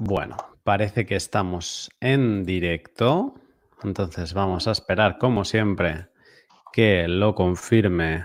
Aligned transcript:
Bueno, 0.00 0.36
parece 0.62 1.06
que 1.06 1.16
estamos 1.16 1.90
en 2.00 2.44
directo. 2.44 3.34
Entonces 3.82 4.32
vamos 4.32 4.68
a 4.68 4.72
esperar, 4.72 5.18
como 5.18 5.44
siempre, 5.44 6.06
que 6.72 7.08
lo 7.08 7.34
confirme 7.34 8.24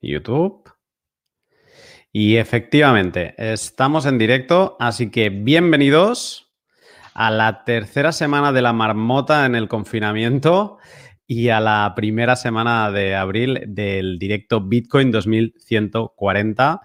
YouTube. 0.00 0.64
Y 2.12 2.36
efectivamente, 2.36 3.34
estamos 3.36 4.06
en 4.06 4.16
directo, 4.16 4.78
así 4.80 5.10
que 5.10 5.28
bienvenidos 5.28 6.50
a 7.12 7.30
la 7.30 7.64
tercera 7.64 8.12
semana 8.12 8.50
de 8.50 8.62
la 8.62 8.72
marmota 8.72 9.44
en 9.44 9.56
el 9.56 9.68
confinamiento 9.68 10.78
y 11.26 11.50
a 11.50 11.60
la 11.60 11.92
primera 11.94 12.36
semana 12.36 12.90
de 12.90 13.14
abril 13.14 13.64
del 13.66 14.18
directo 14.18 14.62
Bitcoin 14.62 15.10
2140. 15.10 16.80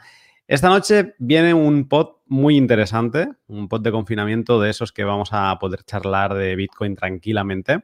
Esta 0.50 0.68
noche 0.70 1.14
viene 1.20 1.54
un 1.54 1.88
pod 1.88 2.16
muy 2.26 2.58
interesante, 2.58 3.30
un 3.46 3.70
pod 3.70 3.82
de 3.82 3.92
confinamiento 3.92 4.60
de 4.60 4.72
esos 4.72 4.92
que 4.92 5.04
vamos 5.04 5.30
a 5.32 5.60
poder 5.60 5.84
charlar 5.84 6.34
de 6.34 6.56
Bitcoin 6.56 6.96
tranquilamente. 6.96 7.84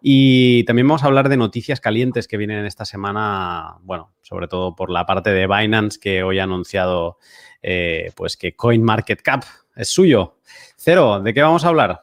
Y 0.00 0.64
también 0.64 0.88
vamos 0.88 1.04
a 1.04 1.06
hablar 1.06 1.28
de 1.28 1.36
noticias 1.36 1.80
calientes 1.80 2.26
que 2.26 2.38
vienen 2.38 2.66
esta 2.66 2.84
semana, 2.84 3.76
bueno, 3.82 4.12
sobre 4.20 4.48
todo 4.48 4.74
por 4.74 4.90
la 4.90 5.06
parte 5.06 5.30
de 5.30 5.46
Binance 5.46 6.00
que 6.00 6.24
hoy 6.24 6.40
ha 6.40 6.42
anunciado 6.42 7.18
eh, 7.62 8.10
pues 8.16 8.36
que 8.36 8.56
CoinMarketCap 8.56 9.44
es 9.76 9.88
suyo. 9.88 10.38
Cero, 10.74 11.20
¿de 11.20 11.32
qué 11.32 11.42
vamos 11.42 11.64
a 11.64 11.68
hablar? 11.68 12.02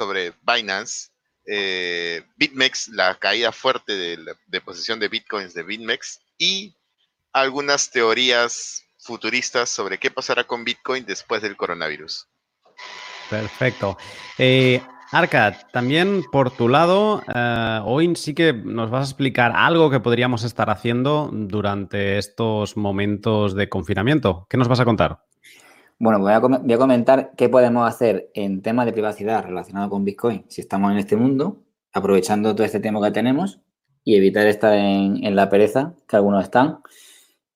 Sobre 0.00 0.32
Binance, 0.40 1.10
eh, 1.46 2.24
BitMEX, 2.36 2.88
la 2.88 3.14
caída 3.16 3.52
fuerte 3.52 3.94
de, 3.94 4.16
la, 4.16 4.32
de 4.46 4.62
de 4.98 5.08
bitcoins 5.08 5.54
de 5.54 5.62
BitMEX 5.62 6.20
y 6.38 6.74
algunas 7.32 7.90
teorías 7.90 8.84
futuristas 8.98 9.68
sobre 9.68 9.98
qué 9.98 10.10
pasará 10.10 10.44
con 10.44 10.64
Bitcoin 10.64 11.04
después 11.04 11.42
del 11.42 11.56
coronavirus. 11.56 12.26
Perfecto. 13.28 13.98
Eh, 14.38 14.80
Arcad, 15.12 15.54
también 15.72 16.24
por 16.32 16.50
tu 16.50 16.68
lado, 16.68 17.22
eh, 17.32 17.80
hoy 17.84 18.16
sí 18.16 18.34
que 18.34 18.52
nos 18.52 18.90
vas 18.90 19.02
a 19.02 19.10
explicar 19.10 19.52
algo 19.54 19.90
que 19.90 20.00
podríamos 20.00 20.42
estar 20.44 20.70
haciendo 20.70 21.30
durante 21.32 22.18
estos 22.18 22.76
momentos 22.76 23.54
de 23.54 23.68
confinamiento. 23.68 24.46
¿Qué 24.48 24.56
nos 24.56 24.68
vas 24.68 24.80
a 24.80 24.84
contar? 24.84 25.20
Bueno, 25.98 26.18
voy 26.18 26.32
a, 26.32 26.40
comentar 26.78 27.32
qué 27.36 27.48
podemos 27.48 27.88
hacer 27.88 28.30
en 28.34 28.62
temas 28.62 28.86
de 28.86 28.92
privacidad 28.92 29.44
relacionado 29.44 29.88
con 29.90 30.04
Bitcoin 30.04 30.44
si 30.48 30.60
estamos 30.60 30.92
en 30.92 30.98
este 30.98 31.16
mundo, 31.16 31.62
aprovechando 31.92 32.54
todo 32.54 32.66
este 32.66 32.80
tema 32.80 33.00
que 33.02 33.12
tenemos 33.12 33.60
y 34.02 34.16
evitar 34.16 34.46
estar 34.46 34.74
en, 34.74 35.34
la 35.34 35.48
pereza, 35.48 35.94
que 36.08 36.16
algunos 36.16 36.44
están. 36.44 36.80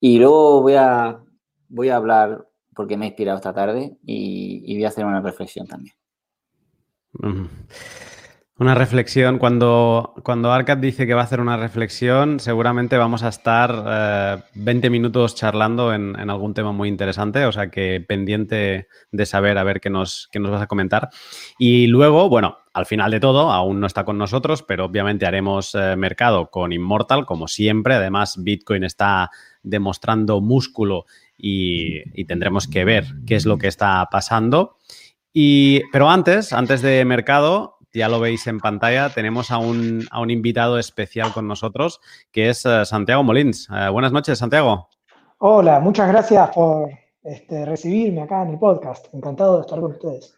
Y 0.00 0.18
luego 0.18 0.62
voy 0.62 0.74
a, 0.74 1.20
voy 1.68 1.88
a 1.88 1.96
hablar 1.96 2.48
porque 2.74 2.96
me 2.96 3.06
he 3.06 3.08
inspirado 3.08 3.38
esta 3.38 3.52
tarde 3.52 3.98
y 4.04 4.72
voy 4.74 4.84
a 4.84 4.88
hacer 4.88 5.04
una 5.04 5.20
reflexión 5.20 5.66
también. 5.66 5.94
Una 8.60 8.74
reflexión, 8.74 9.38
cuando, 9.38 10.14
cuando 10.24 10.50
Arcad 10.50 10.78
dice 10.78 11.06
que 11.06 11.14
va 11.14 11.20
a 11.20 11.24
hacer 11.24 11.40
una 11.40 11.56
reflexión, 11.56 12.40
seguramente 12.40 12.96
vamos 12.96 13.22
a 13.22 13.28
estar 13.28 13.84
eh, 13.86 14.42
20 14.54 14.90
minutos 14.90 15.36
charlando 15.36 15.94
en, 15.94 16.18
en, 16.18 16.28
algún 16.28 16.54
tema 16.54 16.72
muy 16.72 16.88
interesante, 16.88 17.44
o 17.44 17.52
sea 17.52 17.70
que 17.70 18.04
pendiente 18.06 18.88
de 19.12 19.26
saber 19.26 19.58
a 19.58 19.62
ver 19.62 19.80
qué 19.80 19.90
nos, 19.90 20.28
qué 20.32 20.40
nos 20.40 20.50
vas 20.50 20.62
a 20.62 20.66
comentar. 20.66 21.08
Y 21.56 21.86
luego, 21.86 22.28
bueno, 22.28 22.58
al 22.72 22.86
final 22.86 23.12
de 23.12 23.20
todo, 23.20 23.52
aún 23.52 23.78
no 23.78 23.86
está 23.86 24.04
con 24.04 24.18
nosotros, 24.18 24.64
pero 24.64 24.86
obviamente 24.86 25.24
haremos 25.24 25.76
eh, 25.76 25.94
mercado 25.94 26.50
con 26.50 26.72
Immortal, 26.72 27.26
como 27.26 27.46
siempre. 27.46 27.94
Además, 27.94 28.42
Bitcoin 28.42 28.82
está 28.82 29.30
demostrando 29.62 30.40
músculo 30.40 31.06
y, 31.36 32.02
y 32.20 32.24
tendremos 32.24 32.66
que 32.66 32.84
ver 32.84 33.04
qué 33.24 33.36
es 33.36 33.46
lo 33.46 33.56
que 33.56 33.68
está 33.68 34.08
pasando. 34.10 34.78
Y, 35.32 35.82
pero 35.92 36.10
antes, 36.10 36.52
antes 36.52 36.82
de 36.82 37.04
mercado, 37.04 37.77
ya 37.92 38.08
lo 38.08 38.20
veis 38.20 38.46
en 38.46 38.60
pantalla, 38.60 39.10
tenemos 39.10 39.50
a 39.50 39.58
un, 39.58 40.06
a 40.10 40.20
un 40.20 40.30
invitado 40.30 40.78
especial 40.78 41.32
con 41.32 41.48
nosotros, 41.48 42.00
que 42.32 42.48
es 42.48 42.64
uh, 42.64 42.84
Santiago 42.84 43.22
Molins. 43.22 43.68
Uh, 43.70 43.92
buenas 43.92 44.12
noches, 44.12 44.38
Santiago. 44.38 44.88
Hola, 45.38 45.80
muchas 45.80 46.08
gracias 46.08 46.50
por 46.50 46.90
este, 47.22 47.64
recibirme 47.64 48.22
acá 48.22 48.42
en 48.42 48.50
el 48.50 48.58
podcast. 48.58 49.12
Encantado 49.12 49.56
de 49.56 49.60
estar 49.62 49.80
con 49.80 49.92
ustedes. 49.92 50.37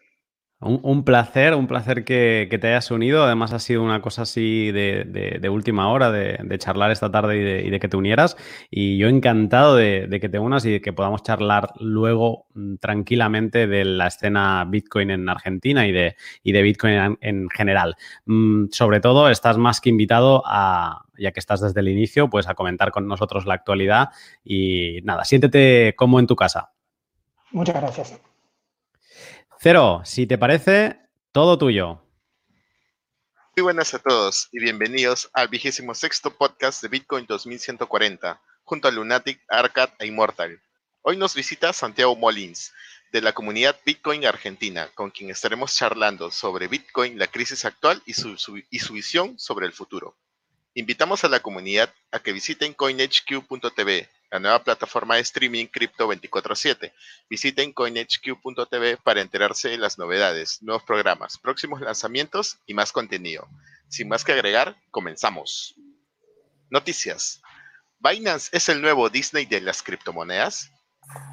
Un, 0.63 1.05
placer, 1.05 1.55
un 1.55 1.67
placer 1.67 2.05
que, 2.05 2.47
que, 2.51 2.59
te 2.59 2.69
hayas 2.69 2.91
unido. 2.91 3.25
Además, 3.25 3.55
ha 3.55 3.59
sido 3.59 3.83
una 3.83 4.03
cosa 4.03 4.23
así 4.23 4.71
de, 4.73 5.05
de, 5.41 5.49
última 5.49 5.91
hora, 5.91 6.13
de, 6.13 6.39
de, 6.43 6.59
charlar 6.59 6.91
esta 6.91 7.11
tarde 7.11 7.63
y, 7.63 7.67
y 7.67 7.71
de, 7.71 7.81
que 7.81 7.89
te 7.89 7.97
unieras. 7.97 8.37
Y 8.71 8.99
yo 8.99 9.09
encantado 9.09 9.75
de, 9.75 10.19
que 10.21 10.29
te 10.29 10.39
unas 10.39 10.67
y 10.67 10.73
de 10.73 10.81
que 10.83 10.93
podamos 10.93 11.23
charlar 11.23 11.73
luego 11.81 12.47
mm, 12.53 12.75
tranquilamente 12.77 13.67
de 13.67 13.87
la 13.87 14.09
escena 14.09 14.67
Bitcoin 14.69 15.11
en 15.11 15.31
Argentina 15.31 15.87
y 15.87 15.93
de, 15.93 16.17
y 16.43 16.53
de 16.53 16.61
Bitcoin 16.61 16.93
en, 16.93 17.19
en 17.23 17.49
general. 17.49 17.97
Mm, 18.27 18.67
sobre 18.71 19.01
todo, 19.01 19.31
estás 19.31 19.57
más 19.57 19.81
que 19.81 19.89
invitado 19.89 20.43
a, 20.45 21.07
ya 21.17 21.33
que 21.33 21.41
estás 21.41 21.63
desde 21.63 21.81
el 21.81 21.89
inicio, 21.89 22.29
pues 22.29 22.47
a 22.49 22.55
comentar 22.55 22.91
con 22.91 23.09
nosotros 23.09 23.47
la 23.47 23.55
actualidad. 23.55 24.11
Y 24.45 25.01
nada, 25.05 25.25
siéntete 25.25 25.95
como 25.97 26.21
en 26.21 26.27
tu 26.27 26.37
casa. 26.37 26.73
Muchas 27.51 27.77
gracias. 27.77 28.30
Cero, 29.63 30.01
si 30.07 30.27
te 30.27 30.39
parece, 30.39 30.99
todo 31.33 31.59
tuyo. 31.59 32.03
Muy 33.55 33.63
buenas 33.63 33.93
a 33.93 33.99
todos 33.99 34.49
y 34.53 34.59
bienvenidos 34.59 35.29
al 35.35 35.49
vigésimo 35.49 35.95
sexto 35.95 36.31
podcast 36.31 36.81
de 36.81 36.89
Bitcoin 36.89 37.27
2140, 37.27 38.41
junto 38.65 38.89
a 38.89 38.91
Lunatic, 38.91 39.39
Arcad 39.51 39.91
e 39.99 40.07
Immortal. 40.07 40.63
Hoy 41.03 41.19
nos 41.19 41.35
visita 41.35 41.75
Santiago 41.75 42.17
Molins, 42.17 42.73
de 43.13 43.21
la 43.21 43.35
comunidad 43.35 43.77
Bitcoin 43.85 44.25
Argentina, 44.25 44.89
con 44.95 45.11
quien 45.11 45.29
estaremos 45.29 45.77
charlando 45.77 46.31
sobre 46.31 46.67
Bitcoin, 46.67 47.19
la 47.19 47.27
crisis 47.27 47.67
actual 47.67 48.03
y 48.07 48.15
su, 48.15 48.35
y 48.71 48.79
su 48.79 48.95
visión 48.95 49.39
sobre 49.39 49.67
el 49.67 49.75
futuro. 49.75 50.17
Invitamos 50.73 51.23
a 51.25 51.29
la 51.29 51.41
comunidad 51.41 51.93
a 52.13 52.21
que 52.21 52.33
visiten 52.33 52.73
coinhq.tv, 52.73 54.09
la 54.31 54.39
nueva 54.39 54.63
plataforma 54.63 55.17
de 55.17 55.23
streaming 55.23 55.67
cripto 55.67 56.07
24/7. 56.07 56.93
Visiten 57.29 57.73
coinhq.tv 57.73 58.99
para 58.99 59.21
enterarse 59.21 59.69
de 59.71 59.79
las 59.79 59.99
novedades, 59.99 60.63
nuevos 60.63 60.85
programas, 60.85 61.39
próximos 61.39 61.81
lanzamientos 61.81 62.59
y 62.67 62.75
más 62.75 62.93
contenido. 62.93 63.49
Sin 63.89 64.09
más 64.09 64.25
que 64.25 64.33
agregar, 64.33 64.77
comenzamos. 64.91 65.75
Noticias. 66.71 67.43
¿Binance 67.99 68.51
es 68.53 68.69
el 68.69 68.81
nuevo 68.81 69.11
Disney 69.11 69.47
de 69.47 69.61
las 69.61 69.83
criptomonedas? 69.83 70.71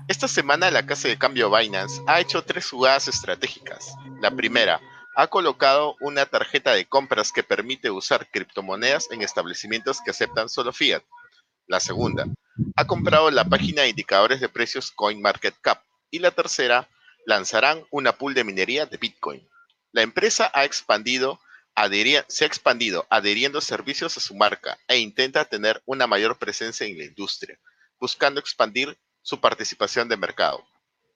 Esta 0.07 0.27
semana 0.27 0.71
la 0.71 0.85
casa 0.85 1.07
de 1.07 1.19
cambio 1.19 1.51
Binance 1.51 2.01
ha 2.07 2.19
hecho 2.19 2.43
tres 2.43 2.69
jugadas 2.69 3.07
estratégicas. 3.07 3.93
La 4.21 4.31
primera, 4.31 4.81
ha 5.15 5.27
colocado 5.27 5.95
una 6.01 6.25
tarjeta 6.25 6.73
de 6.73 6.85
compras 6.85 7.31
que 7.31 7.43
permite 7.43 7.89
usar 7.91 8.29
criptomonedas 8.29 9.09
en 9.11 9.21
establecimientos 9.21 10.01
que 10.01 10.11
aceptan 10.11 10.49
solo 10.49 10.73
fiat. 10.73 11.03
La 11.67 11.79
segunda, 11.79 12.25
ha 12.75 12.85
comprado 12.85 13.31
la 13.31 13.45
página 13.45 13.83
de 13.83 13.89
indicadores 13.89 14.39
de 14.39 14.49
precios 14.49 14.91
CoinMarketCap. 14.91 15.83
Y 16.09 16.19
la 16.19 16.31
tercera, 16.31 16.87
lanzarán 17.27 17.83
una 17.91 18.13
pool 18.13 18.33
de 18.33 18.45
minería 18.45 18.85
de 18.85 18.95
Bitcoin. 18.97 19.47
La 19.91 20.01
empresa 20.01 20.49
ha 20.53 20.63
expandido, 20.63 21.41
se 22.27 22.45
ha 22.45 22.47
expandido 22.47 23.05
adheriendo 23.09 23.59
servicios 23.59 24.15
a 24.15 24.21
su 24.21 24.33
marca 24.33 24.79
e 24.87 24.97
intenta 24.97 25.43
tener 25.43 25.81
una 25.85 26.07
mayor 26.07 26.39
presencia 26.39 26.87
en 26.87 26.97
la 26.97 27.03
industria, 27.03 27.59
buscando 27.99 28.39
expandir 28.39 28.97
su 29.21 29.41
participación 29.41 30.07
de 30.07 30.15
mercado. 30.15 30.65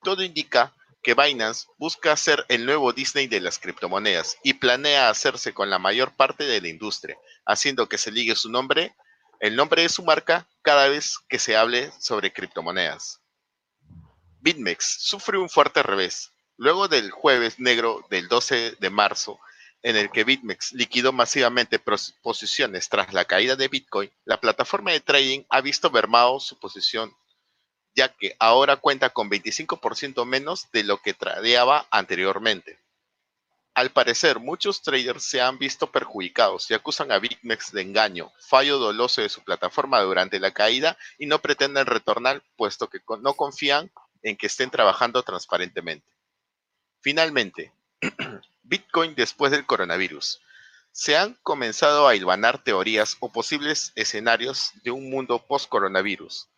Todo 0.04 0.22
indica 0.22 0.76
que 1.02 1.14
Binance 1.14 1.68
busca 1.78 2.16
ser 2.18 2.46
el 2.50 2.66
nuevo 2.66 2.92
Disney 2.92 3.28
de 3.28 3.40
las 3.40 3.58
criptomonedas 3.58 4.38
y 4.44 4.56
planea 4.56 5.10
hacerse 5.10 5.54
con 5.54 5.70
la 5.70 5.80
mayor 5.80 6.16
parte 6.18 6.44
de 6.44 6.60
la 6.60 6.68
industria, 6.68 7.18
haciendo 7.46 7.88
que 7.88 7.98
se 7.98 8.12
ligue 8.12 8.36
su 8.36 8.52
nombre, 8.52 8.94
el 9.42 9.56
nombre 9.56 9.82
de 9.82 9.90
su 9.90 10.04
marca, 10.04 10.48
cada 10.62 10.88
vez 10.88 11.18
que 11.28 11.40
se 11.40 11.58
hable 11.58 11.92
sobre 12.00 12.32
criptomonedas. 12.32 13.20
BitMEX 14.40 14.98
sufre 15.00 15.38
un 15.38 15.50
fuerte 15.50 15.84
revés. 15.84 16.32
Luego 16.58 16.88
del 16.88 17.12
jueves 17.12 17.60
negro 17.60 18.06
del 18.10 18.28
12 18.28 18.78
de 18.80 18.90
marzo, 18.92 19.40
en 19.82 19.98
el 19.98 20.12
que 20.12 20.24
BitMEX 20.24 20.74
liquidó 20.74 21.12
masivamente 21.12 21.80
posiciones 22.22 22.88
tras 22.88 23.14
la 23.14 23.26
caída 23.26 23.56
de 23.56 23.68
Bitcoin, 23.68 24.12
la 24.26 24.40
plataforma 24.40 24.92
de 24.92 25.00
trading 25.00 25.44
ha 25.50 25.62
visto 25.62 25.90
mermado 25.90 26.40
su 26.40 26.60
posición 26.60 27.12
ya 27.96 28.10
que 28.10 28.36
ahora 28.40 28.78
cuenta 28.78 29.10
con 29.10 29.30
25% 29.30 30.26
menos 30.26 30.72
de 30.72 30.84
lo 30.84 31.02
que 31.02 31.14
tradeaba 31.14 31.88
anteriormente. 31.92 32.80
Al 33.74 33.92
parecer, 33.92 34.40
muchos 34.40 34.82
traders 34.82 35.24
se 35.24 35.42
han 35.42 35.58
visto 35.58 35.92
perjudicados 35.92 36.70
y 36.70 36.74
acusan 36.74 37.12
a 37.12 37.20
BitMEX 37.20 37.72
de 37.72 37.82
engaño, 37.82 38.32
fallo 38.40 38.78
doloso 38.78 39.22
de 39.22 39.30
su 39.30 39.44
plataforma 39.44 40.02
durante 40.02 40.40
la 40.40 40.52
caída 40.52 40.98
y 41.18 41.26
no 41.26 41.40
pretenden 41.40 41.86
retornar 41.86 42.44
puesto 42.58 42.90
que 42.90 43.00
no 43.22 43.34
confían 43.34 43.90
en 44.24 44.36
que 44.36 44.48
estén 44.48 44.70
trabajando 44.72 45.24
transparentemente. 45.24 46.08
Finalmente, 47.00 47.72
Bitcoin 48.64 49.16
después 49.16 49.52
del 49.52 49.66
coronavirus. 49.66 50.42
Se 50.92 51.16
han 51.16 51.36
comenzado 51.42 52.08
a 52.08 52.16
hilvanar 52.16 52.62
teorías 52.62 53.16
o 53.22 53.32
posibles 53.32 53.94
escenarios 53.96 54.72
de 54.84 54.92
un 54.92 55.10
mundo 55.10 55.46
post-coronavirus 55.48 56.50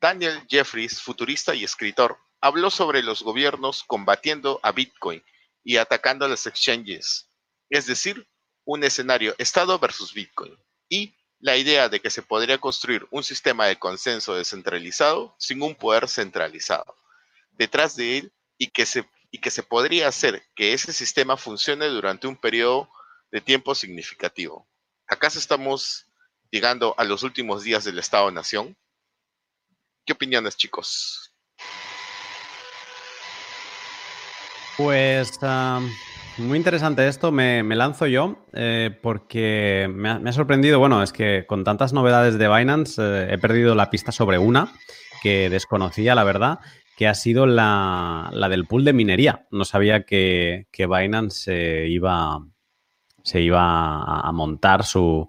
Daniel 0.00 0.40
Jeffries, 0.48 1.02
futurista 1.02 1.54
y 1.54 1.64
escritor, 1.64 2.18
habló 2.40 2.70
sobre 2.70 3.02
los 3.02 3.22
gobiernos 3.22 3.82
combatiendo 3.82 4.60
a 4.62 4.70
Bitcoin 4.70 5.22
y 5.68 5.76
atacando 5.76 6.24
a 6.24 6.28
las 6.30 6.46
exchanges, 6.46 7.28
es 7.68 7.84
decir, 7.84 8.26
un 8.64 8.84
escenario 8.84 9.34
Estado 9.36 9.78
versus 9.78 10.14
Bitcoin, 10.14 10.56
y 10.88 11.14
la 11.40 11.58
idea 11.58 11.90
de 11.90 12.00
que 12.00 12.08
se 12.08 12.22
podría 12.22 12.56
construir 12.56 13.06
un 13.10 13.22
sistema 13.22 13.66
de 13.66 13.78
consenso 13.78 14.34
descentralizado 14.34 15.36
sin 15.38 15.60
un 15.60 15.74
poder 15.74 16.08
centralizado 16.08 16.96
detrás 17.50 17.96
de 17.96 18.16
él 18.16 18.32
y 18.56 18.68
que 18.68 18.86
se, 18.86 19.06
y 19.30 19.40
que 19.40 19.50
se 19.50 19.62
podría 19.62 20.08
hacer 20.08 20.42
que 20.54 20.72
ese 20.72 20.94
sistema 20.94 21.36
funcione 21.36 21.84
durante 21.88 22.26
un 22.26 22.36
periodo 22.36 22.88
de 23.30 23.42
tiempo 23.42 23.74
significativo. 23.74 24.66
¿Acaso 25.06 25.38
estamos 25.38 26.06
llegando 26.50 26.94
a 26.96 27.04
los 27.04 27.22
últimos 27.24 27.62
días 27.62 27.84
del 27.84 27.98
Estado-Nación? 27.98 28.74
¿Qué 30.06 30.14
opiniones, 30.14 30.56
chicos? 30.56 31.34
Pues 34.78 35.40
muy 36.38 36.56
interesante 36.56 37.08
esto, 37.08 37.32
me, 37.32 37.64
lanzo 37.74 38.06
yo 38.06 38.46
eh, 38.52 38.96
porque 39.02 39.90
me 39.92 40.08
ha, 40.08 40.32
sorprendido, 40.32 40.78
bueno, 40.78 41.02
es 41.02 41.12
que 41.12 41.46
con 41.48 41.64
tantas 41.64 41.92
novedades 41.92 42.38
de 42.38 42.48
Binance 42.48 43.02
eh, 43.02 43.34
he 43.34 43.38
perdido 43.38 43.74
la 43.74 43.90
pista 43.90 44.12
sobre 44.12 44.38
una 44.38 44.72
que 45.20 45.50
desconocía, 45.50 46.14
la 46.14 46.22
verdad, 46.22 46.60
que 46.96 47.08
ha 47.08 47.14
sido 47.14 47.44
la, 47.44 48.30
del 48.48 48.66
pool 48.66 48.84
de 48.84 48.92
minería. 48.92 49.48
No 49.50 49.64
sabía 49.64 50.04
que, 50.04 50.68
que 50.70 50.86
Binance 50.86 51.40
se 51.40 51.88
iba, 51.88 52.38
se 53.24 53.40
iba 53.40 54.20
a 54.20 54.30
montar 54.30 54.84
su, 54.84 55.28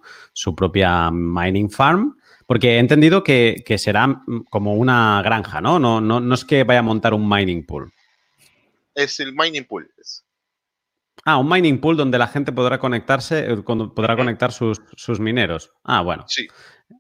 propia 0.56 1.10
mining 1.10 1.72
farm. 1.72 2.18
Porque 2.45 2.75
he 2.75 2.80
entendido 2.80 3.24
que, 3.24 3.63
será 3.80 4.22
como 4.52 4.75
una 4.75 5.24
granja, 5.24 5.60
¿no? 5.60 5.80
¿no? 5.80 6.02
No, 6.02 6.19
no 6.19 6.36
es 6.36 6.45
que 6.45 6.63
vaya 6.63 6.81
a 6.81 6.84
montar 6.84 7.16
un 7.16 7.28
mining 7.28 7.66
pool. 7.66 7.92
Es 9.00 9.19
el 9.22 9.34
mining 9.34 9.63
pool. 9.63 9.90
Ah, 11.24 11.38
un 11.38 11.48
mining 11.48 11.80
pool 11.80 11.96
donde 11.96 12.18
la 12.18 12.28
gente 12.28 12.51
podrá 12.51 12.80
conectarse, 12.80 13.51
eh, 13.51 13.57
podrá 13.57 14.18
conectar 14.18 14.51
sus, 14.51 14.81
mineros. 15.19 15.72
Ah, 15.86 16.01
bueno. 16.01 16.25
Sí. 16.28 16.48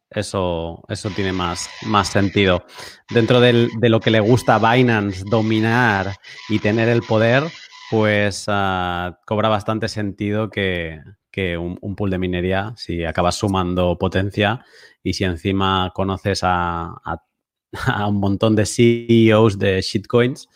Eso, 0.09 0.83
eso 0.87 1.09
tiene 1.09 1.33
más, 1.33 1.69
más 1.85 2.07
sentido. 2.07 2.65
Dentro 3.09 3.41
de 3.41 3.69
lo 3.89 3.99
que 3.99 4.11
le 4.11 4.21
gusta 4.21 4.55
a 4.55 4.73
Binance 4.73 5.23
dominar 5.29 6.15
y 6.47 6.59
tener 6.59 6.87
el 6.87 7.01
poder, 7.01 7.43
pues 7.89 8.45
ah, 8.47 9.19
cobra 9.25 9.49
bastante 9.49 9.89
sentido 9.89 10.49
que, 10.49 11.01
un, 11.57 11.95
pool 11.95 12.11
de 12.11 12.17
minería, 12.17 12.73
si 12.77 13.03
acabas 13.03 13.35
sumando 13.35 13.97
potencia 13.97 14.63
y 15.03 15.13
si 15.13 15.23
encima 15.23 15.91
conoces 15.93 16.41
a, 16.43 16.95
un 18.07 18.19
montón 18.19 18.55
de 18.55 18.65
CEOs 18.65 19.57
de 19.57 19.81
shitcoins, 19.81 20.47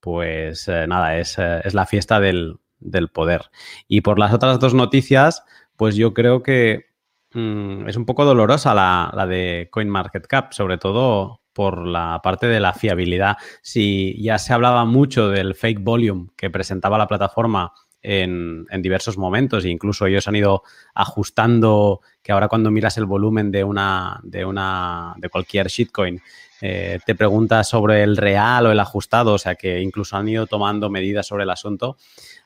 pues 0.00 0.66
eh, 0.68 0.86
nada, 0.86 1.18
es, 1.18 1.38
eh, 1.38 1.60
es 1.64 1.74
la 1.74 1.86
fiesta 1.86 2.20
del, 2.20 2.58
del 2.80 3.08
poder. 3.08 3.50
Y 3.86 4.00
por 4.00 4.18
las 4.18 4.32
otras 4.32 4.58
dos 4.58 4.74
noticias, 4.74 5.44
pues 5.76 5.96
yo 5.96 6.14
creo 6.14 6.42
que 6.42 6.86
mm, 7.32 7.88
es 7.88 7.96
un 7.96 8.06
poco 8.06 8.24
dolorosa 8.24 8.74
la, 8.74 9.12
la, 9.14 9.26
de 9.26 9.68
CoinMarketCap, 9.70 10.52
sobre 10.52 10.78
todo 10.78 11.40
por 11.52 11.86
la 11.86 12.20
parte 12.22 12.46
de 12.46 12.60
la 12.60 12.72
fiabilidad. 12.72 13.36
Si 13.62 14.20
ya 14.22 14.38
se 14.38 14.52
hablaba 14.52 14.84
mucho 14.84 15.28
del 15.28 15.54
fake 15.54 15.80
volume 15.80 16.28
que 16.36 16.50
presentaba 16.50 16.98
la 16.98 17.06
plataforma 17.06 17.72
en, 18.02 18.66
en, 18.70 18.82
diversos 18.82 19.18
momentos, 19.18 19.64
e 19.64 19.68
incluso 19.68 20.06
ellos 20.06 20.26
han 20.26 20.36
ido 20.36 20.62
ajustando 20.94 22.00
que 22.22 22.32
ahora 22.32 22.48
cuando 22.48 22.70
miras 22.70 22.96
el 22.96 23.04
volumen 23.04 23.50
de 23.50 23.64
una, 23.64 24.20
de 24.22 24.44
una, 24.44 25.14
de 25.18 25.28
cualquier 25.28 25.66
shitcoin, 25.68 26.22
eh, 26.60 26.98
te 27.04 27.14
pregunta 27.14 27.64
sobre 27.64 28.02
el 28.02 28.16
real 28.16 28.66
o 28.66 28.72
el 28.72 28.80
ajustado, 28.80 29.34
o 29.34 29.38
sea 29.38 29.54
que 29.54 29.80
incluso 29.80 30.16
han 30.16 30.28
ido 30.28 30.46
tomando 30.46 30.90
medidas 30.90 31.26
sobre 31.26 31.44
el 31.44 31.50
asunto 31.50 31.96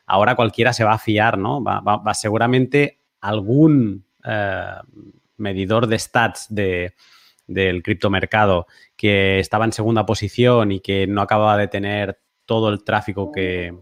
ahora 0.06 0.36
cualquiera 0.36 0.72
se 0.72 0.84
va 0.84 0.94
a 0.94 0.98
fiar, 0.98 1.38
¿no? 1.38 1.62
Va, 1.62 2.14
seguramente 2.14 3.00
algún 3.20 4.04
eh, 4.24 4.74
medidor 5.36 5.86
de 5.86 5.98
stats 5.98 6.46
de, 6.50 6.94
del 7.46 7.82
criptomercado 7.82 8.66
que 8.96 9.38
estaba 9.38 9.64
en 9.64 9.72
segunda 9.72 10.06
posición 10.06 10.72
y 10.72 10.80
que 10.80 11.06
no 11.06 11.22
acababa 11.22 11.56
de 11.56 11.68
tener 11.68 12.20
todo 12.44 12.68
el 12.68 12.84
tráfico 12.84 13.32
que, 13.32 13.74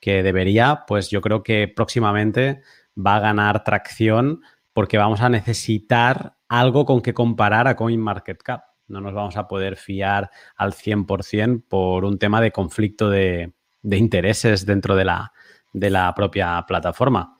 que 0.00 0.22
debería, 0.22 0.84
pues 0.86 1.10
yo 1.10 1.20
creo 1.20 1.42
que 1.42 1.68
próximamente 1.68 2.62
va 2.96 3.16
a 3.16 3.20
ganar 3.20 3.64
tracción 3.64 4.42
porque 4.72 4.98
vamos 4.98 5.20
a 5.20 5.28
necesitar 5.28 6.36
algo 6.48 6.84
con 6.84 7.00
que 7.00 7.14
comparar 7.14 7.66
a 7.66 7.74
CoinMarketCap. 7.74 8.67
No 8.88 9.00
nos 9.00 9.14
vamos 9.14 9.36
a 9.36 9.46
poder 9.46 9.76
fiar 9.76 10.30
al 10.56 10.72
100% 10.72 11.62
por 11.68 12.04
un 12.04 12.18
tema 12.18 12.40
de 12.40 12.50
conflicto 12.50 13.10
de, 13.10 13.52
de 13.82 13.96
intereses 13.96 14.66
dentro 14.66 14.96
de 14.96 15.04
la, 15.04 15.32
de 15.72 15.90
la 15.90 16.14
propia 16.14 16.64
plataforma. 16.66 17.36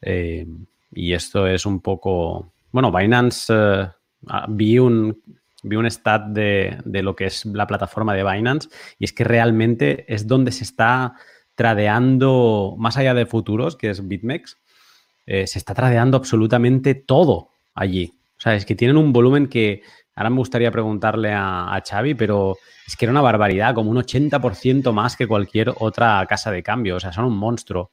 Eh, 0.00 0.46
y 0.92 1.12
esto 1.12 1.46
es 1.46 1.66
un 1.66 1.80
poco, 1.80 2.52
bueno, 2.72 2.92
Binance, 2.92 3.52
eh, 3.54 3.88
ah, 4.28 4.46
vi 4.48 4.78
un, 4.78 5.20
vi 5.62 5.76
un 5.76 5.86
stat 5.86 6.26
de, 6.28 6.80
lo 6.84 7.14
que 7.14 7.26
es 7.26 7.44
la 7.46 7.66
plataforma 7.66 8.14
de 8.14 8.24
Binance 8.24 8.68
y 8.98 9.04
es 9.04 9.12
que 9.12 9.24
realmente 9.24 10.12
es 10.12 10.26
donde 10.26 10.52
se 10.52 10.64
está 10.64 11.14
tradeando, 11.54 12.76
más 12.78 12.96
allá 12.96 13.14
de 13.14 13.26
futuros, 13.26 13.76
que 13.76 13.90
es 13.90 14.06
BitMEX, 14.06 14.56
eh, 15.26 15.46
se 15.46 15.58
está 15.58 15.74
tradeando 15.74 16.16
absolutamente 16.16 16.94
todo 16.94 17.50
allí. 17.74 18.14
O 18.38 18.40
sea, 18.40 18.54
es 18.54 18.64
que 18.64 18.76
tienen 18.76 18.96
un 18.96 19.12
volumen 19.12 19.48
que 19.48 19.82
ahora 20.18 20.30
me 20.30 20.36
gustaría 20.36 20.72
preguntarle 20.72 21.32
a, 21.32 21.74
a 21.74 21.80
Xavi, 21.80 22.14
pero 22.14 22.56
es 22.88 22.96
que 22.96 23.04
era 23.04 23.12
una 23.12 23.20
barbaridad, 23.20 23.74
como 23.74 23.90
un 23.90 23.98
80% 23.98 24.92
más 24.92 25.14
que 25.14 25.26
cualquier 25.26 25.74
otra 25.78 26.24
casa 26.26 26.50
de 26.50 26.62
cambio. 26.62 26.96
O 26.96 27.00
sea, 27.00 27.12
son 27.12 27.26
un 27.26 27.36
monstruo. 27.36 27.92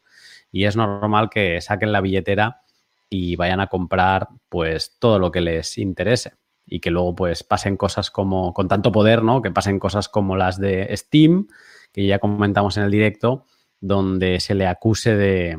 Y 0.51 0.63
es 0.63 0.75
normal 0.75 1.29
que 1.29 1.59
saquen 1.59 1.91
la 1.91 2.01
billetera 2.01 2.61
y 3.09 3.35
vayan 3.35 3.59
a 3.59 3.67
comprar 3.67 4.29
pues 4.49 4.97
todo 4.97 5.19
lo 5.19 5.31
que 5.31 5.41
les 5.41 5.77
interese. 5.77 6.33
Y 6.65 6.79
que 6.79 6.91
luego 6.91 7.13
pues 7.13 7.43
pasen 7.43 7.77
cosas 7.77 8.09
como, 8.09 8.53
con 8.53 8.67
tanto 8.67 8.91
poder, 8.91 9.21
¿no? 9.21 9.41
Que 9.41 9.51
pasen 9.51 9.79
cosas 9.79 10.07
como 10.07 10.35
las 10.35 10.59
de 10.59 10.89
Steam, 10.95 11.47
que 11.91 12.07
ya 12.07 12.19
comentamos 12.19 12.77
en 12.77 12.83
el 12.83 12.91
directo, 12.91 13.45
donde 13.79 14.39
se 14.39 14.55
le 14.55 14.65
acuse 14.65 15.15
de, 15.15 15.57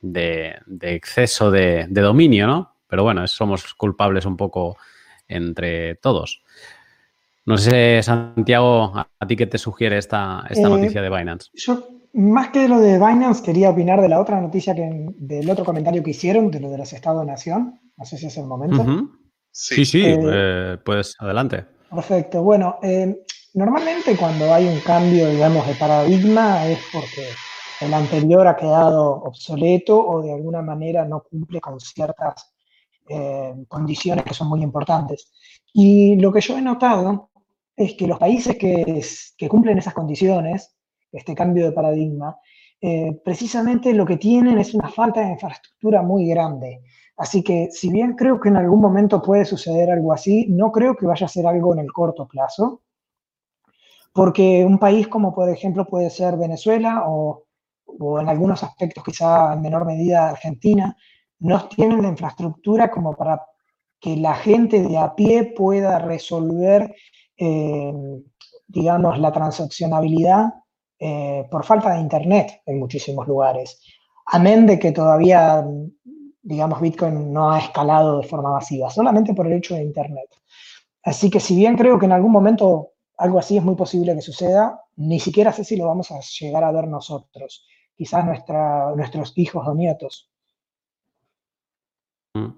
de, 0.00 0.58
exceso 0.82 1.50
de, 1.50 1.86
de, 1.88 2.00
dominio, 2.00 2.46
¿no? 2.46 2.76
Pero 2.88 3.04
bueno, 3.04 3.26
somos 3.28 3.74
culpables 3.74 4.26
un 4.26 4.36
poco 4.36 4.76
entre 5.28 5.96
todos. 5.96 6.42
No 7.44 7.58
sé, 7.58 8.02
Santiago, 8.02 8.92
¿a 8.94 9.26
ti 9.26 9.36
qué 9.36 9.46
te 9.46 9.58
sugiere 9.58 9.98
esta, 9.98 10.44
esta 10.50 10.66
eh, 10.66 10.70
noticia 10.70 11.00
de 11.00 11.08
Binance? 11.08 11.50
Yo, 11.54 11.88
más 12.12 12.48
que 12.48 12.66
lo 12.66 12.80
de 12.80 12.94
Binance, 12.94 13.42
quería 13.42 13.70
opinar 13.70 14.00
de 14.00 14.08
la 14.08 14.20
otra 14.20 14.40
noticia, 14.40 14.74
que, 14.74 15.06
del 15.16 15.48
otro 15.48 15.64
comentario 15.64 16.02
que 16.02 16.10
hicieron, 16.10 16.50
de 16.50 16.58
lo 16.58 16.70
de 16.70 16.78
los 16.78 16.92
Estado-Nación. 16.92 17.80
No 17.96 18.04
sé 18.04 18.18
si 18.18 18.26
es 18.26 18.36
el 18.36 18.46
momento. 18.46 18.84
Sí, 19.52 19.84
sí, 19.84 20.04
eh, 20.04 20.18
eh, 20.20 20.78
pues 20.84 21.14
adelante. 21.20 21.64
Perfecto. 21.88 22.42
Bueno, 22.42 22.78
normalmente 23.54 24.16
cuando 24.16 24.52
hay 24.52 24.66
un 24.66 24.80
cambio, 24.80 25.30
digamos, 25.30 25.66
de 25.68 25.74
paradigma 25.76 26.66
es 26.66 26.80
porque 26.92 27.28
el 27.80 27.94
anterior 27.94 28.46
ha 28.48 28.56
quedado 28.56 29.22
obsoleto 29.22 30.04
o 30.04 30.22
de 30.22 30.32
alguna 30.32 30.62
manera 30.62 31.04
no 31.04 31.22
cumple 31.22 31.60
con 31.60 31.78
ciertas 31.78 32.55
condiciones 33.68 34.24
que 34.24 34.34
son 34.34 34.48
muy 34.48 34.62
importantes. 34.62 35.32
Y 35.72 36.16
lo 36.16 36.32
que 36.32 36.40
yo 36.40 36.56
he 36.56 36.62
notado 36.62 37.30
es 37.76 37.94
que 37.94 38.06
los 38.06 38.18
países 38.18 38.56
que, 38.56 39.48
cumplen 39.48 39.78
esas 39.78 39.94
condiciones, 39.94 40.74
este 41.12 41.34
cambio 41.34 41.66
de 41.66 41.72
paradigma, 41.72 42.36
eh, 42.80 43.20
precisamente 43.24 43.92
lo 43.92 44.06
que 44.06 44.16
tienen 44.16 44.58
es 44.58 44.74
una 44.74 44.88
falta 44.88 45.20
de 45.20 45.32
infraestructura 45.32 46.02
muy 46.02 46.26
grande. 46.26 46.82
Así 47.18 47.42
que 47.42 47.68
si 47.70 47.90
bien 47.90 48.14
creo 48.14 48.40
que 48.40 48.48
en 48.48 48.56
algún 48.56 48.80
momento 48.80 49.22
puede 49.22 49.44
suceder 49.44 49.90
algo 49.90 50.12
así, 50.12 50.46
no 50.48 50.72
creo 50.72 50.96
que 50.96 51.06
vaya 51.06 51.26
a 51.26 51.28
ser 51.28 51.46
algo 51.46 51.72
en 51.74 51.80
el 51.80 51.92
corto 51.92 52.26
plazo, 52.26 52.82
porque 54.12 54.64
un 54.64 54.78
país 54.78 55.08
como 55.08 55.34
por 55.34 55.48
ejemplo 55.50 55.86
puede 55.86 56.10
ser 56.10 56.36
Venezuela 56.36 57.04
o, 57.06 57.44
o 57.86 58.20
en 58.20 58.28
algunos 58.28 58.62
aspectos 58.62 59.04
quizá 59.04 59.54
en 59.54 59.62
menor 59.62 59.86
medida 59.86 60.28
Argentina, 60.30 60.96
no 61.40 61.68
tienen 61.68 62.02
la 62.02 62.08
infraestructura 62.08 62.90
como 62.90 63.14
para 63.14 63.42
que 64.00 64.16
la 64.16 64.34
gente 64.34 64.82
de 64.82 64.98
a 64.98 65.14
pie 65.14 65.54
pueda 65.56 65.98
resolver 65.98 66.94
eh, 67.36 67.92
digamos, 68.66 69.18
la 69.18 69.32
transaccionabilidad 69.32 70.52
eh, 70.98 71.46
por 71.50 71.64
falta 71.64 71.92
de 71.92 72.00
Internet 72.00 72.62
en 72.66 72.78
muchísimos 72.78 73.26
lugares. 73.26 73.80
Amén 74.26 74.66
de 74.66 74.78
que 74.78 74.92
todavía, 74.92 75.64
digamos, 76.42 76.80
Bitcoin 76.80 77.32
no 77.32 77.52
ha 77.52 77.60
escalado 77.60 78.18
de 78.20 78.26
forma 78.26 78.50
masiva, 78.50 78.90
solamente 78.90 79.34
por 79.34 79.46
el 79.46 79.54
hecho 79.54 79.74
de 79.74 79.82
Internet. 79.82 80.28
Así 81.04 81.30
que 81.30 81.38
si 81.38 81.54
bien 81.54 81.76
creo 81.76 81.98
que 81.98 82.06
en 82.06 82.12
algún 82.12 82.32
momento 82.32 82.92
algo 83.18 83.38
así 83.38 83.56
es 83.56 83.62
muy 83.62 83.76
posible 83.76 84.14
que 84.14 84.20
suceda, 84.20 84.80
ni 84.96 85.20
siquiera 85.20 85.52
sé 85.52 85.64
si 85.64 85.76
lo 85.76 85.86
vamos 85.86 86.10
a 86.10 86.20
llegar 86.40 86.64
a 86.64 86.72
ver 86.72 86.88
nosotros, 86.88 87.66
quizás 87.94 88.24
nuestros 88.24 89.32
hijos 89.36 89.66
o 89.66 89.74
nietos. 89.74 90.30
Mm. 92.36 92.54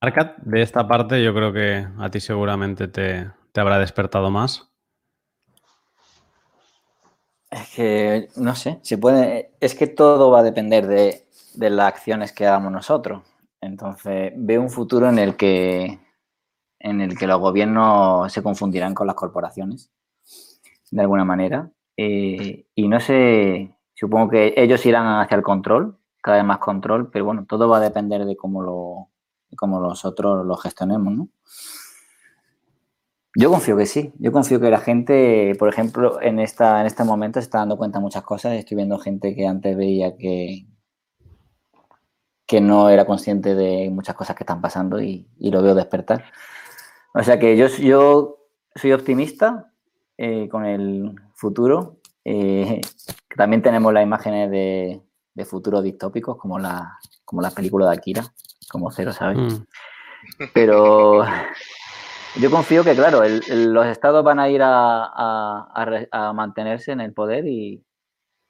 Arcad, 0.00 0.36
de 0.38 0.62
esta 0.62 0.86
parte 0.86 1.22
yo 1.22 1.34
creo 1.34 1.52
que 1.52 1.86
a 1.98 2.10
ti 2.10 2.20
seguramente 2.20 2.88
te, 2.88 3.30
te 3.52 3.60
habrá 3.60 3.78
despertado 3.78 4.30
más? 4.30 4.70
Es 7.50 7.74
que, 7.74 8.28
no 8.36 8.54
sé, 8.54 8.78
se 8.82 8.98
puede, 8.98 9.52
es 9.60 9.74
que 9.74 9.86
todo 9.86 10.30
va 10.30 10.40
a 10.40 10.42
depender 10.42 10.86
de, 10.86 11.26
de 11.54 11.70
las 11.70 11.88
acciones 11.88 12.32
que 12.32 12.46
hagamos 12.46 12.72
nosotros. 12.72 13.22
Entonces, 13.60 14.32
veo 14.36 14.60
un 14.60 14.70
futuro 14.70 15.08
en 15.08 15.18
el 15.18 15.36
que 15.36 15.98
en 16.78 17.00
el 17.00 17.18
que 17.18 17.26
los 17.26 17.40
gobiernos 17.40 18.32
se 18.32 18.42
confundirán 18.42 18.94
con 18.94 19.06
las 19.06 19.16
corporaciones, 19.16 19.90
de 20.90 21.00
alguna 21.00 21.24
manera. 21.24 21.70
Eh, 21.96 22.66
y 22.74 22.88
no 22.88 23.00
sé, 23.00 23.74
supongo 23.94 24.30
que 24.30 24.54
ellos 24.56 24.84
irán 24.86 25.06
hacia 25.20 25.36
el 25.36 25.42
control, 25.42 25.98
cada 26.26 26.38
vez 26.38 26.44
más 26.44 26.58
control, 26.58 27.08
pero 27.08 27.24
bueno, 27.24 27.46
todo 27.48 27.68
va 27.68 27.76
a 27.76 27.80
depender 27.80 28.24
de 28.24 28.36
cómo, 28.36 28.60
lo, 28.60 29.10
cómo 29.56 29.78
nosotros 29.78 30.44
lo 30.44 30.56
gestionemos, 30.56 31.14
¿no? 31.14 31.28
Yo 33.36 33.48
confío 33.48 33.76
que 33.76 33.86
sí, 33.86 34.12
yo 34.18 34.32
confío 34.32 34.58
que 34.58 34.68
la 34.68 34.80
gente, 34.80 35.54
por 35.56 35.68
ejemplo, 35.68 36.20
en, 36.20 36.40
esta, 36.40 36.80
en 36.80 36.86
este 36.88 37.04
momento 37.04 37.38
se 37.38 37.44
está 37.44 37.58
dando 37.58 37.76
cuenta 37.76 38.00
de 38.00 38.02
muchas 38.02 38.24
cosas. 38.24 38.54
Estoy 38.54 38.76
viendo 38.76 38.98
gente 38.98 39.36
que 39.36 39.46
antes 39.46 39.76
veía 39.76 40.16
que, 40.16 40.66
que 42.44 42.60
no 42.60 42.90
era 42.90 43.06
consciente 43.06 43.54
de 43.54 43.88
muchas 43.90 44.16
cosas 44.16 44.34
que 44.34 44.42
están 44.42 44.60
pasando 44.60 45.00
y, 45.00 45.28
lo 45.38 45.62
veo 45.62 45.76
despertar. 45.76 46.24
O 47.14 47.22
sea 47.22 47.38
que 47.38 47.56
yo, 47.56 47.68
yo 47.68 48.38
soy 48.74 48.92
optimista 48.92 49.72
eh, 50.18 50.48
con 50.48 50.64
el 50.64 51.14
futuro. 51.34 52.00
Eh, 52.24 52.80
también 53.36 53.62
tenemos 53.62 53.92
las 53.92 54.02
imágenes 54.02 54.50
de, 54.50 55.05
de, 55.36 55.44
futuros 55.44 55.84
distópicos, 55.84 56.36
como 56.36 56.58
la, 56.58 56.98
como 57.24 57.42
la 57.42 57.50
película 57.50 57.86
de 57.86 57.96
Akira, 57.96 58.24
como 58.68 58.90
cero, 58.90 59.12
¿sabes? 59.12 59.38
Mm. 59.38 59.64
Pero 60.52 61.24
yo 62.36 62.50
confío 62.50 62.82
que, 62.82 62.94
claro, 62.94 63.22
el, 63.22 63.42
el, 63.48 63.72
los 63.72 63.86
estados 63.86 64.24
van 64.24 64.40
a 64.40 64.48
ir 64.48 64.62
a, 64.62 65.04
a, 65.04 65.86
a, 66.10 66.32
mantenerse 66.32 66.92
en 66.92 67.00
el 67.00 67.12
poder, 67.12 67.46
y, 67.46 67.84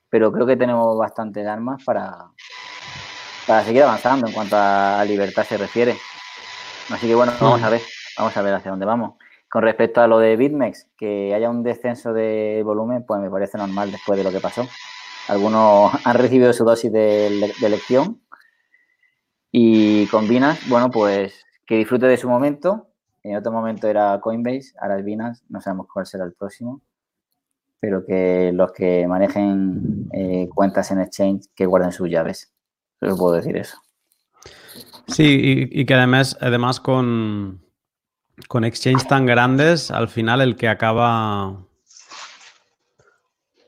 pero 0.09 0.33
creo 0.33 0.47
que 0.47 0.57
tenemos 0.57 0.97
bastantes 0.97 1.47
armas 1.47 1.85
para, 1.85 2.31
para 3.47 3.63
seguir 3.65 3.83
avanzando 3.83 4.27
en 4.27 4.33
cuanto 4.33 4.57
a 4.57 5.05
libertad 5.05 5.45
se 5.45 5.59
refiere. 5.59 5.97
Así 6.91 7.07
que 7.09 7.15
bueno, 7.15 7.33
vamos 7.41 7.63
a 7.63 7.71
ver. 7.71 7.83
Vamos 8.17 8.37
a 8.37 8.43
ver 8.43 8.55
hacia 8.55 8.71
dónde 8.71 8.87
vamos. 8.87 9.15
Con 9.49 9.63
respecto 9.63 10.01
a 10.01 10.07
lo 10.07 10.19
de 10.19 10.37
BitMEX, 10.37 10.89
que 10.97 11.35
haya 11.35 11.51
un 11.51 11.63
descenso 11.63 12.13
de 12.13 12.63
volumen, 12.65 13.05
pues 13.07 13.21
me 13.21 13.31
parece 13.31 13.59
normal 13.59 13.93
después 13.93 14.19
de 14.19 14.25
lo 14.25 14.33
que 14.33 14.41
pasó. 14.41 14.67
Algunos 15.29 15.93
han 16.05 16.17
recibido 16.17 16.53
su 16.53 16.65
dosis 16.65 16.93
de, 16.93 17.53
de 17.61 17.67
elección 17.67 18.21
y 19.51 20.07
con 20.07 20.29
Binance, 20.29 20.69
bueno, 20.69 20.91
pues 20.91 21.45
que 21.67 21.77
disfrute 21.77 22.07
de 22.07 22.17
su 22.17 22.29
momento. 22.29 22.89
En 23.23 23.37
otro 23.37 23.51
momento 23.51 23.89
era 23.89 24.21
Coinbase, 24.21 24.75
ahora 24.81 24.99
es 24.99 25.05
Binance, 25.05 25.45
no 25.49 25.61
sabemos 25.61 25.89
cuál 25.93 26.07
será 26.07 26.25
el 26.25 26.33
próximo, 26.33 26.81
pero 27.81 28.07
que 28.07 28.53
los 28.55 28.71
que 28.73 29.09
manejen 29.09 30.09
eh, 30.13 30.49
cuentas 30.55 30.93
en 30.93 31.01
exchange 31.01 31.47
que 31.57 31.67
guarden 31.67 31.91
sus 31.91 32.09
llaves. 32.09 32.53
Solo 33.01 33.17
puedo 33.17 33.35
decir 33.35 33.57
eso. 33.57 33.79
Sí, 35.09 35.69
y, 35.73 35.81
y 35.81 35.87
que 35.87 35.95
además, 35.95 36.39
además 36.41 36.79
con, 36.79 37.65
con 38.47 38.65
exchanges 38.65 39.09
tan 39.09 39.27
grandes, 39.27 39.91
al 39.91 40.09
final 40.09 40.41
el 40.41 40.55
que 40.55 40.69
acaba. 40.69 41.66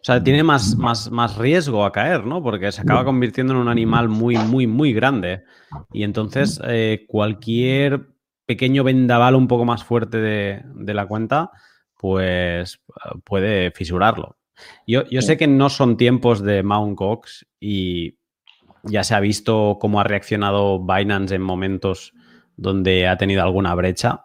O 0.08 0.10
sea, 0.10 0.24
tiene 0.24 0.42
más, 0.42 0.74
más, 0.74 1.10
más 1.10 1.36
riesgo 1.36 1.84
a 1.84 1.92
caer, 1.92 2.24
¿no? 2.24 2.42
Porque 2.42 2.72
se 2.72 2.80
acaba 2.80 3.04
convirtiendo 3.04 3.52
en 3.52 3.58
un 3.58 3.68
animal 3.68 4.08
muy, 4.08 4.38
muy, 4.38 4.66
muy 4.66 4.94
grande. 4.94 5.44
Y 5.92 6.02
entonces 6.02 6.58
eh, 6.66 7.04
cualquier 7.06 8.08
pequeño 8.46 8.84
vendaval 8.84 9.34
un 9.34 9.46
poco 9.48 9.66
más 9.66 9.84
fuerte 9.84 10.16
de, 10.16 10.62
de 10.64 10.94
la 10.94 11.04
cuenta, 11.04 11.50
pues 11.94 12.80
puede 13.22 13.70
fisurarlo. 13.72 14.38
Yo, 14.86 15.04
yo, 15.10 15.20
sé 15.20 15.36
que 15.36 15.46
no 15.46 15.68
son 15.68 15.98
tiempos 15.98 16.42
de 16.42 16.62
Mount 16.62 16.96
Cox 16.96 17.46
y 17.60 18.16
ya 18.84 19.04
se 19.04 19.14
ha 19.14 19.20
visto 19.20 19.76
cómo 19.78 20.00
ha 20.00 20.04
reaccionado 20.04 20.82
Binance 20.82 21.34
en 21.34 21.42
momentos 21.42 22.14
donde 22.56 23.06
ha 23.08 23.18
tenido 23.18 23.42
alguna 23.42 23.74
brecha. 23.74 24.24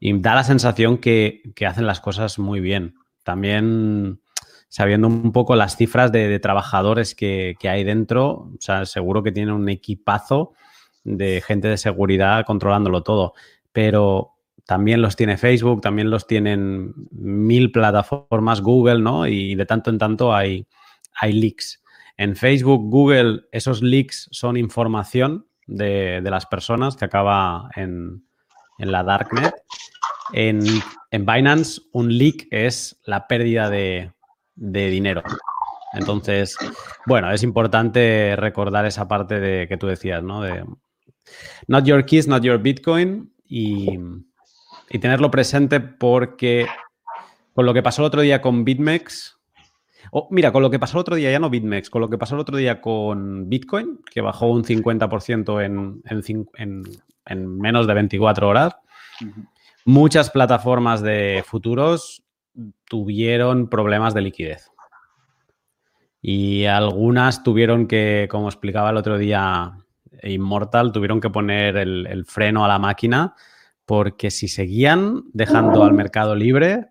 Y 0.00 0.18
da 0.18 0.34
la 0.34 0.44
sensación 0.44 0.96
que, 0.96 1.42
que 1.54 1.66
hacen 1.66 1.86
las 1.86 2.00
cosas 2.00 2.38
muy 2.38 2.60
bien. 2.60 2.94
También 3.22 4.22
sabiendo 4.68 5.08
un 5.08 5.32
poco 5.32 5.56
las 5.56 5.76
cifras 5.76 6.12
de, 6.12 6.38
trabajadores 6.40 7.14
que, 7.14 7.56
hay 7.62 7.84
dentro, 7.84 8.50
seguro 8.84 9.22
que 9.22 9.32
tienen 9.32 9.54
un 9.54 9.68
equipazo 9.68 10.52
de 11.04 11.42
gente 11.44 11.68
de 11.68 11.78
seguridad 11.78 12.44
controlándolo 12.44 13.02
todo. 13.02 13.32
Pero 13.72 14.34
también 14.66 15.00
los 15.00 15.16
tiene 15.16 15.38
Facebook, 15.38 15.80
también 15.80 16.10
los 16.10 16.26
tienen 16.26 16.92
mil 17.10 17.72
plataformas, 17.72 18.60
Google, 18.60 19.00
¿no? 19.00 19.26
Y 19.26 19.54
de 19.54 19.64
tanto 19.64 19.90
en 19.90 19.98
tanto 19.98 20.34
hay, 20.34 20.66
hay 21.20 21.32
leaks. 21.32 21.82
En 22.18 22.36
Facebook, 22.36 22.90
Google, 22.90 23.42
esos 23.52 23.80
leaks 23.80 24.28
son 24.32 24.56
información 24.56 25.46
de, 25.66 26.20
de 26.22 26.30
las 26.30 26.46
personas 26.46 26.96
que 26.96 27.04
acaba 27.06 27.70
en, 27.76 28.24
en 28.78 28.92
la 28.92 29.02
Darknet. 29.02 29.54
En, 30.32 30.60
en, 31.10 31.24
Binance, 31.24 31.80
un 31.92 32.16
leak 32.18 32.48
es 32.50 33.00
la 33.04 33.26
pérdida 33.26 33.70
de, 33.70 34.12
de, 34.58 34.90
dinero. 34.90 35.22
Entonces, 35.92 36.56
bueno, 37.06 37.30
es 37.30 37.42
importante 37.42 38.34
recordar 38.36 38.86
esa 38.86 39.08
parte 39.08 39.40
de 39.40 39.66
que 39.68 39.76
tú 39.76 39.86
decías, 39.86 40.22
¿no? 40.22 40.42
De 40.42 40.64
not 41.66 41.84
your 41.84 42.04
keys, 42.04 42.28
not 42.28 42.42
your 42.42 42.58
Bitcoin 42.58 43.32
y, 43.46 43.98
y 44.90 44.98
tenerlo 44.98 45.30
presente 45.30 45.80
porque 45.80 46.66
con 47.54 47.66
lo 47.66 47.74
que 47.74 47.82
pasó 47.82 48.02
el 48.02 48.06
otro 48.06 48.20
día 48.20 48.40
con 48.40 48.64
BitMEX, 48.64 49.38
Oh, 50.10 50.28
mira, 50.30 50.52
con 50.52 50.62
lo 50.62 50.70
que 50.70 50.78
pasó 50.78 50.96
el 50.96 51.02
otro 51.02 51.16
día, 51.16 51.30
ya 51.30 51.38
no 51.38 51.50
BitMEX, 51.50 51.90
con 51.90 52.00
lo 52.00 52.08
que 52.08 52.18
pasó 52.18 52.34
el 52.34 52.40
otro 52.40 52.56
día 52.56 52.80
con 52.80 53.48
Bitcoin, 53.48 54.00
que 54.10 54.20
bajó 54.20 54.46
un 54.46 54.64
50% 54.64 55.64
en, 55.64 56.02
en, 56.06 56.46
en, 56.56 56.82
en 57.26 57.58
menos 57.58 57.86
de 57.86 57.94
24 57.94 58.48
horas. 58.48 58.76
Muchas 59.84 60.30
plataformas 60.30 61.02
de 61.02 61.44
futuros 61.46 62.22
tuvieron 62.84 63.68
problemas 63.68 64.14
de 64.14 64.22
liquidez. 64.22 64.70
Y 66.20 66.64
algunas 66.64 67.42
tuvieron 67.42 67.86
que, 67.86 68.26
como 68.30 68.48
explicaba 68.48 68.90
el 68.90 68.96
otro 68.96 69.18
día 69.18 69.78
Immortal, 70.22 70.92
tuvieron 70.92 71.20
que 71.20 71.30
poner 71.30 71.76
el, 71.76 72.24
freno 72.26 72.64
a 72.64 72.68
la 72.68 72.78
máquina 72.78 73.34
porque 73.86 74.30
si 74.30 74.48
seguían 74.48 75.24
dejando 75.32 75.82
al 75.82 75.94
mercado 75.94 76.34
libre, 76.34 76.88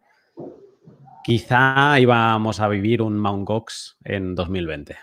quizá 1.24 2.00
íbamos 2.00 2.60
a 2.60 2.68
vivir 2.68 3.04
un 3.04 3.20
Mount 3.20 3.48
Gox 3.48 3.98
en 4.04 4.34
2020. 4.34 4.96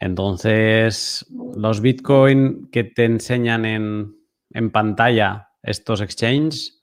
Entonces, 0.00 1.26
los 1.56 1.80
Bitcoin 1.80 2.68
que 2.70 2.84
te 2.84 3.04
enseñan 3.04 3.64
en, 3.64 4.16
en 4.50 4.70
pantalla 4.70 5.48
estos 5.62 6.00
exchanges 6.02 6.77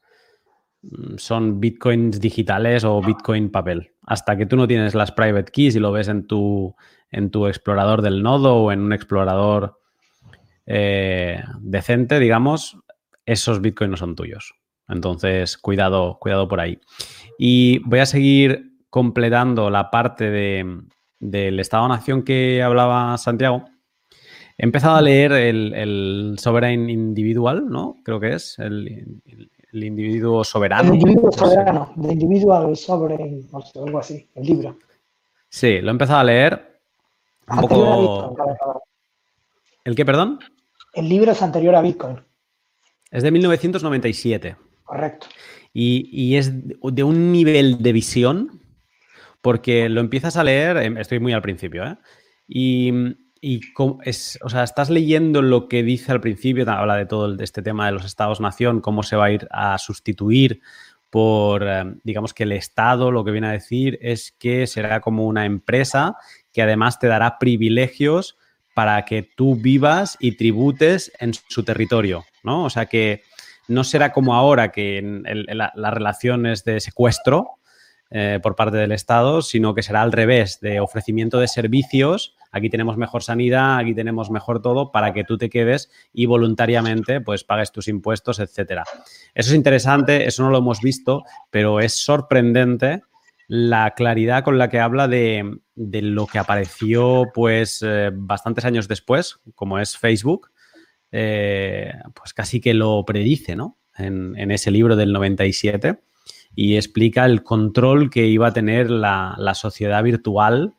son 1.17 1.59
Bitcoins 1.59 2.19
digitales 2.19 2.83
o 2.83 3.01
Bitcoin 3.01 3.51
papel. 3.51 3.91
Hasta 4.05 4.37
que 4.37 4.45
tú 4.45 4.55
no 4.55 4.67
tienes 4.67 4.95
las 4.95 5.11
private 5.11 5.51
keys 5.51 5.75
y 5.75 5.79
lo 5.79 5.91
ves 5.91 6.07
en 6.07 6.27
tu, 6.27 6.75
en 7.11 7.31
tu 7.31 7.47
explorador 7.47 8.01
del 8.01 8.21
nodo 8.21 8.55
o 8.55 8.71
en 8.71 8.81
un 8.81 8.93
explorador 8.93 9.79
eh, 10.65 11.43
decente, 11.59 12.19
digamos, 12.19 12.77
esos 13.25 13.61
Bitcoin 13.61 13.91
no 13.91 13.97
son 13.97 14.15
tuyos. 14.15 14.55
Entonces, 14.87 15.57
cuidado, 15.57 16.17
cuidado 16.19 16.47
por 16.47 16.59
ahí. 16.59 16.79
Y 17.37 17.79
voy 17.79 17.99
a 17.99 18.05
seguir 18.05 18.71
completando 18.89 19.69
la 19.69 19.89
parte 19.89 20.29
de, 20.29 20.83
del 21.19 21.59
Estado-Nación 21.59 22.23
que 22.23 22.61
hablaba 22.61 23.17
Santiago, 23.17 23.65
he 24.57 24.63
empezado 24.63 24.95
a 24.95 25.01
leer 25.01 25.31
el, 25.33 25.73
el 25.73 26.35
Sovereign 26.37 26.89
Individual, 26.89 27.67
¿no? 27.67 27.97
Creo 28.03 28.19
que 28.19 28.33
es 28.33 28.57
el, 28.59 29.19
el 29.75 29.84
individuo 29.84 30.44
soberano. 30.44 30.89
El 30.89 30.96
individuo 30.96 31.32
soberano, 31.32 31.94
The 32.01 32.13
Individual 32.13 32.75
Sovereign, 32.75 33.48
o 33.51 33.62
sea, 33.62 33.84
algo 33.84 34.00
así, 34.00 34.27
el 34.36 34.46
libro. 34.46 34.77
Sí, 35.50 35.79
lo 35.82 35.89
he 35.89 35.91
empezado 35.91 36.20
a 36.20 36.24
leer. 36.24 36.79
Un 37.48 37.62
poco... 37.62 38.36
¿El 39.84 39.96
qué, 39.96 40.05
perdón? 40.05 40.39
El 40.94 41.10
libro 41.10 41.32
es 41.32 41.41
anterior 41.41 41.75
a 41.75 41.82
Bitcoin. 41.82 42.20
Es 43.12 43.22
de 43.22 43.32
1997. 43.32 44.55
Correcto. 44.84 45.27
Y, 45.74 46.10
y 46.12 46.38
es 46.38 46.51
de 46.53 47.03
un 47.03 47.32
nivel 47.32 47.84
de 47.84 47.94
visión 47.94 48.62
porque 49.41 49.89
lo 49.89 50.01
empiezas 50.01 50.38
a 50.38 50.44
leer, 50.44 50.77
em, 50.77 50.98
estoy 50.98 51.20
muy 51.20 51.34
al 51.34 51.41
principio, 51.41 51.86
¿eh? 51.86 51.98
Y, 52.48 52.91
y 53.47 53.61
es, 54.05 54.39
o 54.41 54.49
sea, 54.49 54.63
estás 54.63 54.89
leyendo 54.89 55.43
lo 55.43 55.67
que 55.67 55.83
dice 55.83 56.11
al 56.11 56.19
principio, 56.19 56.67
habla 56.67 56.95
de 56.95 57.05
todo 57.05 57.39
este 57.39 57.61
tema 57.61 57.85
de 57.85 57.91
los 57.91 58.03
estados-nación, 58.03 58.81
cómo 58.81 59.03
se 59.03 59.15
va 59.15 59.25
a 59.25 59.31
ir 59.31 59.47
a 59.51 59.77
sustituir 59.77 60.61
por, 61.11 61.61
em, 61.61 61.99
digamos 62.03 62.33
que 62.33 62.41
el 62.41 62.53
Estado 62.53 63.11
lo 63.11 63.23
que 63.23 63.29
viene 63.29 63.45
a 63.45 63.51
decir 63.51 63.99
es 64.01 64.31
que 64.31 64.65
será 64.65 64.99
como 64.99 65.27
una 65.27 65.45
empresa 65.45 66.15
que 66.51 66.63
además 66.63 66.97
te 66.97 67.05
dará 67.05 67.37
privilegios 67.37 68.35
para 68.73 69.05
que 69.05 69.21
tú 69.21 69.55
vivas 69.55 70.17
y 70.19 70.37
tributes 70.37 71.11
en 71.19 71.35
su 71.35 71.63
territorio, 71.63 72.25
¿no? 72.41 72.63
O 72.63 72.71
sea 72.71 72.87
que 72.87 73.21
no 73.67 73.83
será 73.83 74.11
como 74.11 74.33
ahora 74.33 74.71
que 74.71 75.03
la, 75.03 75.91
relación 75.91 76.47
es 76.47 76.63
de 76.63 76.79
secuestro 76.79 77.59
eh, 78.09 78.39
por 78.41 78.55
parte 78.55 78.77
del 78.77 78.91
Estado, 78.91 79.43
sino 79.43 79.75
que 79.75 79.83
será 79.83 80.01
al 80.01 80.11
revés, 80.11 80.59
de 80.61 80.79
ofrecimiento 80.79 81.39
de 81.39 81.47
servicios. 81.47 82.35
Aquí 82.55 82.69
tenemos 82.69 82.95
mejor 82.95 83.21
sanidad, 83.21 83.79
aquí 83.79 83.93
tenemos 83.93 84.31
mejor 84.31 84.62
todo 84.62 84.93
para 84.93 85.12
que 85.12 85.25
tú 85.25 85.38
te 85.38 85.50
quedes 85.50 85.91
y 86.13 86.25
voluntariamente 86.25 87.19
pues 87.19 87.43
pagues 87.43 87.74
tus 87.74 87.89
impuestos, 87.89 88.39
etcétera. 88.39 88.85
Eso 89.33 89.50
es 89.50 89.55
interesante, 89.55 90.25
eso 90.25 90.41
no 90.41 90.51
lo 90.51 90.59
hemos 90.59 90.79
visto, 90.79 91.25
pero 91.50 91.81
es 91.81 91.91
sorprendente 91.91 93.01
la 93.50 93.91
claridad 93.91 94.45
con 94.45 94.57
la 94.57 94.69
que 94.69 94.79
habla 94.79 95.09
de, 95.09 95.59
lo 95.75 96.27
que 96.27 96.39
apareció 96.39 97.25
pues 97.33 97.83
eh, 97.85 98.12
bastantes 98.13 98.63
años 98.63 98.88
después, 98.88 99.41
como 99.53 99.77
es 99.77 99.97
Facebook, 99.97 100.50
eh, 101.12 101.91
pues 102.13 102.33
casi 102.33 102.62
que 102.62 102.74
lo 102.74 103.03
predice, 103.03 103.57
¿no? 103.57 103.77
En, 103.97 104.50
ese 104.50 104.71
libro 104.71 104.95
del 104.95 105.12
97 105.12 106.00
y 106.55 106.77
explica 106.77 107.25
el 107.25 107.43
control 107.43 108.09
que 108.09 108.27
iba 108.27 108.47
a 108.47 108.53
tener 108.53 108.89
la, 108.89 109.51
sociedad 109.55 110.01
virtual 110.03 110.75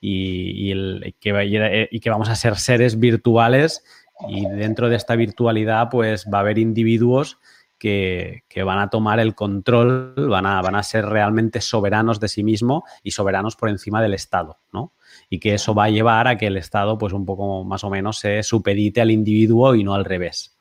que, 0.00 1.88
y 1.90 2.00
que 2.00 2.10
vamos 2.10 2.28
a 2.28 2.34
ser 2.34 2.56
seres 2.56 2.98
virtuales 2.98 3.84
y 4.28 4.46
dentro 4.46 4.88
de 4.88 4.96
esta 4.96 5.16
virtualidad 5.16 5.88
pues 5.90 6.26
va 6.32 6.38
a 6.38 6.40
haber 6.42 6.58
individuos 6.58 7.38
que, 7.80 8.44
van 8.64 8.78
a 8.78 8.90
tomar 8.90 9.18
el 9.20 9.34
control, 9.34 10.14
van 10.28 10.44
a, 10.44 10.60
van 10.60 10.74
a 10.74 10.82
ser 10.82 11.06
realmente 11.06 11.62
soberanos 11.62 12.20
de 12.20 12.28
sí 12.28 12.44
mismo 12.44 12.84
y 13.02 13.12
soberanos 13.12 13.56
por 13.56 13.70
encima 13.70 14.02
del 14.02 14.12
Estado, 14.12 14.58
¿no? 14.72 14.92
Y 15.30 15.40
que 15.40 15.54
eso 15.54 15.74
va 15.74 15.84
a 15.84 15.90
llevar 15.90 16.28
a 16.28 16.36
que 16.36 16.46
el 16.46 16.58
Estado, 16.58 16.98
pues 16.98 17.14
un 17.14 17.24
poco 17.24 17.64
más 17.64 17.82
o 17.82 17.90
menos, 17.90 18.18
se 18.18 18.42
supedite 18.42 19.00
al 19.00 19.10
individuo 19.10 19.74
y 19.74 19.82
no 19.82 19.94
al 19.94 20.04
revés. 20.04 20.58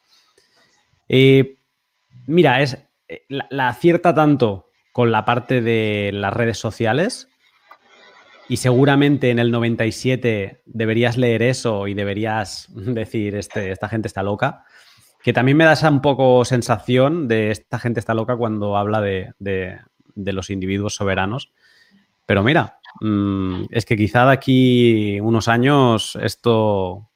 Eh, 1.09 1.57
mira, 2.25 2.61
es, 2.61 2.77
eh, 3.09 3.25
la, 3.27 3.67
acierta 3.67 4.15
tanto 4.15 4.69
con 4.93 5.11
la 5.11 5.25
parte 5.25 5.61
de 5.61 6.11
las 6.13 6.33
redes 6.33 6.57
sociales 6.57 7.28
y 8.49 8.57
seguramente 8.57 9.29
en 9.29 9.37
el 9.37 9.51
97 9.51 10.63
deberías 10.65 11.17
leer 11.17 11.43
eso 11.43 11.87
y 11.87 11.93
deberías 11.93 12.67
decir, 12.75 13.35
este, 13.35 13.71
esta 13.71 13.87
gente 13.87 14.07
está 14.07 14.23
loca. 14.23 14.65
Que 15.23 15.33
también 15.33 15.55
me 15.55 15.65
da 15.65 15.73
esa 15.73 15.89
un 15.89 16.01
poco 16.01 16.43
sensación 16.45 17.27
de 17.27 17.51
esta 17.51 17.77
gente 17.77 17.99
está 17.99 18.13
loca 18.13 18.35
cuando 18.37 18.75
habla 18.75 19.01
de, 19.01 19.79
los 20.15 20.49
individuos 20.49 20.95
soberanos. 20.95 21.53
Pero 22.25 22.41
mira, 22.41 22.79
mm, 23.01 23.65
es 23.69 23.85
que 23.85 23.97
quizá 23.97 24.25
de 24.25 24.31
aquí 24.31 25.19
unos 25.19 25.47
años 25.47 26.17
esto 26.21 27.09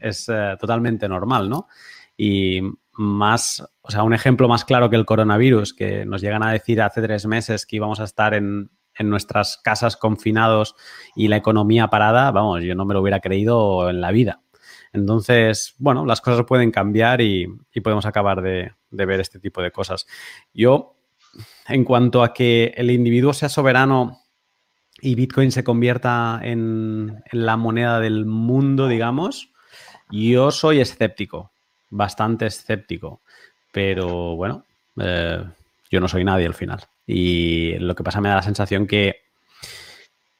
es 0.00 0.28
eh, 0.28 0.56
totalmente 0.58 1.08
normal, 1.08 1.48
¿no? 1.48 1.68
Y 2.16 2.60
más, 2.94 3.62
o 3.82 3.90
sea, 3.90 4.02
un 4.02 4.14
ejemplo 4.14 4.48
más 4.48 4.64
claro 4.64 4.90
que 4.90 4.96
el 4.96 5.04
coronavirus, 5.04 5.74
que 5.74 6.06
nos 6.06 6.22
llegan 6.22 6.42
a 6.42 6.52
decir 6.52 6.80
hace 6.82 7.02
tres 7.02 7.26
meses 7.26 7.66
que 7.66 7.76
íbamos 7.76 8.00
a 8.00 8.04
estar 8.04 8.34
en, 8.34 8.70
en 8.96 9.08
nuestras 9.10 9.58
casas 9.62 9.96
confinados 9.96 10.74
y 11.14 11.28
la 11.28 11.36
economía 11.36 11.88
parada, 11.88 12.30
vamos, 12.30 12.62
yo 12.62 12.74
no 12.74 12.84
me 12.84 12.94
lo 12.94 13.00
hubiera 13.00 13.20
creído 13.20 13.88
en 13.90 14.00
la 14.00 14.10
vida. 14.10 14.40
Entonces, 14.92 15.74
bueno, 15.78 16.04
las 16.04 16.20
cosas 16.20 16.44
pueden 16.46 16.70
cambiar 16.70 17.20
y, 17.20 17.46
podemos 17.82 18.04
acabar 18.04 18.42
de, 18.42 18.72
ver 18.90 19.20
este 19.20 19.38
tipo 19.38 19.62
de 19.62 19.70
cosas. 19.70 20.06
Yo, 20.52 20.94
en 21.66 21.84
cuanto 21.84 22.22
a 22.22 22.34
que 22.34 22.74
el 22.76 22.90
individuo 22.90 23.32
sea 23.32 23.48
soberano 23.48 24.20
y 25.00 25.14
Bitcoin 25.14 25.50
se 25.50 25.64
convierta 25.64 26.40
en, 26.42 27.22
la 27.32 27.56
moneda 27.56 28.00
del 28.00 28.26
mundo, 28.26 28.86
digamos, 28.86 29.50
yo 30.10 30.50
soy 30.50 30.80
escéptico, 30.80 31.52
bastante 31.88 32.46
escéptico, 32.46 33.22
pero 33.72 34.36
bueno, 34.36 34.66
eh, 34.98 35.42
yo 35.90 36.00
no 36.00 36.08
soy 36.08 36.22
nadie 36.24 36.46
al 36.46 36.54
final. 36.54 36.80
Y 37.06 37.74
lo 37.78 37.94
que 37.94 38.04
pasa 38.04 38.20
me 38.20 38.28
da 38.28 38.36
la 38.36 38.42
sensación 38.42 38.86
que, 38.86 39.16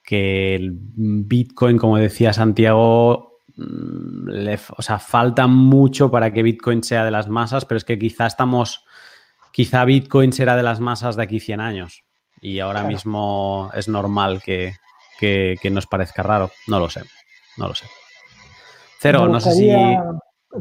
que 0.05 0.55
el 0.55 0.73
Bitcoin, 0.73 1.79
como 1.79 1.99
decía 1.99 2.33
Santiago, 2.33 3.33
Mm, 3.57 4.49
o 4.77 4.83
sea, 4.83 4.99
falta 4.99 5.47
mucho 5.47 6.11
para 6.11 6.33
que 6.33 6.43
Bitcoin 6.43 6.83
sea 6.83 7.05
de 7.05 7.11
las 7.11 7.29
masas, 7.29 7.65
pero 7.65 7.77
es 7.77 7.85
que 7.85 7.99
quizá 7.99 8.27
estamos, 8.27 8.85
quizá 9.53 9.85
Bitcoin 9.85 10.33
será 10.33 10.57
de 10.57 10.63
las 10.63 10.81
masas 10.81 11.17
de 11.17 11.23
aquí 11.23 11.39
100 11.39 11.61
años 11.61 12.05
y 12.41 12.61
ahora 12.61 12.83
mismo 12.83 13.71
es 13.75 13.89
normal 13.89 14.43
que, 14.43 14.75
nos 15.71 15.87
parezca 15.87 16.23
raro. 16.23 16.51
No 16.67 16.81
lo 16.81 16.91
sé, 16.91 17.03
no 17.57 17.69
lo 17.69 17.75
sé. 17.75 17.87
Cero, 18.99 19.29
no 19.29 19.41
sé 19.41 19.53
si... 19.53 19.71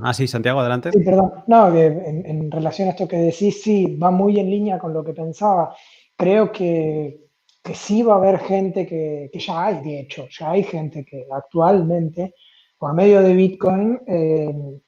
Ah, 0.02 0.14
sí, 0.14 0.28
Santiago, 0.28 0.60
adelante. 0.60 0.92
Sí, 0.92 1.04
perdón. 1.04 1.32
No, 1.48 1.72
que 1.72 1.86
en, 1.86 2.50
relación 2.50 2.88
a 2.88 2.92
esto 2.92 3.08
que 3.08 3.18
decís, 3.18 3.62
sí, 3.62 3.98
va 3.98 4.12
muy 4.12 4.40
en 4.40 4.50
línea 4.50 4.80
con 4.80 4.94
lo 4.94 5.04
que 5.04 5.14
pensaba. 5.14 5.76
Creo 6.16 6.52
que, 6.52 7.28
que 7.62 7.76
sí 7.76 8.02
va 8.04 8.14
a 8.14 8.18
haber 8.18 8.40
gente 8.40 8.86
que, 8.86 9.30
que 9.32 9.40
ya 9.40 9.66
hay, 9.66 9.82
de 9.82 10.00
hecho, 10.02 10.28
ya 10.30 10.52
hay 10.52 10.64
gente 10.64 11.04
que 11.04 11.28
actualmente 11.32 12.36
por 12.82 12.96
medio 12.96 13.22
de 13.22 13.36
Bitcoin 13.36 14.00
eh, 14.08 14.82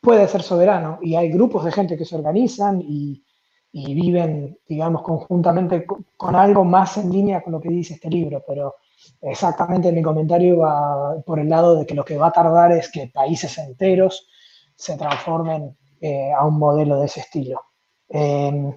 puede 0.00 0.28
ser 0.28 0.42
soberano 0.42 1.00
y 1.02 1.16
hay 1.16 1.32
grupos 1.32 1.64
de 1.64 1.72
gente 1.72 1.96
que 1.96 2.04
se 2.04 2.14
organizan 2.14 2.80
y, 2.80 3.24
viven, 3.72 4.56
digamos, 4.68 5.02
conjuntamente 5.02 5.84
con, 5.84 6.36
algo 6.36 6.62
más 6.64 6.98
en 6.98 7.10
línea 7.10 7.42
con 7.42 7.54
lo 7.54 7.60
que 7.60 7.70
dice 7.70 7.94
este 7.94 8.08
libro, 8.08 8.44
pero 8.46 8.76
exactamente 9.20 9.92
mi 9.92 10.02
comentario 10.02 10.58
va 10.58 11.16
por 11.24 11.38
el 11.38 11.48
lado 11.48 11.76
de 11.76 11.86
que 11.86 11.94
lo 11.94 12.04
que 12.04 12.16
va 12.16 12.28
a 12.28 12.32
tardar 12.32 12.72
es 12.72 12.90
que 12.90 13.10
países 13.12 13.56
enteros 13.58 14.28
se 14.74 14.96
transformen 14.96 15.76
eh, 16.00 16.32
a 16.32 16.44
un 16.44 16.58
modelo 16.58 16.98
de 16.98 17.06
ese 17.06 17.20
estilo. 17.20 17.62
Em, 18.08 18.76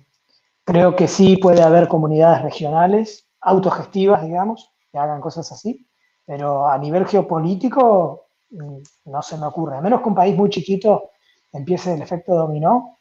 creo 0.63 0.95
que 0.95 1.07
sí 1.07 1.37
puede 1.37 1.61
haber 1.61 1.87
comunidades 1.87 2.41
regionales, 2.43 3.27
autogestivas, 3.41 4.23
digamos, 4.23 4.71
que 4.91 4.97
hagan 4.97 5.21
cosas 5.21 5.51
así, 5.51 5.87
pero 6.25 6.67
a 6.67 6.77
nivel 6.77 7.05
geopolítico 7.05 8.27
mm, 8.51 8.77
no 9.05 9.21
se 9.21 9.37
me 9.37 9.47
ocurre. 9.47 9.77
A 9.77 9.81
menos 9.81 10.01
que 10.01 10.09
un 10.09 10.15
país 10.15 10.35
muy 10.35 10.49
chiquito 10.49 11.11
empiece 11.51 11.93
el 11.93 12.01
efecto 12.01 12.35
dominó, 12.35 12.97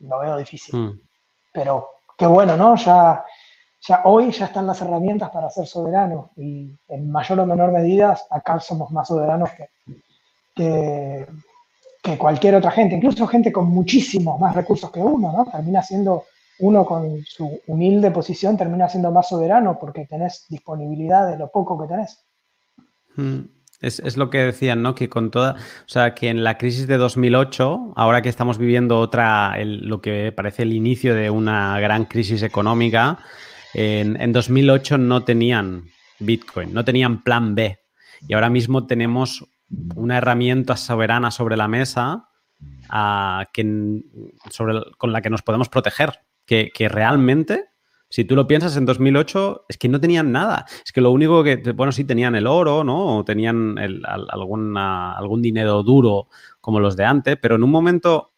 lo 0.00 0.18
veo 0.18 0.36
difícil. 0.36 0.78
Mm. 0.78 1.00
Pero 1.52 1.88
qué 2.16 2.26
bueno, 2.26 2.56
¿no? 2.56 2.76
Ya, 2.76 3.24
ya 3.80 4.02
hoy 4.04 4.30
ya 4.30 4.46
están 4.46 4.66
las 4.66 4.80
herramientas 4.82 5.30
para 5.30 5.50
ser 5.50 5.66
soberanos 5.66 6.26
y 6.36 6.70
en 6.88 7.10
mayor 7.10 7.40
o 7.40 7.46
menor 7.46 7.72
medida 7.72 8.18
acá 8.30 8.60
somos 8.60 8.90
más 8.90 9.08
soberanos 9.08 9.50
que, 9.50 11.26
que, 12.02 12.18
cualquier 12.18 12.56
otra 12.56 12.70
gente, 12.70 12.96
incluso 12.96 13.26
gente 13.26 13.52
con 13.52 13.66
muchísimos 13.66 14.38
más 14.38 14.54
recursos 14.54 14.90
que 14.90 15.00
uno, 15.00 15.32
¿no? 15.32 15.50
Termina 15.50 15.82
siendo 15.82 16.24
uno 16.58 16.84
con 16.84 17.22
su 17.24 17.60
humilde 17.66 18.10
posición 18.10 18.56
termina 18.56 18.88
siendo 18.88 19.10
más 19.10 19.28
soberano 19.28 19.78
porque 19.80 20.06
tenés 20.06 20.46
disponibilidad 20.48 21.30
de 21.30 21.38
lo 21.38 21.48
poco 21.48 21.80
que 21.80 21.88
tenés. 21.88 22.22
Mm, 23.16 23.40
es, 23.80 24.16
lo 24.16 24.28
que 24.28 24.38
decían, 24.38 24.82
¿no? 24.82 24.94
Que 24.94 25.08
con 25.08 25.30
toda, 25.30 25.52
o 25.54 25.88
sea, 25.88 26.14
que 26.14 26.28
en 26.28 26.44
la 26.44 26.58
crisis 26.58 26.86
de 26.86 26.98
2008, 26.98 27.94
ahora 27.96 28.20
que 28.20 28.28
estamos 28.28 28.58
viviendo 28.58 28.98
otra, 28.98 29.56
lo 29.64 30.02
que 30.02 30.32
parece 30.32 30.64
el 30.64 30.74
inicio 30.74 31.14
de 31.14 31.30
una 31.30 31.80
gran 31.80 32.04
crisis 32.04 32.42
económica, 32.42 33.18
en, 33.74 34.20
en 34.20 34.32
2008 34.32 34.98
no 34.98 35.24
tenían 35.24 35.84
Bitcoin, 36.18 36.72
no 36.72 36.84
tenían 36.84 37.22
plan 37.22 37.54
B. 37.54 37.78
Y 38.28 38.34
ahora 38.34 38.50
mismo 38.50 38.86
tenemos 38.86 39.44
una 39.94 40.18
herramienta 40.18 40.76
soberana 40.76 41.30
sobre 41.30 41.56
la 41.56 41.68
mesa 41.68 42.28
con 42.88 44.02
la 45.12 45.22
que 45.22 45.30
nos 45.30 45.42
podemos 45.42 45.68
proteger, 45.68 46.20
que, 46.44 46.70
que 46.74 46.88
realmente 46.88 47.70
si 48.12 48.24
tú 48.24 48.34
lo 48.34 48.48
piensas, 48.48 48.76
en 48.76 48.86
2008 48.86 49.66
es 49.68 49.78
que 49.78 49.88
no 49.88 50.00
tenían 50.00 50.32
nada. 50.32 50.66
Es 50.84 50.90
que 50.90 51.00
lo 51.00 51.12
único 51.12 51.44
que, 51.44 51.56
bueno, 51.72 51.92
sí 51.92 52.02
tenían 52.02 52.34
el 52.34 52.48
oro, 52.48 52.82
¿no? 52.82 53.18
O 53.18 53.24
tenían 53.24 53.76
algún 53.78 55.40
dinero 55.40 55.84
duro 55.84 56.26
como 56.60 56.80
los 56.80 56.96
de 56.96 57.04
antes, 57.04 57.38
pero 57.40 57.54
en 57.54 57.62
un 57.62 57.70
momento 57.70 58.32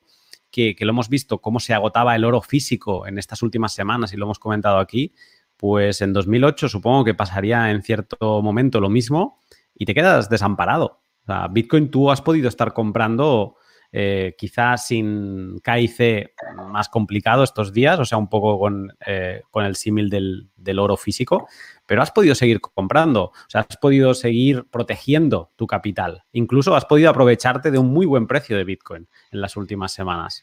que, 0.52 0.76
lo 0.80 0.90
hemos 0.90 1.08
visto, 1.08 1.38
cómo 1.38 1.58
se 1.58 1.74
agotaba 1.74 2.14
el 2.14 2.24
oro 2.24 2.40
físico 2.40 3.06
en 3.06 3.18
estas 3.18 3.42
últimas 3.42 3.72
semanas 3.72 4.12
y 4.12 4.16
lo 4.16 4.26
hemos 4.26 4.38
comentado 4.38 4.78
aquí, 4.78 5.14
pues 5.56 6.00
en 6.02 6.12
2008 6.12 6.68
supongo 6.68 7.04
que 7.04 7.14
pasaría 7.14 7.70
en 7.70 7.82
cierto 7.82 8.42
momento 8.42 8.80
lo 8.80 8.90
mismo 8.90 9.40
y 9.74 9.86
te 9.86 9.94
quedas 9.94 10.28
desamparado. 10.28 11.00
O 11.22 11.26
sea, 11.26 11.48
Bitcoin 11.48 11.90
tú 11.90 12.10
has 12.10 12.20
podido 12.20 12.48
estar 12.48 12.72
comprando 12.72 13.56
eh, 13.94 14.34
quizás 14.38 14.86
sin 14.86 15.60
KIC 15.60 16.32
más 16.70 16.88
complicado 16.88 17.44
estos 17.44 17.74
días, 17.74 17.98
o 17.98 18.06
sea, 18.06 18.16
un 18.16 18.28
poco 18.28 18.58
con, 18.58 18.90
eh, 19.06 19.42
el 19.54 19.76
símil 19.76 20.08
del, 20.08 20.78
oro 20.78 20.96
físico, 20.96 21.46
pero 21.84 22.00
has 22.00 22.10
podido 22.10 22.34
seguir 22.34 22.60
comprando, 22.60 23.24
o 23.24 23.32
sea, 23.48 23.66
has 23.68 23.76
podido 23.76 24.14
seguir 24.14 24.64
protegiendo 24.70 25.50
tu 25.56 25.66
capital, 25.66 26.24
incluso 26.32 26.74
has 26.74 26.86
podido 26.86 27.10
aprovecharte 27.10 27.70
de 27.70 27.78
un 27.78 27.92
muy 27.92 28.06
buen 28.06 28.26
precio 28.26 28.56
de 28.56 28.64
Bitcoin 28.64 29.08
en 29.30 29.40
las 29.40 29.56
últimas 29.58 29.92
semanas. 29.92 30.42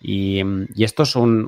Y, 0.00 0.42
esto 0.82 1.02
es 1.02 1.14
un, 1.14 1.46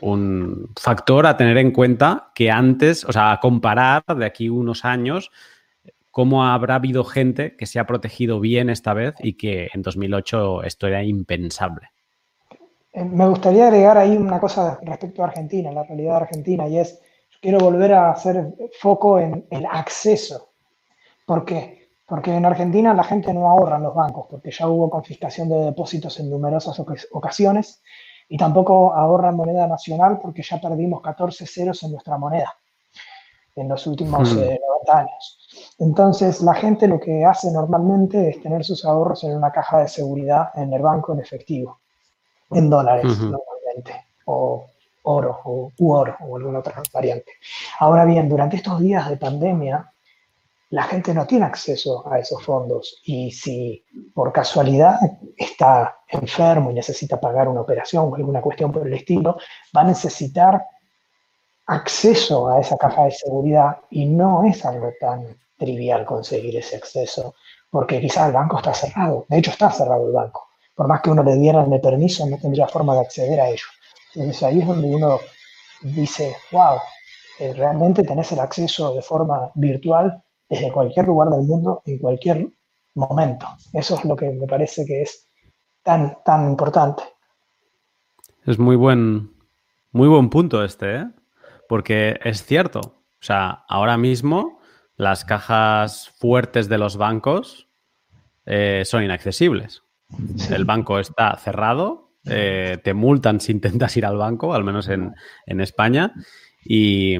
un 0.00 0.70
factor 0.80 1.26
a 1.26 1.36
tener 1.36 1.58
en 1.58 1.70
cuenta 1.70 2.32
que 2.34 2.50
antes, 2.50 3.04
o 3.04 3.12
sea, 3.12 3.32
a 3.32 3.40
comparar 3.40 4.02
de 4.04 4.24
aquí 4.24 4.48
unos 4.48 4.84
años, 4.84 5.30
cómo 6.12 6.44
habrá 6.44 6.76
habido 6.76 7.04
gente 7.04 7.56
que 7.56 7.66
se 7.66 7.80
ha 7.80 7.86
protegido 7.86 8.38
bien 8.38 8.70
esta 8.70 8.92
vez 8.92 9.14
y 9.18 9.32
que 9.32 9.70
en 9.74 9.82
2008 9.82 10.62
esto 10.62 10.86
era 10.86 11.02
impensable. 11.02 11.88
Eh, 12.92 13.04
me 13.04 13.26
gustaría 13.26 13.66
agregar 13.66 13.96
ahí 13.96 14.16
una 14.16 14.38
cosa 14.38 14.78
respecto 14.82 15.22
a 15.22 15.28
Argentina, 15.28 15.72
la 15.72 15.82
realidad 15.82 16.16
argentina, 16.18 16.68
y 16.68 16.78
es, 16.78 17.00
quiero 17.40 17.58
volver 17.58 17.94
a 17.94 18.10
hacer 18.10 18.46
foco 18.78 19.18
en 19.18 19.46
el 19.50 19.64
acceso. 19.64 20.50
¿Por 21.24 21.46
qué? 21.46 21.88
Porque 22.06 22.36
en 22.36 22.44
Argentina 22.44 22.92
la 22.92 23.04
gente 23.04 23.32
no 23.32 23.48
ahorra 23.48 23.78
en 23.78 23.84
los 23.84 23.94
bancos, 23.94 24.26
porque 24.30 24.50
ya 24.50 24.68
hubo 24.68 24.90
confiscación 24.90 25.48
de 25.48 25.56
depósitos 25.64 26.20
en 26.20 26.28
numerosas 26.28 26.78
ocasiones, 27.10 27.82
y 28.28 28.36
tampoco 28.36 28.92
ahorra 28.94 29.30
en 29.30 29.36
moneda 29.36 29.66
nacional 29.66 30.18
porque 30.20 30.42
ya 30.42 30.60
perdimos 30.60 31.00
14 31.00 31.46
ceros 31.46 31.82
en 31.82 31.92
nuestra 31.92 32.18
moneda 32.18 32.54
en 33.56 33.68
los 33.68 33.86
últimos 33.86 34.34
90 34.34 34.44
hmm. 34.44 34.50
eh, 34.50 34.60
años. 34.92 35.38
Entonces, 35.78 36.40
la 36.40 36.54
gente 36.54 36.88
lo 36.88 36.98
que 36.98 37.24
hace 37.24 37.50
normalmente 37.50 38.30
es 38.30 38.42
tener 38.42 38.64
sus 38.64 38.84
ahorros 38.84 39.24
en 39.24 39.36
una 39.36 39.50
caja 39.50 39.80
de 39.80 39.88
seguridad 39.88 40.50
en 40.54 40.72
el 40.72 40.82
banco 40.82 41.12
en 41.12 41.20
efectivo, 41.20 41.78
en 42.50 42.70
dólares 42.70 43.18
normalmente, 43.18 44.06
o 44.26 44.66
oro, 45.02 45.40
o 45.44 45.72
u 45.78 45.92
oro, 45.92 46.16
o 46.20 46.36
alguna 46.36 46.60
otra 46.60 46.82
variante. 46.92 47.32
Ahora 47.80 48.04
bien, 48.04 48.28
durante 48.28 48.56
estos 48.56 48.80
días 48.80 49.08
de 49.08 49.16
pandemia, 49.16 49.92
la 50.70 50.84
gente 50.84 51.12
no 51.12 51.26
tiene 51.26 51.44
acceso 51.44 52.10
a 52.10 52.18
esos 52.18 52.42
fondos 52.42 53.02
y 53.04 53.30
si 53.30 53.84
por 54.14 54.32
casualidad 54.32 54.98
está 55.36 55.98
enfermo 56.08 56.70
y 56.70 56.74
necesita 56.74 57.20
pagar 57.20 57.46
una 57.48 57.60
operación 57.60 58.08
o 58.10 58.14
alguna 58.14 58.40
cuestión 58.40 58.72
por 58.72 58.86
el 58.86 58.94
estilo, 58.94 59.36
va 59.76 59.82
a 59.82 59.84
necesitar 59.84 60.64
acceso 61.66 62.48
a 62.48 62.60
esa 62.60 62.76
caja 62.76 63.04
de 63.04 63.12
seguridad 63.12 63.78
y 63.90 64.06
no 64.06 64.44
es 64.44 64.64
algo 64.64 64.92
tan 65.00 65.36
trivial 65.56 66.04
conseguir 66.04 66.56
ese 66.56 66.76
acceso, 66.76 67.34
porque 67.70 68.00
quizás 68.00 68.28
el 68.28 68.34
banco 68.34 68.58
está 68.58 68.74
cerrado, 68.74 69.26
de 69.28 69.38
hecho 69.38 69.50
está 69.50 69.70
cerrado 69.70 70.06
el 70.06 70.12
banco, 70.12 70.48
por 70.74 70.88
más 70.88 71.00
que 71.00 71.10
uno 71.10 71.22
le 71.22 71.36
diera 71.36 71.64
el 71.64 71.80
permiso 71.80 72.26
no 72.26 72.38
tendría 72.38 72.66
forma 72.66 72.94
de 72.94 73.00
acceder 73.00 73.40
a 73.40 73.48
ello. 73.48 73.64
Entonces 74.14 74.42
ahí 74.42 74.60
es 74.60 74.66
donde 74.66 74.94
uno 74.94 75.20
dice, 75.82 76.36
wow, 76.50 76.78
eh, 77.38 77.54
realmente 77.54 78.02
tenés 78.02 78.30
el 78.32 78.40
acceso 78.40 78.94
de 78.94 79.02
forma 79.02 79.50
virtual 79.54 80.22
desde 80.48 80.72
cualquier 80.72 81.06
lugar 81.06 81.30
del 81.30 81.42
mundo, 81.42 81.82
en 81.86 81.98
cualquier 81.98 82.48
momento. 82.94 83.46
Eso 83.72 83.94
es 83.94 84.04
lo 84.04 84.16
que 84.16 84.30
me 84.30 84.46
parece 84.46 84.84
que 84.84 85.02
es 85.02 85.26
tan, 85.82 86.18
tan 86.24 86.50
importante. 86.50 87.02
Es 88.44 88.58
muy 88.58 88.76
buen, 88.76 89.32
muy 89.92 90.08
buen 90.08 90.28
punto 90.28 90.62
este, 90.62 90.96
¿eh? 90.96 91.06
Porque 91.72 92.20
es 92.22 92.44
cierto, 92.44 92.80
o 92.80 93.22
sea, 93.24 93.64
ahora 93.66 93.96
mismo 93.96 94.60
las 94.94 95.24
cajas 95.24 96.10
fuertes 96.18 96.68
de 96.68 96.76
los 96.76 96.98
bancos 96.98 97.66
eh, 98.44 98.82
son 98.84 99.04
inaccesibles. 99.04 99.82
El 100.50 100.66
banco 100.66 100.98
está 100.98 101.34
cerrado, 101.38 102.10
eh, 102.26 102.76
te 102.84 102.92
multan 102.92 103.40
si 103.40 103.52
intentas 103.52 103.96
ir 103.96 104.04
al 104.04 104.18
banco, 104.18 104.52
al 104.52 104.64
menos 104.64 104.90
en, 104.90 105.14
España. 105.46 106.12
Y, 106.62 107.16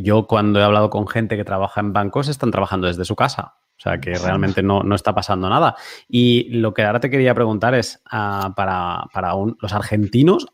yo 0.00 0.28
cuando 0.28 0.60
he 0.60 0.62
hablado 0.62 0.88
con 0.88 1.08
gente 1.08 1.36
que 1.36 1.44
trabaja 1.44 1.80
en 1.80 1.92
bancos, 1.92 2.28
están 2.28 2.52
trabajando 2.52 2.86
desde 2.86 3.04
su 3.04 3.16
casa. 3.16 3.56
O 3.76 3.80
sea 3.80 3.98
que 3.98 4.14
realmente 4.14 4.62
no, 4.62 4.94
está 4.94 5.16
pasando 5.16 5.48
nada. 5.48 5.74
Y 6.08 6.48
lo 6.50 6.74
que 6.74 6.84
ahora 6.84 7.00
te 7.00 7.10
quería 7.10 7.34
preguntar 7.34 7.74
es, 7.74 8.00
ah, 8.08 8.52
para, 8.54 9.34
los 9.60 9.72
argentinos, 9.72 10.46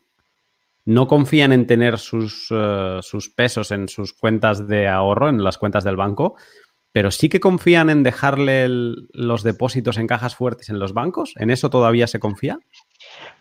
no 0.85 1.07
confían 1.07 1.51
en 1.51 1.65
tener 1.65 1.97
sus, 1.97 2.47
eh, 2.51 2.99
sus, 3.01 3.29
pesos 3.29 3.71
en 3.71 3.89
sus 3.89 4.13
cuentas 4.13 4.67
de 4.67 4.87
ahorro, 4.87 5.29
en 5.29 5.43
las 5.43 5.57
cuentas 5.57 5.83
del 5.83 5.97
banco, 5.97 6.35
pero 6.91 7.11
sí 7.11 7.27
que 7.27 7.39
confían 7.39 7.89
en 7.89 8.03
dejarle 8.03 8.67
los 8.69 9.43
depósitos 9.43 9.97
en 9.97 10.07
cajas 10.07 10.35
fuertes 10.35 10.69
en 10.69 10.79
los 10.79 10.93
bancos. 10.93 11.33
¿En 11.37 11.49
eso 11.49 11.69
todavía 11.69 12.07
se 12.07 12.19
confía? 12.19 12.59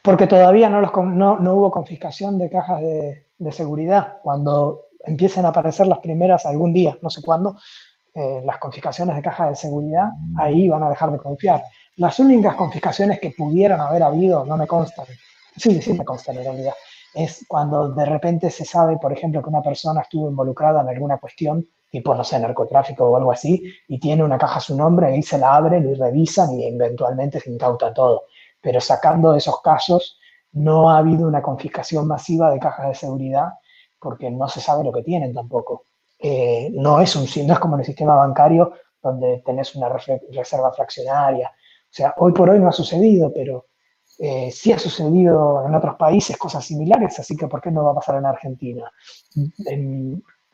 Porque 0.03 0.27
todavía 0.27 0.69
no, 0.69 0.81
los, 0.81 0.91
no, 0.93 1.39
hubo 1.55 1.71
confiscación 1.71 2.39
de 2.39 2.51
cajas 2.51 2.81
de, 2.81 3.53
seguridad. 3.53 4.17
Cuando 4.23 4.87
empiecen 5.05 5.45
a 5.45 5.49
aparecer 5.49 5.87
las 5.87 5.99
primeras 5.99 6.47
algún 6.47 6.73
día, 6.73 6.99
no 7.03 7.11
sé 7.11 7.23
cuándo, 7.23 7.57
eh, 8.15 8.41
las 8.45 8.59
confiscaciones 8.59 9.15
de 9.15 9.23
cajas 9.23 9.51
de 9.51 9.57
seguridad, 9.57 10.09
ahí 10.39 10.69
van 10.69 10.83
a 10.83 10.89
dejar 10.89 11.13
de 11.13 11.19
confiar. 11.19 11.63
Las 11.97 12.19
únicas 12.19 12.57
confiscaciones 12.57 13.21
que 13.21 13.35
pudieran 13.37 13.81
haber 13.81 14.03
habido 14.03 14.45
no 14.45 14.57
me 14.57 14.67
constan. 14.67 15.07
Sí, 15.57 15.81
sí 15.81 15.93
me 15.93 16.05
constan 16.05 16.39
en 16.39 16.45
realidad 16.45 16.75
es 17.15 17.45
cuando 17.49 17.91
de 17.91 18.05
repente 18.05 18.51
se 18.51 18.65
sabe, 18.65 18.99
por 18.99 19.13
ejemplo, 19.13 19.43
que 19.43 19.49
una 19.49 19.63
persona 19.63 20.03
estuvo 20.03 20.29
involucrada 20.29 20.83
en 20.83 20.89
alguna 20.89 21.19
cuestión, 21.19 21.67
tipo, 21.91 22.15
no 22.15 22.25
sé, 22.25 22.39
narcotráfico 22.39 23.05
o 23.05 23.17
algo 23.17 23.33
así, 23.33 23.63
y 23.89 24.01
tiene 24.01 24.25
una 24.25 24.39
caja 24.39 24.57
a 24.57 24.61
su 24.61 24.77
nombre, 24.77 25.17
y 25.17 25.23
se 25.23 25.39
la 25.39 25.55
abren 25.55 25.89
y 25.89 25.95
revisan 25.95 26.53
y 26.53 26.67
eventualmente 26.67 27.41
se 27.41 27.51
incauta 27.51 27.95
todo. 27.95 28.25
Pero 28.61 28.81
sacando 28.81 29.35
esos 29.35 29.61
casos, 29.63 30.19
no 30.53 30.91
ha 30.91 30.99
habido 30.99 31.27
una 31.29 31.43
confiscación 31.43 32.07
masiva 32.07 32.51
de 32.51 32.59
cajas 32.59 32.89
de 32.89 32.95
seguridad 32.95 33.49
porque 34.01 34.31
no 34.31 34.49
se 34.49 34.61
sabe 34.61 34.85
lo 34.85 34.93
que 34.93 35.03
tienen 35.03 35.35
tampoco. 35.35 35.87
Eh, 36.19 36.71
no, 36.73 37.01
es 37.01 37.17
un, 37.17 37.27
no 37.47 37.55
es 37.55 37.59
como 37.59 37.75
en 37.75 37.81
el 37.81 37.87
sistema 37.87 38.15
bancario 38.15 38.73
donde 39.03 39.43
tenés 39.45 39.75
una 39.75 39.89
reserva 39.89 40.73
fraccionaria. 40.73 41.49
O 41.49 41.91
sea, 41.91 42.15
hoy 42.19 42.33
por 42.33 42.51
hoy 42.51 42.59
no 42.59 42.69
ha 42.69 42.73
sucedido, 42.73 43.33
pero 43.33 43.67
eh, 44.19 44.51
sí 44.51 44.73
ha 44.73 44.79
sucedido 44.79 45.67
en 45.67 45.75
otros 45.75 45.97
países 45.97 46.37
cosas 46.37 46.65
similares, 46.65 47.19
así 47.19 47.37
que 47.37 47.49
¿por 47.49 47.61
qué 47.61 47.71
no 47.71 47.85
va 47.85 47.93
a 47.93 47.97
pasar 47.97 48.17
en 48.17 48.27
Argentina? 48.27 48.91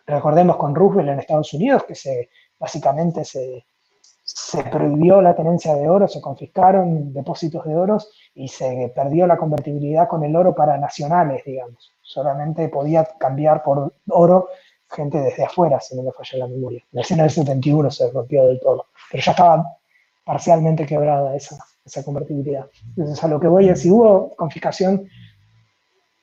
recordemos 0.07 0.57
con 0.57 0.75
Roosevelt 0.75 1.11
en 1.11 1.21
Estados 1.21 1.55
Unidos, 1.55 1.85
que 1.85 2.29
básicamente 2.59 3.25
se, 3.25 3.65
se 4.25 4.63
prohibió 4.65 5.21
la 5.21 5.35
tenencia 5.35 5.75
de 5.75 5.89
oro, 5.89 6.07
se 6.07 6.21
confiscaron 6.21 7.13
depósitos 7.13 7.65
de 7.65 7.77
oros 7.77 8.11
y 8.35 8.49
se 8.49 8.93
perdió 8.95 9.27
la 9.27 9.37
convertibilidad 9.37 10.09
con 10.09 10.23
el 10.25 10.37
oro 10.37 10.55
para 10.55 10.79
nacionales, 10.79 11.45
digamos. 11.45 11.93
Solamente 12.01 12.69
podía 12.69 13.05
cambiar 13.19 13.63
por 13.63 13.93
oro 14.09 14.49
gente 14.89 15.19
desde 15.19 15.45
afuera, 15.45 15.81
si 15.81 15.97
no 15.97 16.03
me 16.03 16.13
falla 16.13 16.39
la 16.39 16.47
memoria. 16.47 16.85
En 16.93 17.21
el 17.21 17.31
71 17.31 17.91
se 17.91 18.11
rompió 18.11 18.47
del 18.47 18.61
todo, 18.61 18.87
pero 19.11 19.23
ya 19.23 19.33
estaba 19.33 19.77
parcialmente 20.25 20.87
quebrada 20.87 21.35
esa 21.35 21.59
esa 21.91 22.05
convertibilidad. 22.05 22.67
Entonces, 22.97 23.23
a 23.23 23.29
lo 23.29 23.39
que 23.39 23.49
voy 23.49 23.69
es, 23.69 23.81
si 23.81 23.91
hubo 23.91 24.35
confiscación, 24.37 25.09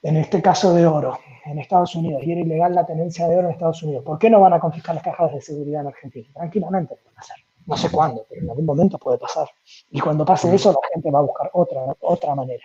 en 0.02 0.18
este 0.18 0.42
caso 0.42 0.74
de 0.74 0.88
oro, 0.88 1.20
en 1.46 1.60
Estados 1.60 1.96
Unidos, 1.96 2.24
y 2.24 2.32
era 2.32 2.42
ilegal 2.42 2.74
la 2.74 2.86
tenencia 2.86 3.28
de 3.28 3.38
oro 3.38 3.48
en 3.48 3.54
Estados 3.54 3.82
Unidos, 3.84 4.04
¿por 4.04 4.18
qué 4.18 4.30
no 4.30 4.40
van 4.40 4.54
a 4.54 4.60
confiscar 4.60 4.96
las 4.96 5.04
cajas 5.04 5.34
de 5.34 5.42
seguridad 5.42 5.82
en 5.82 5.88
Argentina? 5.88 6.28
Tranquilamente 6.34 6.96
pueden 6.96 7.18
hacer. 7.20 7.36
No 7.66 7.76
sé 7.76 7.90
cuándo, 7.92 8.26
pero 8.30 8.42
en 8.42 8.50
algún 8.50 8.66
momento 8.66 8.98
puede 8.98 9.18
pasar. 9.18 9.48
Y 9.92 10.00
cuando 10.00 10.24
pase 10.24 10.54
eso, 10.54 10.72
la 10.72 10.80
gente 10.94 11.12
va 11.12 11.20
a 11.20 11.24
buscar 11.24 11.50
otra, 11.54 11.82
otra 12.00 12.34
manera. 12.34 12.64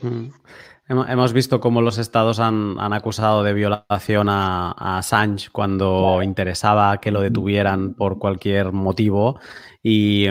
Mm. 0.00 0.28
Hemos 0.88 1.32
visto 1.32 1.60
cómo 1.60 1.82
los 1.82 1.98
estados 1.98 2.38
han, 2.38 2.78
acusado 2.78 3.42
de 3.42 3.52
violación 3.52 4.28
a, 4.28 4.70
a 4.70 4.98
Assange 4.98 5.50
cuando 5.50 6.22
interesaba 6.22 6.98
que 6.98 7.10
lo 7.10 7.20
detuvieran 7.20 7.94
por 7.94 8.18
cualquier 8.18 8.72
motivo. 8.72 9.40
Y, 9.82 10.28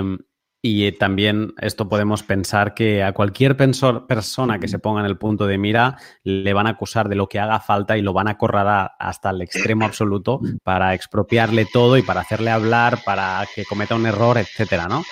y 0.67 0.91
también 0.93 1.53
esto 1.61 1.87
podemos 1.87 2.23
pensar 2.23 2.73
que 2.73 3.03
a 3.03 3.13
cualquier 3.13 3.55
persona 3.55 4.57
que 4.57 4.67
se 4.67 4.79
ponga 4.79 5.01
en 5.01 5.05
el 5.05 5.15
punto 5.15 5.45
de 5.45 5.59
mira 5.59 5.99
le 6.23 6.53
van 6.53 6.65
a 6.65 6.71
acusar 6.71 7.07
de 7.07 7.13
lo 7.13 7.29
que 7.29 7.37
haga 7.37 7.59
falta 7.59 7.99
y 7.99 8.01
lo 8.01 8.13
van 8.13 8.27
a 8.27 8.39
correr 8.39 8.65
hasta 8.97 9.29
el 9.29 9.43
extremo 9.43 9.85
absoluto 9.85 10.39
para 10.63 10.95
expropiarle 10.95 11.67
todo 11.71 11.97
y 11.97 12.01
para 12.01 12.21
hacerle 12.21 12.49
hablar, 12.49 12.97
para 13.05 13.47
que 13.53 13.63
cometa 13.63 13.93
un 13.93 14.07
error, 14.07 14.39
etcétera, 14.39 14.87
¿no? 14.87 15.03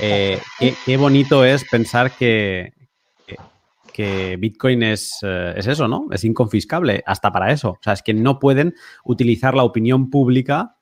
Eh, 0.00 0.40
qué, 0.84 0.96
bonito 0.96 1.44
es 1.44 1.64
pensar 1.68 2.12
que, 2.12 2.72
que 3.92 4.36
Bitcoin 4.38 4.84
es, 4.84 5.18
eh, 5.22 5.54
es, 5.56 5.66
eso, 5.66 5.88
¿no? 5.88 6.06
Es 6.12 6.22
inconfiscable 6.22 7.02
hasta 7.04 7.32
para 7.32 7.50
eso. 7.50 7.70
O 7.70 7.78
sea, 7.82 7.94
es 7.94 8.02
que 8.02 8.14
no 8.14 8.38
pueden 8.38 8.76
utilizar 9.02 9.54
la 9.54 9.64
opinión 9.64 10.08
pública 10.08 10.76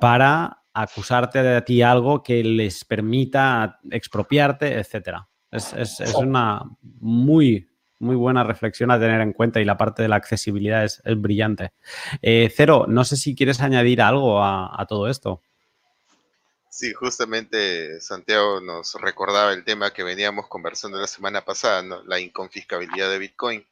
para 0.00 0.63
acusarte 0.74 1.42
de 1.42 1.62
ti 1.62 1.82
algo 1.82 2.22
que 2.22 2.42
les 2.42 2.84
permita 2.84 3.80
expropiarte, 3.90 4.78
etcétera. 4.78 5.28
Es, 5.50 6.00
una 6.16 6.62
muy, 6.82 7.68
muy 8.00 8.16
buena 8.16 8.42
reflexión 8.42 8.90
a 8.90 8.98
tener 8.98 9.20
en 9.20 9.32
cuenta 9.32 9.60
y 9.60 9.64
la 9.64 9.78
parte 9.78 10.02
de 10.02 10.08
la 10.08 10.16
accesibilidad 10.16 10.84
es, 10.84 11.00
brillante. 11.16 11.72
Eh, 12.22 12.52
Cero, 12.54 12.86
no 12.88 13.04
sé 13.04 13.16
si 13.16 13.36
quieres 13.36 13.60
añadir 13.60 14.02
algo 14.02 14.42
a, 14.42 14.84
todo 14.88 15.08
esto. 15.08 15.40
Sí, 16.68 16.92
justamente 16.92 18.00
Santiago 18.00 18.60
nos 18.60 18.94
recordaba 18.94 19.52
el 19.52 19.62
tema 19.62 19.92
que 19.92 20.02
veníamos 20.02 20.48
conversando 20.48 20.98
la 20.98 21.06
semana 21.06 21.44
pasada, 21.44 21.84
la 22.04 22.18
inconfiscabilidad 22.18 23.10
de 23.10 23.18
Bitcoin. 23.18 23.64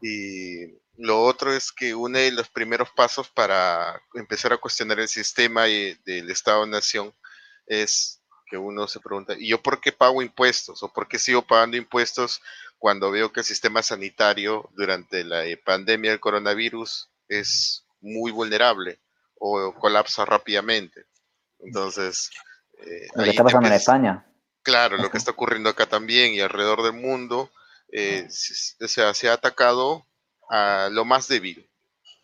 Y 0.00 0.81
lo 1.02 1.20
otro 1.20 1.52
es 1.52 1.72
que 1.72 1.96
uno 1.96 2.16
de 2.16 2.30
los 2.30 2.48
primeros 2.48 2.88
pasos 2.90 3.28
para 3.28 4.00
empezar 4.14 4.52
a 4.52 4.58
cuestionar 4.58 5.00
el 5.00 5.08
sistema 5.08 5.66
y 5.66 5.94
del 6.04 6.30
Estado-Nación 6.30 7.12
es 7.66 8.20
que 8.46 8.56
uno 8.56 8.86
se 8.86 9.00
pregunta, 9.00 9.34
¿y 9.36 9.48
yo 9.48 9.60
por 9.60 9.80
qué 9.80 9.90
pago 9.90 10.22
impuestos? 10.22 10.80
¿O 10.84 10.92
por 10.92 11.08
qué 11.08 11.18
sigo 11.18 11.42
pagando 11.42 11.76
impuestos 11.76 12.40
cuando 12.78 13.10
veo 13.10 13.32
que 13.32 13.40
el 13.40 13.46
sistema 13.46 13.82
sanitario 13.82 14.70
durante 14.74 15.24
la 15.24 15.42
pandemia 15.64 16.12
del 16.12 16.20
coronavirus 16.20 17.08
es 17.26 17.84
muy 18.00 18.30
vulnerable 18.30 19.00
o 19.40 19.74
colapsa 19.74 20.24
rápidamente? 20.24 21.06
Entonces... 21.58 22.30
Eh, 22.78 23.08
lo 23.16 23.24
que 23.24 23.30
está 23.30 23.42
pasando 23.42 23.66
en 23.66 23.74
España. 23.74 24.26
Claro, 24.62 24.98
lo 24.98 25.10
que 25.10 25.18
está 25.18 25.32
ocurriendo 25.32 25.68
acá 25.68 25.86
también 25.86 26.32
y 26.32 26.40
alrededor 26.40 26.84
del 26.84 26.92
mundo 26.92 27.50
eh, 27.90 28.24
se, 28.30 28.86
se 28.86 29.28
ha 29.28 29.32
atacado 29.32 30.06
a 30.52 30.90
lo 30.90 31.06
más 31.06 31.28
débil. 31.28 31.66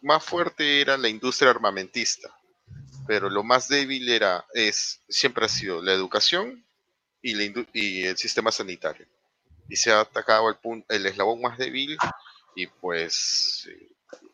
Más 0.02 0.22
fuerte 0.22 0.82
era 0.82 0.98
la 0.98 1.08
industria 1.08 1.50
armamentista, 1.50 2.28
pero 3.06 3.30
lo 3.30 3.42
más 3.42 3.68
débil 3.68 4.06
era, 4.10 4.44
es, 4.52 5.00
siempre 5.08 5.46
ha 5.46 5.48
sido 5.48 5.82
la 5.82 5.94
educación 5.94 6.62
y, 7.22 7.34
y 7.72 8.04
el 8.04 8.18
sistema 8.18 8.52
sanitario. 8.52 9.06
Y 9.70 9.76
se 9.76 9.90
ha 9.90 10.00
atacado 10.00 10.50
el, 10.50 10.84
el 10.90 11.06
eslabón 11.06 11.40
más 11.40 11.56
débil 11.56 11.96
y 12.54 12.66
pues 12.66 13.66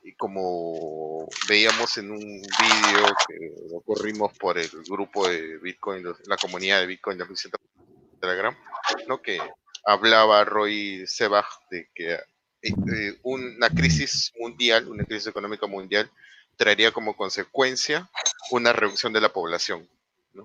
y 0.02 0.12
como 0.14 1.28
veíamos 1.48 1.96
en 1.96 2.10
un 2.10 2.18
vídeo 2.20 3.06
que 3.28 3.52
lo 3.70 3.80
corrimos 3.80 4.36
por 4.38 4.58
el 4.58 4.68
grupo 4.88 5.28
de 5.28 5.58
Bitcoin, 5.58 6.04
la 6.26 6.36
comunidad 6.36 6.80
de 6.80 6.86
Bitcoin 6.86 7.16
de 7.16 7.26
Telegram, 8.20 8.56
¿no? 9.08 9.22
que 9.22 9.38
hablaba 9.84 10.44
Roy 10.44 11.06
Sebag 11.06 11.46
de 11.70 11.88
que 11.94 12.18
eh, 12.68 13.18
una 13.22 13.68
crisis 13.70 14.32
mundial, 14.38 14.88
una 14.88 15.04
crisis 15.04 15.26
económica 15.26 15.66
mundial, 15.66 16.10
traería 16.56 16.92
como 16.92 17.16
consecuencia 17.16 18.08
una 18.50 18.72
reducción 18.72 19.12
de 19.12 19.20
la 19.20 19.32
población, 19.32 19.88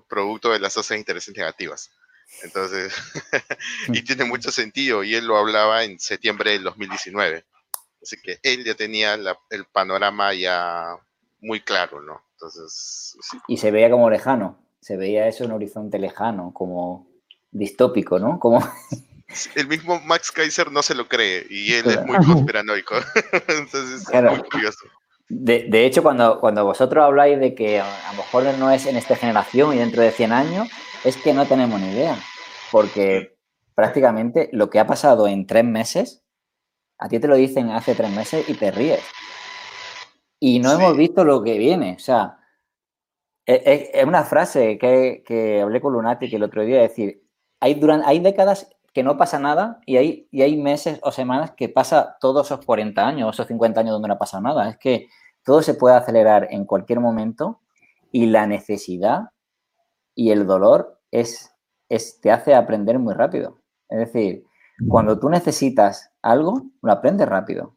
producto 0.08 0.50
de 0.50 0.60
las 0.60 0.74
tasas 0.74 0.90
de 0.90 0.98
interés 0.98 1.28
negativas. 1.28 1.90
Entonces, 2.42 2.94
y 3.88 4.02
tiene 4.02 4.24
mucho 4.24 4.50
sentido, 4.50 5.02
y 5.02 5.14
él 5.14 5.26
lo 5.26 5.36
hablaba 5.36 5.84
en 5.84 5.98
septiembre 5.98 6.52
del 6.52 6.64
2019. 6.64 7.44
Así 8.02 8.16
que 8.22 8.38
él 8.42 8.64
ya 8.64 8.74
tenía 8.74 9.14
el 9.50 9.64
panorama 9.66 10.32
ya 10.32 10.96
muy 11.40 11.60
claro, 11.60 12.00
¿no? 12.00 12.22
Entonces. 12.34 13.16
Y 13.48 13.58
se 13.58 13.70
veía 13.70 13.90
como 13.90 14.08
lejano, 14.08 14.58
se 14.80 14.96
veía 14.96 15.28
eso 15.28 15.44
en 15.44 15.50
un 15.50 15.56
horizonte 15.56 15.98
lejano, 15.98 16.52
como 16.54 17.08
distópico, 17.50 18.18
¿no? 18.18 18.38
Como. 18.38 18.60
El 19.54 19.68
mismo 19.68 20.00
Max 20.00 20.30
Kaiser 20.32 20.70
no 20.72 20.82
se 20.82 20.94
lo 20.94 21.08
cree 21.08 21.46
y 21.48 21.74
él 21.74 21.86
es 21.90 22.04
muy 22.04 22.16
conspiranoico. 22.18 22.96
Entonces 23.48 24.08
es 24.12 24.22
muy 24.22 24.42
curioso. 24.50 24.86
De, 25.28 25.66
de, 25.68 25.86
hecho, 25.86 26.02
cuando, 26.02 26.40
cuando 26.40 26.64
vosotros 26.64 27.04
habláis 27.04 27.38
de 27.38 27.54
que 27.54 27.80
a 27.80 28.12
lo 28.12 28.16
mejor 28.18 28.44
no 28.58 28.70
es 28.70 28.86
en 28.86 28.96
esta 28.96 29.14
generación 29.14 29.74
y 29.74 29.78
dentro 29.78 30.02
de 30.02 30.10
100 30.10 30.32
años, 30.32 30.68
es 31.04 31.16
que 31.16 31.32
no 31.32 31.46
tenemos 31.46 31.80
ni 31.80 31.92
idea. 31.92 32.18
Porque 32.72 33.36
prácticamente 33.74 34.50
lo 34.52 34.70
que 34.70 34.80
ha 34.80 34.86
pasado 34.86 35.28
en 35.28 35.46
tres 35.46 35.64
meses 35.64 36.24
a 37.00 37.08
ti 37.08 37.18
te 37.18 37.26
lo 37.26 37.34
dicen 37.34 37.70
hace 37.70 37.94
tres 37.94 38.10
meses 38.10 38.48
y 38.48 38.54
te 38.54 38.70
ríes. 38.70 39.00
Y 40.38 40.60
no 40.60 40.72
hemos 40.72 40.96
visto 40.96 41.24
lo 41.24 41.42
que 41.42 41.56
viene. 41.58 41.94
O 41.96 41.98
sea, 41.98 42.38
e, 43.46 43.54
e, 43.54 43.90
es, 43.94 44.04
una 44.04 44.22
frase 44.22 44.76
que, 44.78 45.24
que, 45.26 45.62
hablé 45.62 45.80
con 45.80 45.94
Lunati 45.94 46.34
el 46.34 46.42
otro 46.42 46.62
día, 46.62 46.82
es 46.82 46.90
decir, 46.90 47.22
hay, 47.58 47.74
durante, 47.74 48.06
hay 48.06 48.20
décadas 48.20 48.68
que 48.92 49.02
no 49.02 49.16
pasa 49.16 49.38
nada 49.38 49.80
y 49.86 49.96
hay, 49.96 50.28
y 50.30 50.42
hay 50.42 50.56
meses 50.56 50.98
o 51.02 51.12
semanas 51.12 51.52
que 51.56 51.68
pasa 51.68 52.16
todos 52.20 52.46
esos 52.46 52.64
40 52.64 53.06
años, 53.06 53.34
esos 53.34 53.46
50 53.46 53.80
años 53.80 53.92
donde 53.92 54.08
no 54.08 54.18
pasa 54.18 54.40
nada. 54.40 54.68
Es 54.68 54.78
que 54.78 55.08
todo 55.44 55.62
se 55.62 55.74
puede 55.74 55.96
acelerar 55.96 56.48
en 56.50 56.64
cualquier 56.64 57.00
momento 57.00 57.60
y 58.10 58.26
la 58.26 58.46
necesidad 58.46 59.30
y 60.14 60.30
el 60.30 60.46
dolor 60.46 61.00
es, 61.10 61.54
es, 61.88 62.20
te 62.20 62.30
hace 62.30 62.54
aprender 62.54 62.98
muy 62.98 63.14
rápido. 63.14 63.58
Es 63.88 63.98
decir, 63.98 64.44
cuando 64.88 65.18
tú 65.18 65.28
necesitas 65.28 66.12
algo, 66.22 66.62
lo 66.82 66.92
aprendes 66.92 67.28
rápido. 67.28 67.76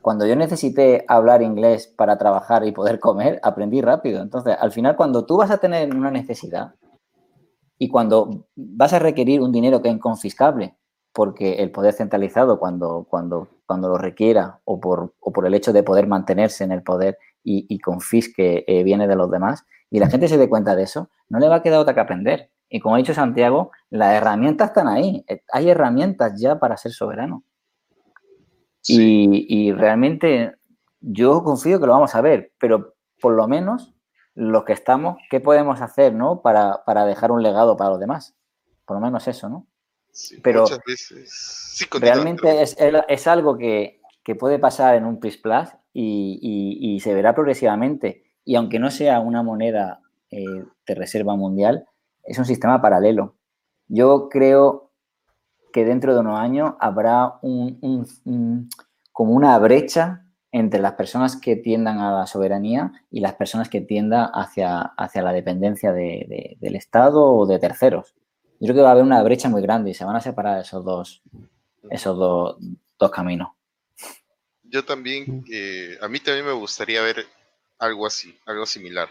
Cuando 0.00 0.26
yo 0.26 0.36
necesité 0.36 1.04
hablar 1.08 1.42
inglés 1.42 1.86
para 1.86 2.18
trabajar 2.18 2.66
y 2.66 2.72
poder 2.72 3.00
comer, 3.00 3.40
aprendí 3.42 3.80
rápido. 3.80 4.22
Entonces, 4.22 4.56
al 4.58 4.70
final, 4.70 4.96
cuando 4.96 5.24
tú 5.24 5.38
vas 5.38 5.50
a 5.50 5.58
tener 5.58 5.94
una 5.94 6.10
necesidad 6.10 6.74
y 7.78 7.88
cuando 7.88 8.46
vas 8.56 8.92
a 8.92 8.98
requerir 8.98 9.40
un 9.40 9.52
dinero 9.52 9.82
que 9.82 9.88
es 9.88 9.94
inconfiscable, 9.94 10.76
porque 11.12 11.54
el 11.62 11.70
poder 11.70 11.94
centralizado, 11.94 12.58
cuando, 12.58 13.06
cuando, 13.08 13.48
cuando 13.66 13.88
lo 13.88 13.98
requiera 13.98 14.60
o 14.64 14.80
por, 14.80 15.14
o 15.20 15.32
por 15.32 15.46
el 15.46 15.54
hecho 15.54 15.72
de 15.72 15.82
poder 15.82 16.06
mantenerse 16.06 16.64
en 16.64 16.72
el 16.72 16.82
poder 16.82 17.18
y, 17.44 17.78
confisque, 17.80 18.64
eh, 18.66 18.82
viene 18.82 19.06
de 19.06 19.16
los 19.16 19.30
demás, 19.30 19.64
y 19.90 19.98
la 19.98 20.08
gente 20.08 20.28
se 20.28 20.38
dé 20.38 20.48
cuenta 20.48 20.74
de 20.74 20.82
eso, 20.82 21.10
no 21.28 21.38
le 21.38 21.48
va 21.48 21.56
a 21.56 21.62
quedar 21.62 21.78
otra 21.78 21.94
que 21.94 22.00
aprender. 22.00 22.50
Y 22.68 22.80
como 22.80 22.94
ha 22.94 22.98
dicho 22.98 23.14
Santiago, 23.14 23.70
las 23.90 24.14
herramientas 24.14 24.70
están 24.70 24.88
ahí. 24.88 25.24
Eh, 25.28 25.42
hay 25.52 25.68
herramientas 25.68 26.40
ya 26.40 26.58
para 26.58 26.76
ser 26.76 26.92
soberano. 26.92 27.44
Y, 28.86 29.72
realmente 29.72 30.56
yo 31.00 31.42
confío 31.44 31.80
que 31.80 31.86
lo 31.86 31.92
vamos 31.92 32.14
a 32.14 32.20
ver, 32.20 32.52
pero 32.58 32.94
por 33.20 33.34
lo 33.34 33.46
menos 33.46 33.93
los 34.34 34.64
que 34.64 34.72
estamos, 34.72 35.16
¿qué 35.30 35.40
podemos 35.40 35.80
hacer 35.80 36.12
¿no? 36.12 36.42
para, 36.42 36.82
dejar 37.06 37.30
un 37.30 37.42
legado 37.42 37.76
para 37.76 37.90
los 37.90 38.00
demás? 38.00 38.34
Por 38.84 38.96
lo 38.96 39.00
menos 39.00 39.26
eso, 39.28 39.48
¿no? 39.48 39.66
pero 40.42 40.64
realmente 42.00 42.62
es, 42.62 43.26
algo 43.26 43.58
que, 43.58 44.00
puede 44.38 44.58
pasar 44.58 44.94
en 44.94 45.04
un 45.04 45.18
PRIS 45.18 45.38
Plus 45.38 45.68
y, 45.92 47.00
se 47.02 47.14
verá 47.14 47.34
progresivamente. 47.34 48.24
Y 48.44 48.56
aunque 48.56 48.78
no 48.78 48.90
sea 48.90 49.20
una 49.20 49.42
moneda 49.42 50.00
eh, 50.30 50.64
de 50.86 50.94
reserva 50.94 51.34
mundial, 51.34 51.86
es 52.22 52.38
un 52.38 52.44
sistema 52.44 52.80
paralelo. 52.80 53.36
Yo 53.88 54.28
creo 54.28 54.92
que 55.72 55.84
dentro 55.84 56.14
de 56.14 56.20
unos 56.20 56.38
años 56.38 56.74
habrá 56.78 57.38
un, 57.42 58.68
como 59.12 59.32
una 59.32 59.58
brecha 59.58 60.23
entre 60.54 60.80
las 60.80 60.92
personas 60.92 61.36
que 61.36 61.56
tiendan 61.56 61.98
a 61.98 62.12
la 62.12 62.26
soberanía 62.28 62.92
y 63.10 63.18
las 63.18 63.34
personas 63.34 63.68
que 63.68 63.80
tiendan 63.80 64.30
hacia, 64.32 64.82
hacia 64.96 65.20
la 65.20 65.32
dependencia 65.32 65.92
del 65.92 66.76
Estado 66.76 67.24
o 67.24 67.44
de 67.44 67.58
terceros. 67.58 68.14
Yo 68.60 68.68
creo 68.68 68.76
que 68.76 68.82
va 68.82 68.90
a 68.90 68.92
haber 68.92 69.02
una 69.02 69.20
brecha 69.24 69.48
muy 69.48 69.62
grande 69.62 69.90
y 69.90 69.94
se 69.94 70.04
van 70.04 70.14
a 70.14 70.20
separar 70.20 70.60
esos 70.60 70.84
dos, 70.84 71.22
esos 71.90 72.16
dos, 72.16 73.10
caminos. 73.10 73.48
Yo 74.62 74.84
también, 74.84 75.44
eh, 75.52 75.98
a 76.00 76.06
mí 76.06 76.20
también 76.20 76.46
me 76.46 76.52
gustaría 76.52 77.02
ver 77.02 77.26
algo 77.78 78.06
así, 78.06 78.38
algo 78.46 78.64
similar 78.64 79.08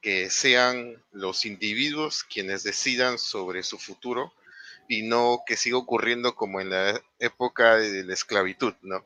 que 0.00 0.30
sean 0.30 1.02
los 1.10 1.44
individuos 1.44 2.22
quienes 2.24 2.62
decidan 2.62 3.18
sobre 3.18 3.64
su 3.64 3.76
futuro 3.78 4.32
y 4.88 5.02
no 5.02 5.42
que 5.46 5.56
siga 5.56 5.78
ocurriendo 5.78 6.36
como 6.36 6.60
en 6.60 6.70
la 6.70 7.02
época 7.18 7.76
de 7.76 8.04
la 8.04 8.14
esclavitud, 8.14 8.74
¿no? 8.82 9.04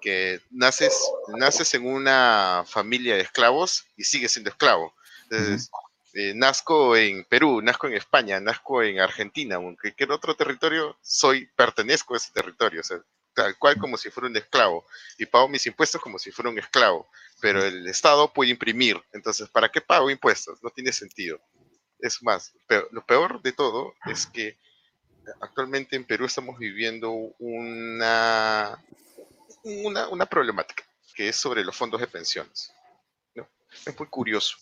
Que 0.00 0.40
naces, 0.50 0.98
naces 1.28 1.74
en 1.74 1.86
una 1.86 2.64
familia 2.66 3.16
de 3.16 3.22
esclavos 3.22 3.84
y 3.96 4.04
sigues 4.04 4.32
siendo 4.32 4.50
esclavo. 4.50 4.94
Entonces, 5.24 5.70
eh, 6.14 6.32
nazco 6.34 6.96
en 6.96 7.24
Perú, 7.24 7.60
nazco 7.62 7.86
en 7.86 7.94
España, 7.94 8.40
nazco 8.40 8.82
en 8.82 8.98
Argentina, 8.98 9.56
aunque 9.56 9.90
cualquier 9.90 10.10
otro 10.12 10.34
territorio, 10.34 10.96
soy, 11.02 11.46
pertenezco 11.56 12.14
a 12.14 12.16
ese 12.16 12.32
territorio. 12.32 12.80
O 12.80 12.84
sea, 12.84 13.00
tal 13.34 13.56
cual 13.58 13.76
como 13.78 13.96
si 13.96 14.10
fuera 14.10 14.28
un 14.28 14.36
esclavo 14.36 14.84
y 15.18 15.26
pago 15.26 15.48
mis 15.48 15.66
impuestos 15.66 16.00
como 16.00 16.18
si 16.18 16.30
fuera 16.30 16.50
un 16.50 16.58
esclavo, 16.58 17.08
pero 17.40 17.64
el 17.64 17.86
Estado 17.86 18.32
puede 18.32 18.50
imprimir, 18.50 19.00
entonces, 19.12 19.48
¿para 19.48 19.68
qué 19.68 19.80
pago 19.80 20.10
impuestos? 20.10 20.62
No 20.62 20.70
tiene 20.70 20.92
sentido. 20.92 21.40
Es 22.00 22.22
más, 22.22 22.52
lo 22.90 23.04
peor 23.04 23.42
de 23.42 23.52
todo 23.52 23.94
es 24.06 24.26
que 24.26 24.58
actualmente 25.40 25.96
en 25.96 26.04
Perú 26.04 26.24
estamos 26.24 26.58
viviendo 26.58 27.10
una, 27.38 28.82
una, 29.64 30.26
problemática 30.26 30.84
que 31.14 31.28
es 31.28 31.36
sobre 31.36 31.64
los 31.64 31.76
fondos 31.76 32.00
de 32.00 32.06
pensiones. 32.06 32.72
Es 33.86 33.98
muy 33.98 34.08
curioso, 34.08 34.56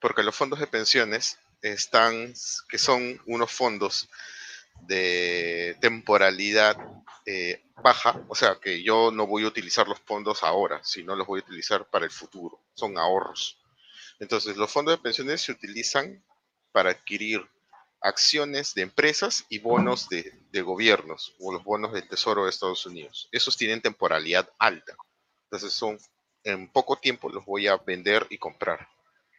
porque 0.00 0.22
los 0.22 0.36
fondos 0.36 0.60
de 0.60 0.66
pensiones 0.66 1.38
están, 1.62 2.32
que 2.68 2.78
son 2.78 3.20
unos 3.26 3.50
fondos 3.50 4.08
de 4.82 5.76
temporalidad 5.80 6.76
eh, 7.26 7.62
baja, 7.82 8.24
o 8.28 8.34
sea 8.34 8.58
que 8.60 8.82
yo 8.82 9.10
no 9.10 9.26
voy 9.26 9.44
a 9.44 9.48
utilizar 9.48 9.88
los 9.88 9.98
fondos 10.00 10.42
ahora, 10.42 10.80
sino 10.84 11.16
los 11.16 11.26
voy 11.26 11.40
a 11.40 11.44
utilizar 11.44 11.86
para 11.86 12.04
el 12.04 12.10
futuro, 12.10 12.60
son 12.74 12.98
ahorros. 12.98 13.58
Entonces 14.20 14.56
los 14.56 14.70
fondos 14.70 14.96
de 14.96 15.02
pensiones 15.02 15.42
se 15.42 15.52
utilizan 15.52 16.22
para 16.72 16.90
adquirir 16.90 17.46
acciones 18.00 18.74
de 18.74 18.82
empresas 18.82 19.44
y 19.48 19.58
bonos 19.58 20.08
de, 20.08 20.39
de 20.50 20.62
gobiernos 20.62 21.34
o 21.38 21.52
los 21.52 21.64
bonos 21.64 21.92
del 21.92 22.08
Tesoro 22.08 22.44
de 22.44 22.50
Estados 22.50 22.84
Unidos. 22.86 23.28
Esos 23.32 23.56
tienen 23.56 23.80
temporalidad 23.80 24.50
alta. 24.58 24.96
Entonces 25.44 25.72
son 25.72 25.98
en 26.44 26.68
poco 26.68 26.96
tiempo 26.96 27.28
los 27.28 27.44
voy 27.44 27.66
a 27.66 27.76
vender 27.76 28.26
y 28.30 28.38
comprar. 28.38 28.88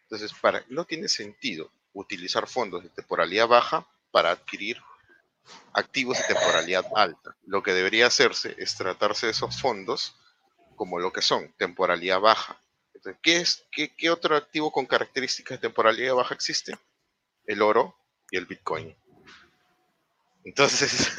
Entonces, 0.04 0.34
para, 0.39 0.63
no 0.69 0.86
tiene 0.86 1.08
sentido 1.08 1.71
utilizar 1.93 2.47
fondos 2.47 2.84
de 2.84 2.89
temporalidad 2.89 3.47
baja 3.47 3.88
para 4.12 4.32
adquirir 4.32 4.82
activos 5.74 6.17
de 6.17 6.34
temporalidad 6.34 6.86
alta. 6.95 7.36
Lo 7.45 7.63
que 7.63 7.74
debería 7.74 8.08
hacerse 8.08 8.56
es 8.58 8.76
tratarse 8.76 9.28
de 9.28 9.32
esos 9.32 9.60
fondos 9.60 10.15
como 10.76 11.00
lo 11.00 11.12
que 11.12 11.21
son, 11.21 11.54
temporalidad 11.58 12.19
baja. 12.19 12.62
¿qué, 13.21 13.38
es, 13.38 13.65
qué, 13.71 14.10
otro 14.12 14.36
activo 14.36 14.71
con 14.71 14.86
características 14.86 15.58
de 15.58 15.67
temporalidad 15.67 16.15
baja 16.15 16.36
existe? 16.36 16.78
El 17.45 17.62
oro 17.62 17.95
y 18.30 18.38
el 18.38 18.45
Bitcoin. 18.45 18.95
Entonces, 20.43 21.12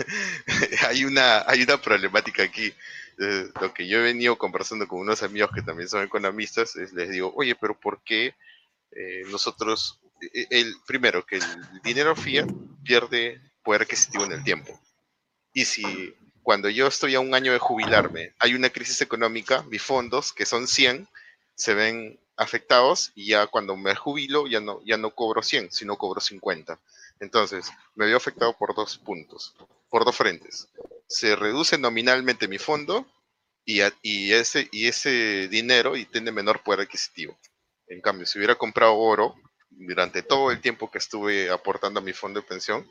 hay, 0.88 1.04
una, 1.04 1.44
hay 1.46 1.62
una 1.62 1.80
problemática 1.80 2.42
aquí. 2.42 2.72
Eh, 3.18 3.48
lo 3.60 3.72
que 3.74 3.86
yo 3.86 3.98
he 3.98 4.02
venido 4.02 4.36
conversando 4.36 4.88
con 4.88 5.00
unos 5.00 5.22
amigos 5.22 5.50
que 5.54 5.62
también 5.62 5.88
son 5.88 6.02
economistas, 6.02 6.76
es, 6.76 6.92
les 6.92 7.10
digo, 7.10 7.32
oye, 7.36 7.54
pero 7.54 7.78
¿por 7.78 8.02
qué 8.02 8.34
eh, 8.94 9.22
nosotros, 9.30 10.00
eh, 10.20 10.46
el, 10.50 10.74
primero, 10.86 11.24
que 11.24 11.36
el 11.36 11.42
dinero 11.82 12.14
fiat 12.14 12.48
pierde 12.84 13.40
poder 13.62 13.82
adquisitivo 13.82 14.24
en 14.24 14.32
el 14.32 14.44
tiempo. 14.44 14.78
Y 15.54 15.64
si 15.64 16.14
cuando 16.42 16.68
yo 16.68 16.86
estoy 16.86 17.14
a 17.14 17.20
un 17.20 17.34
año 17.34 17.52
de 17.52 17.58
jubilarme 17.58 18.34
hay 18.38 18.54
una 18.54 18.70
crisis 18.70 19.00
económica, 19.00 19.62
mis 19.64 19.82
fondos, 19.82 20.32
que 20.32 20.44
son 20.44 20.66
100, 20.66 21.08
se 21.54 21.74
ven 21.74 22.18
afectados 22.36 23.12
y 23.14 23.28
ya 23.28 23.46
cuando 23.46 23.76
me 23.76 23.94
jubilo 23.94 24.46
ya 24.46 24.60
no, 24.60 24.82
ya 24.84 24.96
no 24.96 25.10
cobro 25.14 25.42
100, 25.42 25.70
sino 25.70 25.96
cobro 25.96 26.20
50. 26.20 26.78
Entonces, 27.22 27.70
me 27.94 28.06
veo 28.06 28.16
afectado 28.16 28.52
por 28.58 28.74
dos 28.74 28.98
puntos, 28.98 29.54
por 29.88 30.04
dos 30.04 30.16
frentes. 30.16 30.68
Se 31.06 31.36
reduce 31.36 31.78
nominalmente 31.78 32.48
mi 32.48 32.58
fondo 32.58 33.06
y, 33.64 33.80
y, 34.02 34.32
ese, 34.32 34.68
y 34.72 34.88
ese 34.88 35.46
dinero 35.46 35.96
y 35.96 36.04
tiene 36.04 36.32
menor 36.32 36.64
poder 36.64 36.80
adquisitivo. 36.80 37.38
En 37.86 38.00
cambio, 38.00 38.26
si 38.26 38.38
hubiera 38.38 38.56
comprado 38.56 38.96
oro 38.96 39.36
durante 39.70 40.24
todo 40.24 40.50
el 40.50 40.60
tiempo 40.60 40.90
que 40.90 40.98
estuve 40.98 41.48
aportando 41.48 42.00
a 42.00 42.02
mi 42.02 42.12
fondo 42.12 42.40
de 42.40 42.46
pensión, 42.46 42.90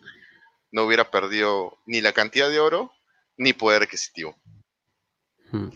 no 0.71 0.83
hubiera 0.83 1.11
perdido 1.11 1.77
ni 1.85 1.99
la 1.99 2.13
cantidad 2.13 2.49
de 2.49 2.61
oro 2.61 2.93
ni 3.35 3.51
poder 3.51 3.83
adquisitivo. 3.83 4.33
Hmm. 5.51 5.71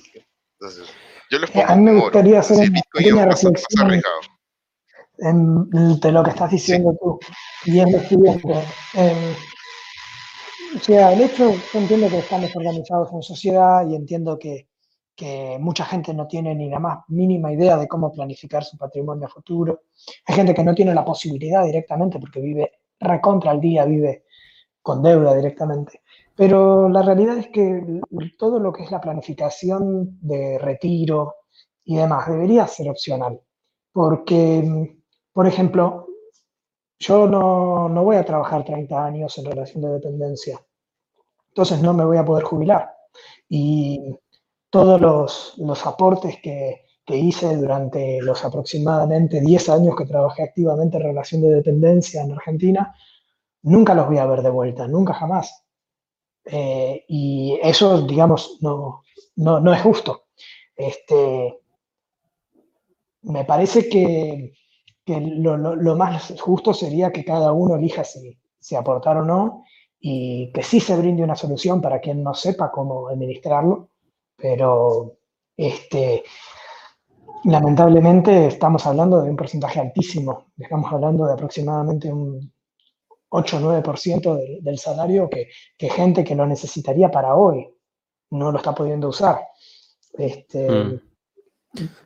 Entonces, 0.61 0.87
yo 1.29 1.39
les 1.39 1.51
pongo 1.51 1.67
a 1.67 1.75
mí 1.75 1.83
me 1.83 1.99
gustaría 1.99 2.39
hacer 2.39 2.69
una 2.69 2.81
pequeña 2.93 3.25
reflexión 3.25 4.01
de 5.17 6.11
lo 6.11 6.23
que 6.23 6.29
estás 6.29 6.51
diciendo 6.51 6.95
tú 7.01 7.19
y 7.65 7.79
es 7.79 7.91
lo 7.91 7.99
siguiente. 7.99 8.53
Eh, 8.95 9.35
o 10.75 10.79
sea, 10.79 11.13
el 11.13 11.21
hecho, 11.21 11.51
yo 11.51 11.79
entiendo 11.79 12.09
que 12.09 12.19
estamos 12.19 12.55
organizados 12.55 13.11
en 13.13 13.21
sociedad 13.21 13.87
y 13.87 13.95
entiendo 13.95 14.37
que, 14.37 14.67
que 15.15 15.57
mucha 15.59 15.85
gente 15.85 16.13
no 16.13 16.27
tiene 16.27 16.53
ni 16.53 16.69
la 16.69 16.79
más 16.79 16.99
mínima 17.07 17.51
idea 17.53 17.77
de 17.77 17.87
cómo 17.87 18.11
planificar 18.11 18.63
su 18.63 18.77
patrimonio 18.77 19.27
futuro. 19.29 19.83
Hay 20.25 20.35
gente 20.35 20.53
que 20.53 20.63
no 20.63 20.75
tiene 20.75 20.93
la 20.93 21.05
posibilidad 21.05 21.63
directamente 21.63 22.19
porque 22.19 22.41
vive 22.41 22.71
recontra 22.99 23.51
al 23.51 23.61
día, 23.61 23.85
vive 23.85 24.25
con 24.81 25.01
deuda 25.01 25.33
directamente. 25.35 26.01
Pero 26.35 26.89
la 26.89 27.01
realidad 27.01 27.37
es 27.37 27.47
que 27.47 28.01
todo 28.37 28.59
lo 28.59 28.73
que 28.73 28.83
es 28.83 28.91
la 28.91 29.01
planificación 29.01 30.19
de 30.21 30.57
retiro 30.59 31.35
y 31.85 31.95
demás 31.95 32.27
debería 32.27 32.67
ser 32.67 32.89
opcional. 32.89 33.39
Porque, 33.93 34.94
por 35.35 35.47
ejemplo, 35.47 36.07
yo 36.97 37.27
no, 37.27 37.89
no 37.89 38.05
voy 38.05 38.15
a 38.15 38.23
trabajar 38.23 38.63
30 38.63 39.05
años 39.05 39.37
en 39.37 39.43
relación 39.43 39.83
de 39.83 39.89
dependencia. 39.89 40.65
Entonces 41.49 41.81
no 41.81 41.93
me 41.93 42.05
voy 42.05 42.15
a 42.15 42.23
poder 42.23 42.45
jubilar. 42.45 42.89
Y 43.49 44.17
todos 44.69 45.01
los, 45.01 45.55
los 45.57 45.85
aportes 45.85 46.37
que, 46.41 46.85
que, 47.05 47.17
hice 47.17 47.53
durante 47.57 48.21
los 48.21 48.45
aproximadamente 48.45 49.41
10 49.41 49.67
años 49.71 49.97
que 49.97 50.05
trabajé 50.05 50.43
activamente 50.43 50.95
en 50.95 51.03
relación 51.03 51.41
de 51.41 51.49
dependencia 51.49 52.21
en 52.21 52.31
Argentina, 52.31 52.95
nunca 53.63 53.93
los 53.93 54.07
voy 54.07 54.19
a 54.19 54.25
ver 54.27 54.41
de 54.41 54.51
vuelta, 54.51 54.87
nunca 54.87 55.13
jamás. 55.15 55.65
Eh, 56.45 57.03
y 57.09 57.59
eso, 57.61 58.03
digamos, 58.03 58.57
no, 58.61 59.03
no, 59.35 59.59
no 59.59 59.73
es 59.73 59.81
justo. 59.81 60.27
Este, 60.77 61.59
me 63.23 63.43
parece 63.43 63.89
que, 63.89 64.53
que 65.05 65.21
lo, 65.21 65.55
lo, 65.55 65.75
lo, 65.75 65.95
más 65.95 66.33
justo 66.39 66.73
sería 66.73 67.11
que 67.11 67.23
cada 67.23 67.51
uno 67.51 67.75
elija 67.75 68.03
si, 68.03 68.37
si 68.59 68.75
aportar 68.75 69.17
o 69.17 69.25
no 69.25 69.63
y 69.99 70.51
que 70.51 70.63
sí 70.63 70.79
se 70.79 70.97
brinde 70.97 71.23
una 71.23 71.35
solución 71.35 71.81
para 71.81 71.99
quien 71.99 72.23
no 72.23 72.33
sepa 72.33 72.71
cómo 72.71 73.07
administrarlo, 73.07 73.89
pero 74.35 75.17
este, 75.55 76.23
lamentablemente 77.43 78.47
estamos 78.47 78.85
hablando 78.85 79.21
de 79.21 79.29
un 79.29 79.35
porcentaje 79.35 79.79
altísimo, 79.79 80.47
estamos 80.57 80.91
hablando 80.91 81.25
de 81.25 81.33
aproximadamente 81.33 82.11
un 82.11 82.51
8 83.29 83.57
o 83.57 83.59
9% 83.59 84.35
del, 84.35 84.63
del 84.63 84.77
salario 84.77 85.29
que, 85.29 85.49
que, 85.77 85.89
gente 85.89 86.23
que 86.23 86.35
lo 86.35 86.45
necesitaría 86.45 87.09
para 87.11 87.35
hoy 87.35 87.67
no 88.31 88.51
lo 88.51 88.57
está 88.57 88.73
pudiendo 88.73 89.09
usar. 89.09 89.39
Este, 90.13 90.69
mm. 90.69 91.01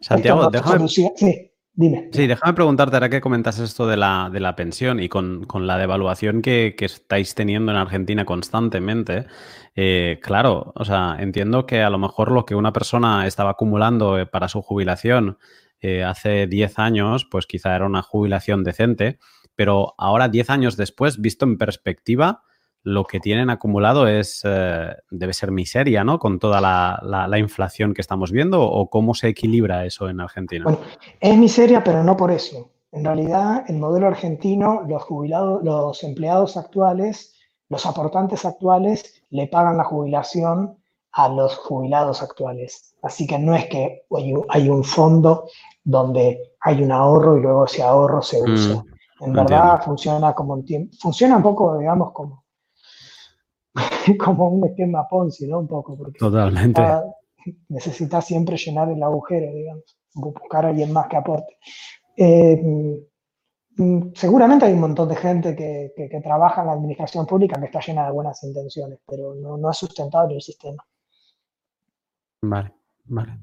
Santiago, 0.01 0.49
déjame, 0.49 0.87
sí, 0.87 1.48
dime. 1.79 2.09
Sí, 2.11 2.27
déjame 2.27 2.53
preguntarte, 2.53 2.95
ahora 2.95 3.09
que 3.09 3.21
comentas 3.21 3.57
esto 3.59 3.87
de 3.87 3.95
la, 3.95 4.29
de 4.31 4.39
la 4.39 4.55
pensión 4.55 4.99
y 4.99 5.07
con, 5.07 5.45
con 5.45 5.65
la 5.65 5.77
devaluación 5.77 6.41
que, 6.41 6.75
que, 6.77 6.85
estáis 6.85 7.35
teniendo 7.35 7.71
en 7.71 7.77
Argentina 7.77 8.25
constantemente, 8.25 9.25
eh, 9.75 10.19
claro, 10.21 10.73
o 10.75 10.83
sea, 10.83 11.15
entiendo 11.19 11.65
que 11.65 11.81
a 11.81 11.89
lo 11.89 11.97
mejor 11.97 12.31
lo 12.31 12.45
que 12.45 12.55
una 12.55 12.73
persona 12.73 13.25
estaba 13.25 13.51
acumulando 13.51 14.19
eh, 14.19 14.25
para 14.25 14.49
su 14.49 14.61
jubilación 14.61 15.37
eh, 15.79 16.03
hace 16.03 16.47
10 16.47 16.79
años, 16.79 17.25
pues 17.25 17.45
quizá 17.47 17.75
era 17.75 17.85
una 17.85 18.01
jubilación 18.01 18.65
decente, 18.65 19.17
pero 19.55 19.93
ahora, 19.97 20.27
10 20.27 20.49
años 20.49 20.77
después, 20.77 21.21
visto 21.21 21.45
en 21.45 21.57
perspectiva, 21.57 22.43
lo 22.83 23.05
que 23.05 23.19
tienen 23.19 23.49
acumulado 23.49 24.07
es, 24.07 24.41
eh, 24.45 24.95
debe 25.09 25.33
ser 25.33 25.51
miseria, 25.51 26.03
¿no? 26.03 26.19
Con 26.19 26.39
toda 26.39 26.61
la, 26.61 26.99
la, 27.03 27.27
la, 27.27 27.37
inflación 27.39 27.93
que 27.93 28.01
estamos 28.01 28.31
viendo, 28.31 28.61
o 28.61 28.89
cómo 28.89 29.13
se 29.13 29.27
equilibra 29.27 29.85
eso 29.85 30.09
en 30.09 30.21
Argentina. 30.21 30.63
Bueno, 30.63 30.79
es 31.19 31.37
miseria, 31.37 31.83
pero 31.83 32.03
no 32.03 32.15
por 32.15 32.31
eso. 32.31 32.71
En 32.91 33.05
realidad, 33.05 33.65
el 33.67 33.77
modelo 33.77 34.07
argentino, 34.07 34.83
los 34.87 35.03
jubilados, 35.03 35.63
los 35.63 36.03
empleados 36.03 36.57
actuales, 36.57 37.35
los 37.67 37.85
aportantes 37.85 38.45
actuales, 38.45 39.23
le 39.29 39.47
pagan 39.47 39.77
la 39.77 39.83
jubilación 39.83 40.77
a 41.11 41.29
los 41.29 41.55
jubilados 41.55 42.23
actuales. 42.23 42.95
Así 43.03 43.27
que 43.27 43.37
no 43.37 43.55
es 43.55 43.65
que 43.65 44.05
hay 44.49 44.69
un 44.69 44.83
fondo 44.83 45.47
donde 45.83 46.55
hay 46.61 46.81
un 46.81 46.91
ahorro 46.91 47.37
y 47.37 47.41
luego 47.41 47.65
ese 47.65 47.83
ahorro 47.83 48.21
se 48.21 48.41
usa. 48.41 48.75
Mm. 48.75 49.25
En 49.25 49.33
verdad 49.33 49.81
funciona 49.83 50.33
como 50.33 50.53
un 50.53 50.65
tiempo, 50.65 50.95
funciona 50.99 51.37
un 51.37 51.43
poco, 51.43 51.77
digamos, 51.77 52.11
como, 52.13 52.45
como 54.19 54.49
un 54.49 54.67
esquema 54.67 55.07
Ponzi, 55.07 55.47
¿no? 55.47 55.59
Un 55.59 55.67
poco, 55.67 55.97
porque 55.97 56.19
Totalmente. 56.19 56.81
necesitas 57.69 58.25
siempre 58.25 58.57
llenar 58.57 58.89
el 58.89 59.01
agujero, 59.01 59.51
digamos, 59.53 59.83
buscar 60.15 60.65
a 60.65 60.69
alguien 60.69 60.91
más 60.91 61.07
que 61.07 61.17
aporte. 61.17 61.57
Eh, 62.15 62.61
mm, 63.77 64.11
seguramente 64.13 64.65
hay 64.65 64.73
un 64.73 64.81
montón 64.81 65.09
de 65.09 65.15
gente 65.15 65.55
que, 65.55 65.93
que, 65.95 66.09
que, 66.09 66.21
trabaja 66.21 66.61
en 66.61 66.67
la 66.67 66.73
administración 66.73 67.25
pública 67.25 67.59
que 67.59 67.67
está 67.67 67.79
llena 67.79 68.05
de 68.05 68.11
buenas 68.11 68.43
intenciones, 68.43 68.99
pero 69.07 69.35
no, 69.35 69.57
no 69.57 69.71
es 69.71 69.77
sustentable 69.77 70.35
el 70.35 70.41
sistema. 70.41 70.83
Vale, 72.41 72.73
vale. 73.05 73.39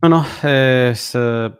Bueno, 0.00 0.24
es... 0.44 1.14
Uh 1.14 1.52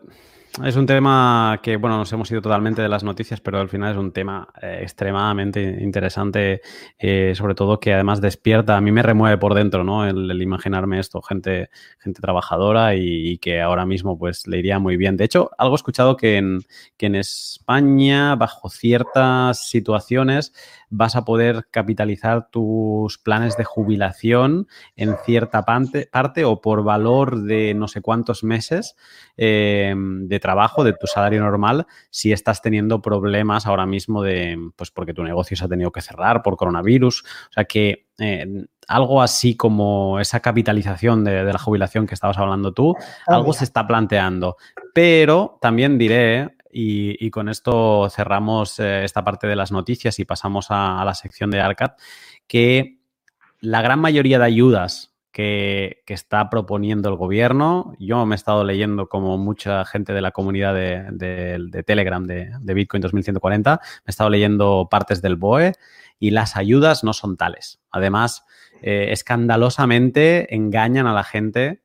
es 0.63 0.75
un 0.75 0.85
tema 0.85 1.59
que, 1.63 1.77
bueno, 1.77 1.97
nos 1.97 2.11
hemos 2.11 2.29
ido 2.31 2.41
totalmente 2.41 2.81
de 2.81 2.89
las 2.89 3.03
noticias, 3.03 3.39
pero 3.39 3.59
al 3.59 3.69
final 3.69 3.91
es 3.93 3.97
un 3.97 4.11
tema 4.11 4.47
eh, 4.61 4.79
extremadamente 4.81 5.61
interesante, 5.61 6.61
eh, 6.97 7.33
sobre 7.35 7.55
todo 7.55 7.79
que 7.79 7.93
además 7.93 8.19
despierta, 8.19 8.75
a 8.75 8.81
mí 8.81 8.91
me 8.91 9.03
remueve 9.03 9.37
por 9.37 9.53
dentro, 9.53 9.83
¿no? 9.83 10.05
El, 10.05 10.41
imaginarme 10.41 10.99
esto, 10.99 11.21
gente, 11.21 11.69
gente 11.99 12.21
trabajadora 12.21 12.95
y, 12.95 13.29
y, 13.29 13.37
que 13.37 13.61
ahora 13.61 13.85
mismo 13.85 14.17
pues 14.17 14.47
le 14.47 14.57
iría 14.57 14.79
muy 14.79 14.97
bien. 14.97 15.17
De 15.17 15.25
hecho, 15.25 15.51
algo 15.57 15.75
he 15.75 15.77
escuchado 15.77 16.17
que 16.17 16.37
en, 16.37 16.61
que 16.97 17.05
en 17.05 17.15
España, 17.15 18.35
bajo 18.35 18.69
ciertas 18.69 19.69
situaciones, 19.69 20.53
vas 20.89 21.15
a 21.15 21.25
poder 21.25 21.67
capitalizar 21.71 22.49
tus 22.49 23.17
planes 23.17 23.57
de 23.57 23.63
jubilación 23.63 24.67
en 24.95 25.15
cierta 25.25 25.63
parte, 25.63 26.09
parte 26.11 26.45
o 26.45 26.61
por 26.61 26.83
valor 26.83 27.43
de 27.43 27.73
no 27.73 27.87
sé 27.87 28.01
cuántos 28.01 28.43
meses 28.43 28.95
eh, 29.37 29.93
de 29.95 30.39
trabajo, 30.39 30.83
de 30.83 30.93
tu 30.93 31.07
salario 31.07 31.41
normal, 31.41 31.87
si 32.09 32.31
estás 32.31 32.61
teniendo 32.61 33.01
problemas 33.01 33.65
ahora 33.65 33.85
mismo 33.85 34.23
de, 34.23 34.57
pues 34.75 34.91
porque 34.91 35.13
tu 35.13 35.23
negocio 35.23 35.55
se 35.55 35.65
ha 35.65 35.69
tenido 35.69 35.91
que 35.91 36.01
cerrar 36.01 36.41
por 36.41 36.57
coronavirus. 36.57 37.23
O 37.23 37.53
sea 37.53 37.65
que 37.65 38.07
eh, 38.19 38.65
algo 38.87 39.21
así 39.21 39.55
como 39.55 40.19
esa 40.19 40.39
capitalización 40.39 41.23
de, 41.23 41.45
de, 41.45 41.53
la 41.53 41.59
jubilación 41.59 42.07
que 42.07 42.15
estabas 42.15 42.37
hablando 42.37 42.73
tú, 42.73 42.95
ah, 43.27 43.35
algo 43.35 43.53
se 43.53 43.63
está 43.63 43.85
planteando. 43.87 44.57
Pero 44.93 45.57
también 45.61 45.97
diré, 45.97 46.57
y, 46.71 47.29
con 47.31 47.49
esto 47.49 48.09
cerramos 48.09 48.79
eh, 48.79 49.03
esta 49.03 49.23
parte 49.23 49.47
de 49.47 49.55
las 49.55 49.71
noticias 49.71 50.19
y 50.19 50.25
pasamos 50.25 50.67
a, 50.69 51.03
la 51.03 51.13
sección 51.13 51.51
de 51.51 51.61
ARCAD, 51.61 51.93
que 52.47 52.99
la 53.59 53.81
gran 53.81 53.99
mayoría 53.99 54.39
de 54.39 54.45
ayudas 54.45 55.15
que, 55.31 56.03
está 56.07 56.49
proponiendo 56.49 57.09
el 57.09 57.15
gobierno, 57.15 57.93
yo 57.99 58.25
me 58.25 58.35
he 58.35 58.37
estado 58.37 58.63
leyendo 58.63 59.07
como 59.07 59.37
mucha 59.37 59.85
gente 59.85 60.13
de 60.13 60.21
la 60.21 60.31
comunidad 60.31 60.73
de, 60.73 61.83
Telegram 61.85 62.25
de, 62.25 62.51
de, 62.59 62.73
Bitcoin 62.73 63.01
2140, 63.01 63.71
me 63.71 64.01
he 64.05 64.09
estado 64.09 64.29
leyendo 64.29 64.87
partes 64.89 65.21
del 65.21 65.35
BOE 65.35 65.73
y 66.19 66.31
las 66.31 66.57
ayudas 66.57 67.03
no 67.03 67.13
son 67.13 67.37
tales. 67.37 67.79
Además, 67.91 68.45
eh, 68.81 69.07
escandalosamente 69.11 70.53
engañan 70.55 71.07
a 71.07 71.13
la 71.13 71.23
gente 71.23 71.81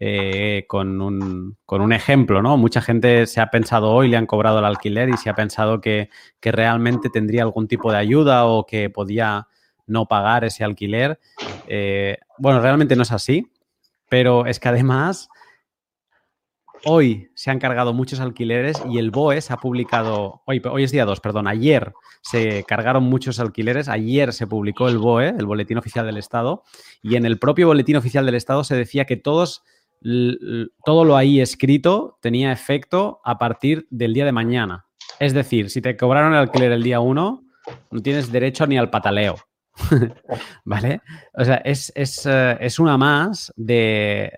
eh, 0.00 0.64
con, 0.68 1.00
un, 1.00 1.56
con, 1.64 1.80
un, 1.80 1.92
ejemplo, 1.92 2.42
¿no? 2.42 2.56
Mucha 2.56 2.80
gente 2.80 3.26
se 3.26 3.40
ha 3.40 3.50
pensado 3.50 3.90
hoy, 3.92 4.08
le 4.08 4.16
han 4.16 4.26
cobrado 4.26 4.58
el 4.58 4.64
alquiler 4.64 5.08
y 5.08 5.16
se 5.16 5.30
ha 5.30 5.34
pensado 5.34 5.80
que, 5.80 6.10
que, 6.40 6.52
realmente 6.52 7.10
tendría 7.10 7.42
algún 7.42 7.68
tipo 7.68 7.92
de 7.92 7.98
ayuda 7.98 8.46
o 8.46 8.66
que 8.66 8.90
podía 8.90 9.46
no 9.86 10.06
pagar 10.06 10.44
ese 10.44 10.64
alquiler. 10.64 11.20
Eh, 11.66 12.18
bueno, 12.38 12.60
realmente 12.60 12.96
no 12.96 13.02
es 13.02 13.12
así, 13.12 13.52
pero 14.08 14.46
es 14.46 14.58
que 14.60 14.68
además 14.68 15.28
hoy 16.84 17.30
se 17.34 17.50
han 17.50 17.58
cargado 17.58 17.92
muchos 17.92 18.20
alquileres 18.20 18.82
y 18.90 18.98
el 18.98 19.10
BOE 19.10 19.40
se 19.40 19.52
ha 19.52 19.56
publicado, 19.56 20.42
hoy, 20.46 20.60
hoy 20.70 20.84
es 20.84 20.92
día 20.92 21.04
2, 21.04 21.20
perdón, 21.20 21.46
ayer 21.46 21.92
se 22.22 22.64
cargaron 22.64 23.04
muchos 23.04 23.40
alquileres, 23.40 23.88
ayer 23.88 24.32
se 24.32 24.46
publicó 24.46 24.88
el 24.88 24.98
BOE, 24.98 25.28
el 25.28 25.46
Boletín 25.46 25.78
Oficial 25.78 26.06
del 26.06 26.16
Estado, 26.16 26.62
y 27.02 27.16
en 27.16 27.26
el 27.26 27.38
propio 27.38 27.66
Boletín 27.66 27.96
Oficial 27.96 28.26
del 28.26 28.34
Estado 28.34 28.64
se 28.64 28.76
decía 28.76 29.04
que 29.04 29.16
todos, 29.16 29.62
todo 30.84 31.04
lo 31.04 31.16
ahí 31.16 31.40
escrito 31.40 32.18
tenía 32.20 32.52
efecto 32.52 33.20
a 33.24 33.38
partir 33.38 33.86
del 33.90 34.12
día 34.12 34.24
de 34.24 34.32
mañana. 34.32 34.86
Es 35.18 35.32
decir, 35.32 35.70
si 35.70 35.80
te 35.80 35.96
cobraron 35.96 36.32
el 36.32 36.40
alquiler 36.40 36.72
el 36.72 36.82
día 36.82 37.00
1, 37.00 37.44
no 37.90 38.02
tienes 38.02 38.30
derecho 38.30 38.66
ni 38.66 38.76
al 38.76 38.90
pataleo. 38.90 39.36
¿Vale? 40.64 41.00
O 41.32 41.44
sea, 41.44 41.56
es, 41.56 41.92
eh, 42.26 42.68
una 42.78 42.96
más 42.96 43.52
de, 43.56 44.30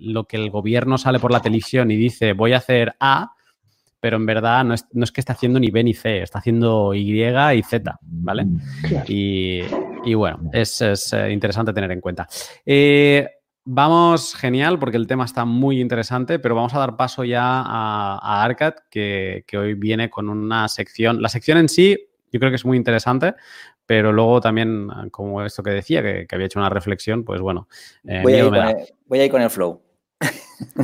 lo 0.00 0.24
que 0.24 0.36
el 0.36 0.50
gobierno 0.50 0.98
sale 0.98 1.20
por 1.20 1.30
la 1.30 1.40
televisión 1.40 1.90
y 1.90 1.96
dice 1.96 2.32
voy 2.32 2.54
a 2.54 2.58
hacer 2.58 2.94
A, 2.98 3.30
pero 4.00 4.16
en 4.16 4.26
verdad 4.26 4.64
no 4.64 4.74
es, 4.74 5.12
que 5.12 5.20
esté 5.20 5.32
haciendo 5.32 5.60
ni 5.60 5.70
B 5.70 5.84
ni 5.84 5.94
C, 5.94 6.22
está 6.22 6.40
haciendo 6.40 6.92
Y 6.92 7.22
y 7.22 7.62
Z, 7.62 7.98
¿vale? 8.02 8.46
Y, 9.06 10.14
bueno, 10.14 10.50
es, 10.52 10.82
eh, 10.82 11.30
interesante 11.30 11.72
tener 11.72 11.90
en 11.92 12.00
cuenta. 12.00 12.28
Eh, 12.66 13.26
vamos, 13.64 14.34
genial, 14.34 14.78
porque 14.78 14.96
el 14.96 15.06
tema 15.06 15.24
está 15.24 15.44
muy 15.44 15.80
interesante, 15.80 16.38
pero 16.38 16.54
vamos 16.54 16.74
a 16.74 16.78
dar 16.78 16.96
paso 16.96 17.24
ya 17.24 17.42
a, 17.42 18.18
a 18.20 18.44
Arcad, 18.44 18.74
que, 18.90 19.44
que 19.46 19.58
hoy 19.58 19.74
viene 19.74 20.10
con 20.10 20.28
una 20.28 20.68
sección. 20.68 21.20
La 21.20 21.28
sección 21.28 21.58
en 21.58 21.68
sí 21.68 22.08
yo 22.34 22.40
creo 22.40 22.50
que 22.50 22.56
es 22.56 22.64
muy 22.64 22.76
interesante, 22.76 23.36
pero 23.86 24.12
luego 24.12 24.40
también, 24.40 24.88
como 25.12 25.44
esto 25.44 25.62
que 25.62 25.70
decía, 25.70 26.02
que, 26.02 26.26
había 26.32 26.46
hecho 26.46 26.58
una 26.58 26.68
reflexión, 26.68 27.24
pues 27.24 27.40
bueno. 27.40 27.68
Eh, 28.08 28.20
voy, 28.24 28.32
a 28.34 29.24
ir 29.24 29.30
con 29.30 29.40
el, 29.40 29.50
flow. 29.50 29.80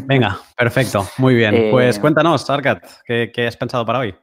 Venga, 0.07 0.39
perfecto, 0.57 1.09
muy 1.19 1.35
bien. 1.35 1.69
pues 1.73 1.97
eh, 1.97 2.01
cuéntanos, 2.01 2.49
Arcat, 2.49 2.85
¿qué, 3.05 3.47
has 3.49 3.57
pensado 3.57 3.85
para 3.85 3.99
hoy? 3.99 4.15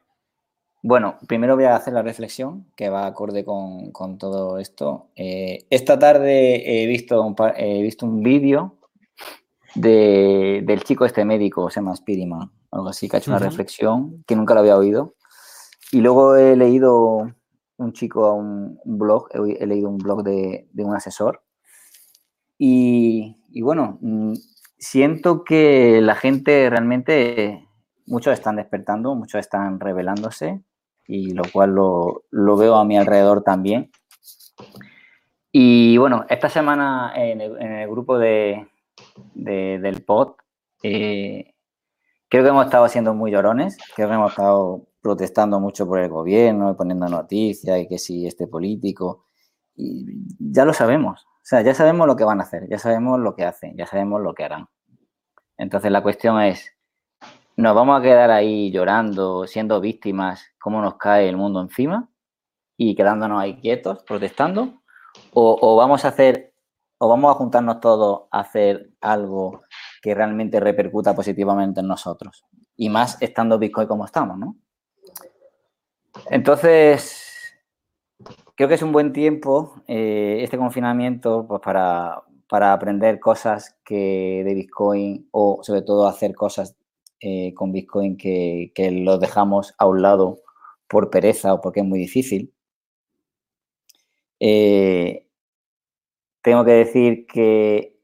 Bueno, 0.82 1.18
primero 1.26 1.56
voy 1.56 1.64
a 1.64 1.76
hacer 1.76 1.92
la 1.92 2.02
reflexión 2.02 2.66
que 2.76 2.88
va 2.88 3.06
acorde 3.06 3.44
con, 3.44 4.18
todo 4.18 4.58
esto. 4.58 5.10
Eh, 5.16 5.66
esta 5.70 5.98
tarde 5.98 6.82
he 6.82 6.86
visto 6.86 7.20
un, 7.22 7.34
he 7.56 7.82
visto 7.82 8.06
un 8.06 8.22
vídeo 8.22 8.78
del 9.74 10.82
chico 10.84 11.04
este 11.04 11.24
médico, 11.24 11.70
se 11.70 11.80
llama 11.80 11.96
Spiriman, 11.96 12.50
algo 12.70 12.88
así, 12.88 13.08
que 13.08 13.16
ha 13.16 13.18
hecho 13.18 13.30
una 13.30 13.40
reflexión 13.40 14.24
que 14.26 14.36
nunca 14.36 14.54
lo 14.54 14.60
había 14.60 14.76
oído. 14.76 15.14
Y 15.90 16.00
luego 16.00 16.36
he 16.36 16.56
leído 16.56 17.32
un 17.78 17.92
chico, 17.92 18.34
un, 18.34 18.78
un 18.84 18.98
blog, 18.98 19.28
he, 19.32 19.66
leído 19.66 19.88
un 19.88 19.98
blog 19.98 20.22
de, 20.22 20.68
un 20.76 20.94
asesor. 20.94 21.42
Y, 22.58 23.36
bueno, 23.62 23.98
mm, 24.00 24.34
siento 24.78 25.44
que 25.44 26.00
la 26.00 26.14
gente 26.14 26.68
realmente, 26.70 27.68
muchos 28.06 28.32
están 28.32 28.56
despertando, 28.56 29.14
muchos 29.14 29.40
están 29.40 29.80
revelándose, 29.80 30.62
y 31.08 31.32
lo 31.32 31.42
cual 31.50 31.70
lo, 31.74 32.56
veo 32.56 32.76
a 32.76 32.84
mi 32.84 32.96
alrededor 32.98 33.42
también. 33.42 33.90
Y 35.50 35.96
bueno, 35.96 36.26
esta 36.28 36.48
semana 36.50 37.12
en 37.16 37.40
el, 37.40 37.88
grupo 37.88 38.18
de, 38.18 38.68
del 39.34 40.04
pod, 40.04 40.34
eh, 40.82 41.54
creo 42.28 42.42
que 42.44 42.50
hemos 42.50 42.66
estado 42.66 42.86
siendo 42.88 43.14
muy 43.14 43.30
llorones, 43.32 43.78
creo 43.96 44.08
que 44.08 44.14
hemos 44.14 44.30
estado 44.32 44.86
protestando 45.00 45.58
mucho 45.58 45.86
por 45.86 46.00
el 46.00 46.10
gobierno, 46.10 46.76
poniendo 46.76 47.08
noticias 47.08 47.80
y 47.80 47.88
que 47.88 47.98
si 47.98 48.26
este 48.26 48.46
político. 48.46 49.24
Y 49.74 50.04
ya 50.38 50.64
lo 50.64 50.74
sabemos. 50.74 51.24
O 51.24 51.44
sea, 51.48 51.62
ya 51.62 51.72
sabemos 51.72 52.06
lo 52.06 52.16
que 52.16 52.24
van 52.24 52.40
a 52.40 52.42
hacer, 52.42 52.68
ya 52.68 52.78
sabemos 52.78 53.18
lo 53.18 53.34
que 53.34 53.44
hacen, 53.44 53.74
ya 53.74 53.86
sabemos 53.86 54.20
lo 54.20 54.34
que 54.34 54.44
harán. 54.44 54.68
Entonces 55.56 55.90
la 55.90 56.02
cuestión 56.02 56.42
es, 56.42 56.76
¿nos 57.56 57.74
vamos 57.74 57.98
a 57.98 58.02
quedar 58.02 58.30
ahí 58.30 58.70
llorando, 58.70 59.46
siendo 59.46 59.80
víctimas, 59.80 60.44
cómo 60.68 60.82
nos 60.82 60.96
cae 60.96 61.30
el 61.30 61.38
mundo 61.38 61.62
encima 61.62 62.10
y 62.76 62.94
quedándonos 62.94 63.40
ahí 63.40 63.58
quietos, 63.58 64.02
protestando? 64.02 64.82
¿O, 65.32 65.76
vamos 65.76 66.04
a 66.04 66.08
hacer, 66.08 66.52
o 66.98 67.08
vamos 67.08 67.30
a 67.30 67.38
juntarnos 67.38 67.80
todos 67.80 68.24
a 68.30 68.40
hacer 68.40 68.90
algo 69.00 69.62
que 70.02 70.14
realmente 70.14 70.60
repercuta 70.60 71.14
positivamente 71.14 71.80
en 71.80 71.86
nosotros? 71.86 72.44
Y 72.76 72.90
más 72.90 73.16
estando 73.22 73.58
Bitcoin 73.58 73.88
como 73.88 74.04
estamos, 74.04 74.38
¿no? 74.38 74.56
Entonces, 76.28 77.54
creo 78.54 78.68
que 78.68 78.74
es 78.74 78.82
un 78.82 78.92
buen 78.92 79.14
tiempo 79.14 79.72
eh, 79.86 80.40
este 80.42 80.58
confinamiento 80.58 81.46
pues, 81.48 81.62
para, 81.62 82.22
aprender 82.50 83.18
cosas 83.20 83.74
que 83.86 84.42
de 84.44 84.52
Bitcoin 84.52 85.30
o 85.30 85.60
sobre 85.62 85.80
todo 85.80 86.06
hacer 86.06 86.34
cosas 86.34 86.76
eh, 87.20 87.54
con 87.54 87.72
Bitcoin 87.72 88.18
que, 88.18 88.70
que 88.74 88.90
los 88.90 89.18
dejamos 89.18 89.74
a 89.78 89.86
un 89.86 90.02
lado 90.02 90.42
por 90.88 91.10
pereza 91.10 91.54
o 91.54 91.60
porque 91.60 91.80
es 91.80 91.86
muy 91.86 91.98
difícil. 91.98 92.52
Eh, 94.40 95.26
tengo 96.42 96.64
que 96.64 96.72
decir 96.72 97.26
que, 97.26 97.96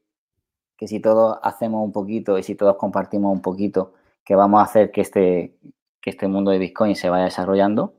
que, 0.77 0.87
si 0.87 0.99
todos 0.99 1.37
hacemos 1.43 1.83
un 1.83 1.91
poquito 1.91 2.37
y 2.37 2.43
si 2.43 2.55
todos 2.55 2.75
compartimos 2.77 3.33
un 3.33 3.41
poquito, 3.41 3.93
que 4.23 4.35
vamos 4.35 4.59
a 4.59 4.63
hacer 4.63 4.91
que 4.91 5.01
este, 5.01 5.57
que 6.01 6.11
este 6.11 6.27
mundo 6.27 6.51
de 6.51 6.59
Bitcoin 6.59 6.95
se 6.95 7.09
vaya 7.09 7.25
desarrollando. 7.25 7.95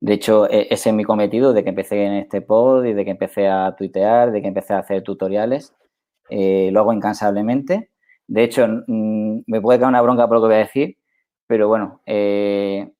De 0.00 0.14
hecho, 0.14 0.48
e, 0.50 0.68
ese 0.70 0.90
es 0.90 0.94
mi 0.94 1.04
cometido 1.04 1.52
de 1.52 1.64
que 1.64 1.70
empecé 1.70 2.04
en 2.04 2.14
este 2.14 2.40
pod 2.42 2.84
y 2.84 2.92
de 2.94 3.04
que 3.04 3.10
empecé 3.10 3.48
a 3.48 3.74
tuitear, 3.76 4.32
de 4.32 4.42
que 4.42 4.48
empecé 4.48 4.74
a 4.74 4.78
hacer 4.78 5.02
tutoriales. 5.02 5.74
Eh, 6.30 6.70
lo 6.72 6.80
hago 6.80 6.92
incansablemente. 6.92 7.90
De 8.26 8.44
hecho, 8.44 8.66
me 8.86 9.60
puede 9.60 9.78
caer 9.78 9.88
una 9.88 10.02
bronca 10.02 10.28
por 10.28 10.36
lo 10.36 10.42
que 10.42 10.46
voy 10.48 10.56
a 10.56 10.58
decir, 10.58 10.98
pero 11.46 11.68
bueno, 11.68 12.02
eh, 12.06 12.92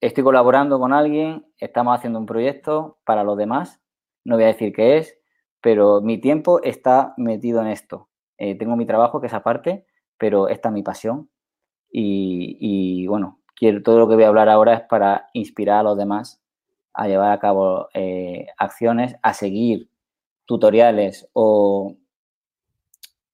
estoy 0.00 0.24
colaborando 0.24 0.78
con 0.78 0.92
alguien, 0.92 1.46
estamos 1.58 1.96
haciendo 1.96 2.18
un 2.18 2.26
proyecto 2.26 2.98
para 3.04 3.24
los 3.24 3.36
demás. 3.36 3.80
No 4.24 4.36
voy 4.36 4.44
a 4.44 4.48
decir 4.48 4.72
qué 4.72 4.98
es, 4.98 5.18
pero 5.60 6.00
mi 6.00 6.18
tiempo 6.18 6.62
está 6.62 7.14
metido 7.16 7.60
en 7.60 7.68
esto. 7.68 8.08
Eh, 8.38 8.56
tengo 8.56 8.76
mi 8.76 8.86
trabajo, 8.86 9.20
que 9.20 9.26
es 9.26 9.34
aparte, 9.34 9.86
pero 10.18 10.48
esta 10.48 10.68
es 10.68 10.74
mi 10.74 10.82
pasión. 10.82 11.30
y 11.90 13.06
bueno, 13.06 13.40
todo 13.84 13.98
lo 13.98 14.08
que 14.08 14.14
voy 14.14 14.24
a 14.24 14.28
hablar 14.28 14.48
ahora 14.48 14.74
es 14.74 14.82
para 14.82 15.28
inspirar 15.32 15.80
a 15.80 15.82
los 15.82 15.98
demás 15.98 16.40
a 16.98 17.06
llevar 17.06 17.30
a 17.30 17.38
cabo 17.38 17.88
eh, 17.94 18.46
acciones, 18.58 19.14
a 19.22 19.32
seguir 19.32 19.88
tutoriales 20.46 21.28
o, 21.32 21.96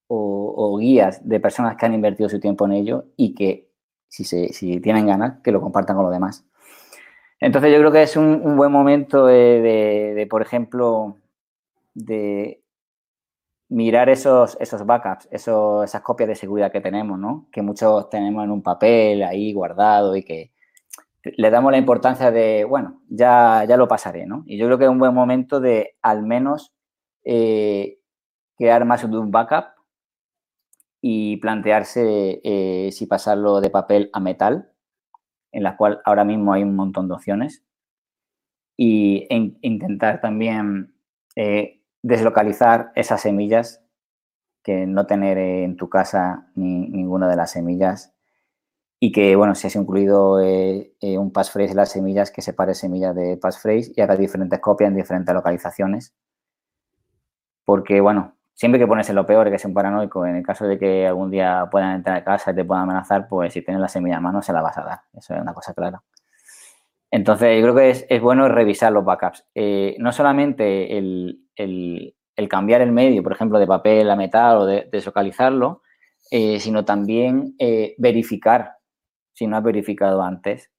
o, 0.09 0.77
guías 0.79 1.27
de 1.27 1.41
personas 1.41 1.77
que 1.77 1.87
han 1.87 1.95
invertido 1.95 2.29
su 2.29 2.41
tiempo 2.41 2.67
en 2.67 2.73
ello 2.73 3.07
y 3.17 3.35
que 3.35 3.71
si, 4.09 4.25
se, 4.25 4.53
si 4.53 4.81
tienen 4.81 5.07
ganas, 5.07 5.41
que 5.43 5.51
lo 5.51 5.63
compartan 5.63 5.97
con 5.97 6.05
los 6.05 6.13
demás. 6.13 6.45
Entonces 7.45 7.73
yo 7.73 7.79
creo 7.79 7.93
que 7.93 8.03
es 8.03 8.17
un, 8.17 8.57
buen 8.57 8.73
momento 8.73 9.27
de, 9.27 10.27
por 10.31 10.41
ejemplo, 10.41 11.19
de 11.93 12.63
mirar 13.69 14.09
esos, 14.09 14.57
esos 14.61 14.87
backups, 14.87 15.29
esos, 15.31 15.85
esas 15.85 16.01
copias 16.01 16.31
de 16.31 16.37
seguridad 16.37 16.73
que 16.73 16.81
tenemos, 16.81 17.19
¿no? 17.19 17.47
Que 17.53 17.61
muchos 17.61 18.09
tenemos 18.09 18.45
en 18.45 18.51
un 18.51 18.63
papel 18.63 19.23
ahí 19.23 19.53
guardado 19.53 20.17
y 20.17 20.23
que 20.23 20.53
le 21.23 21.51
damos 21.51 21.71
la 21.71 21.77
importancia 21.77 22.31
de, 22.31 22.65
bueno, 22.65 23.03
ya, 23.11 23.67
ya 23.69 23.77
lo 23.77 23.89
pasaré, 23.89 24.25
¿no? 24.25 24.45
Y 24.47 24.57
yo 24.57 24.65
creo 24.65 24.79
que 24.79 24.85
es 24.85 24.91
un 24.91 24.99
buen 24.99 25.13
momento 25.13 25.61
de 25.61 25.97
al 26.01 26.23
menos 26.23 26.73
eh, 27.25 27.99
crear 28.57 28.87
más 28.87 29.03
de 29.03 29.19
un 29.19 29.31
backup 29.31 29.67
y 31.03 31.37
plantearse 31.37 32.41
eh, 32.43 32.89
si 32.91 33.05
pasarlo 33.05 33.61
de 33.61 33.69
papel 33.69 34.09
a 34.15 34.21
metal, 34.21 34.71
en 35.55 35.63
la 35.63 35.77
cual 35.77 36.01
ahora 36.05 36.25
mismo 36.25 36.53
hay 36.53 36.63
un 36.63 36.77
montón 36.77 37.09
de 37.09 37.15
opciones, 37.15 37.65
y 38.77 39.27
intentar 39.63 40.21
también 40.21 40.95
eh, 41.37 41.81
deslocalizar 42.03 42.93
esas 42.97 43.23
semillas, 43.23 43.81
que 44.63 44.87
no 44.87 45.07
tener 45.07 45.39
en 45.39 45.77
tu 45.77 45.89
casa 45.89 46.51
ni, 46.55 46.89
ninguna 46.89 47.29
de 47.29 47.37
las 47.37 47.53
semillas 47.53 48.15
y 48.99 49.13
que, 49.13 49.37
bueno, 49.37 49.55
si 49.55 49.67
has 49.67 49.77
incluido 49.77 50.41
eh, 50.41 50.95
eh, 51.03 51.19
un 51.19 51.31
passphrase 51.31 51.73
en 51.73 51.77
las 51.77 51.93
semillas, 51.93 52.31
que 52.31 52.41
separe 52.41 52.75
semillas 52.75 53.15
de 53.15 53.37
passphrase 53.37 53.93
y 53.95 54.01
haga 54.01 54.17
diferentes 54.17 54.59
copias 54.61 54.89
en 54.89 54.97
diferentes 54.97 55.35
localizaciones. 55.35 56.15
Porque, 57.67 58.01
bueno, 58.01 58.35
siempre 58.55 58.79
que 58.79 58.87
pones 58.87 59.09
en 59.11 59.17
lo 59.17 59.27
peor, 59.27 59.51
que 59.51 59.57
es 59.57 59.65
un 59.65 59.75
paranoico, 59.75 60.25
en 60.27 60.37
el 60.37 60.43
caso 60.43 60.67
de 60.67 60.79
que 60.79 61.07
algún 61.07 61.31
día 61.31 61.69
puedan 61.71 61.97
entrar 61.97 62.17
a 62.17 62.25
casa 62.25 62.53
y 62.53 62.55
te 62.55 62.65
puedan 62.65 62.85
amenazar, 62.85 63.29
pues 63.29 63.53
si 63.53 63.63
tienes 63.63 63.81
la 63.81 63.89
semilla 63.89 64.17
en 64.17 64.23
mano 64.23 64.41
se 64.43 64.53
la 64.53 64.63
vas 64.63 64.79
a 64.79 64.85
dar. 64.85 65.01
Eso 65.13 65.35
es 65.35 65.41
una 65.41 65.53
cosa 65.53 65.75
clara. 65.75 66.03
Entonces, 67.11 67.57
yo 67.57 67.63
creo 67.63 67.75
que 67.77 68.07
es, 68.09 68.21
bueno 68.23 68.49
revisar 68.49 68.93
los 68.93 69.05
backups. 69.05 69.45
Eh, 69.55 69.97
no 69.99 70.13
solamente 70.13 70.99
el, 70.99 71.39
cambiar 72.49 72.81
el 72.81 72.93
medio, 72.93 73.23
por 73.23 73.33
ejemplo, 73.33 73.59
de 73.59 73.67
papel 73.67 74.11
a 74.11 74.17
metal 74.17 74.57
o 74.59 74.67
de 74.67 74.89
deslocalizarlo, 74.91 75.83
eh, 76.31 76.59
sino 76.59 76.85
también 76.85 77.55
eh, 77.59 77.95
verificar, 77.99 78.79
si 79.33 79.47
no 79.47 79.57
has 79.57 79.63
verificado 79.63 80.23
antes, 80.23 80.73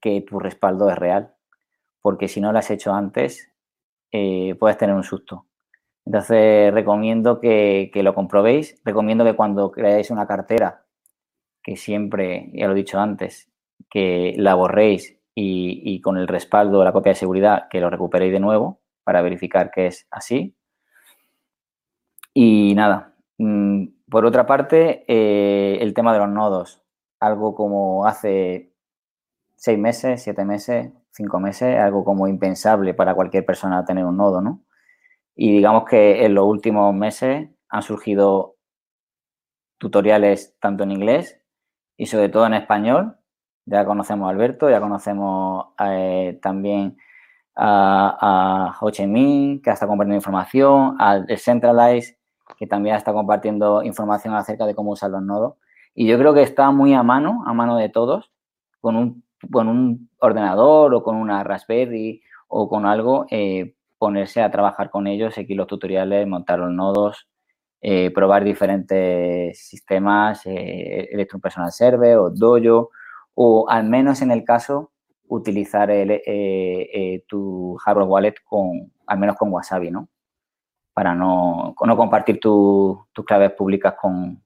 que 0.00 0.22
tu 0.22 0.38
respaldo 0.38 0.90
es 0.90 0.98
real. 0.98 1.34
Porque 2.02 2.28
si 2.28 2.40
no 2.40 2.52
lo 2.52 2.58
has 2.58 2.70
hecho 2.70 2.94
antes, 2.94 3.50
puedes 4.10 4.78
tener 4.78 4.94
un 4.94 5.04
susto. 5.04 5.46
Entonces, 6.06 6.72
recomiendo 6.72 7.40
que, 7.40 7.90
que, 7.92 8.02
lo 8.02 8.14
comprobéis. 8.14 8.80
Recomiendo 8.84 9.24
que 9.24 9.36
cuando 9.36 9.70
creáis 9.70 10.10
una 10.10 10.26
cartera 10.26 10.84
que 11.62 11.76
siempre, 11.76 12.50
ya 12.54 12.66
lo 12.66 12.72
he 12.72 12.76
dicho 12.76 12.98
antes, 12.98 13.50
que 13.90 14.34
la 14.36 14.54
borréis 14.54 15.20
y, 15.34 16.00
con 16.00 16.18
el 16.18 16.28
respaldo 16.28 16.78
de 16.78 16.84
la 16.84 16.92
copia 16.92 17.10
de 17.12 17.16
seguridad 17.16 17.68
que 17.70 17.80
lo 17.80 17.90
recuperéis 17.90 18.32
de 18.32 18.40
nuevo 18.40 18.80
para 19.04 19.22
verificar 19.22 19.70
que 19.70 19.86
es 19.86 20.06
así. 20.10 20.54
Y 22.34 22.74
nada, 22.74 23.14
mm, 23.38 23.86
por 24.08 24.26
otra 24.26 24.46
parte, 24.46 25.04
eh, 25.08 25.78
el 25.80 25.94
tema 25.94 26.12
de 26.12 26.20
los 26.20 26.28
nodos, 26.28 26.82
algo 27.18 27.54
como 27.54 28.06
hace 28.06 28.72
seis 29.56 29.78
meses, 29.78 30.22
siete 30.22 30.44
meses, 30.44 30.92
cinco 31.10 31.40
meses, 31.40 31.78
algo 31.78 32.04
como 32.04 32.28
impensable 32.28 32.94
para 32.94 33.14
cualquier 33.14 33.44
persona 33.44 33.84
tener 33.84 34.04
un 34.04 34.16
nodo, 34.16 34.40
¿no? 34.40 34.62
Y 35.34 35.52
digamos 35.52 35.84
que 35.84 36.24
en 36.24 36.34
los 36.34 36.46
últimos 36.46 36.94
meses 36.94 37.48
han 37.68 37.82
surgido 37.82 38.56
tutoriales 39.78 40.56
tanto 40.60 40.84
en 40.84 40.92
inglés 40.92 41.40
y 41.96 42.06
sobre 42.06 42.28
todo 42.28 42.46
en 42.46 42.54
español. 42.54 43.16
Ya 43.66 43.84
conocemos 43.84 44.26
a 44.26 44.30
Alberto, 44.30 44.68
ya 44.68 44.80
conocemos 44.80 45.66
eh, 45.84 46.38
también 46.42 46.96
a, 47.54 48.72
a 48.72 48.78
Ho 48.80 48.90
Chi 48.90 49.06
Minh, 49.06 49.62
que 49.62 49.70
está 49.70 49.86
compartiendo 49.86 50.16
información, 50.16 50.96
al 50.98 51.26
Decentralize, 51.26 52.18
que 52.58 52.66
también 52.66 52.96
está 52.96 53.12
compartiendo 53.12 53.82
información 53.82 54.34
acerca 54.34 54.66
de 54.66 54.74
cómo 54.74 54.92
usar 54.92 55.10
los 55.10 55.22
nodos. 55.22 55.54
Y 55.94 56.06
yo 56.06 56.18
creo 56.18 56.34
que 56.34 56.42
está 56.42 56.70
muy 56.70 56.94
a 56.94 57.02
mano, 57.02 57.42
a 57.46 57.52
mano 57.52 57.76
de 57.76 57.88
todos, 57.88 58.30
con 58.80 58.96
un, 58.96 59.24
con 59.50 59.68
un 59.68 60.10
ordenador 60.18 60.94
o 60.94 61.02
con 61.02 61.16
una 61.16 61.44
Raspberry 61.44 62.22
o 62.48 62.68
con 62.68 62.86
algo, 62.86 63.26
eh, 63.30 63.74
ponerse 64.00 64.40
a 64.40 64.50
trabajar 64.50 64.88
con 64.88 65.06
ellos, 65.06 65.34
seguir 65.34 65.58
los 65.58 65.66
tutoriales, 65.66 66.26
montar 66.26 66.58
los 66.58 66.72
nodos, 66.72 67.28
eh, 67.82 68.10
probar 68.10 68.44
diferentes 68.44 69.58
sistemas, 69.68 70.40
eh, 70.46 71.26
Personal 71.42 71.70
Server 71.70 72.16
o 72.16 72.30
Dojo, 72.30 72.90
o 73.34 73.68
al 73.68 73.84
menos 73.84 74.22
en 74.22 74.30
el 74.30 74.42
caso 74.42 74.92
utilizar 75.28 75.90
eh, 75.90 76.22
eh, 76.26 77.24
tu 77.28 77.76
hardware 77.84 78.08
wallet 78.08 78.34
con, 78.42 78.90
al 79.06 79.18
menos 79.18 79.36
con 79.36 79.52
Wasabi, 79.52 79.90
¿no? 79.90 80.08
Para 80.94 81.14
no, 81.14 81.74
no 81.78 81.96
compartir 81.98 82.40
tus 82.40 83.04
claves 83.26 83.52
públicas 83.52 83.94
con, 84.00 84.42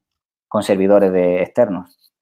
con 0.48 0.64
servidores 0.64 1.12
de 1.12 1.42
externos. 1.42 2.12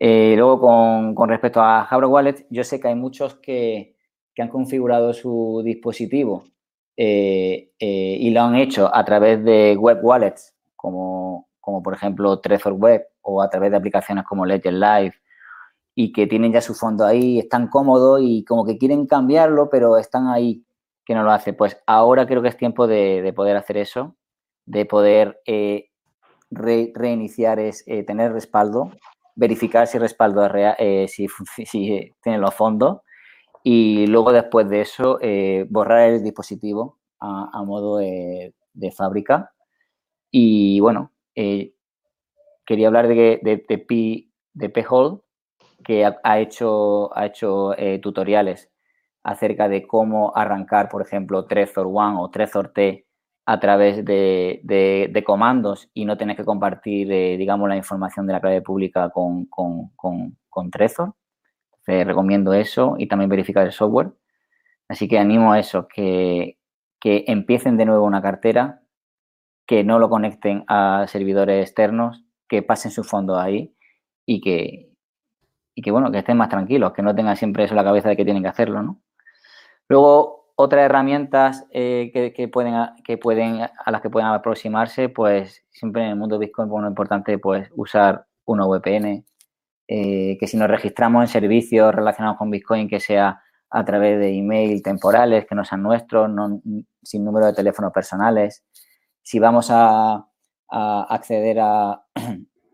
luego, 0.00 0.58
con, 0.58 1.14
con, 1.14 1.28
respecto 1.28 1.60
a 1.60 1.84
hardware 1.84 2.10
wallet, 2.10 2.46
yo 2.48 2.64
sé 2.64 2.80
que 2.80 2.88
hay 2.88 2.94
muchos 2.94 3.34
que, 3.34 3.91
que 4.34 4.42
han 4.42 4.48
configurado 4.48 5.12
su 5.12 5.62
dispositivo 5.64 6.44
eh, 6.96 7.70
eh, 7.78 8.16
y 8.20 8.30
lo 8.30 8.42
han 8.42 8.56
hecho 8.56 8.94
a 8.94 9.04
través 9.04 9.42
de 9.44 9.76
web 9.76 9.98
wallets, 10.02 10.54
como, 10.76 11.48
como 11.60 11.82
por 11.82 11.94
ejemplo 11.94 12.38
Trezor 12.40 12.74
Web 12.74 13.06
o 13.22 13.42
a 13.42 13.50
través 13.50 13.70
de 13.70 13.76
aplicaciones 13.76 14.24
como 14.24 14.46
Ledger 14.46 14.74
Live, 14.74 15.14
y 15.94 16.12
que 16.12 16.26
tienen 16.26 16.52
ya 16.52 16.60
su 16.60 16.74
fondo 16.74 17.04
ahí, 17.04 17.38
están 17.38 17.68
cómodos 17.68 18.20
y 18.22 18.44
como 18.44 18.64
que 18.64 18.78
quieren 18.78 19.06
cambiarlo, 19.06 19.68
pero 19.70 19.98
están 19.98 20.28
ahí 20.28 20.64
que 21.04 21.14
no 21.14 21.22
lo 21.22 21.32
hace. 21.32 21.52
Pues 21.52 21.78
ahora 21.86 22.26
creo 22.26 22.40
que 22.40 22.48
es 22.48 22.56
tiempo 22.56 22.86
de, 22.86 23.30
poder 23.36 23.56
hacer 23.56 23.76
eso, 23.76 24.16
de 24.64 24.86
poder 24.86 25.40
eh, 25.44 25.90
reiniciar, 26.50 27.58
es, 27.58 27.84
tener 28.06 28.32
respaldo, 28.32 28.90
verificar 29.34 29.86
si 29.86 29.98
respaldo 29.98 30.48
si, 31.08 31.26
si 31.66 32.14
tiene 32.22 32.38
los 32.38 32.54
fondos 32.54 33.00
y 33.62 34.06
luego 34.06 34.32
después 34.32 34.68
de 34.68 34.80
eso 34.80 35.18
eh, 35.20 35.66
borrar 35.70 36.10
el 36.10 36.22
dispositivo 36.22 36.98
a, 37.20 37.62
modo 37.62 37.98
de, 37.98 38.52
fábrica. 38.96 39.52
Y 40.30 40.80
bueno, 40.80 41.12
eh, 41.36 41.74
quería 42.66 42.88
hablar 42.88 43.06
de, 43.06 43.40
de, 43.42 43.64
de, 43.68 43.78
P, 43.78 44.28
de 44.54 44.86
que 45.84 46.04
ha, 46.04 46.40
hecho, 46.40 47.16
ha 47.16 47.26
hecho 47.26 47.78
eh, 47.78 48.00
tutoriales 48.00 48.70
acerca 49.22 49.68
de 49.68 49.86
cómo 49.86 50.32
arrancar, 50.34 50.88
por 50.88 51.02
ejemplo, 51.02 51.46
Trezor 51.46 51.86
One 51.86 52.16
o 52.18 52.30
Trezor 52.30 52.72
T 52.72 53.06
a 53.46 53.60
través 53.60 54.04
de, 54.04 55.22
comandos 55.24 55.88
y 55.94 56.04
no 56.04 56.16
tener 56.16 56.36
que 56.36 56.44
compartir, 56.44 57.08
digamos, 57.38 57.68
la 57.68 57.76
información 57.76 58.26
de 58.26 58.32
la 58.32 58.40
clave 58.40 58.62
pública 58.62 59.10
con, 59.10 59.46
con, 59.46 59.90
con, 59.94 60.36
con 60.48 60.70
Trezor 60.70 61.14
recomiendo 61.86 62.52
eso 62.52 62.94
y 62.98 63.08
también 63.08 63.28
verificar 63.30 63.66
el 63.66 63.72
software. 63.72 64.12
Así 64.88 65.08
que 65.08 65.18
animo 65.18 65.52
a 65.52 65.58
eso, 65.58 65.88
que, 65.88 66.58
que 67.00 67.24
empiecen 67.26 67.76
de 67.76 67.86
nuevo 67.86 68.04
una 68.04 68.22
cartera, 68.22 68.82
que 69.66 69.84
no 69.84 69.98
lo 69.98 70.10
conecten 70.10 70.64
a 70.68 71.06
servidores 71.08 71.66
externos, 71.66 72.24
que 72.48 72.62
pasen 72.62 72.90
su 72.90 73.04
fondo 73.04 73.38
ahí 73.38 73.74
y 74.26 74.40
que, 74.40 74.92
y 75.74 75.82
que, 75.82 75.90
bueno, 75.90 76.10
que 76.12 76.18
estén 76.18 76.36
más 76.36 76.48
tranquilos, 76.48 76.92
que 76.92 77.02
no 77.02 77.14
tengan 77.14 77.36
siempre 77.36 77.64
eso 77.64 77.72
en 77.72 77.78
la 77.78 77.84
cabeza 77.84 78.08
de 78.08 78.16
que 78.16 78.24
tienen 78.24 78.42
que 78.42 78.50
hacerlo, 78.50 78.82
¿no? 78.82 79.00
Luego, 79.88 80.52
otras 80.54 80.84
herramientas 80.84 81.66
eh, 81.70 82.10
que, 82.36 82.48
pueden, 82.48 82.74
que 83.04 83.18
pueden, 83.18 83.62
a 83.62 83.90
las 83.90 84.00
que 84.00 84.10
pueden 84.10 84.28
aproximarse, 84.28 85.08
pues 85.08 85.64
siempre 85.70 86.04
en 86.04 86.10
el 86.10 86.16
mundo 86.16 86.38
Bitcoin 86.38 86.68
es 86.68 86.88
importante 86.88 87.38
pues, 87.38 87.68
usar 87.74 88.26
una 88.44 88.66
VPN, 88.66 89.24
eh, 89.88 90.36
que 90.38 90.46
si 90.46 90.56
nos 90.56 90.68
registramos 90.68 91.22
en 91.22 91.28
servicios 91.28 91.94
relacionados 91.94 92.38
con 92.38 92.50
Bitcoin, 92.50 92.88
que 92.88 93.00
sea 93.00 93.42
a 93.72 93.84
través 93.84 94.18
de 94.18 94.36
email 94.36 94.82
temporales, 94.82 95.46
que 95.46 95.54
no 95.54 95.64
sean 95.64 95.82
nuestros, 95.82 96.30
sin 97.02 97.24
número 97.24 97.46
de 97.46 97.54
teléfonos 97.54 97.92
personales. 97.92 98.64
Si 99.22 99.38
vamos 99.38 99.68
a, 99.70 100.26
acceder 100.68 101.58
a, 101.60 102.02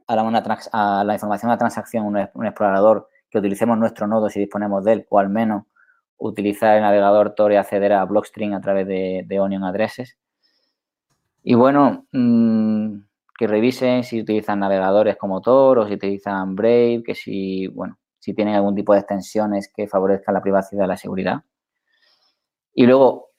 la, 0.08 1.14
información 1.14 1.48
de 1.48 1.54
la 1.54 1.58
transacción, 1.58 2.06
un, 2.06 2.46
explorador, 2.46 3.08
que 3.30 3.38
utilicemos 3.38 3.78
nuestro 3.78 4.06
nodo 4.06 4.28
si 4.28 4.40
disponemos 4.40 4.84
de 4.84 4.92
él, 4.92 5.06
o 5.10 5.18
al 5.18 5.28
menos 5.28 5.64
utilizar 6.16 6.76
el 6.76 6.82
navegador 6.82 7.34
Tor 7.34 7.52
y 7.52 7.56
acceder 7.56 7.92
a 7.92 8.04
Blockstream 8.04 8.54
a 8.54 8.60
través 8.60 8.86
de, 8.86 9.40
Onion 9.40 9.64
Addresses. 9.64 10.18
Y 11.44 11.54
bueno, 11.54 12.06
mmm, 12.12 12.98
que 13.38 13.46
revisen 13.46 14.02
si 14.02 14.20
utilizan 14.20 14.58
navegadores 14.58 15.16
como 15.16 15.40
Tor 15.40 15.78
o 15.78 15.86
si 15.86 15.94
utilizan 15.94 16.56
Brave, 16.56 17.04
que 17.06 17.14
si, 17.14 17.68
bueno, 17.68 17.96
si 18.18 18.34
tienen 18.34 18.56
algún 18.56 18.74
tipo 18.74 18.92
de 18.92 18.98
extensiones 18.98 19.70
que 19.74 19.86
favorezcan 19.86 20.34
la 20.34 20.42
privacidad 20.42 20.84
y 20.84 20.88
la 20.88 20.96
seguridad. 20.96 21.44
Y 22.74 22.84
luego, 22.86 23.30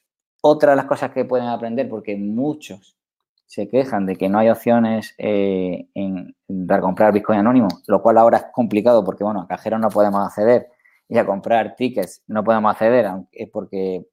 otra 0.42 0.72
de 0.72 0.78
las 0.78 0.86
cosas 0.86 1.12
que 1.12 1.26
pueden 1.26 1.48
aprender, 1.48 1.90
porque 1.90 2.16
muchos 2.16 2.98
se 3.46 3.68
quejan 3.68 4.06
de 4.06 4.16
que 4.16 4.30
no 4.30 4.40
hay 4.40 4.50
opciones 4.50 5.16
eh, 5.18 5.90
en, 5.94 6.34
para 6.66 6.82
comprar 6.82 7.12
Bitcoin 7.12 7.40
anónimo, 7.40 7.68
lo 7.88 8.02
cual 8.02 8.20
ahora 8.20 8.38
es 8.38 8.46
complicado 8.54 9.04
porque, 9.04 9.26
bueno, 9.26 9.42
a 9.42 9.48
cajeros 9.48 9.82
no 9.82 9.90
podemos 9.90 10.26
acceder 10.26 10.70
y 11.10 11.18
a 11.18 11.26
comprar 11.26 11.76
tickets 11.76 12.24
no 12.28 12.44
podemos 12.44 12.72
acceder, 12.72 13.06
aunque 13.08 13.44
es 13.44 13.50
porque 13.50 14.08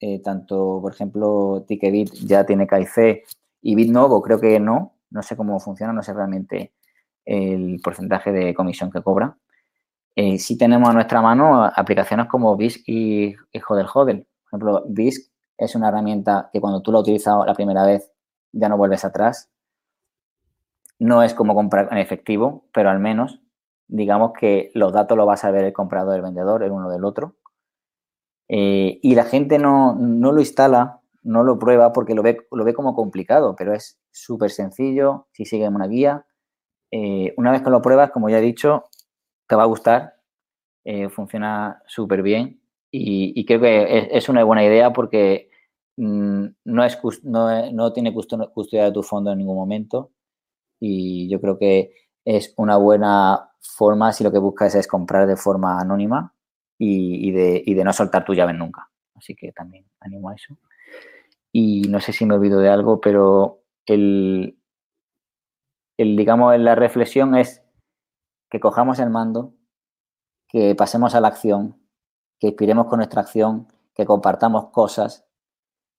eh, 0.00 0.20
tanto, 0.22 0.80
por 0.82 0.92
ejemplo, 0.92 1.64
Ticketbit 1.68 2.12
ya 2.26 2.44
tiene 2.44 2.66
KIC 2.66 3.24
y 3.62 3.74
BitNovo 3.76 4.20
creo 4.22 4.40
que 4.40 4.58
no, 4.58 4.93
no 5.14 5.22
sé 5.22 5.36
cómo 5.36 5.58
funciona, 5.60 5.92
no 5.92 6.02
sé 6.02 6.12
realmente 6.12 6.74
el 7.24 7.80
porcentaje 7.82 8.32
de 8.32 8.54
comisión 8.54 8.90
que 8.90 9.02
cobra. 9.02 9.38
Eh, 10.16 10.38
sí 10.38 10.58
tenemos 10.58 10.90
a 10.90 10.92
nuestra 10.92 11.22
mano 11.22 11.64
aplicaciones 11.64 12.26
como 12.26 12.56
BISC 12.56 12.86
y, 12.86 13.34
y 13.52 13.60
Hodel 13.66 13.86
Hodel. 13.92 14.26
Por 14.42 14.48
ejemplo, 14.48 14.84
BISC 14.88 15.32
es 15.56 15.74
una 15.74 15.88
herramienta 15.88 16.50
que 16.52 16.60
cuando 16.60 16.82
tú 16.82 16.92
la 16.92 16.98
utilizas 16.98 17.46
la 17.46 17.54
primera 17.54 17.86
vez 17.86 18.12
ya 18.52 18.68
no 18.68 18.76
vuelves 18.76 19.04
atrás. 19.04 19.50
No 20.98 21.22
es 21.22 21.32
como 21.32 21.54
comprar 21.54 21.88
en 21.90 21.98
efectivo, 21.98 22.66
pero 22.72 22.90
al 22.90 22.98
menos 22.98 23.40
digamos 23.86 24.32
que 24.38 24.70
los 24.74 24.92
datos 24.92 25.16
los 25.16 25.28
va 25.28 25.34
a 25.34 25.38
saber 25.38 25.64
el 25.64 25.72
comprador 25.72 26.16
el 26.16 26.22
vendedor, 26.22 26.62
el 26.62 26.72
uno 26.72 26.90
del 26.90 27.04
otro. 27.04 27.36
Eh, 28.48 28.98
y 29.02 29.14
la 29.14 29.24
gente 29.24 29.58
no, 29.58 29.94
no, 29.94 30.32
lo 30.32 30.40
instala, 30.40 31.00
no 31.24 31.42
lo 31.42 31.58
prueba 31.58 31.92
porque 31.92 32.14
lo 32.14 32.22
ve, 32.22 32.46
lo 32.52 32.64
ve 32.64 32.74
como 32.74 32.94
complicado, 32.94 33.56
pero 33.56 33.74
es 33.74 33.98
súper 34.12 34.50
sencillo, 34.50 35.26
si 35.32 35.44
sigues 35.44 35.68
una 35.68 35.88
guía. 35.88 36.26
Eh, 36.90 37.34
una 37.36 37.50
vez 37.50 37.62
que 37.62 37.70
lo 37.70 37.82
pruebas, 37.82 38.10
como 38.10 38.28
ya 38.30 38.38
he 38.38 38.42
dicho, 38.42 38.84
te 39.48 39.56
va 39.56 39.64
a 39.64 39.66
gustar, 39.66 40.14
eh, 40.84 41.08
funciona 41.08 41.82
súper 41.86 42.22
bien 42.22 42.60
y, 42.90 43.44
creo 43.46 43.60
que 43.60 44.08
es, 44.12 44.28
una 44.28 44.44
buena 44.44 44.64
idea 44.64 44.92
porque 44.92 45.50
mm, 45.96 46.46
no, 46.64 46.84
es, 46.84 46.98
no, 47.24 47.72
no 47.72 47.92
tiene 47.92 48.12
custodia 48.12 48.84
de 48.84 48.92
tu 48.92 49.02
fondo 49.02 49.32
en 49.32 49.38
ningún 49.38 49.56
momento 49.56 50.12
y 50.78 51.28
yo 51.28 51.40
creo 51.40 51.58
que 51.58 51.92
es 52.24 52.54
una 52.56 52.76
buena 52.76 53.50
forma 53.60 54.12
si 54.12 54.22
lo 54.24 54.30
que 54.30 54.38
buscas 54.38 54.74
es 54.74 54.86
comprar 54.86 55.26
de 55.26 55.36
forma 55.36 55.80
anónima 55.80 56.34
y, 56.78 57.30
de, 57.32 57.62
y 57.64 57.74
de 57.74 57.84
no 57.84 57.92
soltar 57.92 58.24
tu 58.24 58.34
llave 58.34 58.52
nunca. 58.52 58.90
Así 59.14 59.34
que 59.34 59.52
también 59.52 59.86
animo 60.00 60.28
a 60.28 60.34
eso. 60.34 60.56
Y 61.56 61.82
no 61.82 62.00
sé 62.00 62.12
si 62.12 62.26
me 62.26 62.34
olvido 62.34 62.58
de 62.58 62.68
algo, 62.68 63.00
pero 63.00 63.62
el, 63.86 64.58
digamos, 65.96 66.58
la 66.58 66.74
reflexión 66.74 67.36
es 67.36 67.62
que 68.50 68.58
cojamos 68.58 68.98
el 68.98 69.08
mando, 69.08 69.54
que 70.48 70.74
pasemos 70.74 71.14
a 71.14 71.20
la 71.20 71.28
acción, 71.28 71.80
que 72.40 72.48
inspiremos 72.48 72.88
con 72.88 72.96
nuestra 72.96 73.20
acción, 73.20 73.68
que 73.94 74.04
compartamos 74.04 74.70
cosas, 74.70 75.28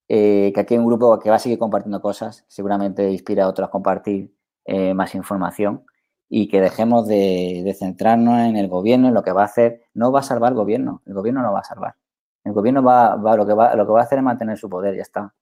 eh, 0.09 0.51
que 0.53 0.59
aquí 0.59 0.73
hay 0.73 0.81
un 0.81 0.87
grupo 0.87 1.17
que 1.21 1.29
va 1.29 1.37
a 1.37 1.39
seguir 1.39 1.57
compartiendo 1.57 2.01
cosas, 2.01 2.43
seguramente 2.49 3.09
inspira 3.09 3.45
a 3.45 3.47
otros 3.47 3.69
a 3.69 3.71
compartir 3.71 4.35
eh, 4.65 4.93
más 4.93 5.15
información 5.15 5.85
y 6.27 6.49
que 6.49 6.59
dejemos 6.59 7.07
de, 7.07 7.73
centrarnos 7.79 8.41
en 8.41 8.57
el 8.57 8.67
gobierno, 8.67 9.07
en 9.07 9.13
lo 9.13 9.23
que 9.23 9.31
va 9.31 9.43
a 9.43 9.45
hacer. 9.45 9.83
No 9.93 10.11
va 10.11 10.19
a 10.19 10.23
salvar 10.23 10.51
el 10.51 10.57
gobierno, 10.57 11.01
el 11.05 11.13
gobierno 11.13 11.41
no 11.41 11.53
va 11.53 11.61
a 11.61 11.63
salvar. 11.63 11.95
El 12.43 12.51
gobierno 12.51 12.83
va, 12.83 13.15
va, 13.15 13.37
lo, 13.37 13.45
que 13.47 13.53
va, 13.53 13.73
lo 13.73 13.85
que 13.85 13.93
va 13.93 14.01
a 14.01 14.03
hacer 14.03 14.17
es 14.17 14.23
mantener 14.25 14.57
su 14.57 14.69
poder, 14.69 14.95
ya 14.95 15.01
está. 15.01 15.33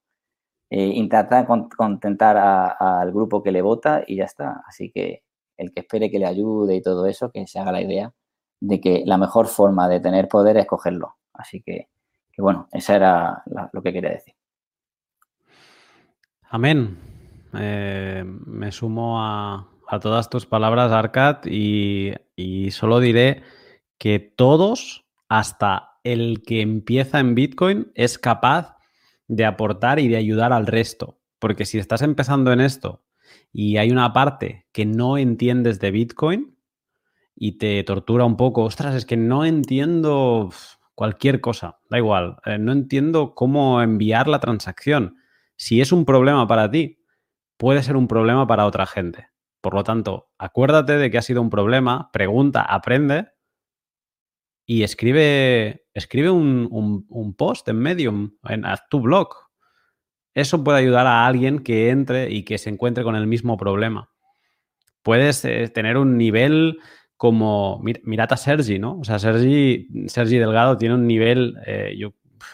Eh, 0.75 0.87
intentar 0.95 1.45
contentar 1.45 2.35
al 2.79 3.11
grupo 3.11 3.43
que 3.43 3.51
le 3.51 3.61
vota 3.61 4.03
y 4.07 4.15
ya 4.15 4.23
está. 4.23 4.63
Así 4.67 4.89
que 4.89 5.21
el 5.55 5.71
que 5.71 5.81
espere 5.81 6.09
que 6.09 6.17
le 6.17 6.25
ayude 6.25 6.75
y 6.75 6.81
todo 6.81 7.05
eso, 7.05 7.29
que 7.29 7.45
se 7.45 7.59
haga 7.59 7.71
la 7.71 7.83
idea 7.83 8.11
de 8.59 8.81
que 8.81 9.03
la 9.05 9.19
mejor 9.19 9.45
forma 9.45 9.87
de 9.87 9.99
tener 9.99 10.27
poder 10.27 10.57
es 10.57 10.65
cogerlo. 10.65 11.17
Así 11.31 11.61
que, 11.61 11.89
bueno, 12.39 12.69
esa 12.71 12.95
era 12.95 13.43
lo 13.71 13.83
que 13.83 13.93
quería 13.93 14.09
decir. 14.09 14.33
Amén. 16.49 16.97
Eh, 17.53 18.23
me 18.25 18.71
sumo 18.71 19.21
a, 19.21 19.69
todas 20.01 20.27
tus 20.27 20.47
palabras, 20.47 20.91
Arcad, 20.91 21.45
y, 21.45 22.15
y 22.35 22.71
solo 22.71 22.99
diré 22.99 23.43
que 23.99 24.17
todos, 24.17 25.05
hasta 25.29 25.99
el 26.03 26.41
que 26.41 26.61
empieza 26.61 27.19
en 27.19 27.35
Bitcoin, 27.35 27.91
es 27.93 28.17
capaz 28.17 28.73
de 29.27 29.45
aportar 29.45 29.99
y 29.99 30.07
de 30.07 30.17
ayudar 30.17 30.53
al 30.53 30.67
resto. 30.67 31.19
Porque 31.39 31.65
si 31.65 31.77
estás 31.77 32.01
empezando 32.01 32.51
en 32.51 32.61
esto 32.61 33.03
y 33.51 33.77
hay 33.77 33.91
una 33.91 34.13
parte 34.13 34.67
que 34.71 34.85
no 34.85 35.17
entiendes 35.17 35.79
de 35.79 35.91
Bitcoin 35.91 36.57
y 37.35 37.57
te 37.57 37.83
tortura 37.83 38.25
un 38.25 38.37
poco, 38.37 38.63
ostras, 38.63 38.95
es 38.95 39.05
que 39.05 39.17
no 39.17 39.43
entiendo 39.45 40.49
cualquier 40.95 41.41
cosa, 41.41 41.79
da 41.89 41.97
igual, 41.97 42.37
eh, 42.45 42.57
no 42.57 42.71
entiendo 42.71 43.35
cómo 43.35 43.81
enviar 43.81 44.27
la 44.27 44.39
transacción. 44.39 45.17
Si 45.55 45.81
es 45.81 45.91
un 45.91 46.05
problema 46.05 46.47
para 46.47 46.69
ti, 46.69 46.99
puede 47.57 47.83
ser 47.83 47.97
un 47.97 48.07
problema 48.07 48.47
para 48.47 48.65
otra 48.65 48.85
gente. 48.85 49.27
Por 49.61 49.73
lo 49.73 49.83
tanto, 49.83 50.29
acuérdate 50.37 50.97
de 50.97 51.09
que 51.09 51.17
ha 51.17 51.21
sido 51.21 51.41
un 51.41 51.49
problema, 51.49 52.09
pregunta, 52.11 52.61
aprende 52.61 53.32
y 54.73 54.81
escribe, 54.81 55.85
escribe 55.93 56.31
un, 56.31 57.35
post 57.37 57.67
en 57.67 57.77
Medium, 57.77 58.31
en 58.49 58.63
tu 58.89 59.01
blog. 59.01 59.29
Eso 60.33 60.63
puede 60.63 60.79
ayudar 60.79 61.05
a 61.05 61.27
alguien 61.27 61.59
que 61.59 61.91
entre 61.91 62.31
y 62.31 62.41
que 62.43 62.57
se 62.57 62.71
encuentre 62.71 63.03
con 63.03 63.15
el 63.15 63.27
mismo 63.27 63.55
problema. 63.55 64.09
Puedes 65.03 65.45
eh, 65.45 65.67
tener 65.67 65.95
un 65.97 66.17
nivel 66.17 66.79
como, 67.17 67.83
mirad 68.03 68.33
a 68.33 68.37
Sergi, 68.37 68.79
¿no? 68.79 68.97
O 68.97 69.03
sea, 69.03 69.19
Sergi, 69.19 69.87
Sergi 70.07 70.39
Delgado 70.39 70.75
tiene 70.75 70.95
un 70.95 71.05
nivel, 71.05 71.55
eh, 71.67 71.95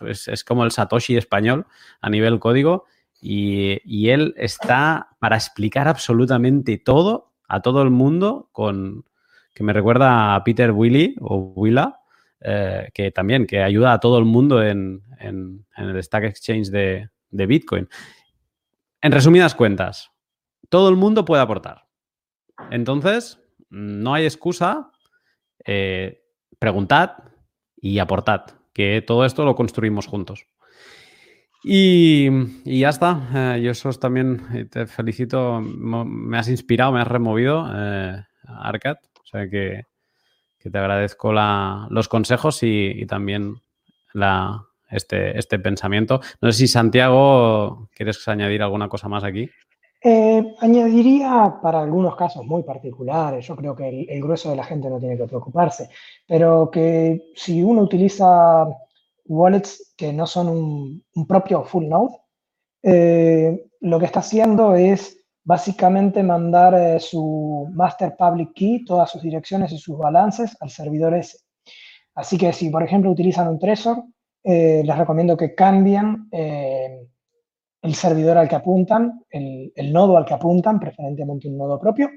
es, 0.05 0.43
como 0.43 0.65
el 0.65 0.71
Satoshi 0.71 1.15
español 1.15 1.67
a 2.01 2.09
nivel 2.09 2.37
código 2.39 2.83
y, 3.21 3.79
y, 3.85 4.09
él 4.09 4.33
está 4.35 5.15
para 5.19 5.37
explicar 5.37 5.87
absolutamente 5.87 6.77
todo 6.77 7.31
a 7.47 7.61
todo 7.61 7.81
el 7.81 7.91
mundo 7.91 8.49
con, 8.51 9.05
que 9.53 9.63
me 9.63 9.71
recuerda 9.71 10.35
a 10.35 10.43
Peter 10.43 10.71
Willy 10.71 11.15
o 11.21 11.53
Willa, 11.55 11.98
eh, 12.41 12.89
que 12.93 13.11
también 13.11 13.45
que 13.45 13.61
ayuda 13.61 13.91
a 13.93 13.99
todo 13.99 14.17
el 14.17 14.25
mundo 14.25 14.63
en, 14.63 15.03
el 15.19 16.03
Stack 16.03 16.23
Exchange 16.23 16.69
de, 16.69 17.09
Bitcoin. 17.31 17.87
En 19.01 19.11
resumidas 19.11 19.55
cuentas, 19.55 20.11
todo 20.69 20.89
el 20.89 20.95
mundo 20.95 21.25
puede 21.25 21.41
aportar. 21.41 21.85
Entonces, 22.71 23.41
no 23.69 24.13
hay 24.13 24.25
excusa. 24.25 24.91
Eh, 25.65 26.23
preguntad 26.57 27.23
y 27.75 27.99
aportad, 27.99 28.45
que 28.73 29.01
todo 29.01 29.25
esto 29.25 29.45
lo 29.45 29.55
construimos 29.55 30.07
juntos. 30.07 30.45
Y, 31.63 32.29
ya 32.63 32.89
está. 32.89 33.55
Eh, 33.57 33.61
yo 33.61 33.71
eso 33.71 33.91
también 33.93 34.69
te 34.69 34.87
felicito. 34.87 35.59
Me 35.61 36.37
has 36.37 36.47
inspirado, 36.47 36.93
me 36.93 37.01
has 37.01 37.07
removido, 37.07 37.65
Arcad. 38.45 38.97
O 39.21 39.25
sea 39.25 39.49
que 39.49 39.88
te 40.71 40.77
agradezco 40.77 41.31
los 41.33 42.07
consejos 42.07 42.59
y, 42.63 43.05
también 43.05 43.55
este, 44.89 45.37
este, 45.37 45.59
pensamiento. 45.59 46.21
No 46.41 46.51
sé 46.51 46.59
si 46.59 46.67
Santiago, 46.67 47.89
¿quieres 47.95 48.27
añadir 48.27 48.61
alguna 48.61 48.89
cosa 48.89 49.07
más 49.07 49.23
aquí? 49.23 49.49
Eh, 50.01 50.55
añadiría 50.59 51.59
para 51.61 51.81
algunos 51.81 52.15
casos 52.15 52.45
muy 52.45 52.63
particulares, 52.63 53.45
yo 53.45 53.55
creo 53.57 53.75
que 53.75 54.07
el, 54.07 54.21
grueso 54.21 54.49
de 54.49 54.55
la 54.55 54.63
gente 54.63 54.89
no 54.89 54.97
tiene 54.97 55.17
que 55.17 55.27
preocuparse, 55.27 55.89
pero 56.25 56.71
que 56.71 57.31
si 57.35 57.61
uno 57.61 57.81
utiliza 57.81 58.65
wallets 59.25 59.93
que 59.97 60.13
no 60.13 60.25
son 60.25 60.47
un, 60.47 61.27
propio 61.27 61.65
full 61.65 61.85
node, 61.89 62.15
eh, 62.81 63.65
lo 63.81 63.99
que 63.99 64.05
está 64.05 64.21
haciendo 64.21 64.73
es 64.73 65.18
básicamente 65.43 66.23
mandar 66.23 66.73
eh, 66.73 66.99
su 66.99 67.69
master 67.73 68.15
public 68.17 68.53
key, 68.53 68.85
todas 68.85 69.09
sus 69.09 69.21
direcciones 69.21 69.71
y 69.71 69.77
sus 69.77 69.97
balances 69.97 70.55
al 70.59 70.69
servidor 70.69 71.13
ese. 71.15 71.39
Así 72.15 72.37
que 72.37 72.51
si, 72.53 72.69
por 72.69 72.83
ejemplo, 72.83 73.11
utilizan 73.11 73.47
un 73.47 73.59
Trezor, 73.59 74.03
eh, 74.43 74.81
les 74.83 74.97
recomiendo 74.97 75.37
que 75.37 75.55
cambien 75.55 76.27
eh, 76.31 77.07
el 77.81 77.95
servidor 77.95 78.37
al 78.37 78.49
que 78.49 78.55
apuntan, 78.55 79.23
el, 79.29 79.93
nodo 79.93 80.17
al 80.17 80.25
que 80.25 80.33
apuntan, 80.33 80.79
preferentemente 80.79 81.47
un 81.47 81.57
nodo 81.57 81.79
propio, 81.79 82.09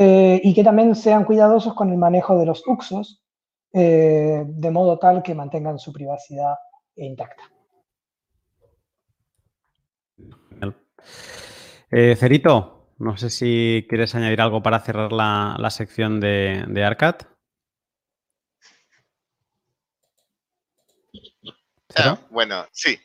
y 0.00 0.54
que 0.54 0.62
también 0.62 0.94
sean 0.94 1.24
cuidadosos 1.24 1.74
con 1.74 1.90
el 1.90 1.98
manejo 1.98 2.38
de 2.38 2.46
los 2.46 2.64
uxos, 2.66 3.20
de 3.72 4.70
modo 4.72 4.96
tal 4.96 5.24
que 5.24 5.34
mantengan 5.34 5.78
su 5.80 5.92
privacidad 5.92 6.54
intacta. 6.94 7.42
Eh, 11.90 12.16
Cerito, 12.16 12.94
no 12.98 13.16
sé 13.16 13.30
si 13.30 13.86
quieres 13.88 14.14
añadir 14.14 14.40
algo 14.40 14.62
para 14.62 14.80
cerrar 14.80 15.12
la, 15.12 15.70
sección 15.70 16.20
de, 16.20 16.64
de 16.68 16.84
Arcat. 16.84 17.24
Ah, 21.96 22.18
bueno, 22.30 22.66
sí. 22.72 22.98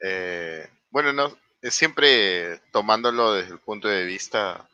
Eh, 0.00 0.68
bueno, 0.90 1.12
no, 1.12 1.36
siempre 1.62 2.60
tomándolo 2.70 3.34
desde 3.34 3.52
el 3.52 3.58
punto 3.58 3.88
de 3.88 4.04
vista, 4.04 4.68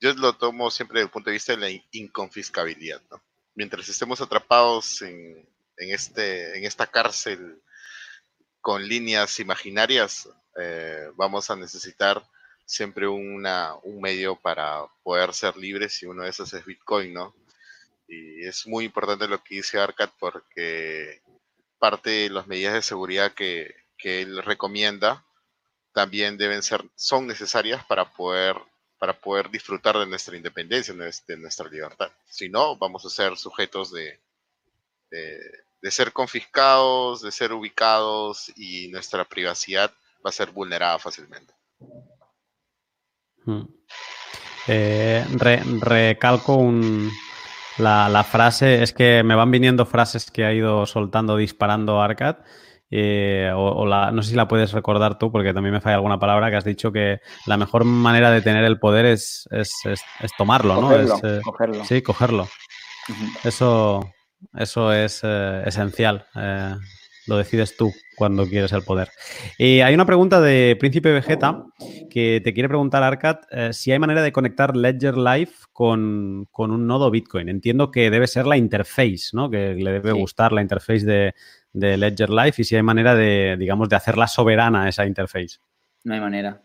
yo 0.00 0.14
lo 0.14 0.34
tomo 0.34 0.70
siempre 0.70 1.00
desde 1.00 1.06
el 1.06 1.12
punto 1.12 1.30
de 1.30 1.34
vista 1.34 1.56
de 1.56 1.58
la 1.58 1.82
inconfiscabilidad, 1.90 3.02
¿no? 3.10 3.20
Mientras 3.54 3.88
estemos 3.88 4.20
atrapados 4.20 5.02
en, 5.02 5.44
este, 5.76 6.56
en 6.56 6.64
esta 6.64 6.86
cárcel 6.86 7.60
con 8.60 8.86
líneas 8.86 9.40
imaginarias, 9.40 10.28
eh, 10.58 11.08
vamos 11.16 11.50
a 11.50 11.56
necesitar 11.56 12.22
siempre 12.70 13.08
una, 13.08 13.74
un 13.82 14.00
medio 14.00 14.36
para 14.36 14.86
poder 15.02 15.34
ser 15.34 15.56
libres 15.56 16.00
y 16.02 16.06
uno 16.06 16.22
de 16.22 16.30
esos 16.30 16.52
es 16.52 16.64
Bitcoin, 16.64 17.12
¿no? 17.12 17.34
Y 18.06 18.46
es 18.46 18.64
muy 18.66 18.84
importante 18.84 19.26
lo 19.26 19.42
que 19.42 19.56
dice 19.56 19.80
Arcad 19.80 20.10
porque 20.20 21.20
parte 21.80 22.10
de 22.10 22.30
las 22.30 22.46
medidas 22.46 22.74
de 22.74 22.82
seguridad 22.82 23.32
que, 23.32 23.74
él 24.02 24.42
recomienda 24.42 25.22
también 25.92 26.38
deben 26.38 26.62
ser, 26.62 26.82
son 26.94 27.26
necesarias 27.26 27.84
para 27.84 28.10
poder, 28.10 28.56
para 28.98 29.12
poder 29.12 29.50
disfrutar 29.50 29.98
de 29.98 30.06
nuestra 30.06 30.36
independencia, 30.36 30.94
de 30.94 31.36
nuestra 31.36 31.68
libertad. 31.68 32.10
Si 32.26 32.48
no, 32.48 32.76
vamos 32.76 33.04
a 33.04 33.10
ser 33.10 33.36
sujetos 33.36 33.92
de, 33.92 34.18
de 35.10 35.90
ser 35.90 36.12
confiscados, 36.12 37.20
de 37.20 37.32
ser 37.32 37.52
ubicados 37.52 38.50
y 38.56 38.88
nuestra 38.88 39.24
privacidad 39.24 39.92
va 40.24 40.30
a 40.30 40.32
ser 40.32 40.50
vulnerada 40.50 40.98
fácilmente. 40.98 41.52
Mm. 43.50 43.68
Eh, 44.68 45.24
recalco 45.80 46.72
la, 47.78 48.24
frase, 48.24 48.82
es 48.82 48.92
que 48.92 49.22
me 49.24 49.34
van 49.34 49.50
viniendo 49.50 49.86
frases 49.86 50.30
que 50.30 50.44
ha 50.44 50.52
ido 50.52 50.86
soltando, 50.86 51.36
disparando 51.36 52.00
Arcad. 52.00 52.38
Eh, 52.92 53.52
o, 53.54 53.86
no 53.86 54.22
sé 54.22 54.30
si 54.30 54.36
la 54.36 54.48
puedes 54.48 54.72
recordar 54.72 55.18
tú, 55.18 55.30
porque 55.30 55.54
también 55.54 55.72
me 55.72 55.80
falla 55.80 55.96
alguna 55.96 56.18
palabra 56.18 56.50
que 56.50 56.56
has 56.56 56.64
dicho 56.64 56.90
que 56.90 57.20
la 57.46 57.56
mejor 57.56 57.84
manera 57.84 58.30
de 58.30 58.42
tener 58.42 58.64
el 58.64 58.78
poder 58.78 59.06
es, 59.06 59.48
tomarlo, 60.36 60.80
¿no? 60.80 60.96
Eh, 60.96 61.40
cogerlo. 61.42 61.84
Sí, 61.84 62.02
cogerlo. 62.02 62.48
Eso, 63.44 64.12
eso 64.54 64.92
es 64.92 65.22
esencial. 65.24 66.26
Lo 67.30 67.38
decides 67.38 67.76
tú 67.76 67.92
cuando 68.16 68.46
quieres 68.46 68.72
el 68.72 68.82
poder. 68.82 69.08
Y 69.56 69.80
hay 69.80 69.94
una 69.94 70.04
pregunta 70.04 70.40
de 70.40 70.76
Príncipe 70.78 71.12
Vegeta 71.12 71.64
que 72.10 72.42
te 72.44 72.52
quiere 72.52 72.68
preguntar, 72.68 73.02
Arcad, 73.02 73.38
eh, 73.50 73.72
si 73.72 73.92
hay 73.92 73.98
manera 73.98 74.20
de 74.20 74.32
conectar 74.32 74.76
Ledger 74.76 75.16
Live 75.16 75.52
con, 75.72 76.48
un 76.52 76.86
nodo 76.86 77.10
Bitcoin. 77.10 77.48
Entiendo 77.48 77.90
que 77.90 78.10
debe 78.10 78.26
ser 78.26 78.46
la 78.46 78.56
interface, 78.56 79.30
¿no? 79.32 79.48
Que 79.48 79.74
le 79.74 79.92
debe 79.92 80.12
gustar 80.12 80.52
la 80.52 80.60
interface 80.60 81.06
de, 81.06 81.34
Ledger 81.72 82.30
Live 82.30 82.54
y 82.58 82.64
si 82.64 82.74
hay 82.74 82.82
manera 82.82 83.14
de, 83.14 83.56
digamos, 83.56 83.88
de 83.88 83.96
hacerla 83.96 84.26
soberana 84.26 84.88
esa 84.88 85.06
interface. 85.06 85.58
No 86.02 86.14
hay 86.14 86.20
manera. 86.20 86.60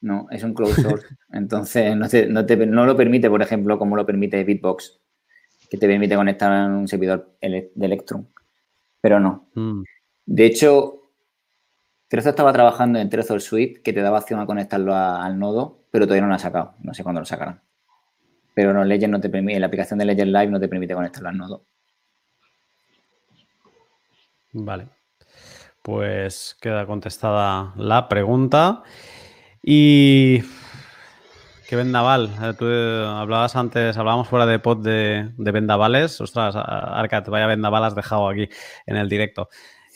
No, 0.00 0.26
es 0.30 0.42
un 0.42 0.52
closed 0.52 0.82
source. 0.82 1.06
Entonces, 1.32 1.96
no, 1.96 2.86
lo 2.86 2.96
permite, 2.96 3.30
por 3.30 3.40
ejemplo, 3.40 3.78
como 3.78 3.94
lo 3.94 4.04
permite 4.04 4.42
Bitbox, 4.42 5.00
que 5.70 5.78
te 5.78 5.86
permite 5.86 6.16
conectar 6.16 6.52
a 6.52 6.66
un 6.66 6.88
servidor 6.88 7.36
de 7.40 7.70
Electrum. 7.80 8.26
Pero 9.00 9.20
no. 9.20 9.48
Mm. 9.54 9.84
De 10.30 10.44
hecho, 10.44 11.10
Trezor 12.06 12.30
estaba 12.30 12.52
trabajando 12.52 12.98
en 12.98 13.08
Trezor 13.08 13.40
Suite 13.40 13.80
que 13.80 13.94
te 13.94 14.02
daba 14.02 14.18
opción 14.18 14.38
a 14.38 14.44
conectarlo 14.44 14.94
al 14.94 15.38
nodo, 15.38 15.86
pero 15.90 16.04
todavía 16.04 16.20
no 16.20 16.28
lo 16.28 16.34
ha 16.34 16.38
sacado. 16.38 16.74
No 16.82 16.92
sé 16.92 17.02
cuándo 17.02 17.22
lo 17.22 17.24
sacarán. 17.24 17.62
pero 18.52 18.74
no, 18.74 18.84
Ledger 18.84 19.08
no 19.08 19.22
te 19.22 19.30
permite, 19.30 19.58
la 19.58 19.68
aplicación 19.68 19.98
de 19.98 20.04
Ledger 20.04 20.26
Live 20.26 20.48
no 20.48 20.60
te 20.60 20.68
permite 20.68 20.94
conectarlo 20.94 21.30
al 21.30 21.38
nodo. 21.38 21.64
Vale. 24.52 24.88
Pues 25.80 26.58
queda 26.60 26.84
contestada 26.84 27.72
la 27.76 28.06
pregunta. 28.10 28.82
Y 29.62 30.42
¿Qué 31.66 31.76
vendaval? 31.76 32.30
Eh, 32.42 32.54
tú 32.58 32.66
eh, 32.66 33.04
hablabas 33.06 33.56
antes, 33.56 33.96
hablábamos 33.96 34.28
fuera 34.28 34.44
de 34.44 34.58
pod 34.58 34.78
de, 34.78 35.32
vendavales. 35.36 36.20
Ostras, 36.20 36.54
Arcat, 36.54 37.28
vaya 37.28 37.46
vendaval 37.46 37.84
has 37.84 37.94
dejado 37.94 38.28
aquí 38.28 38.48
en 38.86 38.96
el 38.96 39.08
directo. 39.08 39.48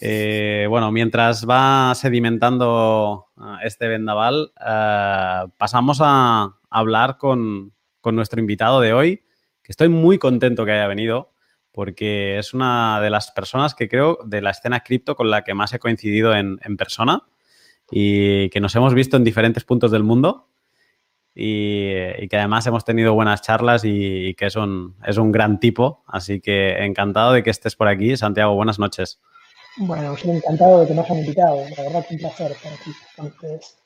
Eh, 0.05 0.66
bueno, 0.68 0.90
mientras 0.90 1.48
va 1.48 1.94
sedimentando 1.94 3.28
este 3.62 3.86
vendaval, 3.86 4.53
pasamos 5.57 6.00
a 6.03 6.59
hablar 6.70 7.18
con, 7.18 7.72
nuestro 8.05 8.40
invitado 8.40 8.80
de 8.80 8.94
hoy, 8.94 9.22
que 9.62 9.70
estoy 9.70 9.88
muy 9.88 10.18
contento 10.18 10.64
que 10.64 10.72
haya 10.72 10.88
venido, 10.88 11.30
porque 11.70 12.36
es 12.38 12.53
una 12.53 13.00
de 13.00 13.11
las 13.11 13.30
personas 13.30 13.76
que 13.76 13.88
creo 13.88 14.18
de 14.24 14.42
la 14.42 14.50
escena 14.50 14.80
cripto 14.80 15.14
con 15.14 15.30
la 15.30 15.44
que 15.44 15.55
más 15.55 15.72
he 15.72 15.78
coincidido 15.78 16.34
en, 16.34 16.59
en 16.64 16.76
persona 16.76 17.22
y 17.88 18.48
que 18.50 18.59
nos 18.59 18.74
hemos 18.74 18.94
visto 18.94 19.16
en 19.16 19.22
diferentes 19.22 19.62
puntos 19.62 19.92
del 19.92 20.03
mundo 20.03 20.48
y, 21.34 22.28
que 22.28 22.36
además 22.36 22.66
hemos 22.66 22.84
tenido 22.84 23.14
buenas 23.14 23.40
charlas 23.42 23.84
y, 23.84 24.34
que 24.34 24.46
es 24.46 24.57
un, 24.57 24.96
es 25.07 25.16
un 25.16 25.32
gran 25.32 25.61
tipo. 25.61 26.03
Así 26.07 26.40
que 26.40 26.84
encantado 26.84 27.32
de 27.32 27.42
que 27.42 27.50
estés 27.50 27.76
por 27.76 27.88
aquí. 27.88 28.16
Santiago, 28.16 28.55
buenas 28.55 28.78
noches. 28.78 29.20
Bueno, 29.79 30.14
estoy 30.14 30.33
encantado 30.33 30.81
de 30.81 30.87
que 30.87 30.95
me 30.95 31.01
hayan 31.01 31.18
invitado. 31.18 31.57
La 31.77 31.83
verdad 31.83 32.07
que 32.07 32.14
un 32.14 32.20
placer 32.20 32.53
estar 32.53 32.73
aquí 32.73 32.91
con 33.16 33.27
ustedes. 33.27 33.83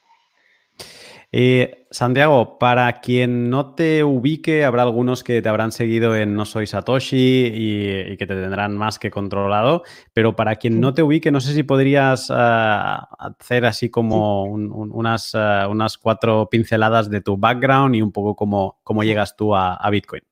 Eh, 1.32 1.87
Santiago, 1.91 2.59
para 2.59 3.01
quien 3.01 3.51
no 3.51 3.74
te 3.74 4.05
ubique, 4.05 4.64
habrá 4.64 4.82
algunos 4.82 5.24
que 5.24 5.43
te 5.43 5.49
habrán 5.49 5.72
seguido 5.72 6.14
en 6.14 6.34
No 6.34 6.45
Soy 6.45 6.66
Satoshi 6.66 7.51
y, 7.53 8.16
que 8.16 8.26
te 8.26 8.34
tendrán 8.34 8.76
más 8.76 8.99
que 8.99 9.11
controlado, 9.11 9.82
pero 10.12 10.37
para 10.37 10.57
quien 10.57 10.80
no 10.80 10.95
te 10.95 11.03
ubique, 11.03 11.32
no 11.32 11.41
sé 11.41 11.53
si 11.53 11.62
podrías 11.62 12.28
ah, 12.30 13.09
hacer 13.18 13.66
así 13.66 13.91
como 13.91 14.45
unas, 14.45 15.34
ah, 15.34 15.66
unas 15.68 15.99
cuatro 15.99 16.49
pinceladas 16.49 17.11
de 17.11 17.20
tu 17.20 17.37
background 17.37 17.97
y 17.97 18.03
un 18.03 18.12
poco 18.12 18.37
cómo, 18.37 18.78
cómo 18.84 19.03
llegas 19.03 19.37
tú 19.37 19.55
a, 19.55 19.78
Bitcoin. 19.91 20.22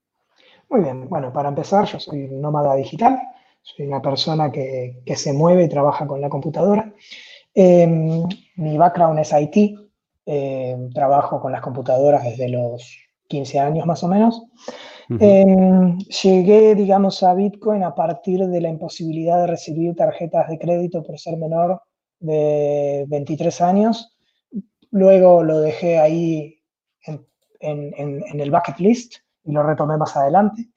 Muy 0.71 0.81
bien, 0.81 1.09
bueno, 1.09 1.33
para 1.33 1.49
empezar, 1.49 1.87
yo 1.87 1.99
soy 1.99 2.29
nómada 2.31 2.75
digital, 2.77 3.19
soy 3.65 3.87
una 3.87 4.03
persona 4.03 4.53
que, 4.53 5.03
se 5.17 5.33
mueve 5.33 5.65
y 5.65 5.69
trabaja 5.69 6.07
con 6.07 6.21
la 6.21 6.29
computadora. 6.29 6.93
Em, 7.55 8.23
mi 8.57 8.77
background 8.77 9.19
es 9.19 9.33
IT, 9.33 9.75
eh, 10.27 10.77
trabajo 10.93 11.41
con 11.41 11.51
las 11.51 11.63
computadoras 11.63 12.25
desde 12.25 12.51
los 12.51 12.99
15 13.27 13.59
años 13.59 13.87
más 13.87 14.05
o 14.05 14.09
menos. 14.09 14.43
Em, 15.19 15.99
llegué, 15.99 16.75
digamos, 16.75 17.23
a 17.23 17.35
Bitcoin 17.35 17.83
a 17.85 17.95
partir 17.95 18.47
de 18.47 18.61
la 18.61 18.69
imposibilidad 18.69 19.41
de 19.41 19.47
recibir 19.47 19.95
tarjetas 19.97 20.49
de 20.49 20.59
crédito 20.59 21.03
por 21.03 21.19
ser 21.19 21.39
menor 21.39 21.81
de 22.21 23.07
23 23.09 23.61
años. 23.63 24.17
Luego 24.91 25.43
lo 25.43 25.61
dejé 25.61 25.99
ahí 25.99 26.61
en, 27.61 28.41
el 28.41 28.51
bucket 28.51 28.79
list 28.79 29.17
y 29.45 29.53
lo 29.53 29.63
retomé 29.63 29.97
más 29.97 30.15
adelante. 30.17 30.69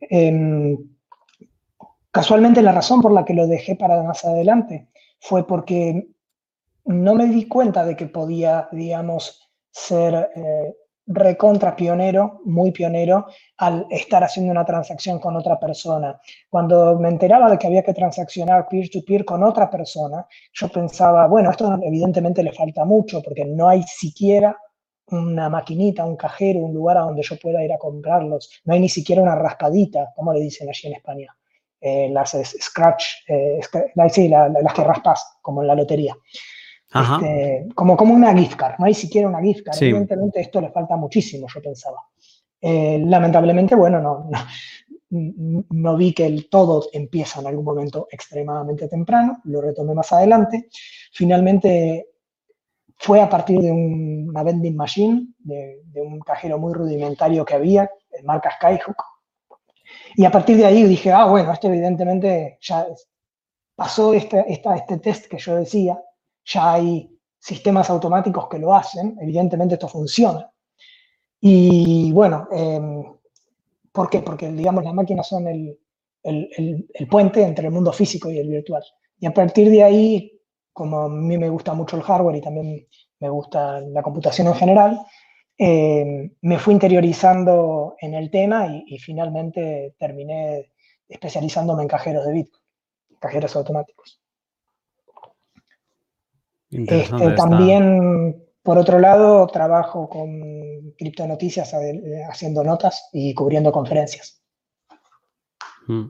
Em, 0.00 0.93
casualmente 2.14 2.62
la 2.62 2.70
razón 2.70 3.02
por 3.02 3.12
la 3.12 3.24
que 3.24 3.34
lo 3.34 3.48
dejé 3.48 3.74
para 3.74 4.00
más 4.04 4.24
adelante 4.24 4.86
fue 5.18 5.44
porque 5.44 6.06
no 6.84 7.14
me 7.16 7.26
di 7.26 7.48
cuenta 7.48 7.84
de 7.84 7.96
que 7.96 8.06
podía, 8.06 8.68
digamos, 8.70 9.50
ser 9.72 10.30
eh, 10.36 10.76
recontra 11.08 11.74
pionero, 11.74 12.40
muy 12.44 12.70
pionero, 12.70 13.26
al 13.56 13.86
estar 13.90 14.22
haciendo 14.22 14.52
una 14.52 14.64
transacción 14.64 15.18
con 15.18 15.34
otra 15.34 15.58
persona. 15.58 16.20
Cuando 16.48 16.96
me 17.00 17.08
enteraba 17.08 17.50
de 17.50 17.58
que 17.58 17.66
había 17.66 17.82
que 17.82 17.94
transaccionar 17.94 18.68
peer-to-peer 18.68 19.24
con 19.24 19.42
otra 19.42 19.68
persona, 19.68 20.24
yo 20.52 20.68
pensaba, 20.68 21.26
bueno, 21.26 21.50
esto 21.50 21.76
evidentemente 21.82 22.44
le 22.44 22.52
falta 22.52 22.84
mucho 22.84 23.22
porque 23.22 23.44
no 23.44 23.68
hay 23.68 23.82
siquiera 23.82 24.56
una 25.08 25.48
maquinita, 25.48 26.04
un 26.04 26.16
cajero, 26.16 26.60
un 26.60 26.74
lugar 26.74 26.98
a 26.98 27.02
donde 27.02 27.22
yo 27.22 27.36
pueda 27.40 27.64
ir 27.64 27.72
a 27.72 27.78
comprarlos. 27.78 28.62
No 28.64 28.74
hay 28.74 28.80
ni 28.80 28.88
siquiera 28.88 29.20
una 29.20 29.34
raspadita, 29.34 30.12
como 30.14 30.32
le 30.32 30.40
dicen 30.40 30.68
allí 30.68 30.86
en 30.86 30.94
España. 30.94 31.36
Eh, 31.86 32.08
las 32.10 32.34
scratch, 32.62 33.04
eh, 33.28 33.60
sí, 34.08 34.28
las 34.28 34.72
que 34.72 34.84
raspas, 34.84 35.36
como 35.42 35.60
en 35.60 35.68
la 35.68 35.74
lotería. 35.74 36.16
Este, 36.94 37.68
como, 37.74 37.94
como 37.94 38.14
una 38.14 38.34
gift 38.34 38.56
card, 38.56 38.76
no 38.78 38.86
hay 38.86 38.94
siquiera 38.94 39.28
una 39.28 39.42
gift 39.42 39.66
card. 39.66 39.76
Evidentemente 39.82 40.40
esto 40.40 40.62
le 40.62 40.70
falta 40.70 40.96
muchísimo, 40.96 41.46
yo 41.52 41.60
pensaba. 41.60 41.98
Eh, 42.58 43.02
lamentablemente, 43.04 43.74
bueno, 43.74 44.00
no, 44.00 44.30
no, 45.10 45.96
vi 45.98 46.14
que 46.14 46.24
el 46.24 46.48
todo 46.48 46.88
empieza 46.90 47.40
en 47.40 47.48
algún 47.48 47.66
momento 47.66 48.08
extremadamente 48.10 48.88
temprano, 48.88 49.42
lo 49.44 49.60
retomé 49.60 49.92
más 49.92 50.10
adelante. 50.10 50.70
Finalmente 51.12 52.06
fue 52.96 53.20
a 53.20 53.28
partir 53.28 53.60
de 53.60 53.72
una 53.72 54.42
vending 54.42 54.74
machine, 54.74 55.34
de, 55.40 55.82
un 55.96 56.18
cajero 56.20 56.58
muy 56.58 56.72
rudimentario 56.72 57.44
que 57.44 57.56
había, 57.56 57.90
en 58.10 58.24
marca 58.24 58.52
Skyhook. 58.56 58.96
Y 60.16 60.24
a 60.24 60.30
partir 60.30 60.56
de 60.56 60.66
ahí 60.66 60.84
dije, 60.84 61.12
ah, 61.12 61.26
bueno, 61.26 61.52
esto 61.52 61.68
evidentemente 61.68 62.58
ya 62.60 62.86
pasó 63.74 64.14
este, 64.14 64.44
este 64.48 64.98
test 64.98 65.26
que 65.26 65.38
yo 65.38 65.56
decía, 65.56 66.00
ya 66.44 66.74
hay 66.74 67.10
sistemas 67.38 67.90
automáticos 67.90 68.48
que 68.48 68.58
lo 68.58 68.74
hacen, 68.74 69.16
evidentemente 69.20 69.74
esto 69.74 69.88
funciona. 69.88 70.50
Y 71.40 72.10
bueno, 72.12 72.48
em, 72.52 73.04
¿por 73.92 74.08
qué? 74.08 74.20
Porque, 74.20 74.50
digamos, 74.50 74.82
las 74.84 74.94
máquinas 74.94 75.28
son 75.28 75.46
el, 75.46 75.78
puente 77.10 77.42
entre 77.42 77.66
el 77.66 77.72
mundo 77.72 77.92
físico 77.92 78.30
y 78.30 78.38
el 78.38 78.48
virtual. 78.48 78.82
Y 79.18 79.26
a 79.26 79.34
partir 79.34 79.68
de 79.68 79.82
ahí, 79.82 80.40
como 80.72 81.00
a 81.00 81.08
mí 81.08 81.36
me 81.36 81.50
gusta 81.50 81.74
mucho 81.74 81.96
el 81.96 82.02
hardware 82.02 82.36
y 82.36 82.40
también 82.40 82.86
me 83.20 83.28
gusta 83.28 83.80
la 83.80 84.02
computación 84.02 84.46
en 84.46 84.54
general, 84.54 85.00
em, 85.58 86.30
me 86.42 86.58
fui 86.58 86.74
interiorizando 86.74 87.96
en 88.00 88.14
el 88.14 88.30
tema 88.30 88.66
y, 88.66 88.84
y, 88.86 88.98
finalmente 88.98 89.94
terminé 89.98 90.70
especializándome 91.08 91.82
en 91.82 91.88
cajeros 91.88 92.26
de 92.26 92.32
Bitcoin, 92.32 92.64
cajeros 93.20 93.54
automáticos. 93.56 94.20
Este, 96.74 97.30
también, 97.36 98.44
por 98.62 98.78
otro 98.78 98.98
lado, 98.98 99.46
trabajo 99.46 100.08
con 100.08 100.92
criptonoticias 100.98 101.72
eh, 101.74 102.24
haciendo 102.28 102.64
notas 102.64 103.08
y 103.12 103.32
cubriendo 103.32 103.70
conferencias. 103.70 104.42
Mm. 105.86 106.04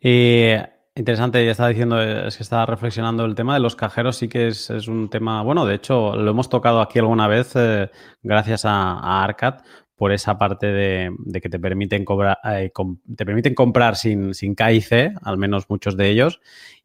Y 0.00 0.52
interesante, 0.94 1.44
ya 1.44 1.52
estaba 1.52 1.68
diciendo, 1.68 2.00
es 2.02 2.36
que 2.36 2.42
estaba 2.42 2.66
reflexionando 2.66 3.24
el 3.24 3.34
tema 3.34 3.54
de 3.54 3.60
los 3.60 3.76
cajeros, 3.76 4.16
sí 4.16 4.28
que 4.28 4.48
es, 4.48 4.70
un 4.88 5.08
tema, 5.08 5.42
bueno, 5.42 5.64
de 5.66 5.74
hecho, 5.74 6.16
lo 6.16 6.30
hemos 6.30 6.48
tocado 6.48 6.80
aquí 6.80 6.98
alguna 6.98 7.28
vez 7.28 7.52
eh, 7.56 7.90
gracias 8.22 8.64
a, 8.64 8.92
a, 8.92 9.22
Arcat, 9.22 9.62
por 10.00 10.12
esa 10.12 10.38
parte 10.38 10.66
de, 10.66 11.12
que 11.42 11.50
te 11.50 11.58
permiten, 11.58 12.06
cobrar, 12.06 12.38
eh, 12.44 12.72
te 13.16 13.26
permiten 13.26 13.54
comprar 13.54 13.96
sin, 13.96 14.32
sin 14.32 14.54
KIC, 14.54 15.12
al 15.22 15.36
menos 15.36 15.68
muchos 15.68 15.94
de 15.94 16.08
ellos, 16.08 16.40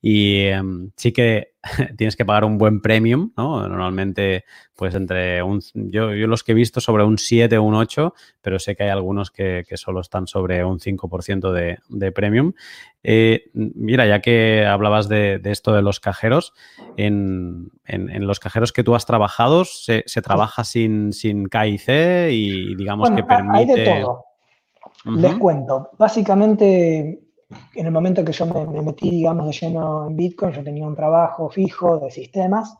y 0.08 0.42
em, 0.46 0.92
sí 0.96 1.12
que 1.12 1.56
tienes 1.98 2.16
que 2.16 2.26
pagar 2.26 2.46
un 2.46 2.60
buen 2.60 2.80
premium, 2.80 3.32
¿no? 3.36 3.68
Normalmente, 3.68 4.46
pues 4.76 4.94
entre 4.94 5.42
un... 5.42 5.62
Yo, 5.74 6.14
yo 6.14 6.28
los 6.28 6.44
que 6.44 6.52
he 6.52 6.56
visto 6.56 6.80
sobre 6.80 7.04
un 7.04 7.18
7 7.18 7.58
o 7.58 7.64
un 7.64 7.74
8, 7.74 8.14
pero 8.40 8.60
sé 8.60 8.76
que 8.76 8.84
hay 8.84 8.90
algunos 8.90 9.32
que, 9.32 9.66
solo 9.74 10.02
están 10.02 10.28
sobre 10.28 10.64
un 10.64 10.78
5% 10.78 11.52
de, 11.52 11.80
de 11.90 12.12
premium. 12.12 12.54
Eh, 13.02 13.50
mira, 13.54 14.06
ya 14.06 14.22
que 14.22 14.64
hablabas 14.68 15.10
de, 15.10 15.42
esto 15.44 15.74
de 15.74 15.82
los 15.82 16.00
cajeros, 16.00 16.54
en, 16.98 17.72
los 17.88 18.40
cajeros 18.40 18.72
que 18.72 18.84
tú 18.84 18.94
has 18.94 19.08
trabajado, 19.08 19.66
¿se, 19.66 20.04
trabaja 20.22 20.66
sin, 20.66 21.14
sin 21.14 21.48
KIC 21.48 21.90
y 22.30 22.76
digamos 22.76 23.10
que 23.10 23.24
permite... 23.24 23.58
Hay 23.58 23.66
de 23.66 24.02
todo. 24.02 24.26
Les 25.06 25.34
cuento. 25.36 25.90
Básicamente, 25.98 27.25
en 27.76 27.86
el 27.86 27.92
momento 27.92 28.26
que 28.26 28.32
yo 28.32 28.46
me, 28.46 28.82
metí, 28.82 29.10
digamos, 29.10 29.46
de 29.46 29.54
lleno 29.54 30.08
en 30.08 30.16
Bitcoin, 30.16 30.54
yo 30.54 30.64
tenía 30.64 30.86
un 30.86 30.96
trabajo 30.96 31.50
fijo 31.50 32.00
de 32.00 32.12
sistemas, 32.12 32.76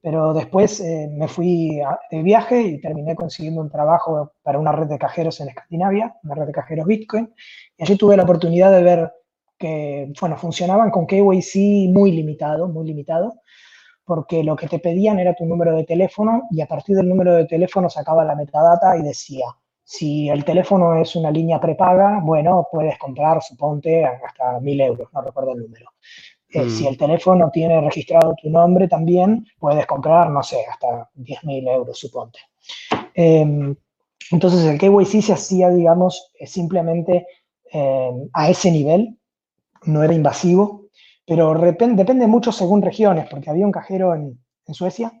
pero 0.00 0.34
después 0.34 0.80
eh, 0.80 1.08
me 1.10 1.28
fui 1.28 1.80
de 2.10 2.22
viaje 2.22 2.60
y 2.60 2.80
terminé 2.80 3.14
consiguiendo 3.16 3.60
un 3.60 3.70
trabajo 3.70 4.32
para 4.42 4.58
una 4.58 4.72
red 4.72 4.86
de 4.86 4.98
cajeros 4.98 5.40
en 5.40 5.48
Escandinavia, 5.48 6.14
una 6.22 6.34
red 6.34 6.46
de 6.46 6.52
cajeros 6.52 6.86
Bitcoin, 6.86 7.32
y 7.76 7.82
allí 7.82 7.96
tuve 7.96 8.16
la 8.16 8.24
oportunidad 8.24 8.70
de 8.70 8.82
ver 8.82 9.12
que, 9.58 10.12
bueno, 10.20 10.36
funcionaban 10.36 10.90
con 10.90 11.06
KYC 11.06 11.88
muy 11.92 12.12
limitado, 12.12 12.68
muy 12.68 12.86
limitado, 12.86 13.40
porque 14.04 14.44
lo 14.44 14.56
que 14.56 14.68
te 14.68 14.78
pedían 14.78 15.18
era 15.18 15.34
tu 15.34 15.46
número 15.46 15.74
de 15.74 15.84
teléfono 15.84 16.42
y 16.50 16.60
a 16.60 16.66
partir 16.66 16.96
del 16.96 17.08
número 17.08 17.34
de 17.34 17.46
teléfono 17.46 17.88
sacaba 17.88 18.24
la 18.24 18.36
metadata 18.36 18.96
y 18.98 19.02
decía, 19.02 19.46
si 19.84 20.28
el 20.28 20.44
teléfono 20.44 20.96
es 20.96 21.14
una 21.14 21.30
línea 21.30 21.60
prepaga, 21.60 22.20
bueno, 22.22 22.66
puedes 22.70 22.98
comprar, 22.98 23.42
suponte, 23.42 24.04
hasta 24.04 24.58
mil 24.60 24.80
euros, 24.80 25.08
no 25.12 25.20
recuerdo 25.20 25.52
el 25.52 25.62
número. 25.62 25.90
Eh, 26.48 26.70
si 26.70 26.84
mm. 26.84 26.88
el 26.88 26.96
teléfono 26.96 27.50
tiene 27.52 27.80
registrado 27.80 28.34
tu 28.40 28.48
nombre 28.48 28.88
también, 28.88 29.46
puedes 29.58 29.86
comprar, 29.86 30.30
no 30.30 30.42
sé, 30.42 30.58
hasta 30.70 31.10
10.000 31.16 31.68
euros, 31.68 31.98
suponte. 31.98 32.38
Em, 33.12 33.74
Entonces 34.30 34.64
el 34.64 34.78
KYC 34.78 35.20
se 35.20 35.32
hacía, 35.32 35.70
digamos, 35.70 36.32
simplemente 36.46 37.26
a 38.32 38.50
ese 38.50 38.70
nivel, 38.70 39.18
no 39.82 40.04
era 40.04 40.14
invasivo, 40.14 40.84
pero 41.26 41.54
depende 41.54 42.26
mucho 42.26 42.52
según 42.52 42.82
regiones, 42.82 43.26
porque 43.28 43.50
había 43.50 43.66
un 43.66 43.72
cajero 43.72 44.14
en, 44.14 44.38
Suecia 44.72 45.12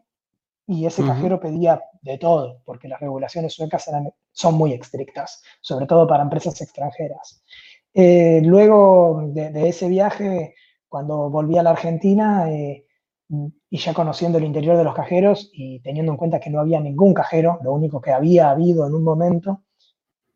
y 0.66 0.86
ese 0.86 1.04
cajero 1.04 1.40
pedía 1.40 1.82
de 2.00 2.18
todo, 2.18 2.60
porque 2.64 2.88
las 2.88 3.00
regulaciones 3.00 3.52
suecas 3.52 3.90
son 4.32 4.54
muy 4.54 4.72
estrictas, 4.72 5.42
sobre 5.60 5.86
todo 5.86 6.06
para 6.06 6.22
empresas 6.22 6.60
extranjeras. 6.60 7.42
Eh, 7.92 8.40
luego 8.42 9.22
de, 9.28 9.68
ese 9.68 9.88
viaje, 9.88 10.54
cuando 10.88 11.30
volví 11.30 11.58
a 11.58 11.62
la 11.62 11.70
Argentina, 11.70 12.50
eh, 12.50 12.86
y 13.70 13.78
ya 13.78 13.94
conociendo 13.94 14.38
el 14.38 14.44
interior 14.44 14.76
de 14.76 14.84
los 14.84 14.94
cajeros 14.94 15.50
y 15.52 15.80
teniendo 15.80 16.12
en 16.12 16.18
cuenta 16.18 16.40
que 16.40 16.50
no 16.50 16.60
había 16.60 16.80
ningún 16.80 17.14
cajero, 17.14 17.58
lo 17.62 17.72
único 17.72 18.00
que 18.00 18.12
había 18.12 18.50
habido 18.50 18.86
en 18.86 18.94
un 18.94 19.04
momento, 19.04 19.64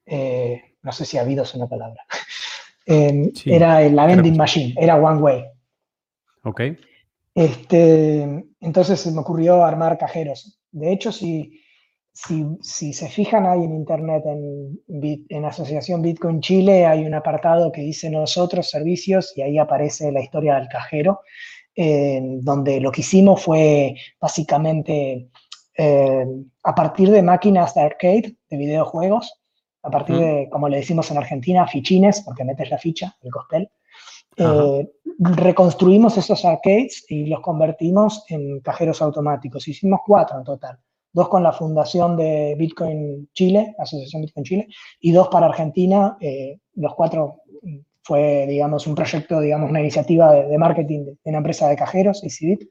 eh, 0.05 0.76
no 0.83 0.93
sé 0.93 1.05
si 1.05 1.18
ha 1.18 1.22
habido 1.22 1.45
es 1.45 1.55
una 1.55 1.68
palabra, 1.68 2.05
era 2.87 3.81
la 3.89 4.07
vending 4.07 4.37
machine, 4.37 4.74
era 4.76 4.97
one 4.97 5.20
way. 5.20 5.45
Ok. 6.45 6.61
Este, 7.39 8.45
entonces 8.59 8.99
se 8.99 9.12
me 9.12 9.20
ocurrió 9.20 9.62
armar 9.64 9.97
cajeros. 9.97 10.59
De 10.72 10.93
hecho, 10.93 11.12
si, 11.12 11.61
si, 12.12 12.93
se 12.93 13.09
fijan 13.09 13.47
ahí 13.47 13.62
en 13.62 13.76
internet, 13.76 14.24
en, 14.26 15.24
en 15.28 15.45
Asociación 15.45 16.03
Bitcoin 16.03 16.41
Chile, 16.41 16.84
hay 16.84 17.07
un 17.07 17.14
apartado 17.14 17.70
que 17.70 17.82
dice 17.82 18.11
nosotros 18.11 18.68
servicios 18.68 19.32
y 19.36 19.43
ahí 19.43 19.57
aparece 19.57 20.11
la 20.11 20.20
historia 20.20 20.57
del 20.57 20.66
cajero, 20.66 21.20
donde 21.76 22.80
lo 22.80 22.91
que 22.91 23.03
hicimos 23.03 23.41
fue 23.41 23.95
básicamente 24.20 25.28
eh, 25.76 26.26
a 26.64 26.74
partir 26.74 27.09
de 27.09 27.22
máquinas 27.22 27.72
de 27.72 27.82
arcade, 27.82 28.36
de 28.51 28.57
videojuegos, 28.57 29.41
a 29.84 29.91
partir 29.91 30.16
de, 30.16 30.49
como 30.51 30.68
le 30.68 30.78
decimos 30.78 31.09
en 31.12 31.18
Argentina, 31.18 31.68
fichines, 31.68 32.20
porque 32.22 32.43
metes 32.43 32.68
la 32.68 32.78
ficha, 32.78 33.16
el 33.22 33.30
costel, 33.30 33.70
eh, 34.39 34.89
reconstruimos 35.18 36.16
esos 36.16 36.45
arcades 36.45 37.05
y 37.09 37.26
los 37.26 37.41
convertimos 37.41 38.24
en 38.28 38.61
cajeros 38.61 39.03
automáticos. 39.03 39.66
Hicimos 39.66 40.01
cuatro 40.07 40.39
en 40.39 40.45
total. 40.45 40.78
Dos 41.12 41.28
con 41.28 41.43
la 41.43 41.53
fundación 41.53 42.16
de 42.16 42.55
Bitcoin 42.57 43.28
Chile, 43.32 43.74
Asociación 43.78 44.22
Bitcoin 44.22 44.45
Chile, 44.45 44.68
y 45.01 45.11
dos 45.11 45.28
para 45.28 45.47
Argentina. 45.47 46.16
Eh, 46.20 46.61
los 46.74 46.95
cuatro 46.95 47.43
fue, 48.03 48.47
digamos, 48.47 48.86
un 48.86 48.95
proyecto, 48.95 49.41
digamos, 49.41 49.70
una 49.70 49.80
iniciativa 49.80 50.32
de, 50.32 50.57
marketing 50.57 51.05
de, 51.05 51.16
una 51.24 51.39
empresa 51.39 51.68
de 51.68 51.76
cajeros, 51.76 52.22
EasyBit, 52.22 52.62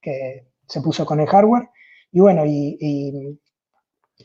que 0.00 0.46
se 0.66 0.80
puso 0.80 1.06
con 1.06 1.20
el 1.20 1.26
hardware. 1.28 1.68
Y 2.10 2.20
bueno, 2.20 2.44
y, 2.44 3.38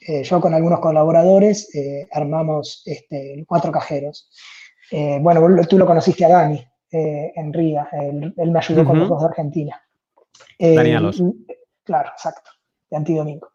eh, 0.08 0.24
yo 0.24 0.42
con 0.42 0.54
algunos 0.54 0.80
colaboradores 0.80 1.70
armamos 2.12 2.82
este, 2.86 3.44
cuatro 3.48 3.72
cajeros. 3.72 4.30
bueno, 5.22 5.46
tú 5.68 5.78
lo 5.78 5.86
conociste 5.86 6.26
a 6.26 6.30
Dani, 6.30 6.66
eh, 6.92 7.34
en 7.36 7.54
Riga. 7.54 7.90
Él, 7.92 8.34
me 8.52 8.60
ayudó 8.60 8.86
con 8.86 9.00
los 9.00 9.10
dos 9.10 9.22
de 9.22 9.28
Argentina. 9.28 9.82
Eh, 10.60 10.76
claro, 11.84 12.10
exacto, 12.10 12.52
de 12.90 12.98
Antidomingo. 12.98 13.50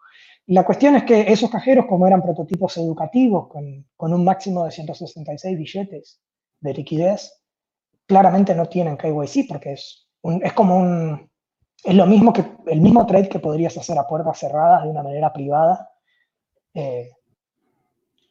La 0.47 0.65
cuestión 0.65 0.97
es 0.97 1.05
que 1.05 1.33
esos 1.33 1.51
cajeros, 1.51 1.87
como 1.87 2.07
eran 2.07 2.23
prototipos 2.23 2.77
educativos, 2.77 3.49
con, 3.49 3.87
con 3.97 4.13
un 4.13 4.25
máximo 4.25 4.65
de 4.65 4.73
166 4.73 5.57
billetes 5.57 6.21
de 6.61 6.75
liquidez, 6.75 7.43
claramente 8.07 8.55
no 8.55 8.67
tienen 8.67 8.97
KYC 8.97 9.49
porque 9.49 9.73
es, 9.73 10.09
es 10.43 10.53
como 10.53 10.79
un... 10.79 11.31
Es 11.85 11.95
lo 11.95 12.07
mismo 12.07 12.33
que 12.33 12.45
el 12.67 12.81
mismo 12.81 13.05
trade 13.07 13.29
que 13.29 13.41
podrías 13.41 13.77
hacer 13.77 13.99
a 13.99 14.07
puertas 14.07 14.39
cerradas 14.39 14.85
de 14.85 14.91
una 14.91 15.03
manera 15.03 15.33
privada, 15.33 15.91
eh, 16.75 17.11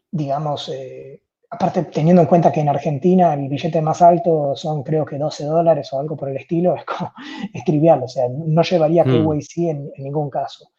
digamos, 0.10 0.70
eh, 0.70 1.20
aparte 1.52 1.84
teniendo 1.84 2.22
en 2.22 2.28
cuenta 2.30 2.52
que 2.52 2.62
en 2.62 2.70
Argentina 2.70 3.34
el 3.34 3.49
billete 3.49 3.82
más 3.82 4.02
alto 4.02 4.56
son 4.56 4.84
creo 4.84 5.06
que 5.06 5.18
12 5.18 5.43
dólares 5.43 5.91
o 5.91 5.99
algo 5.99 6.16
por 6.16 6.30
el 6.30 6.38
estilo, 6.38 6.76
es 6.78 6.86
como 6.86 7.12
es 7.54 7.64
trivial, 7.66 8.04
o 8.04 8.08
sea, 8.08 8.28
no 8.30 8.62
llevaría 8.64 9.04
mm. 9.04 9.28
KYC 9.28 9.58
en, 9.58 9.91
en, 9.95 10.04
ningún 10.04 10.30
caso. 10.30 10.72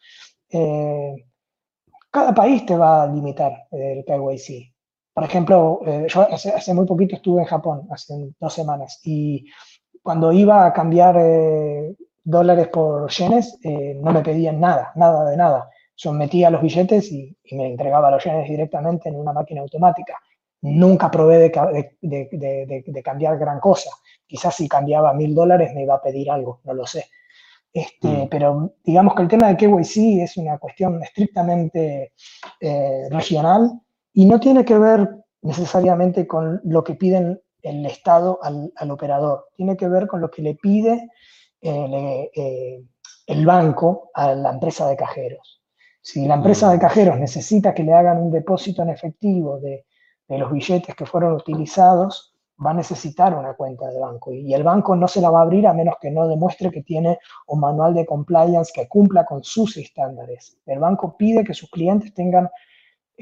Eh, 0.49 1.13
cada 2.09 2.33
país 2.33 2.65
te 2.65 2.75
va 2.75 3.03
a 3.03 3.07
limitar 3.07 3.67
el 3.71 4.03
KYC. 4.03 4.73
Por 5.13 5.23
ejemplo, 5.23 5.81
eh, 5.85 6.07
yo 6.09 6.21
hace, 6.21 6.73
muy 6.73 6.85
poquito 6.85 7.15
estuve 7.15 7.41
en 7.41 7.47
Japón, 7.47 7.87
hace 7.91 8.13
dos 8.39 8.53
semanas, 8.53 8.99
y 9.03 9.45
cuando 10.01 10.31
iba 10.31 10.65
a 10.65 10.73
cambiar 10.73 11.15
eh, 11.19 11.95
dólares 12.23 12.67
por 12.69 13.09
yenes, 13.11 13.59
no 13.63 14.11
me 14.11 14.21
pedían 14.21 14.59
nada, 14.59 14.91
nada 14.95 15.29
de 15.29 15.37
nada. 15.37 15.69
Yo 15.95 16.11
metía 16.13 16.49
los 16.49 16.61
billetes 16.61 17.11
y, 17.11 17.35
y 17.43 17.55
me 17.55 17.67
entregaba 17.67 18.09
los 18.09 18.23
yenes 18.23 18.49
directamente 18.49 19.09
en 19.09 19.15
una 19.15 19.33
máquina 19.33 19.61
automática 19.61 20.19
nunca 20.63 21.11
probé 21.11 21.51
de, 22.01 23.01
cambiar 23.03 23.37
gran 23.37 23.59
cosa. 23.59 23.91
Quizás 24.25 24.55
si 24.55 24.67
cambiaba 24.67 25.13
mil 25.13 25.35
dólares 25.35 25.73
me 25.75 25.83
iba 25.83 25.95
a 25.95 26.01
pedir 26.01 26.31
algo, 26.31 26.61
no 26.63 26.73
lo 26.73 26.87
sé. 26.87 27.05
Este, 27.71 28.07
mm. 28.07 28.29
Pero 28.29 28.75
digamos 28.83 29.13
que 29.13 29.23
el 29.23 29.27
tema 29.27 29.47
de 29.47 29.57
KYC 29.57 30.23
es 30.23 30.37
una 30.37 30.57
cuestión 30.57 31.03
estrictamente 31.03 32.13
eh, 32.59 33.07
regional 33.09 33.71
y 34.13 34.25
no 34.25 34.39
tiene 34.39 34.63
que 34.63 34.77
ver 34.77 35.09
necesariamente 35.41 36.25
con 36.25 36.61
lo 36.63 36.83
que 36.83 36.95
piden 36.95 37.41
el 37.61 37.85
Estado 37.85 38.39
al, 38.41 38.91
operador, 38.91 39.47
tiene 39.55 39.75
que 39.75 39.87
ver 39.87 40.07
con 40.07 40.21
lo 40.21 40.29
que 40.29 40.41
le 40.41 40.55
pide 40.55 41.09
eh, 41.61 42.29
eh, 42.33 42.83
el 43.27 43.45
banco 43.45 44.11
a 44.13 44.33
la 44.33 44.51
empresa 44.51 44.87
de 44.87 44.95
cajeros. 44.95 45.61
Si 46.01 46.25
la 46.25 46.35
empresa 46.35 46.69
de 46.69 46.77
mm. 46.77 46.79
cajeros 46.79 47.19
necesita 47.19 47.73
que 47.73 47.83
le 47.83 47.93
hagan 47.93 48.19
un 48.19 48.31
depósito 48.31 48.81
en 48.81 48.89
efectivo 48.89 49.59
de 49.59 49.85
los 50.37 50.51
billetes 50.51 50.95
que 50.95 51.05
fueron 51.05 51.33
utilizados 51.33 52.33
va 52.63 52.71
a 52.71 52.75
necesitar 52.75 53.33
una 53.33 53.53
cuenta 53.55 53.87
de 53.87 53.99
banco 53.99 54.31
y 54.31 54.53
el 54.53 54.63
banco 54.63 54.95
no 54.95 55.07
se 55.07 55.21
la 55.21 55.29
va 55.29 55.39
a 55.39 55.43
abrir 55.43 55.67
a 55.67 55.73
menos 55.73 55.95
que 55.99 56.11
no 56.11 56.27
demuestre 56.27 56.71
que 56.71 56.83
tiene 56.83 57.19
un 57.47 57.59
manual 57.59 57.93
de 57.93 58.05
compliance 58.05 58.71
que 58.73 58.87
cumpla 58.87 59.25
con 59.25 59.43
sus 59.43 59.77
estándares. 59.77 60.57
El 60.65 60.79
banco 60.79 61.17
pide 61.17 61.43
que 61.43 61.53
sus 61.53 61.69
clientes 61.69 62.13
tengan 62.13 62.49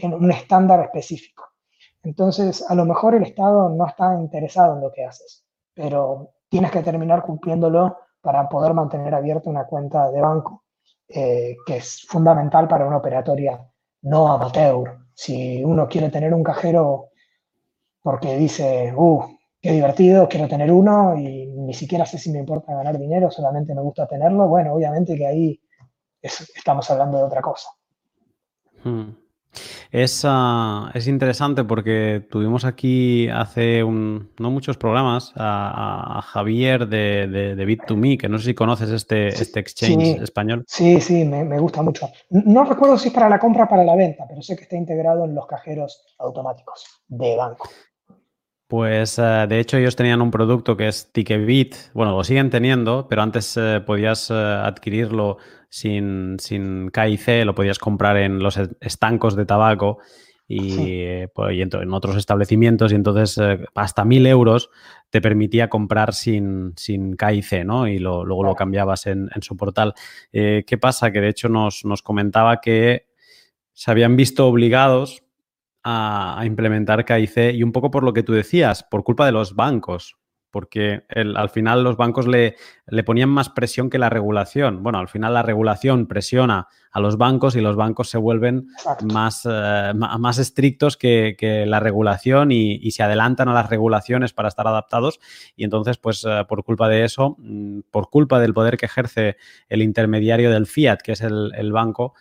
un 0.04 0.32
estándar 0.32 0.82
específico. 0.82 1.46
Entonces, 2.04 2.64
a 2.70 2.76
lo 2.76 2.86
mejor 2.86 3.16
el 3.16 3.24
Estado 3.24 3.70
no 3.70 3.88
está 3.88 4.16
interesado 4.16 4.76
en 4.76 4.82
lo 4.82 4.92
que 4.92 5.06
haces, 5.06 5.46
pero 5.74 6.32
tienes 6.50 6.72
que 6.72 6.82
terminar 6.82 7.22
cumpliéndolo 7.24 7.98
para 8.22 8.48
poder 8.50 8.74
mantener 8.74 9.14
abierta 9.14 9.50
una 9.50 9.66
cuenta 9.66 10.10
de 10.12 10.22
banco, 10.22 10.64
eh, 11.08 11.58
que 11.66 11.78
es 11.78 12.06
fundamental 12.08 12.68
para 12.68 12.88
una 12.88 12.98
operatoria 12.98 13.60
no 14.04 14.28
amateur, 14.34 14.98
si 15.22 15.64
uno 15.64 15.88
quiere 15.88 16.10
tener 16.10 16.34
un 16.34 16.42
cajero 16.42 17.10
porque 18.02 18.38
dice, 18.38 18.92
uh, 18.98 19.22
qué 19.62 19.72
divertido, 19.72 20.28
quiero 20.28 20.48
tener 20.48 20.72
uno 20.72 21.16
y 21.16 21.46
ni 21.46 21.76
siquiera 21.76 22.08
sé 22.08 22.18
si 22.18 22.32
me 22.32 22.40
importa 22.40 22.74
ganar 22.74 22.98
dinero, 22.98 23.30
solamente 23.30 23.76
me 23.76 23.84
gusta 23.84 24.08
tenerlo, 24.08 24.48
bueno, 24.48 24.74
obviamente 24.74 25.16
que 25.16 25.28
ahí 25.28 25.62
estamos 26.20 26.90
hablando 26.90 27.20
de 27.20 27.24
otra 27.26 27.40
cosa. 27.40 27.70
Hmm. 28.84 29.12
Es, 29.92 30.24
ah, 30.26 30.92
es, 30.94 31.08
interesante 31.08 31.64
porque 31.64 32.26
tuvimos 32.30 32.64
aquí 32.64 33.28
hace 33.28 33.82
no 33.82 34.52
muchos 34.52 34.78
programas 34.78 35.34
a, 35.36 36.22
Javier 36.24 36.88
de, 36.88 37.28
de, 37.28 37.68
Bit2Me, 37.68 38.18
que 38.18 38.30
no 38.30 38.38
sé 38.38 38.46
si 38.46 38.54
conoces 38.54 38.90
este, 38.90 39.28
este 39.28 39.60
exchange 39.60 40.22
español. 40.22 40.64
Sí, 40.68 41.02
sí, 41.02 41.26
me, 41.26 41.60
gusta 41.60 41.82
mucho. 41.82 42.10
No 42.30 42.64
recuerdo 42.64 42.98
si 42.98 43.10
es 43.10 43.14
para 43.14 43.30
la 43.30 43.40
compra 43.40 43.66
o 43.66 43.68
para 43.68 43.84
la 43.84 43.96
venta, 43.96 44.26
pero 44.28 44.42
sé 44.42 44.56
que 44.56 44.64
está 44.64 44.78
integrado 44.78 45.26
en 45.26 45.36
los 45.36 45.46
cajeros 45.46 46.16
automáticos 46.20 47.04
de 47.08 47.36
banco. 47.36 47.70
Pues 48.68 49.20
ah, 49.20 49.48
de 49.48 49.60
hecho 49.60 49.76
ellos 49.76 49.98
tenían 49.98 50.22
un 50.22 50.32
producto 50.32 50.78
que 50.78 50.88
es 50.88 51.12
Ticketbit, 51.12 51.76
bueno, 51.94 52.16
lo 52.16 52.24
siguen 52.24 52.50
teniendo, 52.50 53.06
pero 53.10 53.22
antes 53.22 53.58
eh, 53.58 53.82
podías 53.86 54.32
eh, 54.32 54.34
adquirirlo 54.34 55.40
sin, 55.72 56.36
sin 56.38 56.92
KIC, 56.92 57.46
lo 57.46 57.56
podías 57.56 57.80
comprar 57.80 58.18
en 58.18 58.40
los 58.40 58.60
estancos 58.82 59.38
de 59.38 59.46
tabaco 59.46 60.00
y, 60.46 61.26
pues, 61.34 61.58
en, 61.58 61.94
otros 61.94 62.18
establecimientos 62.18 62.92
y 62.92 62.96
entonces 62.96 63.38
eh, 63.38 63.66
hasta 63.74 64.04
mil 64.04 64.28
euros 64.28 64.70
te 65.10 65.22
permitía 65.22 65.70
comprar 65.70 66.14
sin, 66.14 66.74
sin 66.76 67.16
KIC, 67.16 67.64
¿no? 67.64 67.88
Y 67.88 68.00
lo, 68.00 68.26
luego 68.26 68.44
lo 68.44 68.56
cambiabas 68.56 69.08
en, 69.08 69.30
su 69.40 69.56
portal. 69.56 69.94
Eh, 70.34 70.66
¿Qué 70.68 70.78
pasa? 70.78 71.12
Que 71.12 71.22
de 71.22 71.30
hecho 71.30 71.48
nos, 71.48 71.86
nos, 71.86 72.02
comentaba 72.02 72.60
que 72.60 73.08
se 73.72 73.92
habían 73.92 74.18
visto 74.18 74.48
obligados 74.48 75.24
a, 75.84 76.38
a 76.38 76.46
implementar 76.46 77.06
KIC 77.06 77.54
y 77.54 77.64
un 77.64 77.72
poco 77.72 77.92
por 77.92 78.04
lo 78.04 78.12
que 78.12 78.24
tú 78.24 78.34
decías, 78.34 78.84
por 78.84 79.06
culpa 79.06 79.26
de 79.26 79.32
los 79.32 79.56
bancos, 79.56 80.18
porque 80.52 81.04
al 81.14 81.50
final 81.50 81.84
los 81.84 81.98
bancos 81.98 82.28
le, 82.28 82.56
le, 82.88 83.04
ponían 83.04 83.30
más 83.30 83.50
presión 83.50 83.90
que 83.90 83.98
la 83.98 84.10
regulación. 84.10 84.84
Bueno, 84.84 85.00
al 85.00 85.08
final 85.08 85.34
la 85.34 85.44
regulación 85.44 86.08
presiona 86.08 86.68
a 86.92 87.00
los 87.00 87.18
bancos 87.18 87.56
y 87.56 87.62
los 87.62 87.76
bancos 87.76 88.10
se 88.10 88.18
vuelven 88.18 88.68
más, 89.04 89.48
eh, 89.50 89.94
más 89.96 90.38
estrictos 90.38 90.98
que, 90.98 91.36
la 91.66 91.80
regulación 91.80 92.52
y, 92.52 92.92
se 92.92 93.04
adelantan 93.04 93.48
a 93.48 93.54
las 93.54 93.70
regulaciones 93.70 94.34
para 94.34 94.50
estar 94.50 94.68
adaptados. 94.68 95.20
Y 95.56 95.64
entonces, 95.64 95.98
pues 95.98 96.26
eh, 96.28 96.44
por 96.48 96.64
culpa 96.64 96.90
de 96.90 97.06
eso, 97.06 97.38
mm, 97.40 97.82
por 97.90 98.10
culpa 98.10 98.40
del 98.40 98.54
poder 98.54 98.78
que 98.78 98.86
ejerce 98.86 99.38
el 99.70 99.82
intermediario 99.82 100.52
del 100.52 100.68
fiat, 100.68 100.98
que 101.02 101.14
es 101.14 101.22
el, 101.22 101.72
banco, 101.72 102.14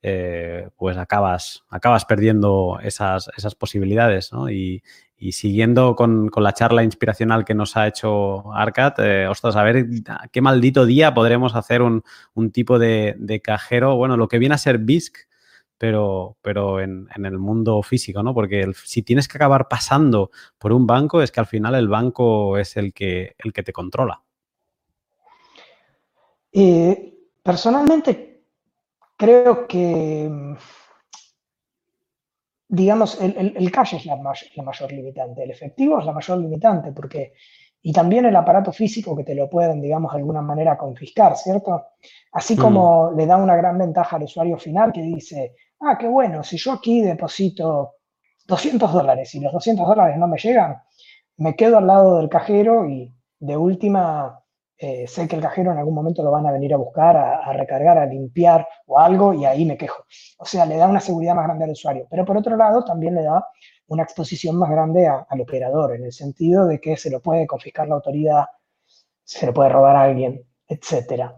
eh, 0.00 0.70
pues 0.76 0.96
acabas, 0.96 1.64
acabas 1.68 2.06
perdiendo 2.06 2.78
esas, 2.82 3.28
esas 3.36 3.54
posibilidades, 3.54 4.32
¿no? 4.32 4.48
Y, 4.48 4.82
y 5.18 5.32
siguiendo 5.32 5.96
con, 5.96 6.28
con, 6.28 6.42
la 6.42 6.52
charla 6.52 6.84
inspiracional 6.84 7.44
que 7.44 7.54
nos 7.54 7.76
ha 7.76 7.86
hecho 7.86 8.52
Arcat, 8.52 8.98
eh, 8.98 9.26
ostras, 9.28 9.56
a 9.56 9.62
ver 9.62 9.86
qué 10.30 10.40
maldito 10.42 10.84
día 10.84 11.14
podremos 11.14 11.54
hacer 11.54 11.82
un, 11.82 12.02
un 12.34 12.50
tipo 12.50 12.78
de, 12.78 13.14
de, 13.18 13.40
cajero, 13.40 13.96
bueno, 13.96 14.16
lo 14.16 14.28
que 14.28 14.38
viene 14.38 14.54
a 14.54 14.58
ser 14.58 14.78
BISC, 14.78 15.16
pero, 15.78 16.36
pero 16.42 16.80
en, 16.80 17.08
en, 17.14 17.26
el 17.26 17.38
mundo 17.38 17.82
físico, 17.82 18.22
¿no? 18.22 18.34
Porque 18.34 18.70
si 18.84 19.02
tienes 19.02 19.28
que 19.28 19.38
acabar 19.38 19.68
pasando 19.68 20.30
por 20.58 20.72
un 20.72 20.86
banco, 20.86 21.22
es 21.22 21.30
que 21.30 21.40
al 21.40 21.46
final 21.46 21.74
el 21.74 21.88
banco 21.88 22.58
es 22.58 22.76
el 22.76 22.92
que, 22.92 23.34
el 23.38 23.52
que 23.52 23.62
te 23.62 23.72
controla. 23.72 24.22
Eh, 26.52 27.14
personalmente, 27.42 28.44
creo 29.16 29.66
que 29.66 30.56
digamos, 32.68 33.20
el, 33.20 33.36
el, 33.36 33.56
el 33.56 33.70
cash 33.70 33.94
es 33.94 34.06
la, 34.06 34.16
la, 34.16 34.62
mayor 34.62 34.92
limitante, 34.92 35.42
el 35.42 35.50
efectivo 35.50 35.98
es 35.98 36.06
la 36.06 36.12
mayor 36.12 36.38
limitante, 36.38 36.92
porque, 36.92 37.34
y 37.82 37.92
también 37.92 38.24
el 38.26 38.34
aparato 38.34 38.72
físico 38.72 39.16
que 39.16 39.24
te 39.24 39.34
lo 39.34 39.48
pueden, 39.48 39.80
digamos, 39.80 40.12
de 40.12 40.18
alguna 40.18 40.42
manera 40.42 40.76
confiscar, 40.76 41.36
¿cierto? 41.36 41.86
Así 42.32 42.56
como 42.56 43.10
mm. 43.10 43.16
le 43.16 43.26
da 43.26 43.36
una 43.36 43.56
gran 43.56 43.78
ventaja 43.78 44.16
al 44.16 44.24
usuario 44.24 44.58
final 44.58 44.92
que 44.92 45.02
dice, 45.02 45.54
ah, 45.80 45.96
qué 45.98 46.08
bueno, 46.08 46.42
si 46.42 46.56
yo 46.56 46.72
aquí 46.72 47.02
deposito 47.02 47.94
200 48.46 48.92
dólares 48.92 49.34
y 49.34 49.40
los 49.40 49.52
200 49.52 49.86
dólares 49.86 50.16
no 50.18 50.26
me 50.26 50.38
llegan, 50.38 50.82
me 51.36 51.54
quedo 51.54 51.78
al 51.78 51.86
lado 51.86 52.18
del 52.18 52.28
cajero 52.28 52.88
y 52.88 53.12
de 53.38 53.56
última 53.56 54.40
eh, 54.78 55.06
sé 55.06 55.26
que 55.26 55.36
el 55.36 55.42
cajero 55.42 55.72
en 55.72 55.78
algún 55.78 55.94
momento 55.94 56.22
lo 56.22 56.30
van 56.30 56.46
a 56.46 56.52
venir 56.52 56.74
a 56.74 56.76
buscar, 56.76 57.16
a, 57.16 57.52
recargar, 57.54 57.96
a 57.96 58.06
limpiar 58.06 58.66
o 58.86 58.98
algo, 58.98 59.32
y 59.32 59.44
ahí 59.44 59.64
me 59.64 59.76
quejo. 59.76 60.04
O 60.38 60.44
sea, 60.44 60.66
le 60.66 60.76
da 60.76 60.86
una 60.86 61.00
seguridad 61.00 61.34
más 61.34 61.46
grande 61.46 61.64
al 61.64 61.70
usuario. 61.70 62.06
Pero 62.10 62.24
por 62.24 62.36
otro 62.36 62.56
lado, 62.56 62.84
también 62.84 63.14
le 63.14 63.22
da 63.22 63.46
una 63.88 64.02
exposición 64.02 64.56
más 64.56 64.70
grande 64.70 65.06
al 65.06 65.40
operador, 65.40 65.94
en 65.94 66.04
el 66.04 66.12
sentido 66.12 66.66
de 66.66 66.80
que 66.80 66.96
se 66.96 67.10
lo 67.10 67.20
puede 67.20 67.46
confiscar 67.46 67.88
la 67.88 67.94
autoridad, 67.94 68.44
se 69.24 69.46
lo 69.46 69.54
puede 69.54 69.70
robar 69.70 69.96
a 69.96 70.02
alguien, 70.02 70.44
etc. 70.68 71.30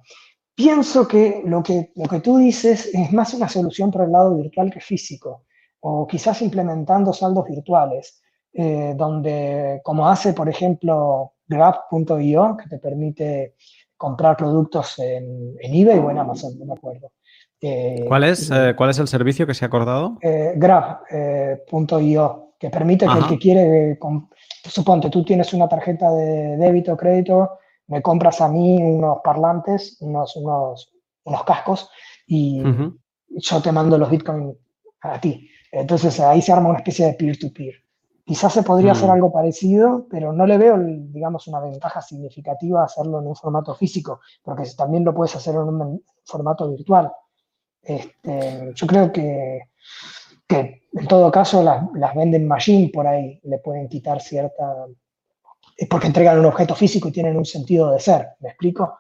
Pienso 0.54 1.06
que 1.06 1.42
lo, 1.44 1.62
que 1.62 1.92
lo 1.94 2.08
que 2.08 2.20
tú 2.20 2.38
dices 2.38 2.90
es 2.92 3.12
más 3.12 3.34
una 3.34 3.48
solución 3.48 3.90
por 3.90 4.02
el 4.02 4.12
lado 4.12 4.34
virtual 4.34 4.70
que 4.72 4.80
físico, 4.80 5.44
o 5.80 6.06
quizás 6.06 6.42
implementando 6.42 7.12
saldos 7.12 7.44
virtuales, 7.44 8.20
eh, 8.52 8.94
donde, 8.96 9.80
como 9.84 10.08
hace, 10.08 10.32
por 10.32 10.48
ejemplo, 10.48 11.34
Grab.io, 11.48 12.56
que 12.56 12.68
te 12.68 12.78
permite 12.78 13.54
comprar 13.96 14.36
productos 14.36 14.98
en, 14.98 15.56
en, 15.60 15.74
eBay 15.74 15.98
o 15.98 16.10
en 16.10 16.18
Amazon, 16.18 16.58
no 16.58 16.66
me 16.66 16.74
acuerdo. 16.74 17.12
Eh, 17.60 18.04
¿Cuál, 18.06 18.24
es, 18.24 18.50
eh, 18.50 18.74
¿Cuál 18.76 18.90
es 18.90 18.98
el 18.98 19.08
servicio 19.08 19.46
que 19.46 19.54
se 19.54 19.64
ha 19.64 19.68
acordado? 19.68 20.16
Eh, 20.20 20.52
Grab.io, 20.56 22.54
que 22.58 22.70
permite 22.70 23.06
Ajá. 23.06 23.14
que 23.14 23.20
el 23.20 23.28
que 23.30 23.38
quiere, 23.38 23.98
suponte, 24.64 25.10
tú 25.10 25.24
tienes 25.24 25.52
una 25.52 25.68
tarjeta 25.68 26.12
de 26.12 26.56
débito 26.56 26.92
o 26.92 26.96
crédito, 26.96 27.58
me 27.88 28.00
compras 28.02 28.40
a 28.40 28.48
mí 28.48 28.76
unos 28.80 29.18
parlantes, 29.24 29.96
unos, 30.00 30.36
unos, 30.36 30.92
unos 31.24 31.44
cascos, 31.44 31.90
y 32.26 32.60
uh 32.60 32.66
-huh. 32.66 32.98
yo 33.28 33.62
te 33.62 33.72
mando 33.72 33.98
los 33.98 34.10
bitcoins 34.10 34.54
a 35.00 35.20
ti. 35.20 35.48
Entonces 35.72 36.20
ahí 36.20 36.40
se 36.42 36.52
arma 36.52 36.68
una 36.68 36.78
especie 36.78 37.06
de 37.06 37.14
peer-to-peer. 37.14 37.74
-peer. 37.74 37.87
Quizás 38.28 38.52
se 38.52 38.62
podría 38.62 38.92
mm. 38.92 38.96
hacer 38.96 39.10
algo 39.10 39.32
parecido, 39.32 40.06
pero 40.10 40.34
no 40.34 40.46
le 40.46 40.58
veo, 40.58 40.76
digamos, 40.78 41.48
una 41.48 41.60
ventaja 41.60 42.02
significativa 42.02 42.84
hacerlo 42.84 43.20
en 43.20 43.26
un 43.26 43.34
formato 43.34 43.74
físico, 43.74 44.20
porque 44.42 44.64
también 44.76 45.02
lo 45.02 45.14
puedes 45.14 45.34
hacer 45.34 45.54
en 45.54 45.62
un 45.62 46.04
formato 46.26 46.70
virtual. 46.70 47.10
Este, 47.80 48.72
yo 48.74 48.86
creo 48.86 49.10
que, 49.10 49.70
que, 50.46 50.82
en 50.92 51.06
todo 51.08 51.30
caso 51.30 51.62
las, 51.62 51.82
las 51.94 52.14
venden 52.14 52.46
machine 52.46 52.90
por 52.92 53.06
ahí, 53.06 53.40
le 53.44 53.60
pueden 53.60 53.88
quitar 53.88 54.20
cierta... 54.20 54.84
Es 55.74 55.88
porque 55.88 56.08
entregan 56.08 56.38
un 56.38 56.44
objeto 56.44 56.74
físico 56.74 57.08
y 57.08 57.12
tienen 57.12 57.34
un 57.34 57.46
sentido 57.46 57.90
de 57.92 57.98
ser, 57.98 58.28
¿me 58.40 58.50
explico? 58.50 58.98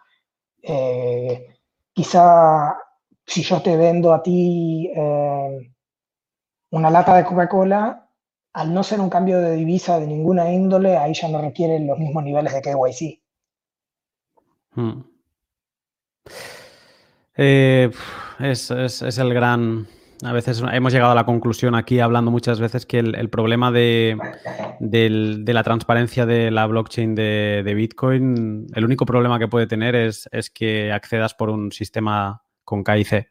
Eh, 0.62 1.48
quizá 1.92 2.78
si 3.26 3.42
yo 3.42 3.60
te 3.60 3.76
vendo 3.76 4.14
a 4.14 4.22
ti 4.22 4.90
eh, 4.90 5.70
una 6.70 6.88
lata 6.88 7.14
de 7.14 7.24
Coca-Cola, 7.26 8.07
al 8.58 8.74
no 8.74 8.82
ser 8.82 9.00
un 9.00 9.08
cambio 9.08 9.38
de 9.38 9.54
divisa 9.54 10.00
de 10.00 10.08
ninguna 10.08 10.52
índole, 10.52 10.96
ahí 10.96 11.14
ya 11.14 11.28
no 11.28 11.40
requieren 11.40 11.86
los 11.86 11.96
mismos 11.96 12.24
niveles 12.24 12.52
de 12.52 12.60
KYC. 12.60 13.20
Hmm. 14.74 15.02
Eh, 17.36 17.88
es, 18.40 18.70
el 18.70 19.32
gran... 19.32 19.86
A 20.24 20.32
veces 20.32 20.60
hemos 20.72 20.92
llegado 20.92 21.12
a 21.12 21.14
la 21.14 21.24
conclusión 21.24 21.76
aquí 21.76 22.00
hablando 22.00 22.32
muchas 22.32 22.58
veces 22.58 22.84
que 22.84 22.98
el, 22.98 23.30
problema 23.30 23.70
de, 23.70 24.16
la 24.80 25.62
transparencia 25.62 26.26
de 26.26 26.50
la 26.50 26.66
blockchain 26.66 27.14
de, 27.14 27.62
de, 27.64 27.74
Bitcoin, 27.74 28.66
el 28.74 28.84
único 28.84 29.06
problema 29.06 29.38
que 29.38 29.46
puede 29.46 29.68
tener 29.68 29.94
es, 29.94 30.28
es 30.32 30.50
que 30.50 30.90
accedas 30.90 31.34
por 31.34 31.50
un 31.50 31.70
sistema 31.70 32.42
con 32.64 32.82
KIC. 32.82 33.28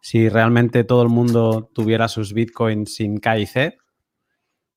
Si 0.00 0.28
realmente 0.28 0.82
todo 0.82 1.04
el 1.04 1.10
mundo 1.10 1.70
tuviera 1.72 2.08
sus 2.08 2.34
Bitcoins 2.34 2.96
sin 2.96 3.20
KIC, 3.20 3.83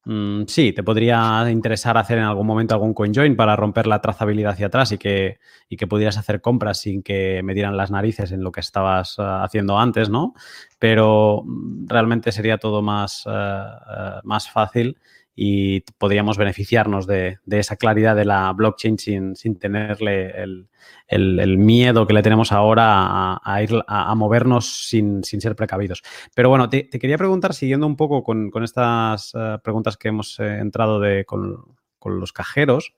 Mm, 0.10 0.46
sí, 0.48 0.72
te 0.72 0.84
podría 0.84 1.52
interesar 1.52 1.98
hacer 1.98 2.18
en 2.18 2.24
algún 2.24 2.48
momento 2.48 2.74
algún 2.74 2.94
CoinJoin 2.94 3.36
para 3.36 3.58
romper 3.58 3.88
la 3.88 4.00
trazabilidad 4.00 4.54
hacia 4.54 4.68
atrás 4.68 4.94
y 4.94 4.98
que, 4.98 5.38
y 5.68 5.76
que 5.76 5.86
pudieras 5.86 6.18
hacer 6.18 6.40
compras 6.40 6.80
sin 6.80 7.04
que 7.04 7.42
me 7.44 7.54
dieran 7.54 7.76
las 7.76 7.92
narices 7.92 8.32
en 8.32 8.42
lo 8.42 8.54
que 8.54 8.62
estabas 8.62 9.20
uh, 9.20 9.44
haciendo 9.44 9.78
antes, 9.78 10.10
¿no? 10.10 10.34
Pero 10.80 11.44
mm, 11.46 11.88
realmente 11.90 12.32
sería 12.32 12.58
todo 12.58 12.82
más, 12.82 13.26
uh, 13.26 13.32
uh, 13.32 14.22
más 14.24 14.50
fácil 14.50 14.98
y 15.40 15.82
podríamos 16.00 16.36
beneficiarnos 16.36 17.06
de, 17.06 17.38
de, 17.46 17.60
esa 17.60 17.76
claridad 17.76 18.16
de 18.16 18.26
la 18.26 18.52
blockchain 18.54 18.98
sin, 18.98 19.36
sin 19.36 19.60
tenerle 19.60 20.32
el, 20.32 20.68
el, 21.08 21.58
miedo 21.60 22.08
que 22.08 22.16
le 22.16 22.24
tenemos 22.24 22.52
ahora 22.52 23.40
a, 23.44 23.62
ir 23.62 23.70
a, 23.88 24.16
movernos 24.16 24.88
sin, 24.90 25.24
sin, 25.24 25.40
ser 25.40 25.56
precavidos. 25.56 26.02
Pero 26.34 26.50
bueno, 26.50 26.70
te, 26.70 26.90
quería 26.90 27.20
preguntar, 27.20 27.54
siguiendo 27.54 27.86
un 27.86 27.96
poco 27.96 28.24
con, 28.24 28.50
con 28.50 28.64
estas 28.64 29.36
uh, 29.36 29.60
preguntas 29.64 29.96
que 29.96 30.08
hemos 30.08 30.40
eh, 30.40 30.58
entrado 30.58 31.00
de, 31.00 31.24
con, 31.24 31.76
con, 32.00 32.20
los 32.20 32.34
cajeros, 32.34 32.96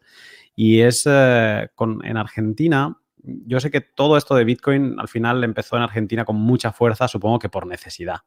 y 0.55 0.79
es 0.79 1.03
eh, 1.09 1.67
con, 1.75 2.05
en 2.05 2.15
Argentina, 2.15 3.01
yo 3.45 3.59
sé 3.59 3.71
que 3.71 3.81
todo 3.81 4.17
esto 4.17 4.35
de 4.35 4.43
Bitcoin 4.43 4.99
al 4.99 5.07
final 5.07 5.43
empezó 5.43 5.77
en 5.77 5.83
Argentina 5.83 6.25
con 6.25 6.35
mucha 6.35 6.71
fuerza, 6.71 7.07
supongo 7.07 7.39
que 7.39 7.49
por 7.49 7.65
necesidad. 7.67 8.17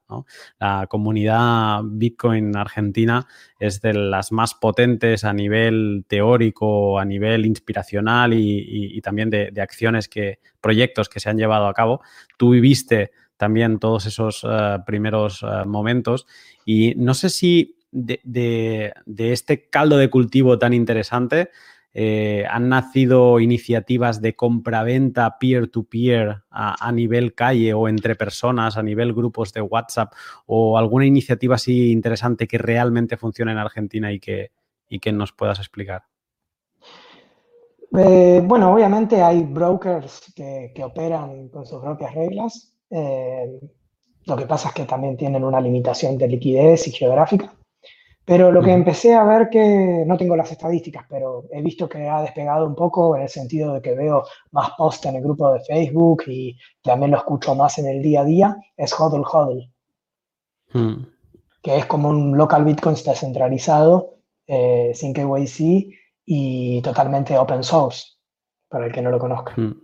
La 0.59 0.87
comunidad 0.89 1.81
Bitcoin 1.85 2.57
argentina 2.57 3.27
es 3.59 3.81
de 3.81 3.95
las 3.95 4.33
más 4.33 4.55
potentes 4.55 5.25
a 5.25 5.33
nivel 5.33 6.05
teórico, 6.09 6.99
a 6.99 7.05
nivel 7.05 7.47
inspiracional 7.47 8.33
y, 8.35 9.01
también 9.03 9.31
de, 9.31 9.53
acciones 9.61 10.09
que, 10.09 10.41
proyectos 10.61 11.09
que 11.09 11.21
se 11.21 11.31
han 11.31 11.39
llevado 11.39 11.67
a 11.67 11.75
cabo. 11.75 12.01
Tú 12.37 12.51
viviste 12.51 13.13
también 13.37 13.79
todos 13.79 14.07
esos 14.07 14.45
uh, 14.45 14.85
primeros 14.87 15.43
uh, 15.43 15.67
momentos 15.67 16.27
y 16.65 16.95
no 16.97 17.15
sé 17.15 17.29
si 17.31 17.77
de 17.91 18.95
este 19.19 19.69
caldo 19.69 19.99
de 19.99 20.09
cultivo 20.09 20.59
tan 20.59 20.73
interesante 20.73 21.51
eh, 21.95 22.45
han 22.51 22.69
nacido 22.69 23.39
iniciativas 23.41 24.21
de 24.21 24.35
compra-venta 24.35 25.39
peer-to-peer 25.39 26.43
a, 26.51 26.89
a, 26.89 26.93
nivel 26.93 27.35
calle 27.35 27.75
o 27.75 27.89
entre 27.89 28.15
personas, 28.15 28.77
a 28.77 28.83
nivel 28.83 29.13
grupos 29.13 29.53
de 29.53 29.61
WhatsApp 29.61 30.13
o 30.47 30.79
alguna 30.79 31.07
iniciativa 31.07 31.57
así 31.57 31.93
interesante 31.93 32.47
que 32.47 32.59
realmente 32.59 33.17
funcione 33.17 33.53
en 33.53 33.59
Argentina 33.59 34.11
y 34.13 34.21
que, 34.21 34.53
y 34.89 35.01
que 35.01 35.13
nos 35.13 35.33
puedas 35.33 35.59
explicar. 35.59 36.05
Eh, 37.95 38.41
bueno, 38.43 38.73
obviamente 38.73 39.23
hay 39.23 39.43
brokers 39.43 40.33
que, 40.35 40.73
que, 40.75 40.83
operan 40.83 41.49
con 41.49 41.67
sus 41.67 41.81
propias 41.83 42.15
reglas. 42.15 42.73
Eh, 42.91 43.61
lo 44.25 44.37
que 44.37 44.47
pasa 44.47 44.69
es 44.69 44.75
que 44.75 44.85
también 44.85 45.17
tienen 45.17 45.45
una 45.45 45.61
limitación 45.61 46.17
de 46.17 46.29
liquidez 46.29 46.89
y 46.89 46.93
geográfica. 46.93 47.53
Pero 48.25 48.53
lo 48.53 48.63
que 48.63 48.73
empecé 48.73 49.15
a 49.15 49.25
ver 49.25 49.49
que, 49.51 50.05
no 50.07 50.17
tengo 50.17 50.37
las 50.37 50.53
estadísticas, 50.53 51.05
pero 51.09 51.45
he 51.51 51.61
visto 51.61 51.89
que 51.89 52.09
ha 52.09 52.23
despegado 52.23 52.67
un 52.67 52.77
poco 52.77 53.17
en 53.17 53.23
el 53.23 53.29
sentido 53.29 53.75
de 53.75 53.83
que 53.83 53.95
veo 53.95 54.25
más 54.53 54.71
posts 54.79 55.07
en 55.07 55.17
el 55.17 55.23
grupo 55.23 55.53
de 55.53 55.61
Facebook 55.61 56.25
y 56.29 56.57
también 56.83 57.11
lo 57.11 57.17
escucho 57.17 57.55
más 57.57 57.79
en 57.79 57.87
el 57.87 58.01
día 58.01 58.21
a 58.21 58.25
día, 58.25 58.57
es 58.77 58.93
Hodl 58.99 59.25
Hodl. 59.25 59.69
Hmm. 60.73 61.05
Que 61.63 61.79
es 61.79 61.87
como 61.87 62.11
un 62.11 62.37
local 62.37 62.65
Bitcoin 62.65 62.95
descentralizado, 62.95 64.19
eh, 64.47 64.93
sin 64.95 65.13
KYC 65.13 65.93
y 66.25 66.81
totalmente 66.83 67.37
open 67.37 67.65
source, 67.65 68.07
para 68.69 68.87
el 68.87 68.93
que 68.93 69.03
no 69.03 69.11
lo 69.11 69.19
conozca. 69.19 69.55
Hmm. 69.57 69.75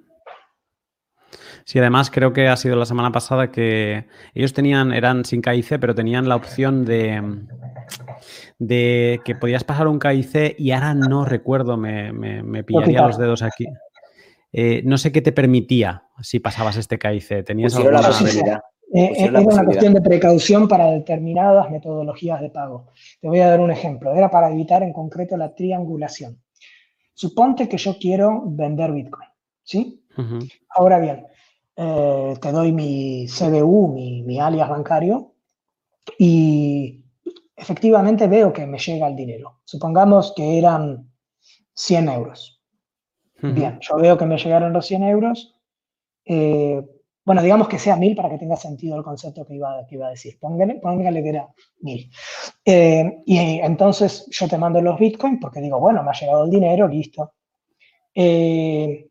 Sí, 1.64 1.78
además 1.78 2.10
creo 2.10 2.32
que 2.32 2.48
ha 2.48 2.56
sido 2.56 2.76
la 2.76 2.86
semana 2.86 3.12
pasada 3.12 3.50
que 3.50 4.06
ellos 4.32 4.54
tenían, 4.54 4.92
eran 4.92 5.24
sin 5.24 5.42
KIC, 5.42 5.78
pero 5.78 5.94
tenían 5.94 6.26
la 6.26 6.36
opción 6.36 6.86
de, 6.86 7.20
de 8.58 9.20
que 9.24 9.34
podías 9.34 9.64
pasar 9.64 9.86
un 9.86 9.98
KIC 9.98 10.56
y 10.58 10.72
ahora 10.72 10.94
no 10.94 11.24
recuerdo, 11.24 11.76
me, 11.76 12.12
me, 12.12 12.42
me 12.42 12.64
pillaría 12.64 13.06
los 13.06 13.18
dedos 13.18 13.42
aquí. 13.42 13.66
Eh, 14.52 14.82
no 14.84 14.98
sé 14.98 15.12
qué 15.12 15.22
te 15.22 15.32
permitía 15.32 16.04
si 16.20 16.40
pasabas 16.40 16.76
este 16.76 16.98
KIC. 16.98 17.44
¿Tenías 17.44 17.74
la 17.74 18.02
posibilidad, 18.02 18.60
Eh, 18.92 19.12
era 19.16 19.40
una 19.40 19.64
cuestión 19.64 19.92
de 19.92 20.00
precaución 20.00 20.66
para 20.66 20.86
determinadas 20.86 21.70
metodologías 21.70 22.40
de 22.40 22.48
pago. 22.48 22.86
Te 23.20 23.28
voy 23.28 23.40
a 23.40 23.50
dar 23.50 23.60
un 23.60 23.70
ejemplo. 23.70 24.14
Era 24.14 24.30
para 24.30 24.50
evitar 24.50 24.82
en 24.82 24.92
concreto 24.92 25.36
la 25.36 25.54
triangulación. 25.54 26.40
Suponte 27.12 27.68
que 27.68 27.76
yo 27.76 27.98
quiero 27.98 28.44
vender 28.46 28.92
Bitcoin, 28.92 29.28
¿sí? 29.62 30.04
Ahora 30.70 30.98
bien, 30.98 31.26
eh, 31.76 32.34
te 32.40 32.50
doy 32.50 32.72
mi 32.72 33.26
CBU, 33.28 33.92
mi, 33.92 34.22
mi 34.22 34.40
alias 34.40 34.68
bancario, 34.68 35.34
y 36.18 37.04
efectivamente 37.58 38.26
veo 38.28 38.52
que 38.52 38.66
me 38.66 38.78
llega 38.78 39.08
el 39.08 39.16
dinero. 39.16 39.60
Supongamos 39.64 40.32
que 40.34 40.58
eran 40.58 41.10
100 41.74 42.08
euros. 42.08 42.62
Bien, 43.40 43.78
yo 43.80 43.96
veo 43.96 44.18
que 44.18 44.26
me 44.26 44.36
llegaron 44.36 44.72
los 44.72 44.86
100 44.86 45.02
euros. 45.04 45.54
Eh, 46.24 46.82
bueno, 47.24 47.42
digamos 47.42 47.68
que 47.68 47.78
sea 47.78 47.94
1000 47.94 48.16
para 48.16 48.30
que 48.30 48.38
tenga 48.38 48.56
sentido 48.56 48.96
el 48.96 49.04
concepto 49.04 49.44
que 49.46 49.54
iba, 49.54 49.86
que 49.86 49.94
iba 49.94 50.06
a 50.06 50.10
decir. 50.10 50.38
Póngale, 50.40 50.76
póngale 50.76 51.22
que 51.22 51.28
era 51.28 51.48
1000. 51.80 52.10
Eh, 52.64 53.22
y 53.26 53.38
entonces 53.60 54.26
yo 54.30 54.48
te 54.48 54.58
mando 54.58 54.80
los 54.80 54.98
bitcoins 54.98 55.38
porque 55.40 55.60
digo, 55.60 55.78
bueno, 55.78 56.02
me 56.02 56.10
ha 56.10 56.14
llegado 56.14 56.44
el 56.44 56.50
dinero, 56.50 56.88
listo. 56.88 57.34
Eh, 58.14 59.08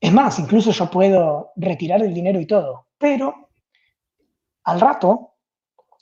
es 0.00 0.12
más, 0.12 0.38
incluso 0.38 0.72
yo 0.72 0.90
puedo 0.90 1.52
retirar 1.56 2.02
el 2.02 2.12
dinero 2.12 2.38
y 2.40 2.46
todo, 2.46 2.88
pero 2.98 3.50
al 4.64 4.80
rato 4.80 5.35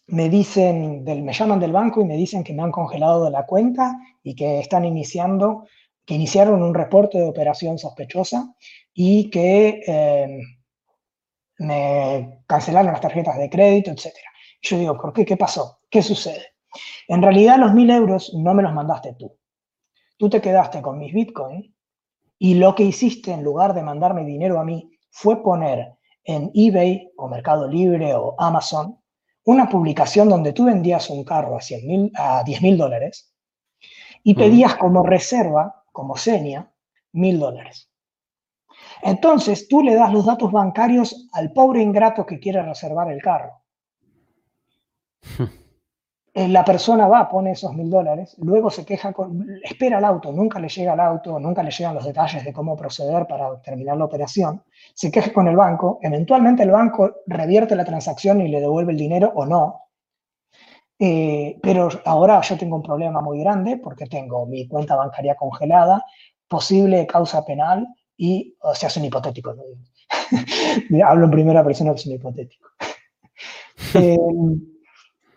me 0.06 0.28
dicen, 0.28 1.04
del, 1.04 1.22
me 1.22 1.32
llaman 1.32 1.60
del 1.60 1.72
banco 1.72 2.00
y 2.00 2.04
me 2.04 2.16
dicen 2.16 2.44
que 2.44 2.52
me 2.52 2.62
han 2.62 2.72
congelado 2.72 3.30
la 3.30 3.46
cuenta 3.46 3.98
y 4.22 4.34
que 4.34 4.60
están 4.60 4.84
iniciando, 4.84 5.66
que 6.04 6.14
iniciaron 6.14 6.62
un 6.62 6.74
reporte 6.74 7.18
de 7.18 7.28
operación 7.28 7.78
sospechosa 7.78 8.54
y 8.92 9.30
que 9.30 9.82
eh, 9.86 10.40
me 11.58 12.42
cancelaron 12.46 12.92
las 12.92 13.00
tarjetas 13.00 13.38
de 13.38 13.48
crédito, 13.48 13.90
etc. 13.90 14.14
Yo 14.60 14.78
digo, 14.78 14.98
¿por 14.98 15.12
qué? 15.12 15.24
¿Qué 15.24 15.36
pasó? 15.36 15.78
¿Qué 15.90 16.02
sucede? 16.02 16.54
En 17.08 17.22
realidad 17.22 17.58
los 17.58 17.72
mil 17.72 17.90
euros 17.90 18.32
no 18.34 18.54
me 18.54 18.62
los 18.62 18.74
mandaste 18.74 19.14
tú. 19.14 19.36
Tú 20.16 20.28
te 20.28 20.40
quedaste 20.40 20.82
con 20.82 20.98
mis 20.98 21.12
bitcoins 21.12 21.70
y 22.38 22.54
lo 22.54 22.74
que 22.74 22.84
hiciste 22.84 23.32
en 23.32 23.42
lugar 23.42 23.74
de 23.74 23.82
mandarme 23.82 24.24
dinero 24.24 24.58
a 24.58 24.64
mí 24.64 24.90
fue 25.10 25.42
poner 25.42 25.94
en 26.24 26.50
eBay 26.54 27.10
o 27.16 27.28
Mercado 27.28 27.68
Libre 27.68 28.14
o 28.14 28.34
Amazon 28.38 28.98
una 29.44 29.68
publicación 29.68 30.28
donde 30.28 30.52
tú 30.52 30.64
vendías 30.64 31.10
un 31.10 31.24
carro 31.24 31.56
a, 31.56 31.60
100 31.60 32.12
a 32.14 32.42
10 32.44 32.62
mil 32.62 32.78
dólares 32.78 33.34
y 34.22 34.34
pedías 34.34 34.76
como 34.76 35.04
reserva, 35.04 35.84
como 35.92 36.16
seña, 36.16 36.72
mil 37.12 37.38
dólares. 37.38 37.90
Entonces 39.02 39.68
tú 39.68 39.82
le 39.82 39.94
das 39.94 40.12
los 40.12 40.24
datos 40.24 40.50
bancarios 40.50 41.28
al 41.32 41.52
pobre 41.52 41.82
ingrato 41.82 42.24
que 42.24 42.40
quiere 42.40 42.62
reservar 42.62 43.10
el 43.12 43.20
carro. 43.20 43.62
Eh, 46.36 46.48
la 46.48 46.64
persona 46.64 47.06
va, 47.06 47.28
pone 47.28 47.52
esos 47.52 47.72
mil 47.74 47.88
dólares, 47.88 48.34
luego 48.38 48.68
se 48.68 48.84
queja, 48.84 49.12
con, 49.12 49.46
espera 49.62 49.98
el 49.98 50.04
auto, 50.04 50.32
nunca 50.32 50.58
le 50.58 50.68
llega 50.68 50.94
el 50.94 50.98
auto, 50.98 51.38
nunca 51.38 51.62
le 51.62 51.70
llegan 51.70 51.94
los 51.94 52.04
detalles 52.04 52.44
de 52.44 52.52
cómo 52.52 52.76
proceder 52.76 53.28
para 53.28 53.60
terminar 53.62 53.96
la 53.96 54.06
operación, 54.06 54.60
se 54.94 55.12
queja 55.12 55.32
con 55.32 55.46
el 55.46 55.54
banco, 55.54 56.00
eventualmente 56.02 56.64
el 56.64 56.72
banco 56.72 57.18
revierte 57.28 57.76
la 57.76 57.84
transacción 57.84 58.40
y 58.40 58.48
le 58.48 58.60
devuelve 58.60 58.90
el 58.90 58.98
dinero 58.98 59.32
o 59.36 59.46
no, 59.46 59.82
eh, 60.98 61.56
pero 61.62 61.88
ahora 62.04 62.40
yo 62.40 62.58
tengo 62.58 62.74
un 62.74 62.82
problema 62.82 63.20
muy 63.20 63.38
grande 63.38 63.76
porque 63.76 64.06
tengo 64.06 64.44
mi 64.44 64.66
cuenta 64.66 64.96
bancaria 64.96 65.36
congelada, 65.36 66.04
posible 66.48 67.06
causa 67.06 67.44
penal 67.44 67.86
y, 68.16 68.56
o 68.60 68.74
sea, 68.74 68.88
es 68.88 68.96
un 68.96 69.04
hipotético, 69.04 69.54
¿no? 69.54 69.62
hablo 71.06 71.26
en 71.26 71.30
primera 71.30 71.62
persona 71.62 71.92
es 71.92 72.04
un 72.06 72.12
hipotético. 72.14 72.70
eh, 73.94 74.18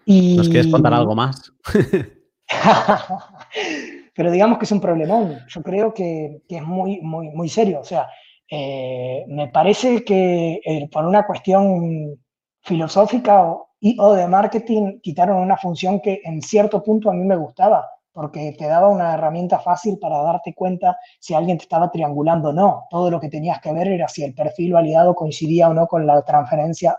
¿Nos 0.07 0.47
quieres 0.47 0.71
contar 0.71 0.93
algo 0.93 1.15
más? 1.15 1.51
Pero 4.15 4.31
digamos 4.31 4.57
que 4.57 4.63
es 4.63 4.71
un 4.71 4.79
problemón. 4.79 5.39
Yo 5.49 5.61
creo 5.61 5.93
que, 5.93 6.43
es 6.47 6.63
muy, 6.63 7.01
muy, 7.01 7.29
muy 7.29 7.49
serio. 7.49 7.81
O 7.81 7.83
sea, 7.83 8.07
eh, 8.49 9.25
me 9.27 9.49
parece 9.49 10.05
que 10.05 10.61
eh, 10.63 10.89
por 10.89 11.05
una 11.05 11.25
cuestión 11.25 12.17
filosófica 12.61 13.43
o, 13.43 13.69
o 13.99 14.13
de 14.13 14.27
marketing 14.27 15.01
quitaron 15.01 15.37
una 15.37 15.57
función 15.57 15.99
que 15.99 16.21
en 16.23 16.41
cierto 16.41 16.81
punto 16.81 17.09
a 17.09 17.13
mí 17.13 17.25
me 17.25 17.35
gustaba, 17.35 17.85
porque 18.13 18.55
te 18.57 18.65
daba 18.65 18.87
una 18.87 19.13
herramienta 19.13 19.59
fácil 19.59 19.99
para 19.99 20.19
darte 20.19 20.55
cuenta 20.55 20.97
si 21.19 21.33
alguien 21.33 21.57
te 21.57 21.63
estaba 21.63 21.91
triangulando 21.91 22.49
o 22.49 22.53
no. 22.53 22.85
Todo 22.89 23.11
lo 23.11 23.19
que 23.19 23.27
tenías 23.27 23.59
que 23.59 23.73
ver 23.73 23.89
era 23.89 24.07
si 24.07 24.23
el 24.23 24.33
perfil 24.33 24.71
validado 24.71 25.13
coincidía 25.13 25.67
o 25.67 25.73
no 25.73 25.85
con 25.85 26.07
la 26.07 26.23
transferencia 26.23 26.97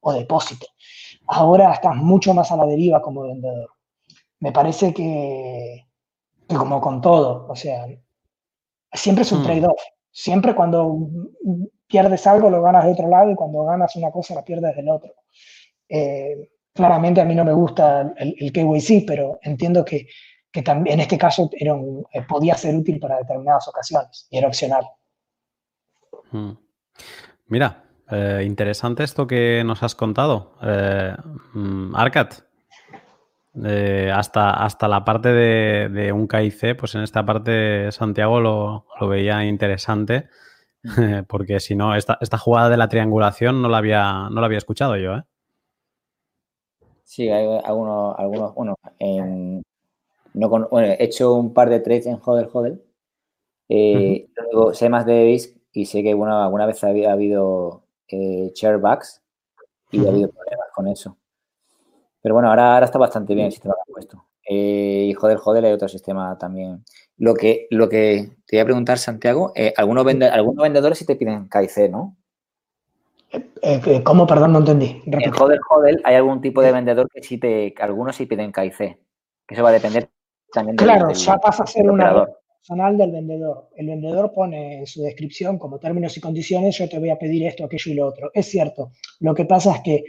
o 0.00 0.14
depósito 0.14 0.66
ahora 1.30 1.72
estás 1.72 1.96
mucho 1.96 2.34
más 2.34 2.50
a 2.50 2.56
la 2.56 2.66
deriva 2.66 3.00
como 3.00 3.22
vendedor. 3.22 3.70
Me 4.40 4.52
parece 4.52 4.92
que, 4.92 5.86
como 6.48 6.80
con 6.80 7.00
todo, 7.00 7.46
o 7.48 7.54
sea, 7.54 7.86
siempre 8.92 9.22
es 9.22 9.32
un 9.32 9.40
hmm. 9.40 9.44
trade-off. 9.44 9.80
Siempre 10.10 10.54
cuando 10.54 11.08
pierdes 11.86 12.26
algo 12.26 12.50
lo 12.50 12.62
ganas 12.62 12.84
de 12.84 12.92
otro 12.92 13.08
lado 13.08 13.30
y 13.30 13.36
cuando 13.36 13.64
ganas 13.64 13.94
una 13.96 14.10
cosa 14.10 14.34
la 14.34 14.44
pierdes 14.44 14.74
del 14.74 14.88
otro. 14.88 15.14
Eh, 15.88 16.50
claramente 16.72 17.20
a 17.20 17.24
mí 17.24 17.34
no 17.34 17.44
me 17.44 17.52
gusta 17.52 18.12
el, 18.16 18.34
el 18.38 18.52
KYC, 18.52 19.06
pero 19.06 19.38
entiendo 19.42 19.84
que, 19.84 20.08
que 20.50 20.62
también 20.62 20.94
en 20.94 21.00
este 21.00 21.18
caso 21.18 21.48
era 21.52 21.76
eh, 22.12 22.22
podía 22.28 22.56
ser 22.56 22.74
útil 22.74 22.98
para 22.98 23.18
determinadas 23.18 23.68
ocasiones 23.68 24.26
y 24.30 24.38
era 24.38 24.48
opcional. 24.48 24.84
Hmm. 26.32 26.52
Mira, 27.46 27.84
eh, 28.10 28.42
interesante 28.44 29.04
esto 29.04 29.26
que 29.26 29.62
nos 29.64 29.82
has 29.82 29.94
contado. 29.94 30.52
Eh, 30.62 31.14
mm, 31.54 31.94
Arcat, 31.94 32.34
eh, 33.64 34.10
hasta, 34.12 34.64
hasta 34.64 34.88
la 34.88 35.04
parte 35.04 35.28
de, 35.28 36.12
un 36.12 36.26
KIC, 36.26 36.76
pues 36.76 36.94
en 36.94 37.02
esta 37.02 37.24
parte 37.24 37.92
Santiago 37.92 38.40
lo, 38.40 38.86
veía 39.08 39.44
interesante, 39.44 40.28
porque 41.28 41.60
si 41.60 41.76
no, 41.76 41.94
esta, 41.94 42.18
jugada 42.38 42.68
de 42.68 42.76
la 42.76 42.88
triangulación 42.88 43.62
no 43.62 43.68
la 43.68 43.78
había, 43.78 44.28
no 44.30 44.40
la 44.40 44.46
había 44.46 44.58
escuchado 44.58 44.96
yo. 44.96 45.16
¿eh? 45.16 45.22
Sí, 47.04 47.28
hay 47.28 47.60
algunos, 47.64 48.18
algunos 48.18 48.54
bueno, 48.54 48.76
no 50.34 50.80
he 50.80 51.02
hecho 51.02 51.34
un 51.34 51.52
par 51.54 51.70
de 51.70 51.80
trades 51.80 52.06
en 52.06 52.20
Hodel 52.24 52.48
Hodel. 52.52 52.82
sé 53.68 54.88
más 54.88 55.06
de 55.06 55.24
BISC 55.24 55.56
y 55.72 55.86
sé 55.86 56.02
que 56.02 56.14
bueno, 56.14 56.42
alguna 56.42 56.66
vez 56.66 56.82
había 56.82 57.12
habido 57.12 57.84
eh, 58.10 58.52
Chairbacks 58.52 59.22
y 59.90 60.04
ha 60.04 60.08
habido 60.08 60.30
problemas 60.30 60.68
con 60.74 60.88
eso. 60.88 61.16
Pero 62.22 62.34
bueno, 62.34 62.48
ahora, 62.48 62.74
ahora 62.74 62.86
está 62.86 62.98
bastante 62.98 63.34
bien 63.34 63.46
el 63.46 63.52
sistema 63.52 63.74
que 63.84 63.92
puesto. 63.92 64.24
Eh, 64.48 65.06
y 65.10 65.14
joder, 65.14 65.38
joder, 65.38 65.64
hay 65.64 65.72
otro 65.72 65.88
sistema 65.88 66.36
también. 66.38 66.84
Lo 67.16 67.34
que, 67.34 67.66
lo 67.70 67.88
que 67.88 68.36
te 68.46 68.56
voy 68.56 68.60
a 68.60 68.64
preguntar, 68.64 68.98
Santiago, 68.98 69.52
eh, 69.54 69.72
algunos, 69.76 70.06
algunos 70.06 70.62
vendedores 70.62 70.98
sí 70.98 71.06
te 71.06 71.16
piden 71.16 71.48
KIC, 71.48 71.90
¿no? 71.90 72.16
Eh, 73.62 74.02
¿Cómo? 74.02 74.26
Perdón, 74.26 74.52
no 74.52 74.58
entendí. 74.58 75.02
En 75.06 75.30
joder, 75.30 75.60
joder, 75.60 76.00
hay 76.04 76.16
algún 76.16 76.40
tipo 76.40 76.62
de 76.62 76.72
vendedor 76.72 77.08
que 77.08 77.22
sí 77.22 77.38
te, 77.38 77.74
algunos 77.78 78.16
sí 78.16 78.26
piden 78.26 78.52
KIC. 78.52 78.76
Que 78.76 79.54
eso 79.54 79.62
va 79.62 79.68
a 79.68 79.72
depender 79.72 80.10
también 80.52 80.76
del, 80.76 80.86
Claro, 80.86 81.12
ya 81.12 81.38
pasa 81.38 81.62
a 81.62 81.66
ser 81.66 81.88
un 81.88 82.00
personal 82.60 82.96
del 82.98 83.10
vendedor. 83.10 83.70
El 83.74 83.86
vendedor 83.86 84.32
pone 84.32 84.80
en 84.80 84.86
su 84.86 85.02
descripción 85.02 85.58
como 85.58 85.78
términos 85.78 86.16
y 86.16 86.20
condiciones, 86.20 86.76
yo 86.76 86.88
te 86.88 86.98
voy 86.98 87.10
a 87.10 87.18
pedir 87.18 87.46
esto, 87.46 87.64
aquello 87.64 87.92
y 87.92 87.94
lo 87.94 88.06
otro. 88.06 88.30
Es 88.34 88.46
cierto. 88.46 88.92
Lo 89.20 89.34
que 89.34 89.46
pasa 89.46 89.76
es 89.76 89.80
que, 89.80 90.04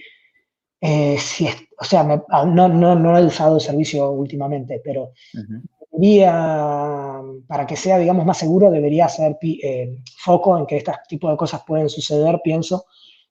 eh, 0.81 1.17
si 1.17 1.47
o 1.47 1.83
sea, 1.83 2.23
ah, 2.29 2.45
no, 2.45 2.67
no, 2.67 2.95
no, 2.95 3.17
he 3.17 3.25
usado 3.25 3.55
el 3.55 3.61
servicio 3.61 4.11
últimamente, 4.11 4.81
pero 4.83 5.13
debería, 5.91 7.21
para 7.47 7.65
que 7.65 7.75
sea, 7.75 7.97
digamos, 7.97 8.25
más 8.25 8.37
seguro, 8.37 8.69
debería 8.69 9.05
hacer 9.05 9.37
eh, 9.41 9.97
foco 10.17 10.57
en 10.57 10.65
que 10.65 10.77
este 10.77 10.91
tipo 11.07 11.29
de 11.29 11.37
cosas 11.37 11.63
pueden 11.65 11.89
suceder, 11.89 12.39
pienso, 12.43 12.85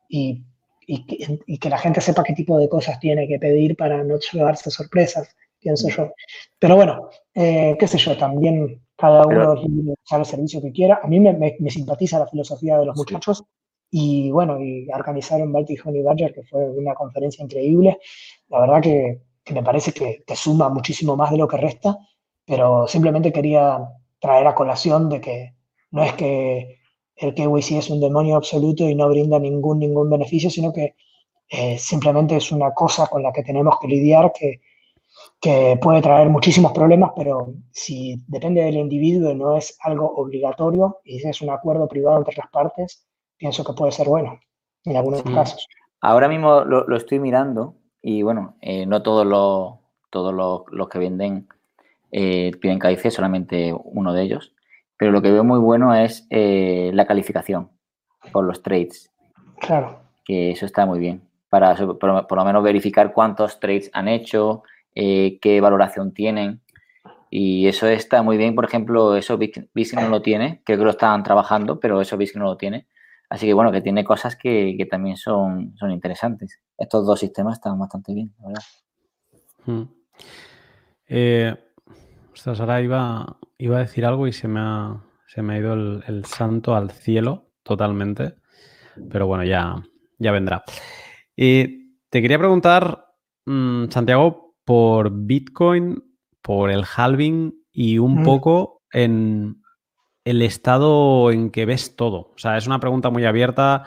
y, 0.09 0.43
y, 0.87 1.59
que 1.59 1.71
la 1.71 1.79
gente 1.79 2.01
sepa 2.01 2.25
qué 2.25 2.33
tipo 2.33 2.59
de 2.59 2.69
cosas 2.69 2.99
tiene 2.99 3.29
que 3.29 3.39
pedir 3.39 3.77
para 3.77 4.03
no 4.03 4.19
llevarse 4.19 4.71
sorpresas, 4.71 5.29
pienso 5.61 5.89
yo. 5.89 6.13
Pero 6.59 6.75
bueno, 6.75 7.11
eh, 7.35 7.77
qué 7.79 7.87
sé 7.87 7.99
yo, 7.99 8.17
también 8.17 8.81
cada 9.01 9.27
uno 9.27 9.55
tiene 9.55 9.95
el 10.11 10.25
servicio 10.25 10.61
que 10.61 10.73
quiera. 10.73 11.01
A 11.03 11.07
mí 11.07 11.19
me, 11.21 11.71
simpatiza 11.71 12.19
la 12.19 12.27
filosofía 12.27 12.79
de 12.79 12.87
los 12.87 12.97
muchachos 12.97 13.45
y 13.91 14.31
bueno, 14.31 14.61
y 14.61 14.89
organizaron 14.93 15.53
Baltic 15.53 15.85
Honey 15.85 16.03
Badger, 16.03 16.35
que 16.35 16.43
fue 16.45 16.69
una 16.71 16.95
conferencia 16.95 17.43
increíble. 17.43 17.99
La 18.49 18.61
verdad 18.61 18.83
que, 18.83 19.23
me 19.53 19.63
parece 19.63 19.93
que, 19.93 20.23
te 20.27 20.37
suma 20.37 20.69
muchísimo 20.69 21.17
más 21.17 21.31
de 21.31 21.39
lo 21.39 21.49
que 21.49 21.57
resta, 21.57 21.99
pero 22.45 22.87
simplemente 22.87 23.33
quería 23.33 23.79
traer 24.21 24.47
a 24.47 24.55
colación 24.55 25.09
de 25.09 25.21
que 25.21 25.55
no 25.91 26.05
es 26.05 26.13
que 26.13 26.79
el 27.17 27.35
KYC 27.35 27.79
es 27.79 27.91
un 27.91 28.01
demonio 28.01 28.37
absoluto 28.37 28.89
y 28.89 28.95
no 28.95 29.09
brinda 29.09 29.39
ningún, 29.39 29.79
ningún 29.79 30.11
beneficio, 30.11 30.51
sino 30.51 30.73
que 30.73 30.95
eh, 31.49 31.79
simplemente 31.79 32.37
es 32.37 32.53
una 32.53 32.73
cosa 32.73 33.07
con 33.07 33.23
la 33.23 33.33
que 33.33 33.43
tenemos 33.43 33.77
que 33.81 33.89
lidiar 33.89 34.33
que 34.33 34.61
que 35.41 35.79
puede 35.81 36.03
traer 36.03 36.29
muchísimos 36.29 36.73
problemas, 36.73 37.13
pero 37.17 37.55
si 37.73 38.23
depende 38.29 38.63
del 38.63 38.77
individuo 38.77 39.31
y 39.31 39.35
no 39.35 39.57
es 39.57 39.77
algo 39.83 40.15
obligatorio 40.17 40.99
y 41.05 41.27
es 41.27 41.41
un 41.41 41.51
acuerdo 41.51 41.89
privado 41.89 42.19
entre 42.19 42.37
las 42.37 42.51
partes, 42.51 43.07
pienso 43.39 43.65
que 43.65 43.73
puede 43.73 43.93
ser 43.93 44.07
bueno 44.07 44.39
en 44.85 44.97
algunos 44.97 45.23
casos. 45.23 45.67
ahora 46.01 46.29
mismo 46.29 46.65
lo, 46.65 46.97
estoy 46.97 47.19
mirando 47.19 47.75
y 48.03 48.23
bueno, 48.23 48.57
eh, 48.61 48.87
no 48.87 49.03
todos 49.03 49.27
los, 49.27 49.79
todos 50.11 50.67
los, 50.71 50.89
que 50.89 50.99
venden 50.99 51.49
eh, 52.13 52.53
piden 52.61 52.79
KIC, 52.79 53.11
solamente 53.11 53.75
uno 53.85 54.13
de 54.13 54.23
ellos. 54.23 54.55
Pero 54.97 55.13
lo 55.13 55.23
que 55.23 55.31
veo 55.31 55.45
muy 55.45 55.59
bueno 55.59 55.95
es 55.95 56.27
eh, 56.31 56.91
la 56.93 57.07
calificación 57.07 57.71
por 58.33 58.45
los 58.45 58.63
trades. 58.63 59.11
Claro. 59.59 60.01
Que 60.25 60.51
eso 60.51 60.67
está 60.67 60.85
muy 60.85 60.99
bien. 60.99 61.23
Para 61.49 61.75
por, 61.75 62.37
lo 62.37 62.45
menos 62.45 62.63
verificar 62.63 63.13
cuántos 63.13 63.59
trades 63.61 63.91
han 63.93 64.09
hecho, 64.09 64.63
qué 64.95 65.61
valoración 65.61 66.13
tienen. 66.13 66.61
Y 67.31 67.69
eso 67.69 67.87
está 67.87 68.23
muy 68.23 68.37
bien. 68.37 68.55
Por 68.55 68.65
ejemplo, 68.65 69.17
eso 69.17 69.39
BISC 69.39 69.95
no 69.95 70.09
lo 70.09 70.21
tiene. 70.21 70.63
Creo 70.65 70.79
que 70.79 70.85
lo 70.85 70.91
estaban 70.91 71.23
trabajando, 71.23 71.79
pero 71.79 72.01
eso 72.01 72.17
BISC 72.17 72.37
no 72.37 72.45
lo 72.45 72.57
tiene. 72.57 72.89
Así 73.31 73.47
que 73.47 73.55
bueno, 73.55 73.71
que 73.71 73.81
tiene 73.81 74.03
cosas 74.05 74.35
que, 74.35 74.77
también 74.91 75.17
son, 75.17 75.77
son 75.77 75.93
interesantes. 75.93 76.61
Estos 76.77 77.07
dos 77.07 77.21
sistemas 77.21 77.55
están 77.55 77.79
bastante 77.79 78.13
bien, 78.13 78.35
la 78.41 78.49
verdad. 78.49 78.63
Hmm. 79.65 79.83
Eh, 81.07 81.55
ahora 82.47 82.81
iba, 82.83 83.39
iba, 83.59 83.77
a 83.77 83.81
decir 83.81 84.05
algo 84.05 84.27
y 84.27 84.33
se 84.33 84.49
me 84.49 84.59
ha, 84.61 85.01
se 85.29 85.43
me 85.43 85.55
ha 85.55 85.59
ido 85.59 85.75
el, 85.75 86.25
santo 86.25 86.75
al 86.75 86.91
cielo 86.91 87.53
totalmente. 87.63 88.35
Pero 89.11 89.29
bueno, 89.29 89.45
ya, 89.45 89.77
ya 90.19 90.33
vendrá. 90.33 90.65
Y 91.37 91.95
te 92.09 92.21
quería 92.21 92.39
preguntar, 92.39 93.07
mm, 93.47 93.91
Santiago, 93.91 94.50
por 94.71 95.11
Bitcoin, 95.11 96.01
por 96.43 96.71
el 96.71 96.85
halving 96.85 97.53
y 97.73 97.99
un 97.99 98.23
poco 98.23 98.85
en 98.93 99.61
el 100.25 100.43
estado 100.43 101.33
en 101.33 101.51
que 101.51 101.67
ves 101.67 101.97
todo? 101.97 102.19
O 102.19 102.39
sea, 102.39 102.57
es 102.57 102.69
una 102.69 102.79
pregunta 102.79 103.11
muy 103.11 103.25
abierta 103.25 103.83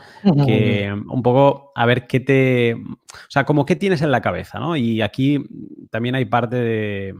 que 0.45 0.91
un 0.91 1.23
poco 1.23 1.72
a 1.73 1.85
ver 1.85 2.05
qué 2.05 2.19
te... 2.19 2.73
O 2.73 3.30
sea, 3.30 3.45
como 3.45 3.65
qué 3.65 3.77
tienes 3.77 4.01
en 4.01 4.11
la 4.11 4.19
cabeza, 4.19 4.60
¿no? 4.60 4.76
Y 4.76 5.01
aquí 5.01 5.45
también 5.89 6.15
hay 6.15 6.26
parte 6.26 6.57
de, 6.57 7.15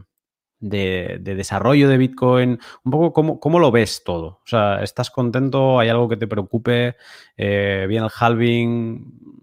de, 0.60 1.18
desarrollo 1.22 1.88
de 1.88 1.96
Bitcoin, 1.96 2.58
un 2.84 2.90
poco 2.92 3.40
cómo, 3.40 3.58
lo 3.60 3.70
ves 3.70 4.02
todo. 4.04 4.26
O 4.26 4.46
sea, 4.46 4.82
¿estás 4.82 5.10
contento? 5.10 5.78
¿Hay 5.78 5.88
algo 5.88 6.06
que 6.06 6.18
te 6.18 6.26
preocupe? 6.26 6.96
Eh, 7.38 7.86
¿Bien 7.88 8.04
el 8.04 8.10
halving? 8.14 9.42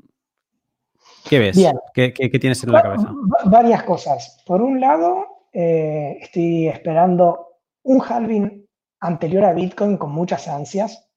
¿Qué 1.30 1.39
ves? 1.39 1.57
¿Qué, 1.93 2.11
tienes 2.39 2.64
en 2.64 2.72
la 2.72 2.81
cabeza? 2.81 3.14
Varias 3.45 3.84
cosas. 3.84 4.41
Por 4.45 4.61
un 4.61 4.80
lado, 4.80 5.26
eh, 5.53 6.18
estoy 6.22 6.68
esperando 6.68 7.57
un 7.84 8.02
halving 8.02 8.65
anterior 8.99 9.45
a 9.45 9.53
Bitcoin 9.53 9.98
con 9.98 10.11
muchas 10.11 10.48
ansias. 10.48 11.07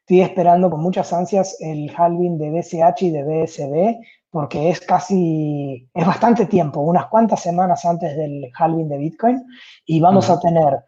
Estoy 0.00 0.20
esperando 0.20 0.70
con 0.70 0.80
muchas 0.80 1.12
ansias 1.12 1.56
el 1.60 1.92
halving 1.96 2.38
de 2.38 2.50
BCH 2.50 3.02
y 3.02 3.10
de 3.10 3.24
BSD 3.24 3.98
porque 4.36 4.68
es 4.68 4.80
casi, 4.80 5.88
es 5.94 6.06
bastante 6.06 6.46
tiempo, 6.46 6.80
unas 6.80 7.06
cuantas 7.06 7.40
semanas 7.40 7.84
antes 7.84 8.14
del 8.16 8.50
halving 8.54 8.88
de 8.88 8.98
Bitcoin 8.98 9.42
y 9.86 9.98
vamos 9.98 10.28
a 10.28 10.38
tener 10.38 10.84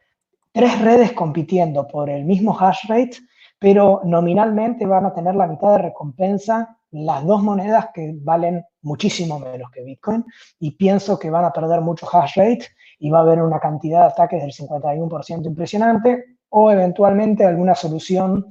tres 0.52 0.78
redes 0.80 1.12
compitiendo 1.12 1.86
por 1.88 2.10
el 2.10 2.24
mismo 2.24 2.54
hash 2.58 2.86
rate, 2.88 3.16
pero 3.58 4.02
nominalmente 4.04 4.86
van 4.86 5.06
a 5.06 5.14
tener 5.14 5.34
la 5.34 5.46
mitad 5.46 5.72
de 5.72 5.78
recompensa 5.78 6.77
las 6.90 7.24
dos 7.24 7.42
monedas 7.42 7.88
que 7.92 8.14
valen 8.20 8.64
muchísimo 8.82 9.38
menos 9.38 9.70
que 9.70 9.82
Bitcoin 9.82 10.24
y 10.58 10.72
pienso 10.72 11.18
que 11.18 11.30
van 11.30 11.44
a 11.44 11.52
perder 11.52 11.80
mucho 11.80 12.06
hash 12.10 12.36
rate 12.36 12.66
y 12.98 13.10
va 13.10 13.18
a 13.18 13.22
haber 13.22 13.42
una 13.42 13.60
cantidad 13.60 14.00
de 14.00 14.06
ataques 14.06 14.42
del 14.42 14.52
51% 14.52 15.46
impresionante 15.46 16.38
o 16.50 16.70
eventualmente 16.70 17.44
alguna 17.44 17.74
solución 17.74 18.46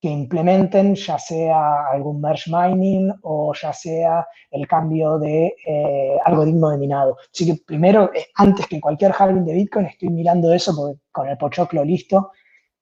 que 0.00 0.08
implementen, 0.08 0.94
ya 0.94 1.18
sea 1.18 1.88
algún 1.90 2.20
merge 2.20 2.50
mining 2.50 3.12
o 3.22 3.52
ya 3.54 3.72
sea 3.72 4.26
el 4.50 4.66
cambio 4.68 5.18
de 5.18 5.56
eh, 5.66 6.16
algoritmo 6.24 6.70
de 6.70 6.78
minado. 6.78 7.16
Así 7.32 7.46
que 7.46 7.60
primero, 7.66 8.12
eh, 8.14 8.26
antes 8.36 8.66
que 8.66 8.80
cualquier 8.80 9.12
halving 9.18 9.44
de 9.44 9.54
Bitcoin, 9.54 9.86
estoy 9.86 10.10
mirando 10.10 10.52
eso 10.52 10.72
porque 10.76 11.00
con 11.10 11.28
el 11.28 11.36
pochoclo 11.36 11.84
listo. 11.84 12.30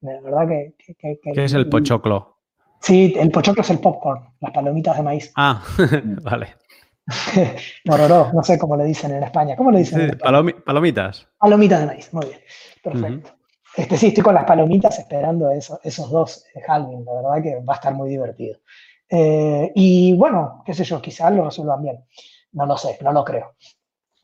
De 0.01 0.21
verdad 0.21 0.47
que... 0.47 0.75
¿Qué 0.99 1.45
es 1.45 1.55
el 1.55 1.71
pochoclo? 1.71 2.36
Sí, 2.81 3.15
el 3.17 3.31
pochoclo 3.31 3.63
es 3.63 3.71
el 3.71 3.79
popcorn, 3.79 4.25
las 4.41 4.53
palomitas 4.53 4.97
de 4.97 5.03
maíz. 5.03 5.33
Ah, 5.37 5.63
vale. 6.23 6.55
Mororó, 7.85 8.31
no 8.33 8.43
sé 8.43 8.59
cómo 8.59 8.77
le 8.77 8.85
dicen 8.85 9.13
en 9.13 9.23
España. 9.23 9.57
¿Cómo 9.57 9.71
le 9.71 9.79
dicen? 9.79 10.01
en 10.01 10.19
palomitas. 10.65 11.27
Palomitas 11.39 11.81
de 11.81 11.87
maíz, 11.87 12.13
muy 12.13 12.27
bien. 12.27 12.41
Perfecto. 12.83 13.31
Este, 13.77 13.97
sí, 13.99 14.07
estoy 14.09 14.25
con 14.25 14.35
las 14.35 14.45
palomitas 14.45 14.99
esperando 14.99 15.51
esos 15.51 16.11
dos 16.11 16.45
halving, 16.67 17.05
la 17.05 17.13
verdad 17.13 17.43
que 17.43 17.57
va 17.63 17.75
a 17.75 17.77
estar 17.77 17.95
muy 17.95 18.09
divertido. 18.09 18.59
Eh, 19.09 19.71
y 19.75 20.17
bueno, 20.17 20.63
qué 20.65 20.75
sé 20.75 20.85
yo, 20.85 21.01
quizás 21.01 21.33
lo 21.33 21.45
resuelvan 21.45 21.83
bien. 21.83 22.05
No 22.53 22.67
lo 22.67 22.77
sé, 22.77 22.99
no 23.03 23.13
lo 23.13 23.25
creo. 23.25 23.55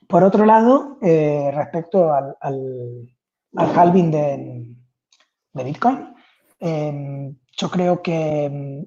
Por 0.09 0.24
otro 0.24 0.45
lado, 0.45 0.99
eh, 1.03 1.51
respecto 1.55 2.12
al, 2.12 2.37
al, 2.41 3.09
halving 3.55 4.11
de, 4.11 5.65
Bitcoin, 5.65 6.15
em, 6.59 7.37
yo 7.57 7.70
creo 7.70 8.03
que 8.03 8.45
em, 8.45 8.85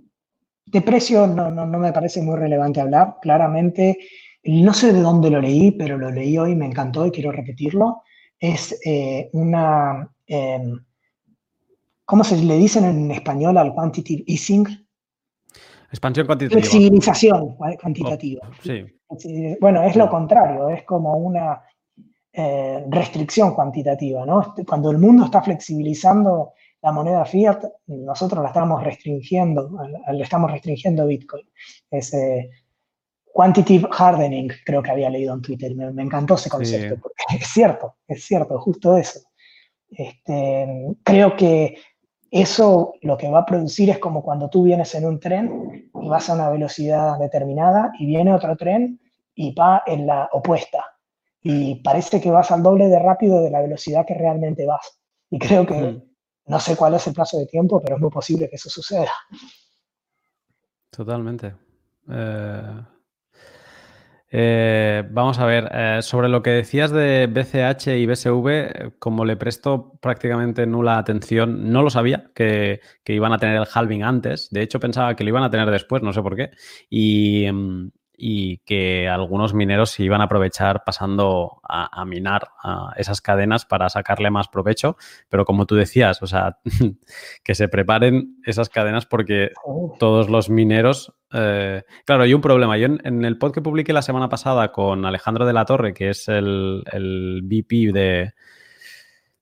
de 0.66 0.82
precio 0.82 1.28
no, 1.28 1.52
no, 1.52 1.66
me 1.66 1.94
parece 1.94 2.22
muy 2.22 2.38
relevante 2.38 2.82
hablar. 2.82 3.18
Claramente, 3.22 3.98
no 4.44 4.74
sé 4.74 4.94
de 4.94 5.02
dónde 5.02 5.30
lo 5.30 5.42
leí, 5.42 5.72
pero 5.72 5.98
lo 5.98 6.12
leí 6.12 6.38
hoy, 6.38 6.56
me 6.56 6.66
encantó 6.66 7.06
y 7.06 7.12
quiero 7.12 7.32
repetirlo. 7.32 8.04
Es 8.40 8.80
eh, 8.86 9.30
una 9.34 10.10
Em, 10.28 10.84
¿cómo 12.04 12.24
se 12.24 12.38
le 12.38 12.58
dicen 12.58 12.86
en 12.86 13.12
español 13.12 13.58
al 13.58 13.74
quantitative 13.74 14.24
easing? 14.28 14.66
Expansión 15.90 16.26
cuantitativa. 16.26 16.62
Flexibilización 16.62 17.56
cuantitativa. 17.56 18.42
Oh, 19.08 19.18
sí. 19.18 19.56
Bueno, 19.62 19.84
es 19.84 19.96
lo 19.96 20.10
contrario, 20.10 20.70
es 20.70 20.84
como 20.84 21.14
una 21.16 21.62
eh, 22.34 22.84
restricción 22.90 23.54
cuantitativa, 23.54 24.26
¿no? 24.26 24.54
Cuando 24.68 24.92
el 24.92 24.98
mundo 24.98 25.26
está 25.26 25.42
flexibilizando 25.42 26.54
la 26.86 26.91
moneda 26.91 27.26
fiat, 27.26 27.64
nosotros 27.88 28.44
la 28.44 28.49
estamos 28.49 28.84
restringiendo, 28.84 29.72
le 30.14 30.24
estamos 30.24 30.52
restringiendo 30.52 31.07
Bitcoin. 31.07 31.49
Es 31.90 32.16
quantitative 33.34 33.90
hardening, 33.91 34.52
creo 34.64 34.84
que 34.84 34.91
había 34.91 35.10
leído 35.10 35.34
en 35.34 35.41
Twitter, 35.41 35.74
me, 35.76 35.91
me 35.91 36.03
encantó 36.03 36.36
ese 36.36 36.49
concepto, 36.49 37.12
es 37.40 37.48
cierto, 37.48 37.95
es 38.07 38.24
cierto, 38.24 38.60
justo 38.60 38.95
eso. 38.98 39.20
Este, 39.90 40.95
creo 41.03 41.36
que 41.36 41.76
eso 42.30 42.94
lo 43.02 43.18
que 43.18 43.30
va 43.30 43.40
a 43.40 43.45
producir 43.45 43.90
es 43.90 43.98
como 43.98 44.22
cuando 44.22 44.48
tú 44.49 44.62
vienes 44.62 44.94
en 44.94 45.07
un 45.07 45.20
tren 45.20 45.90
y 45.91 46.07
vas 46.07 46.30
a 46.30 46.36
una 46.36 46.52
velocidad 46.52 47.18
determinada 47.18 47.94
y 47.98 48.06
viene 48.06 48.32
otro 48.32 48.56
tren 48.56 48.99
y 49.34 49.56
va 49.56 49.82
en 49.88 50.06
la 50.06 50.30
opuesta. 50.32 50.86
Y 51.41 51.82
parece 51.82 52.22
que 52.22 52.30
vas 52.30 52.52
al 52.52 52.62
doble 52.62 52.90
de 52.90 52.99
rápido 52.99 53.41
de 53.41 53.49
la 53.49 53.62
velocidad 53.62 54.06
que 54.06 54.14
realmente 54.14 54.68
vas. 54.68 54.99
Y 55.32 55.40
creo 55.40 55.66
que, 55.66 56.02
no 56.47 56.59
sé 56.59 56.76
cuál 56.76 56.95
es 56.95 57.07
el 57.07 57.13
plazo 57.13 57.38
de 57.39 57.45
tiempo, 57.47 57.81
pero 57.81 57.95
es 57.95 58.01
muy 58.01 58.11
posible 58.11 58.49
que 58.49 58.55
eso 58.55 58.69
suceda. 58.69 59.11
Totalmente. 60.89 61.55
Eh, 62.09 62.81
eh, 64.38 65.03
vamos 65.11 65.39
a 65.39 65.45
ver, 65.45 65.69
eh, 65.72 65.99
sobre 66.01 66.30
lo 66.30 66.43
que 66.43 66.49
decías 66.49 66.91
de 66.91 67.27
BCH 67.27 67.97
y 67.97 68.05
BSV, 68.05 68.97
como 68.99 69.23
le 69.23 69.38
presto 69.38 69.97
prácticamente 70.01 70.65
nula 70.65 70.97
atención, 70.97 71.72
no 71.72 71.81
lo 71.84 71.89
sabía 71.89 72.31
que, 72.35 72.81
iban 73.05 73.34
a 73.34 73.38
tener 73.38 73.55
el 73.55 73.67
halving 73.72 74.03
antes, 74.03 74.49
de 74.49 74.61
hecho 74.61 74.80
pensaba 74.80 75.15
que 75.15 75.23
lo 75.23 75.30
iban 75.30 75.43
a 75.43 75.49
tener 75.49 75.69
después, 75.72 76.03
no 76.03 76.11
sé 76.11 76.22
por 76.22 76.35
qué, 76.35 76.51
y, 76.89 77.45
em, 77.45 77.91
y 78.18 78.58
que 78.60 79.08
algunos 79.10 79.54
mineros 79.54 79.92
se 79.92 80.04
iban 80.04 80.22
a 80.22 80.26
aprovechar 80.26 80.84
pasando 80.86 81.60
a, 81.64 82.04
minar 82.06 82.50
a 82.64 82.94
esas 82.98 83.22
cadenas 83.22 83.66
para 83.66 83.90
sacarle 83.90 84.32
más 84.32 84.48
provecho, 84.48 84.98
pero 85.30 85.46
como 85.46 85.66
tú 85.66 85.76
decías, 85.76 86.22
o 86.22 86.28
sea, 86.28 86.60
que 87.44 87.56
se 87.56 87.68
preparen 87.68 88.38
esas 88.46 88.70
cadenas 88.70 89.06
porque 89.06 89.52
oh. 89.64 89.96
todos 90.00 90.30
los 90.30 90.50
mineros... 90.50 91.14
Eh, 91.34 91.84
claro, 92.06 92.24
hay 92.24 92.34
un 92.34 92.42
problema. 92.42 92.78
Yo 92.78 92.86
en, 92.86 93.26
el 93.26 93.38
pod 93.38 93.52
que 93.52 93.62
publiqué 93.62 93.92
la 93.92 94.02
semana 94.02 94.30
pasada 94.30 94.72
con 94.72 95.06
Alejandro 95.06 95.46
de 95.46 95.54
la 95.54 95.66
Torre, 95.66 95.94
que 95.94 96.10
es 96.10 96.28
el, 96.30 96.84
el 96.92 97.42
VP 97.44 97.92
de, 97.92 98.34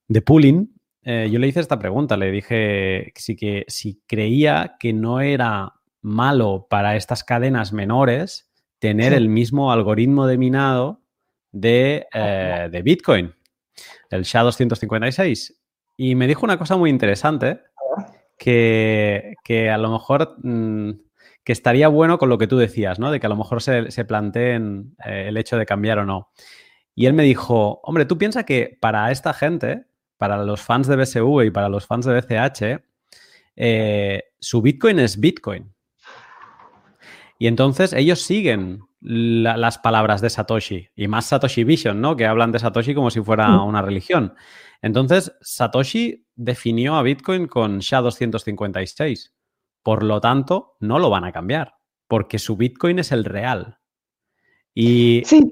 de 0.07 0.21
Pooling, 0.21 0.73
eh, 1.05 1.29
yo 1.29 1.37
le 1.37 1.47
hice 1.47 1.59
esta 1.59 1.79
pregunta, 1.79 2.15
le 2.15 2.31
dije 2.31 3.11
si, 3.15 3.35
que, 3.35 3.65
si 3.67 4.01
creía 4.07 4.77
que 4.79 4.93
no 4.93 5.19
era 5.19 5.73
malo 6.01 6.67
para 6.69 6.95
estas 6.95 7.23
cadenas 7.23 7.73
menores 7.73 8.49
tener 8.83 9.13
el 9.13 9.29
mismo 9.29 9.71
algoritmo 9.71 10.27
de 10.27 10.37
minado 10.37 10.99
de, 11.53 12.05
eh, 12.13 12.67
de 12.69 12.81
Bitcoin, 12.81 13.33
el 14.09 14.25
SHA-256. 14.25 15.55
Y 15.95 16.15
me 16.15 16.27
dijo 16.27 16.45
una 16.45 16.57
cosa 16.57 16.75
muy 16.75 16.89
interesante, 16.89 17.61
que, 18.37 19.69
a 19.73 19.77
lo 19.77 19.89
mejor 19.89 20.35
mm, 20.43 20.99
que 21.45 21.53
estaría 21.53 21.87
bueno 21.87 22.17
con 22.17 22.27
lo 22.27 22.37
que 22.37 22.47
tú 22.47 22.57
decías, 22.57 22.99
¿no? 22.99 23.09
De 23.09 23.21
que 23.21 23.25
a 23.25 23.29
lo 23.29 23.37
mejor 23.37 23.61
se, 23.61 23.89
se 23.89 24.03
planteen 24.03 24.97
eh, 25.05 25.27
el 25.29 25.37
hecho 25.37 25.57
de 25.57 25.65
cambiar 25.65 25.99
o 25.99 26.05
no. 26.05 26.31
Y 26.93 27.05
él 27.05 27.13
me 27.13 27.23
dijo, 27.23 27.79
hombre, 27.83 28.03
tú 28.03 28.17
piensas 28.17 28.43
que 28.43 28.77
para 28.81 29.09
esta 29.11 29.33
gente, 29.33 29.85
para 30.17 30.43
los 30.43 30.59
fans 30.61 30.87
de 30.87 30.97
BSV 30.97 31.45
y 31.45 31.51
para 31.51 31.69
los 31.69 31.87
fans 31.87 32.05
de 32.05 32.19
BCH, 32.19 32.83
eh, 33.55 34.23
su 34.41 34.61
Bitcoin 34.61 34.99
es 34.99 35.21
Bitcoin. 35.21 35.72
Y 37.39 37.47
entonces 37.47 37.93
ellos 37.93 38.21
siguen 38.21 38.81
las 39.01 39.77
palabras 39.79 40.21
de 40.21 40.29
Satoshi 40.29 40.89
y 40.95 41.07
más 41.07 41.25
Satoshi 41.25 41.63
Vision, 41.63 41.99
¿no? 41.99 42.15
Que 42.15 42.25
hablan 42.25 42.51
de 42.51 42.59
Satoshi 42.59 42.93
como 42.93 43.09
si 43.09 43.21
fuera 43.21 43.49
mm. 43.49 43.67
una 43.67 43.81
religión. 43.81 44.33
Entonces, 44.81 45.33
Satoshi 45.41 46.25
definió 46.35 46.95
a 46.95 47.03
Bitcoin 47.03 47.47
con 47.47 47.79
SHA-256. 47.79 49.31
Por 49.81 50.03
lo 50.03 50.21
tanto, 50.21 50.75
no 50.79 50.99
lo 50.99 51.09
van 51.09 51.25
a 51.25 51.31
cambiar, 51.31 51.75
porque 52.07 52.39
su 52.39 52.55
Bitcoin 52.55 52.99
es 52.99 53.11
el 53.11 53.25
real. 53.25 53.79
Y... 54.73 55.23
Sí, 55.25 55.51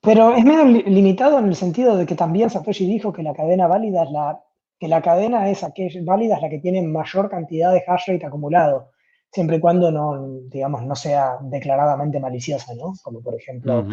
pero 0.00 0.34
es 0.34 0.44
menos 0.44 0.84
limitado 0.86 1.38
en 1.38 1.46
el 1.46 1.54
sentido 1.54 1.96
de 1.96 2.06
que 2.06 2.14
también 2.14 2.50
Satoshi 2.50 2.86
dijo 2.86 3.12
que 3.12 3.22
la 3.22 3.34
cadena 3.34 3.66
válida 3.66 4.02
es 4.04 4.10
la 4.10 4.40
que 4.78 4.88
la 4.88 5.00
cadena 5.00 5.48
es 5.48 5.62
aquella 5.62 6.00
válida 6.04 6.34
es 6.34 6.42
la 6.42 6.50
que 6.50 6.58
tiene 6.58 6.82
mayor 6.82 7.30
cantidad 7.30 7.72
de 7.72 7.84
hash 7.86 8.08
rate 8.08 8.26
acumulado 8.26 8.90
siempre 9.32 9.56
y 9.56 9.60
cuando 9.60 9.90
no, 9.90 10.40
digamos, 10.48 10.82
no 10.82 10.94
sea 10.94 11.38
declaradamente 11.40 12.20
maliciosa, 12.20 12.74
¿no? 12.74 12.94
Como 13.02 13.20
por 13.20 13.34
ejemplo, 13.34 13.86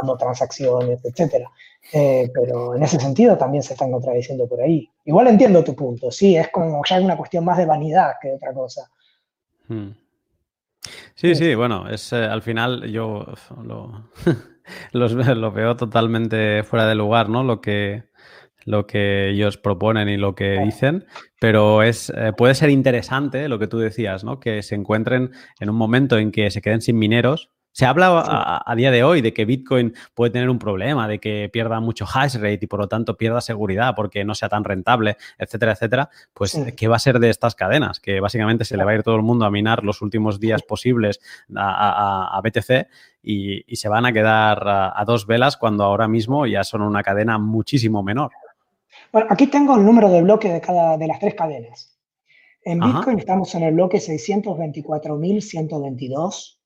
dando 0.00 0.16
transacciones, 0.16 1.04
etcétera. 1.04 1.50
Eh, 1.92 2.30
pero 2.32 2.74
en 2.74 2.82
ese 2.82 2.98
sentido 2.98 3.36
también 3.36 3.62
se 3.62 3.74
están 3.74 3.90
contradiciendo 3.90 4.48
por 4.48 4.60
ahí. 4.60 4.88
Igual 5.04 5.28
entiendo 5.28 5.64
tu 5.64 5.74
punto, 5.74 6.10
sí, 6.10 6.36
es 6.36 6.48
como 6.50 6.82
ya 6.88 7.00
una 7.00 7.16
cuestión 7.16 7.44
más 7.44 7.58
de 7.58 7.66
vanidad 7.66 8.12
que 8.20 8.32
otra 8.32 8.52
cosa. 8.52 8.88
Hmm. 9.68 9.90
Sí, 11.14 11.34
sí, 11.34 11.54
bueno, 11.54 11.88
es 11.88 12.12
eh, 12.12 12.24
al 12.24 12.42
final 12.42 12.90
yo 12.90 13.24
lo, 13.64 14.06
lo 15.34 15.52
veo 15.52 15.76
totalmente 15.76 16.62
fuera 16.62 16.86
de 16.86 16.94
lugar, 16.94 17.28
¿no? 17.28 17.42
Lo 17.42 17.60
que, 17.60 18.04
lo 18.64 18.86
que 18.86 19.30
ellos 19.30 19.58
proponen 19.58 20.08
y 20.08 20.16
lo 20.16 20.34
que 20.34 20.60
dicen, 20.60 21.06
pero 21.40 21.82
es, 21.82 22.10
eh, 22.16 22.32
puede 22.36 22.54
ser 22.54 22.70
interesante 22.70 23.48
lo 23.48 23.58
que 23.58 23.66
tú 23.66 23.78
decías, 23.78 24.24
¿no? 24.24 24.40
Que 24.40 24.62
se 24.62 24.74
encuentren 24.74 25.32
en 25.60 25.70
un 25.70 25.76
momento 25.76 26.18
en 26.18 26.32
que 26.32 26.50
se 26.50 26.62
queden 26.62 26.80
sin 26.80 26.98
mineros. 26.98 27.50
Se 27.72 27.86
habla 27.86 28.62
a, 28.64 28.74
día 28.76 28.92
de 28.92 29.02
hoy 29.02 29.20
de 29.20 29.34
que 29.34 29.44
Bitcoin 29.44 29.94
puede 30.14 30.30
tener 30.30 30.48
un 30.48 30.60
problema, 30.60 31.08
de 31.08 31.18
que 31.18 31.50
pierda 31.52 31.80
mucho 31.80 32.06
hash 32.06 32.36
rate 32.36 32.60
y 32.62 32.66
por 32.68 32.78
lo 32.78 32.86
tanto 32.86 33.16
pierda 33.16 33.40
seguridad 33.40 33.94
porque 33.96 34.24
no 34.24 34.36
sea 34.36 34.48
tan 34.48 34.62
rentable, 34.62 35.16
etcétera, 35.38 35.72
etcétera. 35.72 36.08
Pues, 36.32 36.56
¿qué 36.76 36.86
va 36.86 36.94
a 36.94 37.00
ser 37.00 37.18
de 37.18 37.30
estas 37.30 37.56
cadenas? 37.56 37.98
Que 37.98 38.20
básicamente 38.20 38.64
se 38.64 38.76
le 38.76 38.84
va 38.84 38.92
a 38.92 38.94
ir 38.94 39.02
todo 39.02 39.16
el 39.16 39.22
mundo 39.22 39.44
a 39.44 39.50
minar 39.50 39.82
los 39.82 40.02
últimos 40.02 40.38
días 40.38 40.62
posibles 40.62 41.18
a, 41.56 42.40
BTC 42.44 42.86
y, 43.24 43.74
se 43.74 43.88
van 43.88 44.06
a 44.06 44.12
quedar 44.12 44.62
a 44.94 45.04
dos 45.04 45.26
velas 45.26 45.56
cuando 45.56 45.82
ahora 45.82 46.06
mismo 46.06 46.46
ya 46.46 46.62
son 46.62 46.80
una 46.80 47.02
cadena 47.02 47.38
muchísimo 47.38 48.04
menor. 48.04 48.30
Bueno, 49.14 49.28
aquí 49.30 49.46
tengo 49.46 49.76
el 49.76 49.84
número 49.84 50.10
de 50.10 50.22
bloques 50.22 50.52
de 50.52 50.60
cada 50.60 50.98
de 50.98 51.06
las 51.06 51.20
tres 51.20 51.36
cadenas. 51.36 51.96
En 52.64 52.80
Bitcoin 52.80 53.20
estamos 53.20 53.54
en 53.54 53.62
el 53.62 53.74
bloque 53.74 53.98
624.122. 53.98 56.58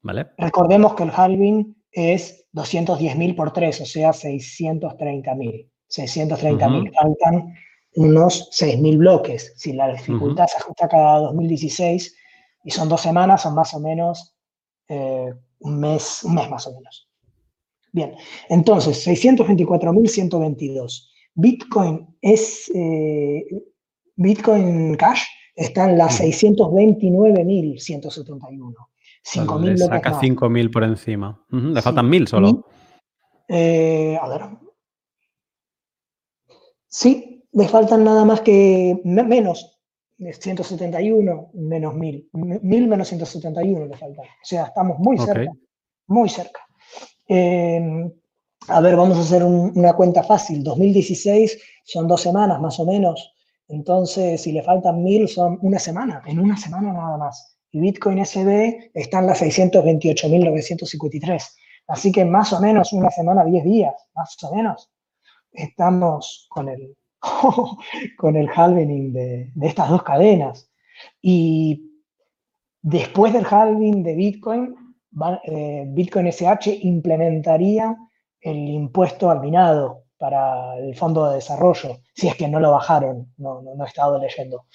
Vale. 0.00 0.28
Recordemos 0.38 0.94
que 0.94 1.02
el 1.02 1.12
halving 1.14 1.76
es 1.92 2.48
210.000 2.54 3.36
por 3.36 3.52
3, 3.52 3.82
o 3.82 3.84
sea, 3.84 4.12
630.000. 4.12 5.70
630.000. 5.90 6.94
Faltan 6.94 7.54
unos 7.96 8.48
6.000 8.52 8.96
bloques. 8.96 9.52
Si 9.58 9.74
la 9.74 9.92
dificultad 9.92 10.46
se 10.46 10.56
ajusta 10.56 10.88
cada 10.88 11.18
2016 11.18 12.16
y 12.64 12.70
son 12.70 12.88
dos 12.88 13.02
semanas, 13.02 13.42
son 13.42 13.54
más 13.54 13.74
o 13.74 13.80
menos 13.80 14.34
eh, 14.88 15.30
un, 15.58 15.78
mes, 15.78 16.24
un 16.24 16.36
mes 16.36 16.48
más 16.48 16.66
o 16.68 16.74
menos. 16.74 17.10
Bien, 17.92 18.14
entonces, 18.48 19.06
624.122. 19.06 21.10
Bitcoin 21.36 22.16
es 22.22 22.68
eh, 22.74 23.44
Bitcoin 24.16 24.96
Cash 24.96 25.22
está 25.54 25.88
en 25.88 25.98
las 25.98 26.20
629.171. 26.20 28.74
5.000 29.22 29.76
saca 29.76 30.20
5.000 30.20 30.72
por 30.72 30.82
encima. 30.84 31.44
le 31.50 31.82
faltan 31.82 32.10
1.000 32.10 32.26
solo. 32.26 32.66
Eh, 33.48 34.18
a 34.20 34.28
ver. 34.28 34.42
Sí, 36.88 37.44
le 37.52 37.68
faltan 37.68 38.02
nada 38.04 38.24
más 38.24 38.40
que 38.40 39.00
menos 39.04 39.78
171 40.18 41.50
menos 41.54 41.94
1.000. 41.94 42.30
1.000 42.32 42.88
menos 42.88 43.08
171 43.08 43.86
le 43.86 43.96
faltan. 43.96 44.24
O 44.24 44.44
sea, 44.44 44.64
estamos 44.64 44.98
muy 44.98 45.18
cerca. 45.18 45.52
Muy 46.06 46.30
cerca. 46.30 46.60
Eh, 47.28 48.10
a 48.68 48.80
ver, 48.80 48.96
vamos 48.96 49.18
a 49.18 49.20
hacer 49.20 49.44
una 49.44 49.92
cuenta 49.94 50.22
fácil. 50.22 50.64
2016 50.64 51.58
son 51.84 52.08
dos 52.08 52.22
semanas 52.22 52.60
más 52.60 52.80
o 52.80 52.84
menos. 52.84 53.32
Entonces, 53.68 54.42
si 54.42 54.52
le 54.52 54.62
faltan 54.62 55.02
mil, 55.02 55.28
son 55.28 55.58
una 55.62 55.78
semana, 55.78 56.22
en 56.26 56.40
una 56.40 56.56
semana 56.56 56.92
nada 56.92 57.16
más. 57.16 57.56
Y 57.72 57.80
Bitcoin 57.80 58.24
SB 58.24 58.90
está 58.94 59.18
en 59.20 59.26
las 59.26 59.42
628.953. 59.42 61.42
Así 61.88 62.10
que 62.10 62.24
más 62.24 62.52
o 62.52 62.60
menos 62.60 62.92
una 62.92 63.10
semana, 63.10 63.44
10 63.44 63.64
días, 63.64 63.94
más 64.14 64.36
o 64.42 64.54
menos, 64.54 64.90
estamos 65.52 66.46
con 66.48 66.68
el, 66.68 66.96
con 68.16 68.36
el 68.36 68.48
halving 68.48 69.12
de, 69.12 69.52
estas 69.62 69.90
dos 69.90 70.02
cadenas. 70.02 70.70
Y 71.20 71.92
después 72.82 73.32
del 73.32 73.46
halving 73.48 74.02
de 74.02 74.14
Bitcoin, 74.14 74.74
eh, 75.44 75.84
Bitcoin 75.88 76.26
SH 76.28 76.78
implementaría 76.82 77.96
el 78.46 78.68
impuesto 78.68 79.28
al 79.28 79.40
minado 79.40 80.04
para 80.16 80.78
el 80.78 80.94
fondo 80.94 81.28
de 81.28 81.34
desarrollo, 81.36 81.98
si 82.14 82.28
es 82.28 82.36
que 82.36 82.46
no 82.46 82.60
lo 82.60 82.70
bajaron, 82.70 83.32
no, 83.38 83.60
no, 83.60 83.84
he 83.84 83.88
estado 83.88 84.18
leyendo. 84.18 84.66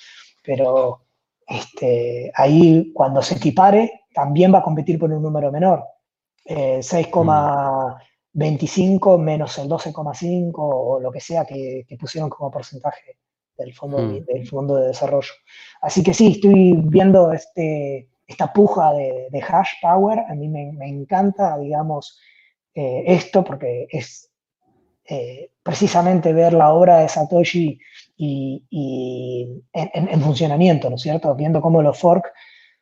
Pero 0.44 1.06
este, 1.48 2.34
ahí 2.36 2.92
cuando 2.94 3.22
se 3.22 3.36
equipare, 3.36 4.02
también 4.14 4.54
va 4.54 4.58
a 4.60 4.64
competir 4.64 5.00
por 5.00 5.10
un 5.12 5.24
número 5.24 5.50
menor. 5.52 5.86
6,25 6.46 9.16
eh, 9.16 9.18
menos 9.18 9.58
el 9.58 9.70
12,5 9.70 10.52
o 10.58 11.00
lo 11.00 11.12
que 11.12 11.22
sea 11.22 11.46
que, 11.46 11.86
pusieron 11.98 12.30
como 12.30 12.52
porcentaje 12.52 13.20
del 13.58 13.74
fondo, 13.74 14.00
mm. 14.00 14.26
del 14.26 14.46
fondo 14.50 14.76
de 14.76 14.88
desarrollo. 14.88 15.32
Así 15.82 16.04
que 16.04 16.14
sí, 16.14 16.34
estoy 16.34 16.74
viendo 16.76 17.32
este, 17.32 18.10
esta 18.28 18.52
puja 18.52 18.92
de, 18.92 19.30
hash 19.48 19.76
power, 19.82 20.20
a 20.20 20.36
mí 20.36 20.50
me, 20.50 20.74
me 20.74 20.90
encanta, 20.90 21.58
digamos, 21.58 22.20
eh, 22.74 23.04
esto 23.08 23.44
porque 23.44 23.88
es 23.90 24.32
eh, 25.06 25.52
precisamente 25.64 26.32
ver 26.32 26.54
la 26.54 26.74
obra 26.74 27.00
de 27.00 27.10
Satoshi 27.10 27.78
y, 28.18 28.66
en, 29.74 30.22
funcionamiento, 30.22 30.90
¿no 30.90 30.96
es 30.96 31.02
cierto? 31.02 31.36
Viendo 31.36 31.60
cómo 31.60 31.82
los 31.82 32.00
forks 32.00 32.30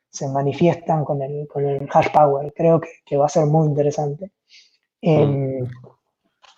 se 0.08 0.28
manifiestan 0.28 1.04
con 1.04 1.22
el, 1.22 1.48
con 1.48 1.66
el 1.66 1.88
hash 1.92 2.08
power. 2.12 2.52
Creo 2.54 2.80
que, 3.04 3.16
va 3.16 3.26
a 3.26 3.30
ser 3.30 3.46
muy 3.46 3.66
interesante. 3.66 4.32
Em, 5.00 5.66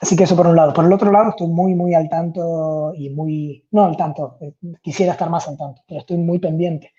así 0.01 0.17
que 0.17 0.25
eso 0.25 0.37
por 0.37 0.47
un 0.47 0.57
lado. 0.57 0.73
Por 0.75 0.85
el 0.85 0.93
otro 0.93 1.13
lado, 1.13 1.31
estoy 1.31 1.49
muy, 1.49 1.75
muy 1.75 1.95
al 1.95 2.09
tanto 2.09 2.93
y 2.95 3.11
muy, 3.11 3.65
no 3.71 3.85
al 3.85 3.97
tanto, 3.97 4.37
eh, 4.41 4.55
quisiera 4.83 5.13
estar 5.13 5.31
más 5.31 5.49
al 5.49 5.57
tanto, 5.57 5.83
pero 5.87 6.01
estoy 6.01 6.19
muy 6.19 6.39
pendiente 6.39 6.93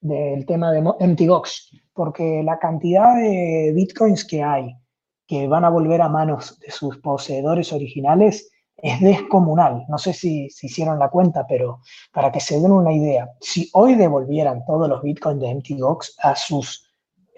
del 0.00 0.44
tema 0.44 0.70
de 0.72 0.82
MTGOX, 0.82 1.70
porque 1.92 2.42
la 2.42 2.58
cantidad 2.58 3.16
de 3.16 3.72
bitcoins 3.74 4.24
que 4.24 4.42
hay 4.42 4.76
que 5.28 5.46
van 5.46 5.64
a 5.64 5.68
volver 5.68 6.00
a 6.00 6.08
manos 6.08 6.58
de 6.58 6.70
sus 6.70 6.96
poseedores 6.98 7.72
originales 7.72 8.50
es 8.78 9.00
descomunal. 9.00 9.84
No 9.88 9.98
sé 9.98 10.14
si, 10.14 10.48
si 10.48 10.68
hicieron 10.68 10.98
la 10.98 11.10
cuenta, 11.10 11.46
pero 11.46 11.80
para 12.12 12.32
que 12.32 12.40
se 12.40 12.58
den 12.58 12.72
una 12.72 12.92
idea, 12.92 13.28
si 13.40 13.68
hoy 13.74 13.94
devolvieran 13.94 14.64
todos 14.64 14.88
los 14.88 15.02
bitcoins 15.02 15.40
de 15.40 15.54
MTGOX 15.54 16.16
a 16.22 16.34
sus 16.34 16.90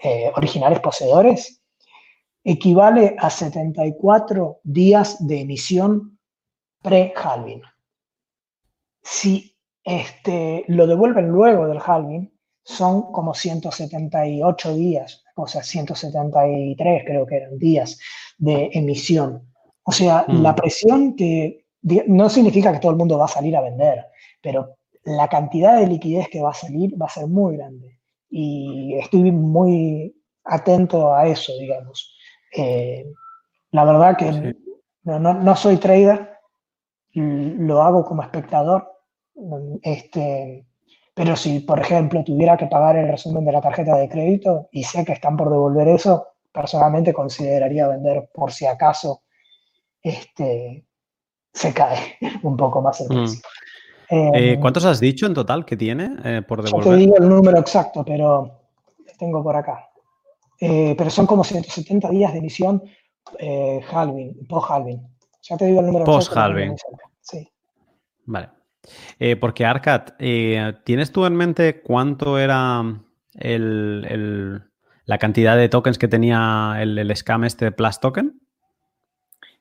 eh, 0.03 0.31
originales 0.37 0.79
poseedores, 0.81 1.63
equivale 2.45 3.17
a 3.19 3.29
74 3.29 4.61
días 4.63 5.27
de 5.27 5.41
emisión 5.41 6.19
pre-halving. 6.83 7.63
Si 9.03 9.57
este, 9.83 10.65
lo 10.69 10.87
devuelven 10.87 11.29
luego 11.29 11.67
del 11.67 11.81
halving, 11.85 12.33
son 12.63 13.11
como 13.11 13.35
178 13.35 14.75
días 14.75 15.25
o 15.43 15.47
sea, 15.47 15.63
173 15.63 17.03
creo 17.05 17.27
que 17.27 17.37
eran 17.37 17.59
días 17.59 17.99
de 18.39 18.71
emisión. 18.73 19.51
O 19.83 19.93
sea, 19.93 20.25
mm. 20.27 20.43
la 20.43 20.55
presión 20.55 21.17
que 21.17 21.65
no 22.07 22.29
significa 22.29 22.73
que 22.73 22.79
todo 22.79 22.93
el 22.93 22.99
mundo 22.99 23.19
va 23.19 23.25
a 23.25 23.29
salir 23.29 23.57
a 23.57 23.63
vender, 23.63 24.07
pero 24.43 24.77
la 25.05 25.29
cantidad 25.29 25.79
de 25.79 25.87
liquidez 25.87 26.29
que 26.29 26.43
va 26.43 26.51
a 26.51 26.55
salir 26.55 27.01
va 27.01 27.07
a 27.07 27.11
ser 27.11 27.27
muy 27.27 27.57
grande. 27.57 27.99
Y 28.29 28.95
estoy 28.95 29.33
muy 29.33 30.15
atento 30.45 31.15
a 31.15 31.27
eso, 31.27 31.53
digamos. 31.59 32.15
Eh, 32.57 33.07
la 33.73 33.85
verdad 33.85 34.17
que 34.17 34.55
no, 35.05 35.19
no, 35.19 35.57
soy 35.57 35.77
trader, 35.79 36.31
lo 37.15 37.83
hago 37.83 38.05
como 38.05 38.23
espectador. 38.23 38.89
Este, 39.83 40.67
pero 41.21 41.37
si, 41.37 41.61
por 41.61 41.79
ejemplo, 41.79 42.25
tuviera 42.25 42.57
que 42.57 42.65
pagar 42.65 42.97
el 42.97 43.07
resumen 43.07 43.45
de 43.45 43.53
la 43.53 43.61
tarjeta 43.61 43.95
de 43.95 44.09
crédito 44.09 44.71
y 44.73 44.85
sé 44.85 45.05
que 45.05 45.13
están 45.13 45.37
por 45.37 45.51
devolver 45.51 45.87
eso, 45.89 46.29
personalmente 46.51 47.13
consideraría 47.13 47.89
vender 47.89 48.31
por 48.33 48.53
si 48.53 48.65
acaso 48.65 49.25
este, 50.03 50.87
se 51.53 51.75
cae 51.75 52.17
un 52.43 52.57
poco 52.57 52.81
más 52.81 53.03
el 53.03 53.09
mm. 53.09 53.11
precio. 53.11 53.41
Eh, 54.09 54.57
¿Cuántos 54.63 54.87
has 54.87 54.99
dicho 54.99 55.27
en 55.27 55.35
total 55.35 55.67
que 55.67 55.77
tiene 55.77 56.17
eh, 56.25 56.41
por 56.41 56.63
devolver? 56.63 56.87
Yo 56.87 56.91
te 56.93 56.97
digo 56.97 57.17
el 57.19 57.29
número 57.29 57.59
exacto, 57.59 58.03
pero 58.03 58.63
tengo 59.19 59.43
por 59.43 59.57
acá. 59.57 59.91
eh, 60.59 60.95
pero 60.97 61.11
son 61.11 61.27
como 61.27 61.45
170 61.45 62.09
días 62.09 62.33
de 62.33 62.39
emisión 62.39 62.83
eh, 63.39 63.83
halving, 63.93 64.47
post-halving. 64.47 65.07
Ya 65.43 65.59
te 65.59 65.67
digo 65.67 65.81
el 65.81 65.87
número. 65.87 66.07
Post-halving. 66.07 66.77
Sí. 67.21 67.47
Vale. 68.25 68.60
Eh, 69.19 69.37
porque 69.37 69.65
Arcat, 69.65 70.13
eh, 70.19 70.75
¿tienes 70.85 71.13
tú 71.13 71.25
en 71.27 71.37
mente 71.37 71.81
cuánto 71.83 72.39
era 72.39 72.83
el, 73.35 74.63
la 75.05 75.19
cantidad 75.19 75.57
de 75.57 75.69
tokens 75.69 75.99
que 75.99 76.09
tenía 76.09 76.77
el, 76.81 76.99
el 76.99 77.17
scam 77.17 77.45
este 77.45 77.71
Plus 77.73 78.01
Token? 78.01 78.41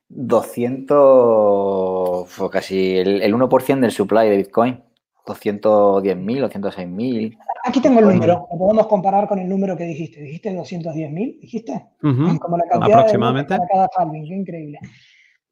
200, 0.08 2.28
fue 2.28 2.50
casi 2.50 2.98
el, 2.98 3.22
el 3.22 3.34
1% 3.34 3.80
del 3.80 3.92
supply 3.92 4.28
de 4.28 4.36
Bitcoin. 4.38 4.82
210.000 5.26 6.44
o 6.44 6.50
106.000. 6.50 7.38
Aquí 7.64 7.80
tengo 7.80 8.00
el 8.00 8.06
número, 8.06 8.48
lo 8.50 8.58
podemos 8.58 8.86
comparar 8.86 9.28
con 9.28 9.38
el 9.38 9.48
número 9.48 9.76
que 9.76 9.84
dijiste. 9.84 10.22
¿Dijiste 10.22 10.56
210.000? 10.56 11.40
¿Dijiste? 11.40 11.86
Como 12.00 12.56
la 12.56 12.64
cantidad 12.68 12.98
Aproximadamente. 12.98 13.54
De 13.54 13.60
cada 13.70 13.88
halving, 13.96 14.26
qué 14.26 14.34
increíble. 14.34 14.78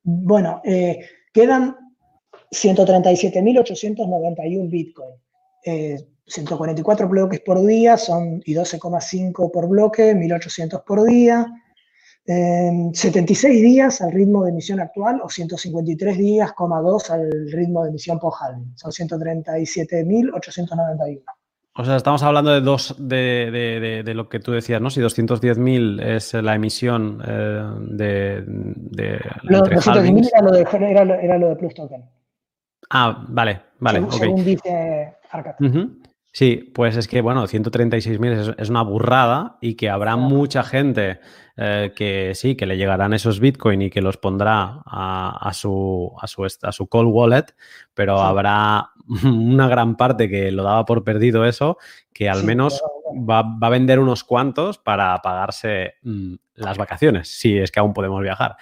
Bueno, 0.02 0.60
eh, 0.64 1.00
quedan 1.32 1.76
137.891 2.50 4.70
Bitcoin. 4.70 5.14
Eh, 5.64 5.96
144 6.26 7.08
bloques 7.08 7.40
por 7.40 7.66
día 7.66 7.96
son, 7.96 8.42
y 8.44 8.54
12,5 8.54 9.50
por 9.50 9.66
bloque, 9.68 10.14
1.800 10.14 10.84
por 10.84 11.04
día. 11.04 11.46
76 12.28 13.62
días 13.62 14.02
al 14.02 14.12
ritmo 14.12 14.44
de 14.44 14.50
emisión 14.50 14.80
actual 14.80 15.18
o 15.24 15.30
153 15.30 16.18
días, 16.18 16.52
2 16.58 17.10
al 17.10 17.50
ritmo 17.50 17.84
de 17.84 17.88
emisión 17.88 18.18
post-halving. 18.18 18.76
Son 18.76 18.90
137.891. 18.90 21.22
O 21.80 21.84
sea, 21.84 21.94
estamos 21.96 22.24
hablando 22.24 22.50
de 22.50 22.60
dos 22.60 22.96
de, 22.98 24.02
de, 24.04 24.14
lo 24.14 24.28
que 24.28 24.40
tú 24.40 24.50
decías, 24.52 24.80
¿no? 24.80 24.90
Si 24.90 25.00
210.000 25.00 26.02
es 26.02 26.34
la 26.34 26.56
emisión 26.56 27.22
eh, 27.26 27.62
de, 27.92 28.42
de. 28.44 29.20
Lo, 29.44 29.60
210.000 29.60 30.28
era, 30.36 30.50
de, 30.50 30.66
era, 30.90 31.02
era 31.22 31.38
lo 31.38 31.50
de 31.50 31.56
Plus 31.56 31.74
Token. 31.74 32.02
Ah, 32.90 33.24
vale, 33.28 33.60
vale. 33.78 33.98
Según, 33.98 34.12
según 34.12 34.44
dice 34.44 35.14
Arcat. 35.30 35.56
Sí, 36.32 36.70
pues 36.74 36.96
es 36.96 37.08
que, 37.08 37.20
bueno, 37.20 37.46
136.000 37.46 38.32
es, 38.32 38.54
es 38.58 38.68
una 38.68 38.82
burrada 38.82 39.58
y 39.60 39.74
que 39.74 39.88
habrá 39.88 40.16
mucha 40.16 40.62
gente 40.62 41.20
eh, 41.60 41.92
que 41.96 42.36
sí, 42.36 42.54
que 42.54 42.66
le 42.66 42.76
llegarán 42.76 43.12
esos 43.12 43.40
Bitcoin 43.40 43.82
y 43.82 43.90
que 43.90 44.00
los 44.00 44.16
pondrá 44.16 44.80
a, 44.86 45.50
su, 45.52 46.12
a, 46.20 46.28
su, 46.28 46.44
a 46.44 46.70
su 46.70 46.86
cold 46.86 47.10
wallet, 47.12 47.46
pero 47.94 48.20
habrá 48.20 48.92
una 49.24 49.66
gran 49.66 49.96
parte 49.96 50.28
que 50.28 50.52
lo 50.52 50.62
daba 50.62 50.84
por 50.84 51.02
perdido 51.02 51.44
eso, 51.44 51.78
que 52.12 52.28
al 52.28 52.44
menos 52.44 52.80
va, 53.28 53.40
a 53.60 53.68
vender 53.70 53.98
unos 53.98 54.22
cuantos 54.22 54.78
para 54.78 55.20
pagarse 55.20 55.94
mm, 56.02 56.34
las 56.54 56.78
vacaciones, 56.78 57.26
si 57.26 57.58
es 57.58 57.72
que 57.72 57.80
aún 57.80 57.92
podemos 57.92 58.22
viajar. 58.22 58.56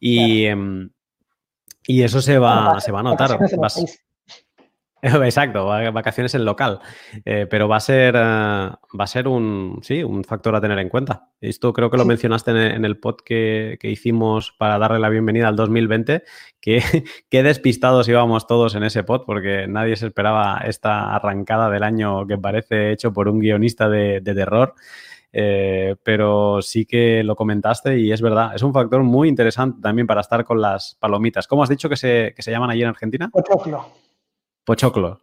Y, 0.00 0.46
em, 0.46 0.90
y 1.90 2.04
eso 2.04 2.22
se 2.22 2.38
va, 2.38 2.80
se 2.80 2.92
va 2.92 3.00
a 3.00 3.02
notar. 3.02 3.36
Exacto, 5.02 5.66
vacaciones 5.66 6.34
en 6.34 6.44
local. 6.44 6.78
Eh, 7.24 7.46
pero 7.50 7.66
va 7.66 7.76
a 7.76 7.80
ser, 7.80 8.14
eh, 8.14 8.18
va 8.20 9.04
a 9.04 9.06
ser 9.06 9.26
un, 9.26 9.80
sí, 9.82 10.04
un 10.04 10.22
factor 10.22 10.54
a 10.54 10.60
tener 10.60 10.78
en 10.78 10.88
cuenta. 10.88 11.30
Esto 11.40 11.72
creo 11.72 11.90
que 11.90 11.96
lo 11.96 12.04
mencionaste 12.04 12.50
en 12.50 12.84
el, 12.84 12.98
pod 12.98 13.16
que, 13.24 13.78
hicimos 13.82 14.52
para 14.52 14.78
darle 14.78 15.00
la 15.00 15.08
bienvenida 15.08 15.48
al 15.48 15.56
2020, 15.56 16.22
que 16.60 16.80
qué 17.30 17.42
despistados 17.42 18.08
íbamos 18.08 18.46
todos 18.46 18.76
en 18.76 18.84
ese 18.84 19.02
pod 19.02 19.24
porque 19.24 19.66
nadie 19.66 19.96
se 19.96 20.06
esperaba 20.06 20.62
esta 20.64 21.14
arrancada 21.14 21.70
del 21.70 21.82
año 21.82 22.26
que 22.26 22.38
parece 22.38 22.92
hecho 22.92 23.12
por 23.12 23.26
un 23.28 23.40
guionista 23.40 23.88
de, 23.88 24.20
terror. 24.20 24.74
Eh, 25.32 25.94
pero 26.02 26.60
sí 26.60 26.84
que 26.86 27.22
lo 27.22 27.36
comentaste 27.36 27.98
y 27.98 28.10
es 28.10 28.20
verdad, 28.20 28.52
es 28.54 28.62
un 28.62 28.72
factor 28.72 29.02
muy 29.04 29.28
interesante 29.28 29.80
también 29.80 30.06
para 30.06 30.22
estar 30.22 30.44
con 30.44 30.60
las 30.60 30.96
palomitas. 30.98 31.46
¿Cómo 31.46 31.62
has 31.62 31.68
dicho 31.68 31.88
que 31.88 31.96
se, 31.96 32.32
que 32.34 32.42
se 32.42 32.50
llaman 32.50 32.70
allí 32.70 32.82
en 32.82 32.88
Argentina? 32.88 33.30
Pochoclo. 34.64 35.20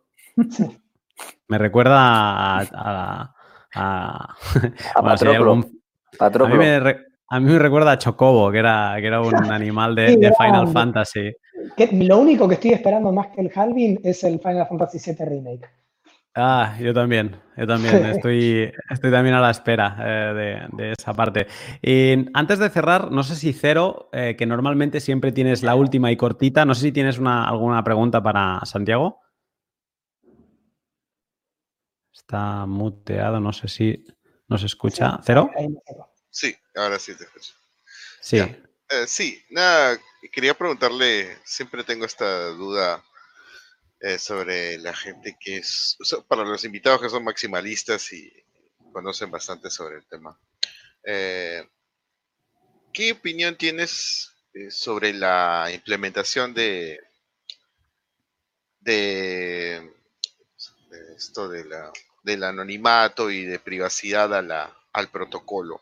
Me 1.48 1.58
recuerda 1.58 1.98
a. 1.98 2.62
a, 2.62 3.34
a, 3.74 4.36
a, 7.30 7.40
mí 7.40 7.46
me 7.52 7.60
recuerda 7.60 7.92
a 7.92 7.98
Chocobo, 7.98 8.52
que 8.52 8.60
era, 8.60 8.96
que 9.00 9.08
era 9.08 9.22
un 9.22 9.36
animal 9.36 9.96
de, 9.96 10.32
Final 10.38 10.68
Fantasy. 10.70 11.34
lo 11.92 12.18
único 12.20 12.48
que 12.48 12.56
estoy 12.56 12.72
esperando 12.72 13.12
más 13.12 13.28
que 13.28 13.42
el 13.42 13.52
Halvin 13.54 14.00
es 14.04 14.24
el 14.24 14.40
Final 14.40 14.68
Fantasy 14.68 15.00
VII 15.12 15.26
Remake. 15.26 15.70
Ah, 16.40 16.78
yo 16.80 16.94
también, 16.94 17.42
yo 17.58 17.66
también. 17.66 17.96
Estoy, 18.06 18.72
estoy 18.92 19.12
también 19.12 19.34
a 19.34 19.42
la 19.42 19.50
espera 19.50 19.98
eh, 20.00 20.68
de, 20.72 20.92
esa 20.92 21.12
parte. 21.16 21.48
Y 21.82 22.28
antes 22.36 22.60
de 22.60 22.70
cerrar, 22.70 23.12
no 23.12 23.24
sé 23.24 23.36
si 23.36 23.54
Cero, 23.54 24.08
eh, 24.14 24.36
que 24.38 24.46
normalmente 24.46 25.00
siempre 25.00 25.32
tienes 25.32 25.64
la 25.64 25.74
última 25.74 26.12
y 26.12 26.18
cortita, 26.18 26.64
no 26.64 26.76
sé 26.76 26.82
si 26.82 26.92
tienes 26.92 27.18
una, 27.18 27.48
alguna 27.48 27.84
pregunta 27.84 28.22
para 28.22 28.64
Santiago. 28.66 29.20
Está 32.14 32.68
muteado, 32.68 33.40
no 33.40 33.52
sé 33.52 33.68
si 33.68 34.06
nos 34.48 34.62
escucha. 34.62 35.20
¿Cero? 35.24 35.50
Sí, 36.30 36.56
ahora 36.76 37.00
sí 37.00 37.16
te 37.18 37.24
escucho. 37.24 37.54
Sí. 38.22 38.38
Eh, 38.38 39.08
sí, 39.08 39.44
nada, 39.50 39.98
quería 40.32 40.54
preguntarle, 40.54 41.36
siempre 41.44 41.84
tengo 41.84 42.06
esta 42.06 42.50
duda 42.50 43.04
eh, 44.00 44.20
sobre 44.20 44.78
la 44.78 44.96
gente 44.96 45.38
que 45.40 45.58
es, 45.58 45.98
para 46.28 46.44
los 46.44 46.64
invitados 46.64 47.02
que 47.02 47.10
son 47.10 47.24
maximalistas 47.24 48.12
y 48.14 48.32
conocen 48.92 49.32
bastante 49.32 49.70
sobre 49.70 49.98
el 49.98 50.06
tema. 50.08 50.40
Eh, 51.04 51.68
¿Qué 52.94 53.12
opinión 53.12 53.56
tienes 53.58 54.32
sobre 54.70 55.14
la 55.14 55.70
implementación 55.72 56.54
de, 56.54 57.00
de 58.80 59.92
esto 61.16 61.48
de 61.48 61.66
la 61.66 61.92
del 62.28 62.44
anonimato 62.44 63.32
y 63.32 63.46
de 63.46 63.58
privacidad 63.58 64.34
a 64.36 64.42
la, 64.42 64.78
al 64.92 65.10
protocolo. 65.10 65.82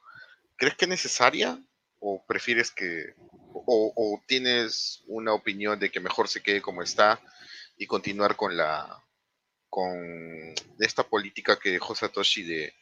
¿Crees 0.56 0.76
que 0.76 0.86
es 0.86 0.90
necesaria 0.90 1.60
o 2.00 2.24
prefieres 2.26 2.70
que, 2.70 3.16
o, 3.52 4.22
tienes 4.28 5.02
una 5.08 5.34
opinión 5.34 5.80
de 5.80 5.90
que 5.90 6.00
mejor 6.00 6.28
se 6.28 6.44
quede 6.44 6.62
como 6.62 6.84
está 6.84 7.20
y 7.78 7.88
continuar 7.88 8.36
con 8.36 8.56
la, 8.56 9.04
con 9.70 10.54
esta 10.80 11.04
política 11.04 11.58
que 11.62 11.72
dejó 11.72 11.96
Satoshi 11.96 12.44
de, 12.44 12.74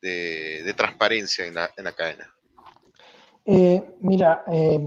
de, 0.00 0.74
transparencia 0.74 1.46
en 1.46 1.54
la, 1.54 1.70
en 1.76 1.84
la 1.84 1.92
cadena? 1.92 2.32
Eh, 3.44 3.82
mira, 4.00 4.44
eh, 4.52 4.80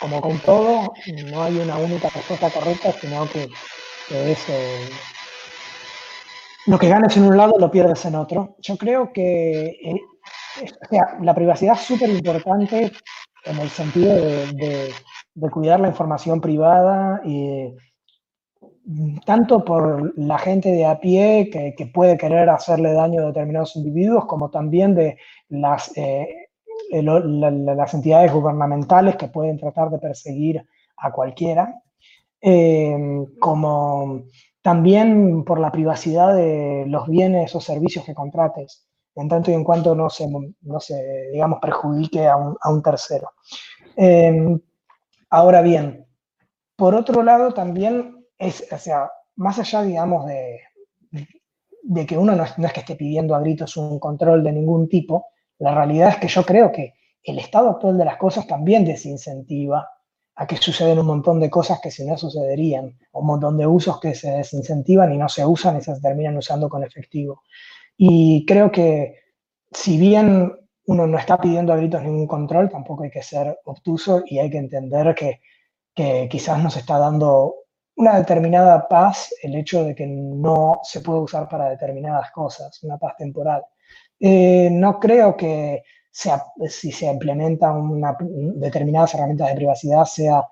como 0.00 0.20
con 0.20 0.38
todo, 0.40 0.92
no 1.30 1.42
hay 1.42 1.58
una 1.58 1.76
única 1.76 2.08
respuesta 2.08 2.50
correcta, 2.50 2.92
sino 2.92 3.28
que, 3.30 3.44
es 4.10 4.48
eh, 4.48 4.90
lo 6.66 6.78
que 6.78 6.88
ganes 6.88 7.16
en 7.16 7.24
un 7.24 7.36
lado 7.36 7.54
lo 7.58 7.70
pierdes 7.70 8.04
en 8.04 8.16
otro. 8.16 8.56
Yo 8.58 8.76
creo 8.76 9.12
que 9.12 9.78
la 11.20 11.34
privacidad 11.34 11.74
es 11.74 11.86
súper 11.86 12.10
importante 12.10 12.92
en 13.44 13.58
el 13.58 13.70
sentido 13.70 14.14
de, 14.14 14.92
cuidar 15.50 15.80
la 15.80 15.88
información 15.88 16.40
privada 16.40 17.20
y 17.24 17.74
tanto 19.24 19.64
por 19.64 20.12
la 20.18 20.38
gente 20.38 20.70
de 20.70 20.84
a 20.84 21.00
pie 21.00 21.48
que, 21.50 21.86
puede 21.86 22.18
querer 22.18 22.50
hacerle 22.50 22.92
daño 22.92 23.22
a 23.22 23.26
determinados 23.26 23.76
individuos, 23.76 24.26
como 24.26 24.50
también 24.50 24.94
de 24.94 25.16
las, 25.48 25.96
eh, 25.96 26.48
las 26.90 27.94
entidades 27.94 28.32
gubernamentales 28.32 29.16
que 29.16 29.28
pueden 29.28 29.58
tratar 29.58 29.90
de 29.90 29.98
perseguir 29.98 30.66
a 30.98 31.12
cualquiera, 31.12 31.82
eh, 32.40 33.24
como 33.40 34.24
también 34.60 35.44
por 35.44 35.60
la 35.60 35.72
privacidad 35.72 36.34
de 36.34 36.84
los 36.86 37.08
bienes 37.08 37.54
o 37.54 37.60
servicios 37.60 38.04
que 38.04 38.14
contrates, 38.14 38.86
en 39.14 39.28
tanto 39.28 39.50
y 39.50 39.54
en 39.54 39.64
cuanto 39.64 39.94
no 39.94 40.10
se, 40.10 40.28
no 40.28 40.80
se 40.80 41.30
digamos, 41.32 41.58
perjudique 41.60 42.26
a 42.26 42.36
un, 42.36 42.82
tercero. 42.82 43.30
Em, 43.96 44.60
ahora 45.30 45.62
bien, 45.62 46.06
por 46.76 46.94
otro 46.94 47.22
lado, 47.22 47.52
también 47.52 48.13
es, 48.46 48.66
o 48.70 48.78
sea, 48.78 49.10
más 49.36 49.58
allá, 49.58 49.82
digamos, 49.82 50.26
de, 50.26 50.60
de 51.82 52.06
que 52.06 52.16
uno 52.16 52.34
no 52.34 52.44
es, 52.44 52.58
no 52.58 52.66
es 52.66 52.72
que 52.72 52.80
esté 52.80 52.96
pidiendo 52.96 53.34
a 53.34 53.40
gritos 53.40 53.76
un 53.76 53.98
control 53.98 54.42
de 54.42 54.52
ningún 54.52 54.88
tipo, 54.88 55.26
la 55.58 55.74
realidad 55.74 56.10
es 56.10 56.16
que 56.16 56.28
yo 56.28 56.44
creo 56.44 56.72
que 56.72 56.94
el 57.22 57.38
estado 57.38 57.70
actual 57.70 57.98
de 57.98 58.04
las 58.04 58.16
cosas 58.16 58.46
también 58.46 58.84
desincentiva 58.84 59.88
a 60.36 60.46
que 60.46 60.56
suceden 60.56 60.98
un 60.98 61.06
montón 61.06 61.40
de 61.40 61.50
cosas 61.50 61.80
que 61.80 61.90
si 61.90 62.04
no 62.04 62.16
sucederían, 62.16 62.98
un 63.12 63.26
montón 63.26 63.56
de 63.56 63.66
usos 63.66 64.00
que 64.00 64.14
se 64.14 64.30
desincentivan 64.30 65.12
y 65.12 65.18
no 65.18 65.28
se 65.28 65.44
usan 65.46 65.78
y 65.78 65.82
se 65.82 65.98
terminan 66.00 66.36
usando 66.36 66.68
con 66.68 66.82
efectivo. 66.82 67.42
Y 67.96 68.44
creo 68.46 68.72
que 68.72 69.20
si 69.70 69.96
bien 69.96 70.52
uno 70.86 71.06
no 71.06 71.18
está 71.18 71.38
pidiendo 71.38 71.72
a 71.72 71.76
gritos 71.76 72.02
ningún 72.02 72.26
control, 72.26 72.68
tampoco 72.68 73.04
hay 73.04 73.10
que 73.10 73.22
ser 73.22 73.58
obtuso 73.64 74.22
y 74.26 74.38
hay 74.38 74.50
que 74.50 74.58
entender 74.58 75.14
que, 75.14 75.40
que 75.94 76.28
quizás 76.30 76.62
nos 76.62 76.76
está 76.76 76.98
dando 76.98 77.54
una 77.96 78.18
determinada 78.18 78.88
paz 78.88 79.34
el 79.42 79.54
hecho 79.54 79.84
de 79.84 79.94
que 79.94 80.06
no 80.06 80.80
se 80.82 81.00
puede 81.00 81.20
usar 81.20 81.48
para 81.48 81.70
determinadas 81.70 82.30
cosas, 82.30 82.82
una 82.82 82.98
paz 82.98 83.16
temporal. 83.16 83.64
Eh, 84.18 84.68
no 84.70 84.98
creo 84.98 85.36
que 85.36 85.82
si 86.10 86.92
se 86.92 87.06
implementan 87.06 87.76
una, 87.76 88.16
determinadas 88.20 89.14
herramientas 89.14 89.48
de 89.48 89.56
privacidad, 89.56 90.04
sea 90.04 90.46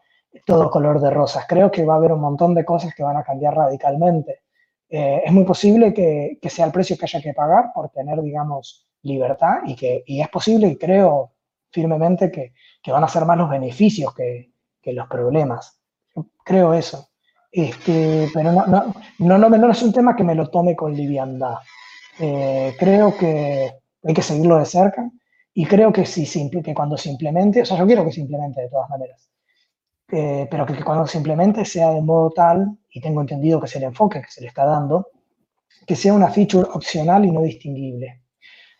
todo 0.46 0.70
color 0.70 1.00
de 1.00 1.10
rosas. 1.10 1.44
Creo 1.46 1.70
que 1.70 1.84
va 1.84 1.94
a 1.94 1.96
haber 1.98 2.12
un 2.12 2.20
montón 2.20 2.54
de 2.54 2.64
cosas 2.64 2.94
que 2.94 3.02
van 3.02 3.16
a 3.16 3.22
cambiar 3.22 3.54
radicalmente. 3.54 4.42
Eh, 4.88 5.22
es 5.24 5.32
muy 5.32 5.44
posible 5.44 5.92
que, 5.94 6.38
sea 6.48 6.66
el 6.66 6.72
precio 6.72 6.96
que 6.96 7.04
haya 7.06 7.20
que 7.20 7.34
pagar 7.34 7.72
por 7.74 7.90
tener, 7.90 8.20
digamos, 8.22 8.88
libertad 9.02 9.58
y 9.66 9.74
que 9.74 10.04
y 10.06 10.20
es 10.20 10.28
posible 10.28 10.68
y 10.68 10.76
creo 10.76 11.32
firmemente 11.70 12.30
que, 12.30 12.52
van 12.90 13.04
a 13.04 13.08
ser 13.08 13.24
más 13.24 13.38
los 13.38 13.48
beneficios 13.48 14.14
que, 14.14 14.52
los 14.84 15.08
problemas. 15.08 15.80
creo 16.44 16.74
eso. 16.74 17.11
Este, 17.52 18.30
pero 18.32 18.50
no, 18.50 18.66
no, 18.66 18.94
no, 19.18 19.48
no, 19.50 19.70
es 19.70 19.82
un 19.82 19.92
tema 19.92 20.16
que 20.16 20.24
me 20.24 20.34
lo 20.34 20.48
tome 20.48 20.74
con 20.74 20.94
liviandad. 20.94 21.56
Eh, 22.18 22.74
creo 22.78 23.14
que 23.16 23.70
hay 24.02 24.14
que 24.14 24.22
seguirlo 24.22 24.58
de 24.58 24.64
cerca 24.64 25.10
y 25.52 25.66
creo 25.66 25.92
que, 25.92 26.06
si 26.06 26.50
que 26.50 26.74
cuando 26.74 26.96
se 26.96 27.10
implemente, 27.10 27.60
o 27.60 27.64
sea, 27.66 27.76
yo 27.76 27.86
quiero 27.86 28.04
que 28.06 28.12
se 28.12 28.22
implemente 28.22 28.62
de 28.62 28.70
todas 28.70 28.88
maneras, 28.88 29.28
eh, 30.10 30.48
pero 30.50 30.64
que, 30.64 30.82
cuando 30.82 31.06
se 31.06 31.18
implemente 31.18 31.66
sea 31.66 31.90
de 31.90 32.00
modo 32.00 32.30
tal, 32.30 32.78
y 32.90 33.00
tengo 33.02 33.20
entendido 33.20 33.60
que 33.60 33.66
es 33.66 33.76
el 33.76 33.84
enfoque 33.84 34.22
que 34.22 34.30
se 34.30 34.40
le 34.40 34.48
está 34.48 34.64
dando, 34.64 35.08
que 35.86 35.96
sea 35.96 36.14
una 36.14 36.30
feature 36.30 36.68
opcional 36.72 37.24
y 37.26 37.32
no 37.32 37.42
distinguible. 37.42 38.22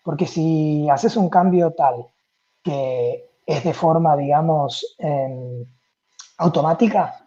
Porque 0.02 0.26
si 0.26 0.88
haces 0.88 1.16
un 1.16 1.28
cambio 1.28 1.72
tal 1.72 2.06
que 2.62 3.30
es 3.44 3.64
de 3.64 3.74
forma, 3.74 4.16
digamos, 4.16 4.96
em, 4.98 5.64
automática, 6.38 7.21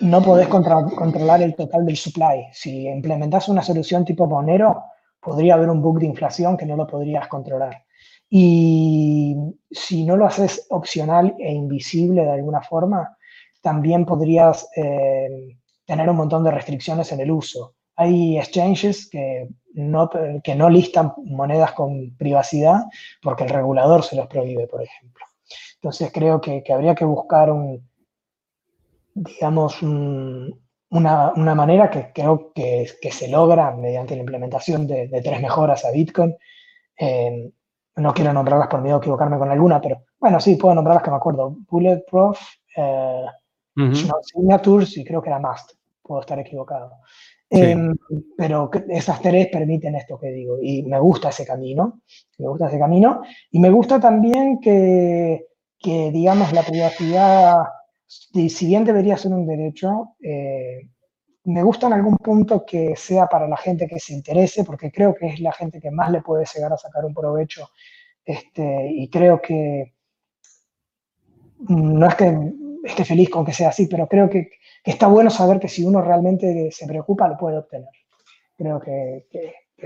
no 0.00 0.22
podés 0.22 0.48
controlar 0.48 1.42
el 1.42 1.54
total 1.54 1.86
del 1.86 1.96
supply. 1.96 2.46
Si 2.52 2.86
implementas 2.86 3.48
una 3.48 3.62
solución 3.62 4.04
tipo 4.04 4.26
Monero, 4.26 4.84
podría 5.20 5.54
haber 5.54 5.70
un 5.70 5.82
bug 5.82 6.00
de 6.00 6.06
inflación 6.06 6.56
que 6.56 6.66
no 6.66 6.76
lo 6.76 6.86
podrías 6.86 7.28
controlar. 7.28 7.84
Y 8.28 9.36
si 9.70 10.04
no 10.04 10.16
lo 10.16 10.26
haces 10.26 10.66
opcional 10.70 11.34
e 11.38 11.52
invisible 11.52 12.24
de 12.24 12.32
alguna 12.32 12.60
forma, 12.60 13.16
también 13.62 14.04
podrías 14.04 14.68
eh, 14.76 15.56
tener 15.84 16.08
un 16.08 16.16
montón 16.16 16.44
de 16.44 16.50
restricciones 16.50 17.10
en 17.12 17.20
el 17.20 17.30
uso. 17.30 17.74
Hay 17.96 18.38
exchanges 18.38 19.08
que 19.08 19.48
no, 19.74 20.10
que 20.42 20.54
no 20.54 20.68
listan 20.68 21.12
monedas 21.24 21.72
con 21.72 22.14
privacidad 22.16 22.84
porque 23.22 23.44
el 23.44 23.50
regulador 23.50 24.02
se 24.02 24.16
los 24.16 24.26
prohíbe, 24.26 24.66
por 24.66 24.82
ejemplo. 24.82 25.24
Entonces 25.76 26.10
creo 26.12 26.40
que, 26.40 26.62
que 26.62 26.72
habría 26.72 26.94
que 26.94 27.04
buscar 27.04 27.50
un, 27.50 27.88
digamos, 29.16 29.82
una, 29.82 31.32
una, 31.34 31.54
manera 31.54 31.90
que 31.90 32.12
creo 32.12 32.52
que, 32.54 32.86
que, 33.00 33.10
se 33.10 33.28
logra 33.28 33.70
mediante 33.72 34.14
la 34.14 34.20
implementación 34.20 34.86
de, 34.86 35.08
de 35.08 35.22
tres 35.22 35.40
mejoras 35.40 35.84
a 35.84 35.90
Bitcoin. 35.90 36.36
Eh, 36.98 37.50
no 37.96 38.12
quiero 38.12 38.32
nombrarlas 38.32 38.68
por 38.68 38.82
miedo 38.82 38.96
a 38.96 38.98
equivocarme 38.98 39.38
con 39.38 39.50
alguna, 39.50 39.80
pero 39.80 40.02
bueno, 40.20 40.38
sí, 40.38 40.56
puedo 40.56 40.74
nombrarlas 40.74 41.02
que 41.02 41.10
me 41.10 41.16
acuerdo. 41.16 41.56
Bulletproof, 41.70 42.38
eh, 42.76 43.24
Signatures 44.22 44.96
y 44.98 45.04
creo 45.04 45.22
que 45.22 45.30
era 45.30 45.38
Must. 45.38 45.72
Puedo 46.02 46.20
estar 46.20 46.38
equivocado. 46.38 46.92
Em, 47.48 47.96
pero 48.36 48.70
esas 48.88 49.22
tres 49.22 49.48
permiten 49.48 49.94
esto 49.94 50.18
que 50.18 50.30
digo 50.30 50.58
y 50.60 50.82
me 50.82 50.98
gusta 50.98 51.28
ese 51.28 51.46
camino, 51.46 52.00
me 52.38 52.48
gusta 52.48 52.66
ese 52.66 52.78
camino 52.78 53.22
y 53.52 53.60
me 53.60 53.70
gusta 53.70 54.00
también 54.00 54.58
que, 54.60 55.46
que 55.78 56.10
digamos, 56.10 56.52
la 56.52 56.64
privacidad 56.64 57.58
si 58.06 58.66
bien 58.66 58.84
debería 58.84 59.16
ser 59.16 59.32
un 59.32 59.46
derecho, 59.46 60.16
eh, 60.22 60.88
me 61.44 61.62
gusta 61.62 61.86
en 61.86 61.92
algún 61.92 62.16
punto 62.16 62.64
que 62.64 62.96
sea 62.96 63.26
para 63.26 63.48
la 63.48 63.56
gente 63.56 63.86
que 63.86 64.00
se 64.00 64.12
interese, 64.12 64.64
porque 64.64 64.90
creo 64.90 65.14
que 65.14 65.26
es 65.26 65.40
la 65.40 65.52
gente 65.52 65.80
que 65.80 65.90
más 65.90 66.10
le 66.10 66.20
puede 66.20 66.44
llegar 66.52 66.72
a 66.72 66.76
sacar 66.76 67.04
un 67.04 67.14
provecho. 67.14 67.70
Este, 68.24 68.90
y 68.90 69.08
creo 69.08 69.40
que 69.40 69.94
no 71.68 72.06
es 72.06 72.14
que 72.16 72.52
esté 72.84 73.04
feliz 73.04 73.30
con 73.30 73.44
que 73.44 73.52
sea 73.52 73.68
así, 73.68 73.86
pero 73.86 74.08
creo 74.08 74.28
que, 74.28 74.50
está 74.84 75.08
bueno 75.08 75.30
saber 75.30 75.58
que 75.58 75.68
si 75.68 75.84
uno 75.84 76.00
realmente 76.00 76.70
se 76.70 76.86
preocupa, 76.86 77.28
lo 77.28 77.36
puede 77.36 77.58
obtener. 77.58 77.88
Creo 78.56 78.80
que, 78.80 79.26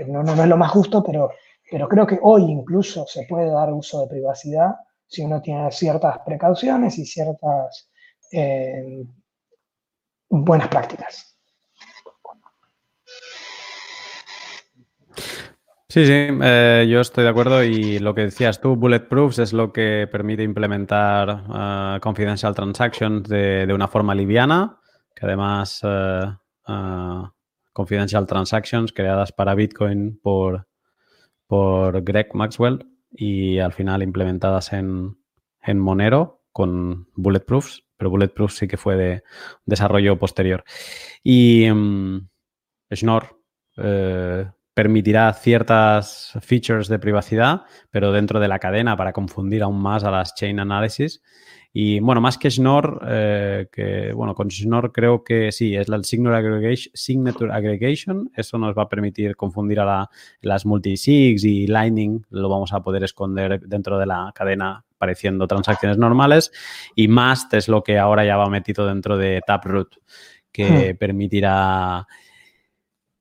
no, 0.07 0.23
no, 0.23 0.33
es 0.33 0.49
lo 0.49 0.57
más 0.57 0.71
justo, 0.71 1.03
pero, 1.03 1.31
pero 1.69 1.87
creo 1.87 2.05
que 2.07 2.19
hoy 2.21 2.43
incluso 2.43 3.05
se 3.07 3.25
puede 3.27 3.49
dar 3.49 3.73
uso 3.73 4.01
de 4.01 4.07
privacidad 4.07 4.75
si 5.07 5.23
uno 5.23 5.41
tiene 5.41 5.71
ciertas 5.71 6.19
precauciones 6.19 6.97
y 6.97 7.05
ciertas 7.05 7.90
eh, 8.31 9.03
buenas 10.29 10.67
prácticas. 10.67 11.37
Sí, 15.89 16.05
sí, 16.05 16.13
eh, 16.13 16.87
yo 16.89 17.01
estoy 17.01 17.25
de 17.25 17.29
acuerdo 17.29 17.63
y 17.63 17.99
lo 17.99 18.15
que 18.15 18.21
decías 18.21 18.61
tú, 18.61 18.77
Bulletproofs 18.77 19.39
es 19.39 19.51
lo 19.51 19.73
que 19.73 20.07
permite 20.09 20.41
implementar 20.41 21.29
uh, 21.49 21.99
confidential 21.99 22.55
transactions 22.55 23.27
de, 23.27 23.69
una 23.73 23.89
forma 23.89 24.15
liviana, 24.15 24.79
que 25.13 25.25
además 25.25 25.81
confidential 27.73 28.25
transactions 28.25 28.93
creadas 28.93 29.31
para 29.31 29.55
Bitcoin 29.55 30.19
por, 30.21 30.67
por 31.47 32.01
Greg 32.03 32.33
Maxwell 32.33 32.85
y 33.11 33.59
al 33.59 33.73
final 33.73 34.03
implementadas 34.03 34.71
en, 34.73 35.17
en 35.61 35.79
Monero 35.79 36.43
con 36.51 37.07
Bulletproofs 37.15 37.83
pero 38.01 38.09
Bulletproof 38.09 38.51
sí 38.51 38.67
que 38.67 38.77
fue 38.77 38.95
de 38.95 39.23
desarrollo 39.63 40.17
posterior. 40.17 40.63
Y 41.23 41.69
um, 41.69 42.27
Schnorr 42.91 43.37
eh, 43.77 44.49
permitirá 44.73 45.31
ciertas 45.33 46.33
features 46.41 46.87
de 46.87 46.97
privacidad, 46.97 47.61
pero 47.91 48.11
dentro 48.11 48.39
de 48.39 48.47
la 48.47 48.57
cadena 48.57 48.97
para 48.97 49.13
confundir 49.13 49.61
aún 49.61 49.79
más 49.79 50.03
a 50.03 50.09
las 50.09 50.33
chain 50.33 50.59
analysis. 50.59 51.21
Y 51.71 51.99
bueno, 51.99 52.21
más 52.21 52.39
que 52.39 52.49
Schnorr, 52.49 53.05
eh, 53.07 53.67
que 53.71 54.13
bueno, 54.13 54.33
con 54.33 54.49
Schnorr 54.49 54.91
creo 54.91 55.23
que 55.23 55.51
sí, 55.51 55.75
es 55.75 55.87
la 55.87 56.01
Signature 56.01 57.53
Aggregation. 57.53 58.31
Eso 58.35 58.57
nos 58.57 58.75
va 58.75 58.81
a 58.81 58.89
permitir 58.89 59.35
confundir 59.35 59.79
a 59.79 59.85
la, 59.85 60.09
las 60.41 60.65
multisigs 60.65 61.43
y 61.43 61.67
Lightning, 61.67 62.25
lo 62.31 62.49
vamos 62.49 62.73
a 62.73 62.81
poder 62.81 63.03
esconder 63.03 63.59
dentro 63.59 63.99
de 63.99 64.07
la 64.07 64.31
cadena 64.33 64.85
apareciendo 65.01 65.47
transacciones 65.47 65.97
normales 65.97 66.51
y 66.95 67.07
Mast 67.07 67.51
es 67.55 67.67
lo 67.67 67.81
que 67.81 67.97
ahora 67.97 68.23
ya 68.23 68.37
va 68.37 68.47
metido 68.49 68.85
dentro 68.85 69.17
de 69.17 69.41
Taproot, 69.45 69.95
que 70.51 70.93
hmm. 70.93 70.97
permitirá, 70.97 72.05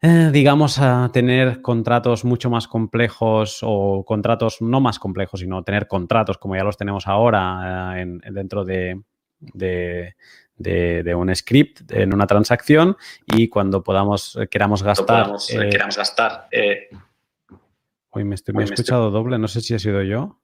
eh, 0.03 0.29
digamos, 0.31 0.79
a 0.79 1.09
tener 1.11 1.63
contratos 1.63 2.27
mucho 2.27 2.51
más 2.51 2.69
complejos 2.69 3.61
o 3.63 4.05
contratos 4.05 4.61
no 4.61 4.81
más 4.81 4.99
complejos, 4.99 5.41
sino 5.41 5.65
tener 5.65 5.89
contratos 5.89 6.37
como 6.37 6.55
ya 6.55 6.65
los 6.65 6.77
tenemos 6.77 7.09
ahora 7.09 7.95
eh, 7.97 8.07
dentro 8.31 8.63
de, 8.63 9.01
de, 9.39 11.15
un 11.15 11.35
script 11.35 11.91
en 11.93 12.13
una 12.13 12.27
transacción 12.27 12.95
y 13.25 13.49
cuando 13.49 13.83
podamos, 13.83 14.37
eh, 14.37 14.49
queramos 14.49 14.83
gastar... 14.83 15.33
queramos 15.71 15.97
gastar 15.97 16.47
Hoy 18.13 18.25
me, 18.25 18.35
estoy, 18.35 18.55
me 18.55 18.63
he 18.63 18.65
escuchado 18.65 19.11
doble, 19.11 19.39
no 19.39 19.47
sé 19.47 19.61
si 19.61 19.73
ha 19.73 19.79
sido 19.79 20.03
yo. 20.03 20.41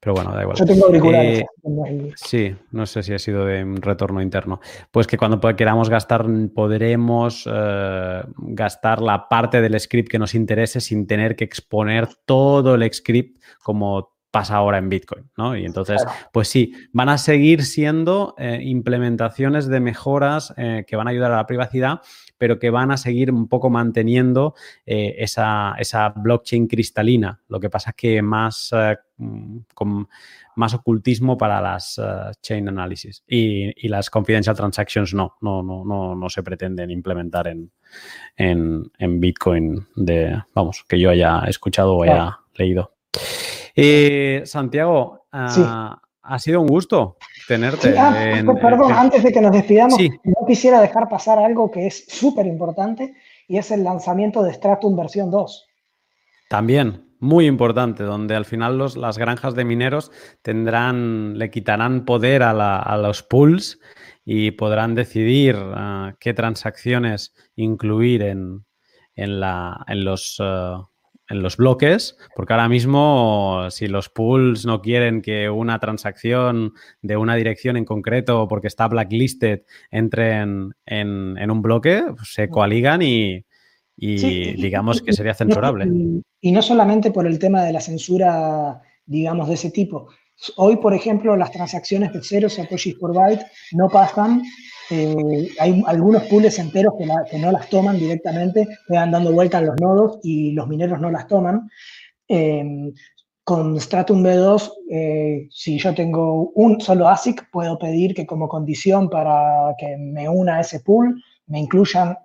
Pero 0.00 0.14
bueno, 0.14 0.32
da 0.32 0.42
igual. 0.42 0.56
Yo 0.56 0.64
tengo 0.64 0.86
auriculares. 0.86 1.40
Eh, 1.40 2.12
sí, 2.16 2.56
no 2.70 2.86
sé 2.86 3.02
si 3.02 3.12
ha 3.12 3.18
sido 3.18 3.44
de 3.44 3.62
un 3.62 3.82
retorno 3.82 4.22
interno. 4.22 4.60
Pues 4.90 5.06
que 5.06 5.18
cuando 5.18 5.38
queramos 5.54 5.90
gastar, 5.90 6.24
podremos 6.54 7.46
eh, 7.50 8.22
gastar 8.38 9.02
la 9.02 9.28
parte 9.28 9.60
del 9.60 9.78
script 9.78 10.08
que 10.08 10.18
nos 10.18 10.34
interese 10.34 10.80
sin 10.80 11.06
tener 11.06 11.36
que 11.36 11.44
exponer 11.44 12.08
todo 12.24 12.76
el 12.76 12.90
script 12.92 13.42
como 13.62 14.16
pasa 14.30 14.56
ahora 14.56 14.78
en 14.78 14.88
Bitcoin, 14.88 15.28
¿no? 15.36 15.56
Y 15.56 15.66
entonces, 15.66 16.02
pues 16.32 16.48
sí, 16.48 16.72
van 16.92 17.08
a 17.08 17.18
seguir 17.18 17.64
siendo 17.64 18.36
eh, 18.38 18.60
implementaciones 18.62 19.66
de 19.66 19.80
mejoras 19.80 20.54
que 20.56 20.96
van 20.96 21.08
a 21.08 21.10
ayudar 21.10 21.32
a 21.32 21.36
la 21.36 21.46
privacidad, 21.46 22.00
pero 22.40 22.58
que 22.58 22.70
van 22.70 22.90
a 22.90 22.96
seguir 22.96 23.30
un 23.30 23.48
poco 23.48 23.68
manteniendo 23.68 24.54
eh, 24.86 25.14
esa, 25.18 25.76
blockchain 26.16 26.66
cristalina. 26.66 27.38
Lo 27.48 27.60
que 27.60 27.68
pasa 27.68 27.90
es 27.90 27.96
que 27.96 28.22
más, 28.22 28.70
eh, 28.72 28.96
con 29.74 30.08
más 30.56 30.72
ocultismo 30.72 31.36
para 31.36 31.60
las 31.60 31.98
eh, 31.98 32.30
chain 32.40 32.66
analysis. 32.66 33.22
Y, 33.28 33.86
las 33.88 34.08
confidential 34.08 34.56
transactions 34.56 35.12
no, 35.12 35.36
no, 35.42 35.62
no, 35.62 35.84
no, 35.84 36.14
no 36.14 36.30
se 36.30 36.42
pretenden 36.42 36.90
implementar 36.90 37.46
en, 37.46 37.70
en, 38.38 39.20
Bitcoin 39.20 39.86
de, 39.96 40.42
vamos, 40.54 40.82
que 40.88 40.98
yo 40.98 41.10
haya 41.10 41.40
escuchado 41.40 41.94
o 41.96 42.04
haya 42.04 42.38
leído. 42.54 42.94
Santiago, 44.46 45.26
ah, 45.30 46.00
ha 46.30 46.38
sido 46.38 46.60
un 46.60 46.68
gusto 46.68 47.16
tenerte. 47.48 47.98
Ah, 47.98 48.14
perdón, 48.62 48.92
antes 48.92 49.24
de 49.24 49.32
que 49.32 49.40
nos 49.40 49.50
despidamos, 49.50 49.98
no 50.22 50.46
quisiera 50.46 50.80
dejar 50.80 51.08
pasar 51.08 51.40
algo 51.40 51.72
que 51.72 51.88
es 51.88 52.06
súper 52.06 52.46
importante 52.46 53.14
y 53.48 53.58
es 53.58 53.72
el 53.72 53.82
lanzamiento 53.82 54.44
de 54.44 54.52
Stratum 54.54 54.96
versión 54.96 55.32
2. 55.32 55.66
También, 56.48 57.16
muy 57.18 57.46
importante, 57.46 58.04
donde 58.04 58.36
al 58.36 58.44
final 58.44 58.78
los, 58.78 58.96
las 58.96 59.18
granjas 59.18 59.56
de 59.56 59.64
mineros 59.64 60.12
tendrán, 60.42 61.36
le 61.36 61.50
quitarán 61.50 62.04
poder 62.04 62.44
a, 62.44 62.96
los 62.96 63.24
pools 63.24 63.80
y 64.24 64.52
podrán 64.52 64.94
decidir 64.94 65.56
ah, 65.58 66.14
qué 66.20 66.32
transacciones 66.32 67.34
incluir 67.56 68.22
en, 68.22 68.64
en, 69.16 69.40
la, 69.40 69.84
en 69.88 70.04
los... 70.04 70.36
Ah, 70.38 70.86
en 71.30 71.42
los 71.42 71.56
bloques, 71.56 72.18
porque 72.34 72.52
ahora 72.52 72.68
mismo 72.68 73.66
si 73.70 73.86
los 73.86 74.08
pools 74.08 74.66
no 74.66 74.82
quieren 74.82 75.22
que 75.22 75.48
una 75.48 75.78
transacción 75.78 76.72
de 77.02 77.16
una 77.16 77.36
dirección 77.36 77.76
en 77.76 77.84
concreto, 77.84 78.48
porque 78.48 78.66
está 78.66 78.88
blacklisted, 78.88 79.62
entre 79.90 80.38
en, 80.38 80.74
en, 80.86 81.50
un 81.50 81.62
bloque, 81.62 82.02
pues 82.16 82.34
se 82.34 82.48
coaligan 82.48 83.00
y, 83.00 83.44
y 83.96 84.54
digamos 84.54 85.02
que 85.02 85.12
sería 85.12 85.34
censurable. 85.34 85.86
Y, 86.40 86.52
no 86.52 86.62
solamente 86.62 87.12
por 87.12 87.26
el 87.26 87.38
tema 87.38 87.62
de 87.62 87.72
la 87.72 87.80
censura, 87.80 88.82
digamos, 89.06 89.48
de 89.48 89.54
ese 89.54 89.70
tipo. 89.70 90.08
Hoy, 90.56 90.76
por 90.76 90.94
ejemplo, 90.94 91.36
las 91.36 91.50
transacciones 91.50 92.12
de 92.12 92.20
cero 92.22 92.48
satoshis 92.48 92.94
por 92.94 93.14
byte 93.14 93.46
no 93.72 93.88
pasan 93.88 94.42
eh, 94.90 95.48
hay 95.60 95.82
algunos 95.86 96.24
pools 96.24 96.58
enteros 96.58 96.94
que, 96.98 97.38
no 97.38 97.52
las 97.52 97.68
toman 97.68 97.96
directamente, 97.96 98.66
quedan 98.88 99.12
dando 99.12 99.32
vueltas 99.32 99.62
los 99.62 99.80
nodos 99.80 100.18
y 100.22 100.50
los 100.52 100.66
mineros 100.66 101.00
no 101.00 101.10
las 101.10 101.28
toman. 101.28 101.70
Eh, 102.28 102.92
con 103.44 103.80
Stratum 103.80 104.22
B2, 104.22 104.70
eh, 104.90 105.48
si 105.50 105.78
yo 105.78 105.94
tengo 105.94 106.50
un 106.54 106.80
solo 106.80 107.08
ASIC, 107.08 107.50
puedo 107.50 107.78
pedir 107.78 108.14
que 108.14 108.26
como 108.26 108.48
condición 108.48 109.08
para 109.08 109.74
que 109.78 109.96
me 109.96 110.28
una 110.28 110.56
a 110.56 110.60
ese 110.60 110.80
pool, 110.80 111.22
me 111.46 111.60
incluyan 111.60 112.16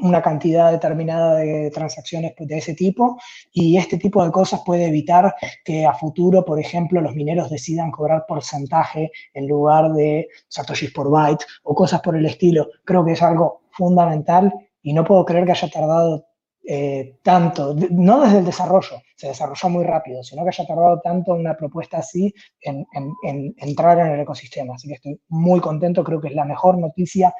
una 0.00 0.22
cantidad 0.22 0.72
determinada 0.72 1.36
de 1.36 1.70
transacciones 1.70 2.34
de 2.38 2.58
ese 2.58 2.74
tipo 2.74 3.18
y 3.52 3.76
este 3.76 3.98
tipo 3.98 4.24
de 4.24 4.30
cosas 4.30 4.62
puede 4.64 4.86
evitar 4.86 5.34
que 5.64 5.84
a 5.84 5.92
futuro, 5.92 6.44
por 6.44 6.58
ejemplo, 6.58 7.00
los 7.00 7.14
mineros 7.14 7.50
decidan 7.50 7.90
cobrar 7.90 8.24
porcentaje 8.26 9.10
en 9.34 9.46
lugar 9.46 9.92
de 9.92 10.28
satoshis 10.48 10.92
por 10.92 11.10
byte 11.10 11.44
o 11.64 11.74
cosas 11.74 12.00
por 12.00 12.16
el 12.16 12.26
estilo. 12.26 12.68
Creo 12.84 13.04
que 13.04 13.12
es 13.12 13.22
algo 13.22 13.62
fundamental 13.70 14.52
y 14.82 14.92
no 14.92 15.04
puedo 15.04 15.24
creer 15.24 15.44
que 15.44 15.52
haya 15.52 15.68
tardado 15.68 16.26
eh, 16.64 17.18
tanto, 17.24 17.74
no 17.90 18.20
desde 18.20 18.38
el 18.38 18.44
desarrollo, 18.44 19.02
se 19.16 19.28
desarrolló 19.28 19.68
muy 19.68 19.84
rápido, 19.84 20.22
sino 20.22 20.44
que 20.44 20.50
haya 20.50 20.66
tardado 20.66 21.00
tanto 21.00 21.34
una 21.34 21.56
propuesta 21.56 21.98
así 21.98 22.32
en, 22.60 22.86
en 23.24 23.54
entrar 23.58 23.98
en 23.98 24.06
el 24.08 24.20
ecosistema. 24.20 24.74
Así 24.74 24.88
que 24.88 24.94
estoy 24.94 25.20
muy 25.28 25.60
contento, 25.60 26.04
creo 26.04 26.20
que 26.20 26.28
es 26.28 26.34
la 26.34 26.44
mejor 26.44 26.78
noticia 26.78 27.34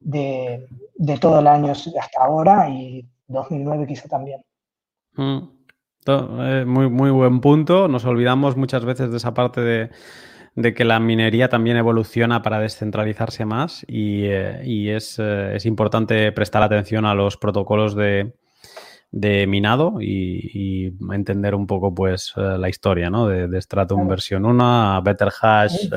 de, 0.00 0.66
todo 1.20 1.40
el 1.40 1.46
año 1.46 1.72
hasta 1.72 2.24
ahora 2.24 2.68
y 2.68 3.06
2009 3.28 3.86
quizá 3.86 4.08
también. 4.08 4.42
Mm. 5.14 5.38
Eh, 6.06 6.64
muy, 6.66 6.88
muy 6.88 7.10
buen 7.10 7.40
punto. 7.40 7.88
Nos 7.88 8.04
olvidamos 8.04 8.56
muchas 8.56 8.84
veces 8.84 9.10
de 9.10 9.18
esa 9.18 9.34
parte 9.34 9.60
de, 9.60 10.74
que 10.74 10.84
la 10.84 10.98
minería 10.98 11.48
también 11.48 11.76
evoluciona 11.76 12.42
para 12.42 12.58
descentralizarse 12.58 13.44
más 13.44 13.84
y, 13.86 14.24
eh, 14.24 14.62
eh, 14.64 15.52
es, 15.54 15.66
importante 15.66 16.32
prestar 16.32 16.62
atención 16.62 17.04
a 17.04 17.14
los 17.14 17.36
protocolos 17.36 17.94
de, 17.94 18.32
minado 19.46 20.00
y, 20.00 20.94
entender 21.12 21.54
un 21.54 21.66
poco 21.66 21.94
pues 21.94 22.32
la 22.36 22.68
historia 22.68 23.10
¿no? 23.10 23.28
de, 23.28 23.60
Stratum 23.60 24.08
versión 24.08 24.44
1 24.44 24.96
a 24.96 25.00
Better 25.02 25.30
Hash 25.40 25.88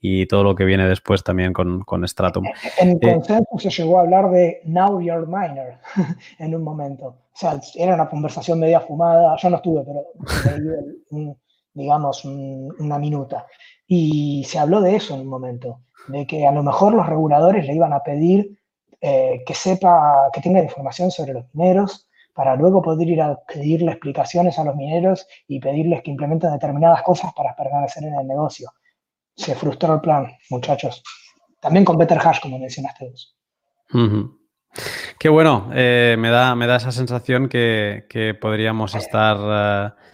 y 0.00 0.26
todo 0.26 0.44
lo 0.44 0.54
que 0.54 0.64
viene 0.64 0.88
después 0.88 1.24
también 1.24 1.52
con, 1.52 1.82
con 1.82 2.06
Stratum. 2.06 2.44
En 2.78 2.90
eh, 2.90 3.00
consenso 3.00 3.58
se 3.58 3.70
llegó 3.70 3.98
a 3.98 4.02
hablar 4.02 4.30
de 4.30 4.60
Now 4.64 5.00
You're 5.00 5.26
Miner 5.26 5.78
en 6.38 6.54
un 6.54 6.62
momento. 6.62 7.06
O 7.06 7.38
sea, 7.38 7.60
era 7.74 7.94
una 7.94 8.08
conversación 8.08 8.60
media 8.60 8.80
fumada, 8.80 9.36
yo 9.36 9.50
no 9.50 9.56
estuve, 9.56 9.84
pero 9.84 11.36
digamos 11.74 12.24
una 12.24 12.98
minuta. 12.98 13.46
Y 13.86 14.44
se 14.44 14.58
habló 14.58 14.80
de 14.80 14.96
eso 14.96 15.14
en 15.14 15.20
un 15.20 15.28
momento, 15.28 15.80
de 16.08 16.26
que 16.26 16.46
a 16.46 16.52
lo 16.52 16.62
mejor 16.62 16.94
los 16.94 17.06
reguladores 17.06 17.66
le 17.66 17.74
iban 17.74 17.92
a 17.92 18.02
pedir 18.02 18.58
eh, 19.00 19.42
que 19.46 19.54
sepa, 19.54 20.30
que 20.32 20.40
tenga 20.40 20.62
información 20.62 21.10
sobre 21.10 21.34
los 21.34 21.44
mineros, 21.52 22.08
para 22.32 22.54
luego 22.54 22.82
poder 22.82 23.08
ir 23.08 23.22
a 23.22 23.38
pedirle 23.46 23.92
explicaciones 23.92 24.58
a 24.58 24.64
los 24.64 24.76
mineros 24.76 25.26
y 25.48 25.58
pedirles 25.58 26.02
que 26.02 26.10
implementen 26.10 26.52
determinadas 26.52 27.02
cosas 27.02 27.32
para 27.34 27.54
permanecer 27.56 28.04
en 28.04 28.14
el 28.14 28.26
negocio 28.26 28.70
se 29.36 29.54
frustró 29.54 29.94
el 29.94 30.00
plan, 30.00 30.26
muchachos. 30.50 31.02
También 31.60 31.84
con 31.84 31.98
Better 31.98 32.18
Hash, 32.18 32.40
como 32.40 32.58
mencionaste 32.58 33.08
vos. 33.08 33.36
Qué 35.18 35.28
bueno, 35.28 35.70
eh, 35.74 36.16
me, 36.18 36.30
da, 36.30 36.54
me 36.54 36.66
da 36.66 36.76
esa 36.76 36.92
sensación 36.92 37.48
que, 37.48 38.36
podríamos 38.40 38.94
estar 38.94 39.36
eh, 39.40 40.05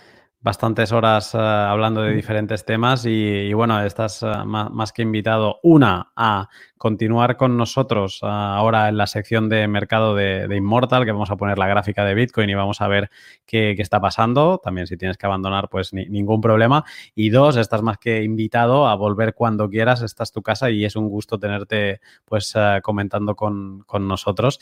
bastantes 0.43 0.91
horas 0.91 1.35
eh, 1.35 1.39
hablando 1.39 2.03
de 2.03 2.13
diferentes 2.13 2.65
temas 2.65 3.07
y, 3.07 3.53
bueno, 3.53 3.81
estás 3.83 4.23
eh, 4.23 4.27
más, 4.45 4.93
que 4.93 5.03
invitado, 5.03 5.61
una, 5.63 6.13
a 6.17 6.49
continuar 6.77 7.37
con 7.37 7.57
nosotros 7.57 8.19
eh, 8.23 8.27
ahora 8.27 8.89
en 8.89 8.97
la 8.97 9.07
sección 9.07 9.49
de 9.49 9.69
mercado 9.69 10.17
de, 10.17 10.49
Immortal, 10.55 11.05
que 11.05 11.13
vamos 11.13 11.31
a 11.31 11.37
poner 11.37 11.59
la 11.59 11.69
gráfica 11.69 12.05
de 12.05 12.15
Bitcoin 12.15 12.51
y 12.51 12.55
vamos 12.55 12.81
a 12.81 12.89
ver 12.89 13.11
qué, 13.47 13.77
está 13.79 14.01
pasando. 14.01 14.61
También 14.63 14.89
si 14.89 14.97
tienes 14.97 15.17
que 15.17 15.27
abandonar, 15.27 15.69
pues 15.69 15.93
ningún 15.93 16.41
problema. 16.41 16.85
Y 17.15 17.31
dos, 17.31 17.57
estás 17.57 17.83
más 17.83 17.99
que 17.99 18.23
invitado 18.23 18.89
a 18.89 18.97
volver 18.97 19.35
cuando 19.35 19.69
quieras, 19.69 20.03
esta 20.03 20.25
es 20.25 20.33
tu 20.33 20.43
casa 20.43 20.71
y 20.71 20.85
es 20.85 20.97
un 20.97 21.09
gusto 21.09 21.39
tenerte 21.39 22.01
pues 22.25 22.55
comentando 22.83 23.37
con, 23.37 23.83
con 23.87 24.09
nosotros. 24.09 24.59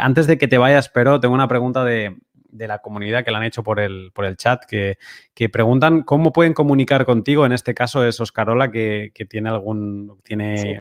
antes 0.00 0.26
de 0.26 0.38
que 0.38 0.48
te 0.48 0.58
vayas, 0.58 0.88
pero 0.88 1.20
tengo 1.20 1.34
una 1.34 1.48
pregunta 1.48 1.84
de, 1.84 2.16
de 2.48 2.66
la 2.66 2.78
comunidad 2.78 3.24
que 3.24 3.30
la 3.30 3.38
han 3.38 3.44
hecho 3.44 3.62
por 3.62 3.80
el, 3.80 4.10
por 4.14 4.24
el 4.24 4.36
chat, 4.36 4.64
que, 4.64 4.96
preguntan 5.50 6.02
cómo 6.02 6.32
pueden 6.32 6.54
comunicar 6.54 7.04
contigo. 7.04 7.46
En 7.46 7.52
este 7.52 7.74
caso 7.74 8.04
es 8.04 8.20
Oscarola, 8.20 8.70
que, 8.70 9.12
que 9.14 9.24
tiene 9.24 9.50
algún, 9.50 10.18
tiene 10.24 10.80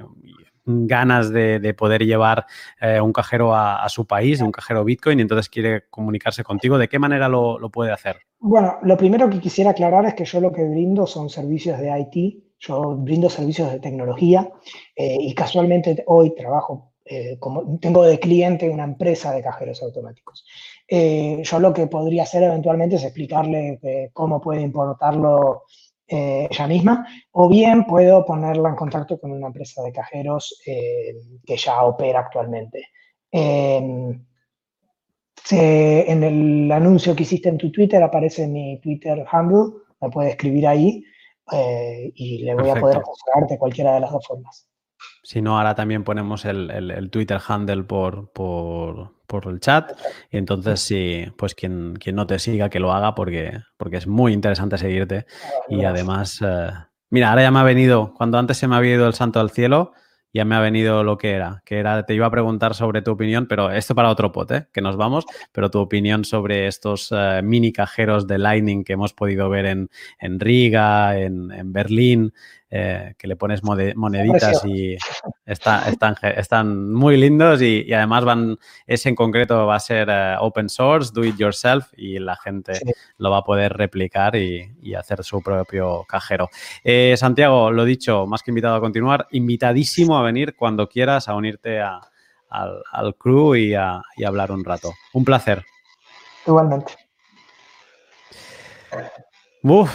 ganas 0.67 1.31
de, 1.31 1.73
poder 1.73 2.05
llevar 2.05 2.45
eh, 2.81 2.99
un 2.99 3.13
cajero 3.13 3.55
a, 3.55 3.87
su 3.89 4.05
país, 4.05 4.41
un 4.41 4.51
cajero 4.51 4.83
Bitcoin, 4.83 5.19
y 5.19 5.21
entonces 5.21 5.49
quiere 5.49 5.85
comunicarse 5.89 6.43
contigo. 6.43 6.77
¿De 6.77 6.89
qué 6.89 6.99
manera 6.99 7.29
lo, 7.29 7.57
puede 7.71 7.91
hacer? 7.91 8.17
Bueno, 8.39 8.77
lo 8.83 8.97
primero 8.97 9.29
que 9.29 9.39
quisiera 9.39 9.71
aclarar 9.71 10.05
es 10.05 10.13
que 10.13 10.25
yo 10.25 10.41
lo 10.41 10.51
que 10.51 10.63
brindo 10.63 11.07
son 11.07 11.29
servicios 11.29 11.79
de 11.79 11.99
IT, 11.99 12.43
yo 12.59 12.95
brindo 12.97 13.29
servicios 13.29 13.71
de 13.71 13.79
tecnología 13.79 14.49
eh, 14.95 15.17
y 15.19 15.33
casualmente 15.33 16.03
hoy 16.07 16.35
trabajo 16.35 16.91
eh, 17.09 17.37
como 17.39 17.79
tengo 17.79 18.03
de 18.03 18.19
cliente 18.19 18.69
una 18.69 18.83
empresa 18.83 19.31
de 19.31 19.41
cajeros 19.41 19.81
automáticos. 19.81 20.45
Eh, 20.87 21.41
yo 21.43 21.59
lo 21.59 21.73
que 21.73 21.87
podría 21.87 22.23
hacer 22.23 22.43
eventualmente 22.43 22.95
es 22.95 23.03
explicarle 23.03 23.79
eh, 23.83 24.09
cómo 24.13 24.39
puede 24.39 24.61
importarlo 24.61 25.63
eh, 26.07 26.47
ella 26.49 26.67
misma, 26.67 27.05
o 27.31 27.49
bien 27.49 27.85
puedo 27.85 28.25
ponerla 28.25 28.69
en 28.69 28.75
contacto 28.75 29.19
con 29.19 29.31
una 29.31 29.47
empresa 29.47 29.83
de 29.83 29.91
cajeros 29.91 30.61
que 30.63 31.57
ya 31.57 31.83
opera 31.83 32.21
actualmente. 32.21 32.87
Em, 33.29 34.25
en 35.49 36.23
el 36.23 36.71
anuncio 36.71 37.15
que 37.15 37.23
hiciste 37.23 37.49
en 37.49 37.57
tu 37.57 37.71
Twitter 37.71 38.01
aparece 38.01 38.47
mi 38.47 38.79
Twitter 38.79 39.25
handle, 39.29 39.81
me 40.01 40.09
puede 40.09 40.31
escribir 40.31 40.67
ahí 40.67 41.03
y 42.13 42.39
le 42.39 42.55
voy 42.55 42.69
a 42.69 42.75
poder 42.75 43.01
de 43.49 43.57
cualquiera 43.57 43.93
de 43.93 43.99
las 44.01 44.11
dos 44.11 44.25
formas. 44.25 44.66
Si 45.27 45.41
no, 45.41 45.57
ahora 45.57 45.75
también 45.75 46.05
ponemos 46.05 46.45
el, 46.45 47.09
Twitter 47.11 47.37
handle 47.45 47.83
por, 47.83 48.31
por, 48.31 49.11
el 49.49 49.59
chat. 49.59 49.91
Y 50.31 50.37
entonces, 50.37 50.79
si, 50.79 51.25
pues 51.37 51.53
quien, 51.53 51.97
quien 51.99 52.15
no 52.15 52.25
te 52.25 52.39
siga, 52.39 52.69
que 52.69 52.79
lo 52.79 52.93
haga 52.93 53.13
porque, 53.13 53.59
porque 53.75 53.97
es 53.97 54.07
muy 54.07 54.31
interesante 54.31 54.77
seguirte. 54.77 55.25
Y 55.67 55.83
además, 55.83 56.39
eh, 56.41 56.69
mira, 57.09 57.31
ahora 57.31 57.41
ya 57.41 57.51
me 57.51 57.59
ha 57.59 57.63
venido, 57.63 58.13
cuando 58.13 58.37
antes 58.37 58.55
se 58.55 58.69
me 58.69 58.77
había 58.77 58.93
ido 58.93 59.05
el 59.05 59.15
santo 59.15 59.41
al 59.41 59.49
cielo, 59.49 59.91
ya 60.33 60.45
me 60.45 60.55
ha 60.55 60.61
venido 60.61 61.03
lo 61.03 61.17
que 61.17 61.31
era, 61.31 61.61
que 61.65 61.79
era, 61.79 62.05
te 62.05 62.13
iba 62.13 62.27
a 62.27 62.31
preguntar 62.31 62.73
sobre 62.73 63.01
tu 63.01 63.11
opinión, 63.11 63.47
pero 63.47 63.69
esto 63.71 63.95
para 63.95 64.09
otro 64.09 64.31
pot, 64.31 64.51
¿eh? 64.51 64.67
que 64.71 64.81
nos 64.81 64.95
vamos, 64.95 65.25
pero 65.51 65.69
tu 65.69 65.79
opinión 65.79 66.23
sobre 66.23 66.67
estos 66.67 67.11
eh, 67.11 67.41
mini 67.43 67.73
cajeros 67.73 68.27
de 68.27 68.37
Lightning 68.37 68.83
que 68.85 68.93
hemos 68.93 69.13
podido 69.13 69.49
ver 69.49 69.65
en, 69.65 69.89
en 70.19 70.39
Riga, 70.39 71.17
en, 71.17 71.51
en 71.51 71.73
Berlín, 71.73 72.33
eh, 72.69 73.13
que 73.17 73.27
le 73.27 73.37
pones 73.37 73.63
moneditas 73.63 74.65
y 74.65 74.97
están, 75.45 76.15
están 76.21 76.93
muy 76.93 77.15
lindos 77.15 77.61
y, 77.61 77.93
además 77.93 78.25
van, 78.25 78.57
ese 78.85 79.07
en 79.07 79.15
concreto 79.15 79.65
va 79.65 79.75
a 79.75 79.79
ser 79.79 80.09
eh, 80.11 80.35
open 80.39 80.67
source, 80.67 81.11
do 81.13 81.23
it 81.23 81.37
yourself 81.37 81.85
y 81.95 82.19
la 82.19 82.35
gente 82.35 82.73
lo 83.19 83.31
va 83.31 83.37
a 83.37 83.43
poder 83.43 83.71
replicar 83.71 84.35
y, 84.35 84.73
hacer 84.97 85.23
su 85.23 85.41
propio 85.41 86.03
cajero. 86.07 86.49
Eh, 86.83 87.15
Santiago, 87.17 87.71
lo 87.71 87.85
dicho, 87.85 88.25
más 88.25 88.41
que 88.41 88.51
invitado 88.51 88.75
a 88.75 88.81
continuar, 88.81 89.27
invitadísimo 89.31 90.17
a 90.17 90.23
venir 90.23 90.55
cuando 90.55 90.89
quieras 90.89 91.29
a 91.29 91.35
unirte 91.35 91.79
al, 91.79 92.01
al, 92.91 93.15
crew 93.15 93.55
y 93.55 93.75
a, 93.75 94.01
y 94.15 94.23
a 94.23 94.27
hablar 94.27 94.51
un 94.51 94.65
rato. 94.65 94.91
Un 95.13 95.23
placer. 95.23 95.63
Igualmente. 96.45 96.95
Uf, 99.69 99.91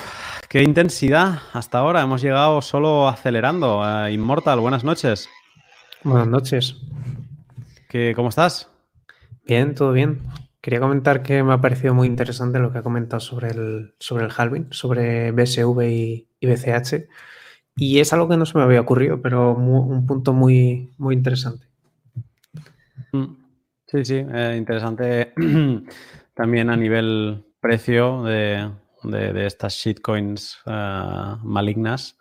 Qué 0.51 0.63
intensidad 0.63 1.39
hasta 1.55 1.79
ahora. 1.79 2.03
Hemos 2.03 2.21
llegado 2.21 2.61
solo 2.61 3.09
acelerando. 3.09 3.83
Inmortal, 4.11 4.61
buenas 4.61 4.85
noches. 4.85 5.31
Buenas 6.05 6.29
noches. 6.29 6.77
¿Qué, 7.89 8.13
¿Cómo 8.15 8.29
estás? 8.29 8.71
Bien, 9.47 9.75
todo 9.75 9.93
bien. 9.93 10.21
Quería 10.61 10.79
comentar 10.79 11.23
que 11.23 11.43
me 11.43 11.55
ha 11.55 11.61
parecido 11.63 11.95
muy 11.95 12.07
interesante 12.07 12.59
lo 12.59 12.71
que 12.71 12.81
ha 12.81 12.83
comentado 12.83 13.21
sobre 13.21 13.49
el, 13.49 13.95
sobre 13.99 14.27
el 14.27 14.33
halving, 14.37 14.67
sobre 14.73 15.33
BSV 15.33 15.81
y, 15.89 16.47
BCH. 16.47 17.09
Y 17.75 18.01
es 18.01 18.13
algo 18.13 18.29
que 18.29 18.37
no 18.37 18.45
se 18.45 18.59
me 18.59 18.65
había 18.65 18.83
ocurrido, 18.83 19.23
pero 19.23 19.55
un 19.55 20.05
punto 20.05 20.35
muy, 20.35 20.93
muy 20.99 21.15
interesante. 21.15 21.67
Mm. 23.13 23.37
Sí, 23.87 24.05
sí, 24.05 24.17
eh, 24.17 24.55
interesante 24.59 25.33
también 26.35 26.69
a 26.69 26.77
nivel 26.77 27.47
precio 27.59 28.23
de, 28.25 28.69
estas 29.37 29.75
shitcoins 29.75 30.59
uh, 30.67 31.37
malignas 31.43 32.17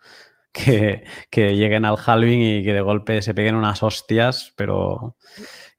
que, 0.52 1.04
lleguen 1.32 1.84
al 1.84 1.96
halving 2.04 2.40
y 2.40 2.64
que 2.64 2.72
de 2.72 2.80
golpe 2.80 3.22
se 3.22 3.34
peguen 3.34 3.54
unas 3.54 3.82
hostias, 3.82 4.52
pero 4.56 5.16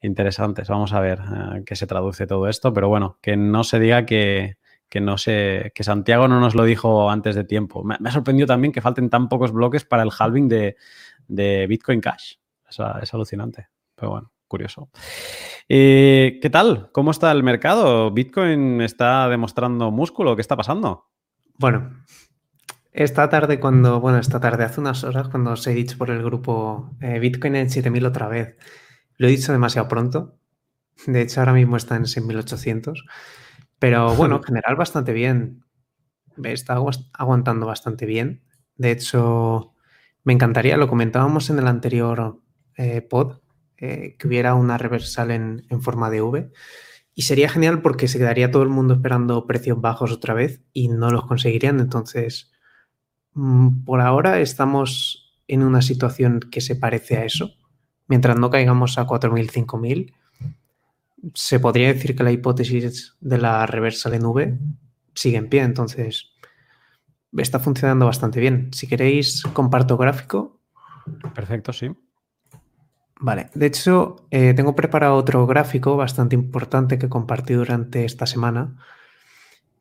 interesantes. 0.01 0.67
Vamos 0.67 0.93
a 0.93 0.99
ver 0.99 1.19
uh, 1.19 1.63
qué 1.65 1.75
se 1.75 1.87
traduce 1.87 2.27
todo 2.27 2.47
esto, 2.47 2.73
pero 2.73 2.89
bueno, 2.89 3.17
que 3.21 3.37
no 3.37 3.63
se 3.63 3.79
diga 3.79 4.05
que, 4.05 4.57
no 4.95 5.17
sé, 5.17 5.71
que 5.75 5.83
Santiago 5.83 6.27
no 6.27 6.39
nos 6.39 6.55
lo 6.55 6.63
dijo 6.63 7.09
antes 7.09 7.35
de 7.35 7.43
tiempo. 7.43 7.83
Me, 7.83 7.97
ha 8.03 8.11
sorprendido 8.11 8.47
también 8.47 8.71
que 8.71 8.81
falten 8.81 9.09
tan 9.09 9.29
pocos 9.29 9.51
bloques 9.51 9.85
para 9.85 10.03
el 10.03 10.11
halving 10.17 10.49
de, 10.49 10.75
Bitcoin 11.67 12.01
Cash. 12.01 12.35
es 13.01 13.13
alucinante, 13.13 13.67
pero 13.95 14.11
bueno 14.11 14.32
curioso. 14.53 14.91
Eh, 15.67 16.37
¿Qué 16.39 16.49
tal? 16.51 16.91
¿Cómo 16.91 17.09
está 17.09 17.31
el 17.31 17.41
mercado? 17.41 18.11
¿Bitcoin 18.11 18.81
está 18.81 19.27
demostrando 19.27 19.89
músculo? 19.89 20.35
¿Qué 20.35 20.41
está 20.41 20.55
pasando? 20.55 21.09
Bueno, 21.57 22.05
esta 22.91 23.27
tarde 23.29 23.59
cuando, 23.59 23.99
bueno, 23.99 24.19
esta 24.19 24.39
tarde, 24.39 24.63
hace 24.63 24.79
unas 24.79 25.03
horas, 25.03 25.29
cuando 25.29 25.53
os 25.53 25.65
he 25.65 25.73
dicho 25.73 25.97
por 25.97 26.11
el 26.11 26.21
grupo 26.21 26.91
eh, 27.01 27.17
Bitcoin 27.17 27.55
en 27.55 27.71
7000 27.71 28.05
otra 28.05 28.27
vez, 28.27 28.55
lo 29.17 29.27
he 29.27 29.31
dicho 29.31 29.51
demasiado 29.51 29.87
pronto. 29.87 30.37
De 31.07 31.21
hecho, 31.21 31.39
ahora 31.39 31.53
mismo 31.53 31.75
está 31.75 31.95
en 31.95 32.05
6800. 32.05 33.05
Pero 33.79 34.13
bueno, 34.15 34.35
en 34.35 34.43
general 34.43 34.75
bastante 34.75 35.13
bien. 35.13 35.63
Está 36.43 36.77
aguantando 37.13 37.65
bastante 37.65 38.05
bien. 38.05 38.43
De 38.75 38.91
hecho, 38.91 39.73
me 40.23 40.33
encantaría, 40.33 40.77
lo 40.77 40.87
comentábamos 40.87 41.49
en 41.49 41.57
el 41.57 41.67
anterior 41.67 42.39
eh, 42.77 43.01
pod, 43.01 43.42
eh, 43.77 44.15
que 44.17 44.27
hubiera 44.27 44.55
una 44.55 44.77
reversal 44.77 45.31
en, 45.31 45.81
forma 45.81 46.09
de 46.09 46.21
V. 46.21 46.51
Y 47.15 47.23
sería 47.23 47.49
genial 47.49 47.81
porque 47.81 48.07
se 48.07 48.17
quedaría 48.17 48.51
todo 48.51 48.63
el 48.63 48.69
mundo 48.69 48.95
esperando 48.95 49.45
precios 49.45 49.79
bajos 49.79 50.11
otra 50.11 50.33
vez 50.33 50.61
y 50.73 50.87
no 50.87 51.11
los 51.11 51.25
conseguirían. 51.25 51.79
Entonces, 51.79 52.51
mm, 53.33 53.83
por 53.83 54.01
ahora 54.01 54.39
estamos 54.39 55.39
en 55.47 55.63
una 55.63 55.81
situación 55.81 56.39
que 56.39 56.61
se 56.61 56.75
parece 56.75 57.17
a 57.17 57.25
eso. 57.25 57.51
Mientras 58.07 58.37
no 58.37 58.49
caigamos 58.49 58.97
a 58.97 59.05
4.000, 59.05 59.49
5.000, 59.49 60.13
se 61.33 61.59
podría 61.59 61.93
decir 61.93 62.15
que 62.15 62.23
la 62.23 62.31
hipótesis 62.31 63.15
de 63.21 63.37
la 63.37 63.65
reversal 63.65 64.13
en 64.13 64.25
V 64.25 64.57
sigue 65.13 65.37
en 65.37 65.49
pie. 65.49 65.61
Entonces, 65.61 66.33
está 67.41 67.59
funcionando 67.59 68.05
bastante 68.05 68.39
bien. 68.39 68.69
Si 68.73 68.87
queréis, 68.87 69.43
comparto 69.53 69.97
gráfico. 69.97 70.59
Perfecto, 71.33 71.73
sí. 71.73 71.89
Vale, 73.23 73.49
de 73.53 73.67
hecho, 73.67 74.27
eh, 74.31 74.53
tengo 74.53 74.75
preparado 74.75 75.15
otro 75.15 75.47
gráfico 75.47 75.95
bastante 75.95 76.35
importante 76.35 76.99
que 76.99 77.07
compartí 77.07 77.53
durante 77.53 78.03
esta 78.03 78.25
semana 78.25 78.75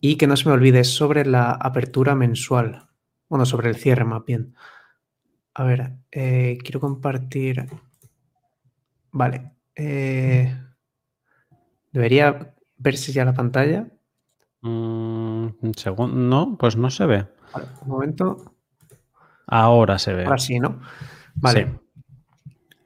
y 0.01 0.15
que 0.17 0.29
no 0.29 0.37
se 0.37 0.49
me 0.49 0.55
olvide 0.55 0.85
sobre 0.85 1.27
la 1.27 1.51
apertura 1.51 2.15
mensual, 2.15 2.87
bueno, 3.29 3.45
sobre 3.45 3.69
el 3.69 3.75
cierre 3.75 4.05
más 4.05 4.25
bien. 4.25 4.55
A 5.55 5.65
ver, 5.65 5.91
eh, 6.13 6.57
quiero 6.63 6.79
compartir. 6.79 7.67
Vale. 9.11 9.51
Eh, 9.75 10.57
¿Debería 11.91 12.55
verse 12.79 13.11
ya 13.11 13.25
la 13.25 13.35
pantalla? 13.35 13.89
Mm, 14.61 15.49
no, 16.13 16.57
pues 16.57 16.77
no 16.77 16.91
se 16.91 17.07
ve. 17.07 17.27
un 17.83 17.89
momento. 17.89 18.55
Ahora 19.49 19.99
se 19.99 20.15
ve. 20.15 20.27
Ahora 20.27 20.39
sí, 20.39 20.61
¿no? 20.61 20.81
Vale. 21.35 21.82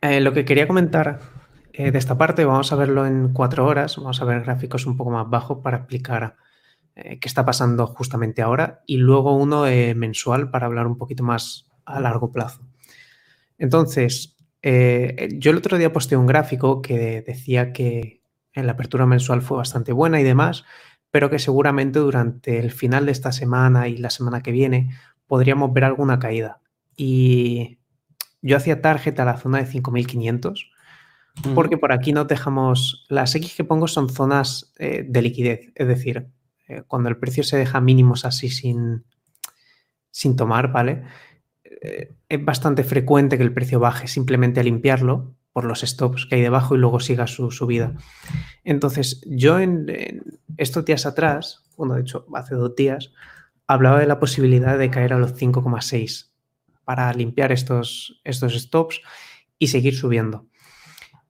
Eh, 0.08 0.20
lo 0.20 0.32
que 0.32 0.44
quería 0.44 0.68
comentar 0.68 1.20
eh, 1.72 1.90
de 1.90 1.98
esta 1.98 2.16
parte, 2.16 2.44
vamos 2.44 2.72
a 2.72 2.76
verlo 2.76 3.06
en 3.06 3.32
cuatro 3.32 3.66
horas, 3.66 3.96
vamos 3.96 4.22
a 4.22 4.24
ver 4.24 4.42
gráficos 4.42 4.86
un 4.86 4.96
poco 4.96 5.10
más 5.10 5.28
bajos 5.28 5.58
para 5.64 5.78
explicar 5.78 6.36
eh, 6.94 7.18
qué 7.18 7.26
está 7.26 7.44
pasando 7.44 7.88
justamente 7.88 8.40
ahora 8.40 8.82
y 8.86 8.98
luego 8.98 9.34
uno 9.36 9.64
mensual 9.96 10.50
para 10.50 10.66
hablar 10.66 10.86
un 10.86 10.96
poquito 10.96 11.24
más 11.24 11.68
a 11.84 12.00
largo 12.00 12.30
plazo. 12.30 12.62
Entonces, 13.58 14.36
yo 14.62 15.50
el 15.50 15.56
otro 15.56 15.78
día 15.78 15.92
posté 15.92 16.16
un 16.16 16.26
gráfico 16.26 16.82
que 16.82 17.22
decía 17.22 17.72
que 17.72 18.22
la 18.54 18.72
apertura 18.72 19.06
mensual 19.06 19.42
fue 19.42 19.58
bastante 19.58 19.92
buena 19.92 20.20
y 20.20 20.24
demás, 20.24 20.64
pero 21.10 21.30
que 21.30 21.38
seguramente 21.38 21.98
durante 21.98 22.58
el 22.58 22.70
final 22.70 23.06
de 23.06 23.12
esta 23.12 23.32
semana 23.32 23.88
y 23.88 23.96
la 23.96 24.10
semana 24.10 24.42
que 24.42 24.52
viene 24.52 24.90
podríamos 25.26 25.72
ver 25.72 25.84
alguna 25.84 26.18
caída. 26.18 26.60
Y 26.96 27.78
yo 28.47 28.56
hacía 28.56 28.81
target 28.81 29.18
a 29.20 29.24
la 29.24 29.36
zona 29.36 29.59
de 29.59 29.66
5500 29.66 30.70
porque 31.55 31.77
por 31.77 31.93
aquí 31.93 32.12
no 32.12 32.24
dejamos, 32.24 33.06
las 33.09 33.35
X 33.35 33.55
que 33.56 33.64
pongo 33.64 33.89
son 33.89 34.09
zonas 34.09 34.73
eh, 34.78 35.05
de 35.06 35.23
liquidez, 35.23 35.73
es 35.74 35.86
decir, 35.86 36.28
eh, 36.68 36.82
cuando 36.86 37.09
el 37.09 37.18
precio 37.18 37.43
se 37.43 37.59
deja 37.59 37.81
mínimos 37.81 38.24
así 38.24 38.48
sin, 38.48 39.05
sin 40.10 40.36
tomar, 40.36 40.73
¿vale? 40.73 41.05
Eh, 41.64 42.14
es 42.28 42.44
bastante 42.44 42.85
frecuente 42.85 43.36
que 43.36 43.44
el 43.44 43.52
precio 43.52 43.78
baje 43.78 44.09
simplemente 44.09 44.60
a 44.60 44.62
limpiarlo 44.62 45.35
por 45.52 45.64
los 45.64 45.81
stops 45.81 46.27
que 46.27 46.36
hay 46.36 46.43
debajo 46.43 46.74
y 46.74 46.78
luego 46.78 47.01
siga 47.01 47.27
su 47.27 47.51
subida. 47.51 47.94
Entonces, 48.64 49.23
yo 49.27 49.59
en, 49.59 49.86
estos 50.56 50.85
días 50.85 51.06
atrás, 51.06 51.64
bueno, 51.77 51.94
de 51.94 52.01
hecho, 52.01 52.27
hace 52.35 52.55
dos 52.55 52.74
días, 52.74 53.12
hablaba 53.66 54.01
de 54.01 54.06
la 54.06 54.18
posibilidad 54.18 54.78
de 54.78 54.90
caer 54.90 55.12
a 55.12 55.18
los 55.18 55.35
5,6 55.35 56.35
para 56.86 57.12
limpiar 57.12 57.50
estos, 57.50 58.20
estos 58.22 58.54
stops 58.54 59.02
y 59.58 59.66
seguir 59.66 59.96
subiendo. 59.96 60.46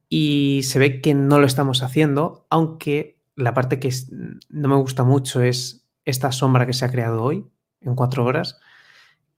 Y 0.08 0.60
se 0.64 0.78
ve 0.78 1.00
que 1.00 1.14
no 1.14 1.40
lo 1.40 1.46
estamos 1.46 1.82
haciendo, 1.82 2.46
aunque 2.50 3.18
la 3.34 3.54
parte 3.54 3.80
que 3.80 3.90
no 4.50 4.68
me 4.68 4.76
gusta 4.76 5.02
mucho 5.02 5.40
es 5.40 5.88
esta 6.04 6.30
sombra 6.30 6.66
que 6.66 6.74
se 6.74 6.84
ha 6.84 6.90
creado 6.90 7.22
hoy, 7.22 7.46
en 7.80 7.94
cuatro 7.94 8.24
horas, 8.24 8.60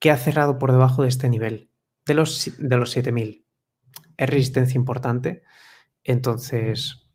que 0.01 0.11
ha 0.11 0.17
cerrado 0.17 0.59
por 0.59 0.73
debajo 0.73 1.03
de 1.03 1.09
este 1.09 1.29
nivel, 1.29 1.71
de 2.05 2.15
los, 2.15 2.51
de 2.59 2.77
los 2.77 2.91
7000. 2.91 3.47
Es 4.17 4.29
resistencia 4.29 4.77
importante. 4.77 5.45
Entonces, 6.03 7.08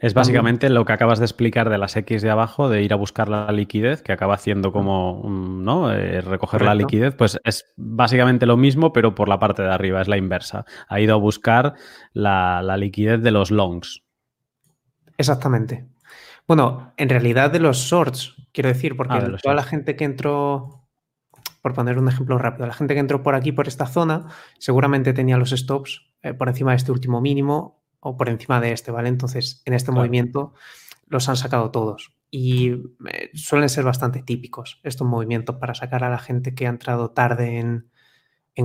es 0.00 0.14
básicamente 0.14 0.70
lo 0.70 0.84
que 0.84 0.92
acabas 0.92 1.18
de 1.18 1.24
explicar 1.24 1.70
de 1.70 1.78
las 1.78 1.96
X 1.96 2.22
de 2.22 2.30
abajo, 2.30 2.68
de 2.68 2.82
ir 2.82 2.92
a 2.92 2.96
buscar 2.96 3.28
la 3.28 3.50
liquidez, 3.50 4.02
que 4.02 4.12
acaba 4.12 4.34
haciendo 4.34 4.72
como, 4.72 5.22
¿no? 5.28 5.92
Eh, 5.92 6.20
recoger 6.20 6.62
la 6.62 6.74
liquidez, 6.74 7.14
pues 7.16 7.40
es 7.44 7.66
básicamente 7.76 8.46
lo 8.46 8.56
mismo, 8.56 8.92
pero 8.92 9.14
por 9.14 9.28
la 9.28 9.40
parte 9.40 9.62
de 9.62 9.72
arriba, 9.72 10.00
es 10.00 10.06
la 10.06 10.16
inversa. 10.16 10.64
Ha 10.88 11.00
ido 11.00 11.14
a 11.14 11.18
buscar 11.18 11.74
la, 12.12 12.76
liquidez 12.76 13.20
de 13.22 13.32
los 13.32 13.50
longs. 13.50 14.04
Exactamente. 15.16 15.88
Bueno, 16.46 16.92
en 16.96 17.08
realidad 17.08 17.50
de 17.50 17.58
los 17.58 17.78
shorts, 17.78 18.36
quiero 18.52 18.68
decir, 18.68 18.96
porque 18.96 19.14
ah, 19.14 19.36
toda 19.42 19.56
la 19.56 19.64
gente 19.64 19.96
que 19.96 20.04
entró, 20.04 20.86
por 21.60 21.74
poner 21.74 21.98
un 21.98 22.08
ejemplo 22.08 22.38
rápido, 22.38 22.66
la 22.66 22.72
gente 22.72 22.94
que 22.94 23.00
entró 23.00 23.24
por 23.24 23.34
aquí, 23.34 23.50
por 23.50 23.66
esta 23.66 23.86
zona, 23.86 24.28
seguramente 24.58 25.12
tenía 25.12 25.36
los 25.38 25.50
stops 25.50 26.06
eh, 26.22 26.34
por 26.34 26.48
encima 26.48 26.70
de 26.70 26.76
este 26.76 26.92
último 26.92 27.20
mínimo 27.20 27.77
o 28.00 28.16
por 28.16 28.28
encima 28.28 28.60
de 28.60 28.72
este, 28.72 28.90
¿vale? 28.90 29.08
Entonces, 29.08 29.62
en 29.64 29.74
este 29.74 29.92
movimiento 29.92 30.54
los 31.06 31.28
han 31.28 31.36
sacado 31.36 31.70
todos 31.70 32.12
y 32.30 32.70
eh, 32.70 33.30
suelen 33.34 33.68
ser 33.68 33.84
bastante 33.84 34.22
típicos 34.22 34.80
estos 34.82 35.06
movimientos 35.06 35.56
para 35.56 35.74
sacar 35.74 36.04
a 36.04 36.10
la 36.10 36.18
gente 36.18 36.54
que 36.54 36.66
ha 36.66 36.70
entrado 36.70 37.10
tarde 37.10 37.58
en, 37.58 37.90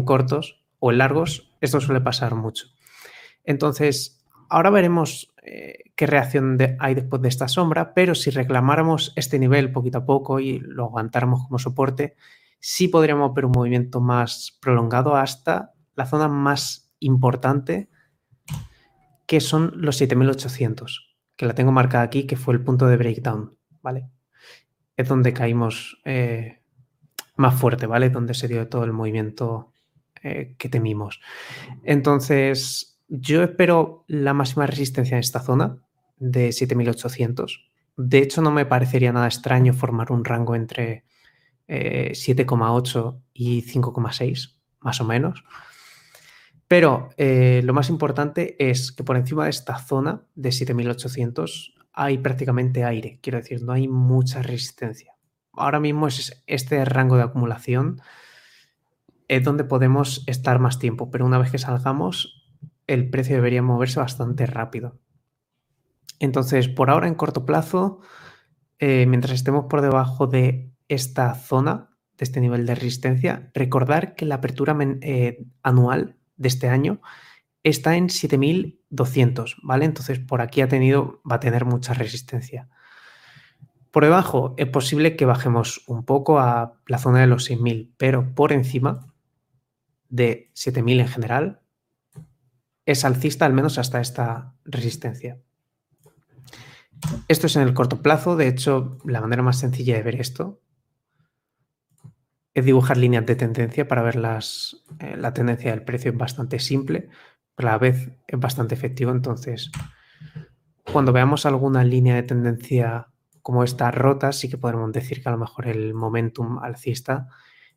cortos 0.05 0.63
o 0.79 0.91
en 0.91 0.97
largos. 0.97 1.51
Esto 1.61 1.79
suele 1.79 2.01
pasar 2.01 2.35
mucho. 2.35 2.67
Entonces, 3.43 4.23
ahora 4.49 4.69
veremos 4.69 5.33
eh, 5.43 5.91
qué 5.95 6.07
reacción 6.07 6.57
hay 6.79 6.95
después 6.95 7.21
de 7.21 7.29
esta 7.29 7.47
sombra, 7.47 7.93
pero 7.93 8.15
si 8.15 8.31
reclamáramos 8.31 9.13
este 9.15 9.39
nivel 9.39 9.71
poquito 9.71 9.99
a 9.99 10.05
poco 10.05 10.39
y 10.39 10.59
lo 10.59 10.85
aguantáramos 10.85 11.45
como 11.45 11.59
soporte, 11.59 12.15
sí 12.59 12.87
podríamos 12.87 13.33
ver 13.33 13.45
un 13.45 13.51
movimiento 13.51 14.01
más 14.01 14.57
prolongado 14.61 15.15
hasta 15.15 15.73
la 15.95 16.05
zona 16.05 16.27
más 16.27 16.91
importante 16.99 17.89
que 19.25 19.39
son 19.39 19.71
los 19.75 19.97
7800, 19.97 21.15
que 21.35 21.45
la 21.45 21.55
tengo 21.55 21.71
marcada 21.71 22.03
aquí, 22.03 22.25
que 22.25 22.37
fue 22.37 22.53
el 22.53 22.61
punto 22.61 22.87
de 22.87 22.97
breakdown, 22.97 23.57
¿vale? 23.81 24.09
Es 24.95 25.07
donde 25.07 25.33
caímos 25.33 25.99
eh, 26.05 26.61
más 27.35 27.55
fuerte, 27.55 27.87
¿vale? 27.87 28.09
Donde 28.09 28.33
se 28.33 28.47
dio 28.47 28.67
todo 28.67 28.83
el 28.83 28.93
movimiento 28.93 29.71
eh, 30.21 30.55
que 30.57 30.69
temimos. 30.69 31.19
Entonces, 31.83 32.99
yo 33.07 33.43
espero 33.43 34.05
la 34.07 34.33
máxima 34.33 34.67
resistencia 34.67 35.15
en 35.15 35.19
esta 35.19 35.39
zona 35.39 35.77
de 36.17 36.51
7800. 36.51 37.69
De 37.97 38.19
hecho, 38.19 38.41
no 38.41 38.51
me 38.51 38.65
parecería 38.65 39.11
nada 39.11 39.27
extraño 39.27 39.73
formar 39.73 40.11
un 40.11 40.25
rango 40.25 40.55
entre 40.55 41.05
7,8 41.67 43.13
eh, 43.13 43.21
y 43.33 43.61
5,6, 43.63 44.55
más 44.79 45.01
o 45.01 45.03
menos. 45.05 45.43
Pero 46.73 47.09
eh, 47.17 47.61
lo 47.63 47.71
más 47.75 47.89
importante 47.89 48.55
es 48.57 48.91
que 48.91 49.03
por 49.03 49.15
encima 49.15 49.43
de 49.43 49.51
esta 49.51 49.77
zona 49.77 50.23
de 50.33 50.51
7800 50.51 51.75
hay 51.93 52.17
prácticamente 52.17 52.83
aire, 52.83 53.19
quiero 53.21 53.37
decir, 53.37 53.61
no 53.61 53.73
hay 53.73 53.87
mucha 53.87 54.41
resistencia. 54.41 55.13
Ahora 55.51 55.79
mismo 55.79 56.07
es 56.07 56.43
este 56.47 56.83
rango 56.83 57.15
de 57.15 57.21
acumulación 57.21 58.01
es 59.27 59.43
donde 59.43 59.65
podemos 59.65 60.23
estar 60.25 60.57
más 60.57 60.79
tiempo, 60.79 61.11
pero 61.11 61.27
una 61.27 61.37
vez 61.37 61.51
que 61.51 61.59
salgamos, 61.59 62.51
el 62.87 63.11
precio 63.11 63.35
debería 63.35 63.61
moverse 63.61 63.99
bastante 63.99 64.47
rápido. 64.47 64.97
Entonces, 66.17 66.69
por 66.69 66.89
ahora 66.89 67.07
en 67.07 67.13
corto 67.13 67.45
plazo, 67.45 67.99
eh, 68.79 69.05
mientras 69.05 69.35
estemos 69.35 69.65
por 69.69 69.81
debajo 69.81 70.25
de 70.25 70.73
esta 70.87 71.35
zona, 71.35 71.91
de 72.17 72.23
este 72.23 72.41
nivel 72.41 72.65
de 72.65 72.73
resistencia, 72.73 73.51
recordar 73.53 74.15
que 74.15 74.25
la 74.25 74.35
apertura 74.35 74.75
eh, 75.01 75.45
anual 75.61 76.17
de 76.43 76.49
este 76.49 76.69
año 76.69 77.01
está 77.63 77.95
en 77.95 78.09
7200, 78.09 79.57
¿vale? 79.63 79.85
Entonces 79.85 80.19
por 80.19 80.41
aquí 80.41 80.61
ha 80.61 80.67
tenido, 80.67 81.21
va 81.29 81.37
a 81.37 81.39
tener 81.39 81.65
mucha 81.65 81.93
resistencia. 81.93 82.69
Por 83.89 84.03
debajo 84.03 84.53
es 84.57 84.67
posible 84.67 85.15
que 85.15 85.25
bajemos 85.25 85.83
un 85.87 86.03
poco 86.03 86.39
a 86.39 86.79
la 86.87 86.97
zona 86.97 87.21
de 87.21 87.27
los 87.27 87.45
6000, 87.45 87.93
pero 87.97 88.35
por 88.35 88.51
encima 88.51 89.07
de 90.09 90.51
7000 90.53 90.99
en 90.99 91.07
general 91.07 91.61
es 92.85 93.05
alcista 93.05 93.45
al 93.45 93.53
menos 93.53 93.77
hasta 93.77 94.01
esta 94.01 94.55
resistencia. 94.65 95.39
Esto 97.27 97.47
es 97.47 97.55
en 97.55 97.63
el 97.63 97.73
corto 97.73 98.01
plazo, 98.01 98.35
de 98.35 98.47
hecho 98.47 98.97
la 99.05 99.21
manera 99.21 99.43
más 99.43 99.59
sencilla 99.59 99.95
de 99.95 100.03
ver 100.03 100.19
esto 100.19 100.62
es 102.53 102.65
dibujar 102.65 102.97
líneas 102.97 103.25
de 103.25 103.35
tendencia 103.35 103.87
para 103.87 104.03
ver 104.03 104.15
las, 104.15 104.83
eh, 104.99 105.15
la 105.17 105.33
tendencia 105.33 105.71
del 105.71 105.83
precio 105.83 106.11
es 106.11 106.17
bastante 106.17 106.59
simple, 106.59 107.09
pero 107.55 107.69
a 107.69 107.71
la 107.73 107.77
vez 107.77 108.11
es 108.27 108.39
bastante 108.39 108.75
efectivo. 108.75 109.11
Entonces, 109.11 109.71
cuando 110.91 111.13
veamos 111.13 111.45
alguna 111.45 111.83
línea 111.83 112.15
de 112.15 112.23
tendencia 112.23 113.07
como 113.41 113.63
esta 113.63 113.91
rota, 113.91 114.31
sí 114.31 114.49
que 114.49 114.57
podremos 114.57 114.91
decir 114.91 115.21
que 115.21 115.29
a 115.29 115.31
lo 115.31 115.37
mejor 115.37 115.67
el 115.67 115.93
momentum 115.93 116.59
alcista 116.59 117.27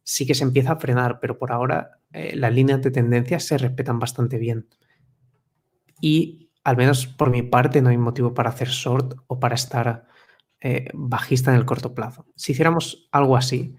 sí 0.02 0.26
que 0.26 0.34
se 0.34 0.44
empieza 0.44 0.72
a 0.72 0.76
frenar, 0.76 1.18
pero 1.20 1.38
por 1.38 1.50
ahora 1.50 1.98
eh, 2.12 2.36
las 2.36 2.52
líneas 2.52 2.80
de 2.82 2.92
tendencia 2.92 3.40
se 3.40 3.58
respetan 3.58 3.98
bastante 3.98 4.38
bien. 4.38 4.68
Y 6.00 6.50
al 6.62 6.76
menos 6.76 7.06
por 7.06 7.30
mi 7.30 7.42
parte 7.42 7.82
no 7.82 7.88
hay 7.88 7.98
motivo 7.98 8.34
para 8.34 8.50
hacer 8.50 8.68
short 8.68 9.14
o 9.26 9.40
para 9.40 9.54
estar 9.54 10.06
eh, 10.60 10.88
bajista 10.94 11.50
en 11.50 11.56
el 11.56 11.64
corto 11.64 11.94
plazo. 11.94 12.26
Si 12.36 12.52
hiciéramos 12.52 13.08
algo 13.10 13.36
así 13.36 13.74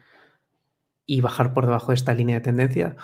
y 1.07 1.21
bajar 1.21 1.53
por 1.53 1.65
debajo 1.65 1.88
de 1.88 1.95
esta 1.95 2.13
línea 2.13 2.35
de 2.35 2.41
tendencia, 2.41 2.95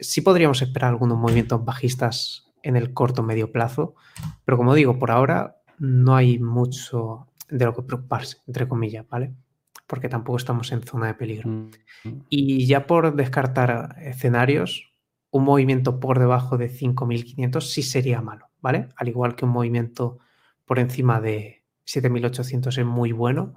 sí 0.00 0.20
podríamos 0.20 0.62
esperar 0.62 0.90
algunos 0.90 1.18
movimientos 1.18 1.64
bajistas 1.64 2.52
en 2.62 2.76
el 2.76 2.94
corto 2.94 3.22
medio 3.22 3.50
plazo, 3.50 3.94
pero 4.44 4.56
como 4.56 4.74
digo, 4.74 4.98
por 4.98 5.10
ahora 5.10 5.56
no 5.78 6.14
hay 6.14 6.38
mucho 6.38 7.26
de 7.48 7.64
lo 7.64 7.74
que 7.74 7.82
preocuparse, 7.82 8.38
entre 8.46 8.68
comillas, 8.68 9.06
¿vale? 9.08 9.34
Porque 9.86 10.08
tampoco 10.08 10.38
estamos 10.38 10.72
en 10.72 10.82
zona 10.82 11.08
de 11.08 11.14
peligro. 11.14 11.50
Mm. 11.50 11.70
Y 12.28 12.66
ya 12.66 12.86
por 12.86 13.14
descartar 13.16 13.96
escenarios, 13.98 14.94
un 15.30 15.44
movimiento 15.44 16.00
por 16.00 16.18
debajo 16.18 16.56
de 16.56 16.70
5.500 16.70 17.60
sí 17.60 17.82
sería 17.82 18.20
malo, 18.20 18.50
¿vale? 18.60 18.88
Al 18.96 19.08
igual 19.08 19.34
que 19.34 19.44
un 19.44 19.50
movimiento 19.50 20.18
por 20.64 20.78
encima 20.78 21.20
de 21.20 21.64
7.800 21.86 22.78
es 22.78 22.86
muy 22.86 23.12
bueno, 23.12 23.54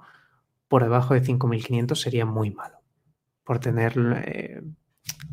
por 0.68 0.82
debajo 0.82 1.14
de 1.14 1.22
5.500 1.22 1.94
sería 1.94 2.26
muy 2.26 2.50
malo, 2.50 2.77
por 3.48 3.60
tener 3.60 3.94
eh, 4.26 4.62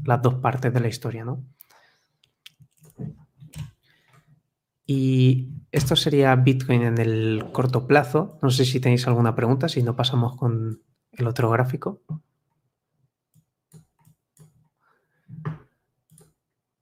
las 0.06 0.22
dos 0.22 0.36
partes 0.36 0.74
de 0.74 0.80
la 0.80 0.88
historia, 0.88 1.26
¿no? 1.26 1.44
Y 4.86 5.50
esto 5.70 5.98
sería 5.98 6.34
Bitcoin 6.38 6.84
en 6.84 6.98
el 6.98 7.50
corto 7.52 7.88
plazo. 7.88 8.40
No 8.42 8.52
sé 8.52 8.64
si 8.64 8.80
tenéis 8.80 9.06
alguna 9.06 9.36
pregunta, 9.36 9.68
si 9.68 9.84
no 9.84 9.98
pasamos 9.98 10.38
con 10.38 10.82
el 11.12 11.28
otro 11.28 11.50
gráfico. 11.50 12.04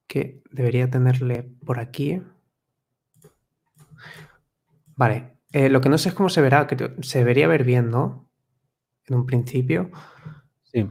Que 0.05 0.43
debería 0.51 0.87
tenerle 0.87 1.41
por 1.65 1.79
aquí. 1.79 2.21
Vale, 4.95 5.39
eh, 5.51 5.69
lo 5.69 5.81
que 5.81 5.89
no 5.89 5.97
sé 5.97 6.09
es 6.09 6.15
cómo 6.15 6.29
se 6.29 6.41
verá, 6.41 6.67
que 6.67 6.95
se 7.01 7.17
debería 7.17 7.47
ver 7.47 7.63
bien, 7.63 7.89
¿no? 7.89 8.29
En 9.07 9.15
un 9.15 9.25
principio. 9.25 9.89
Sí. 10.61 10.87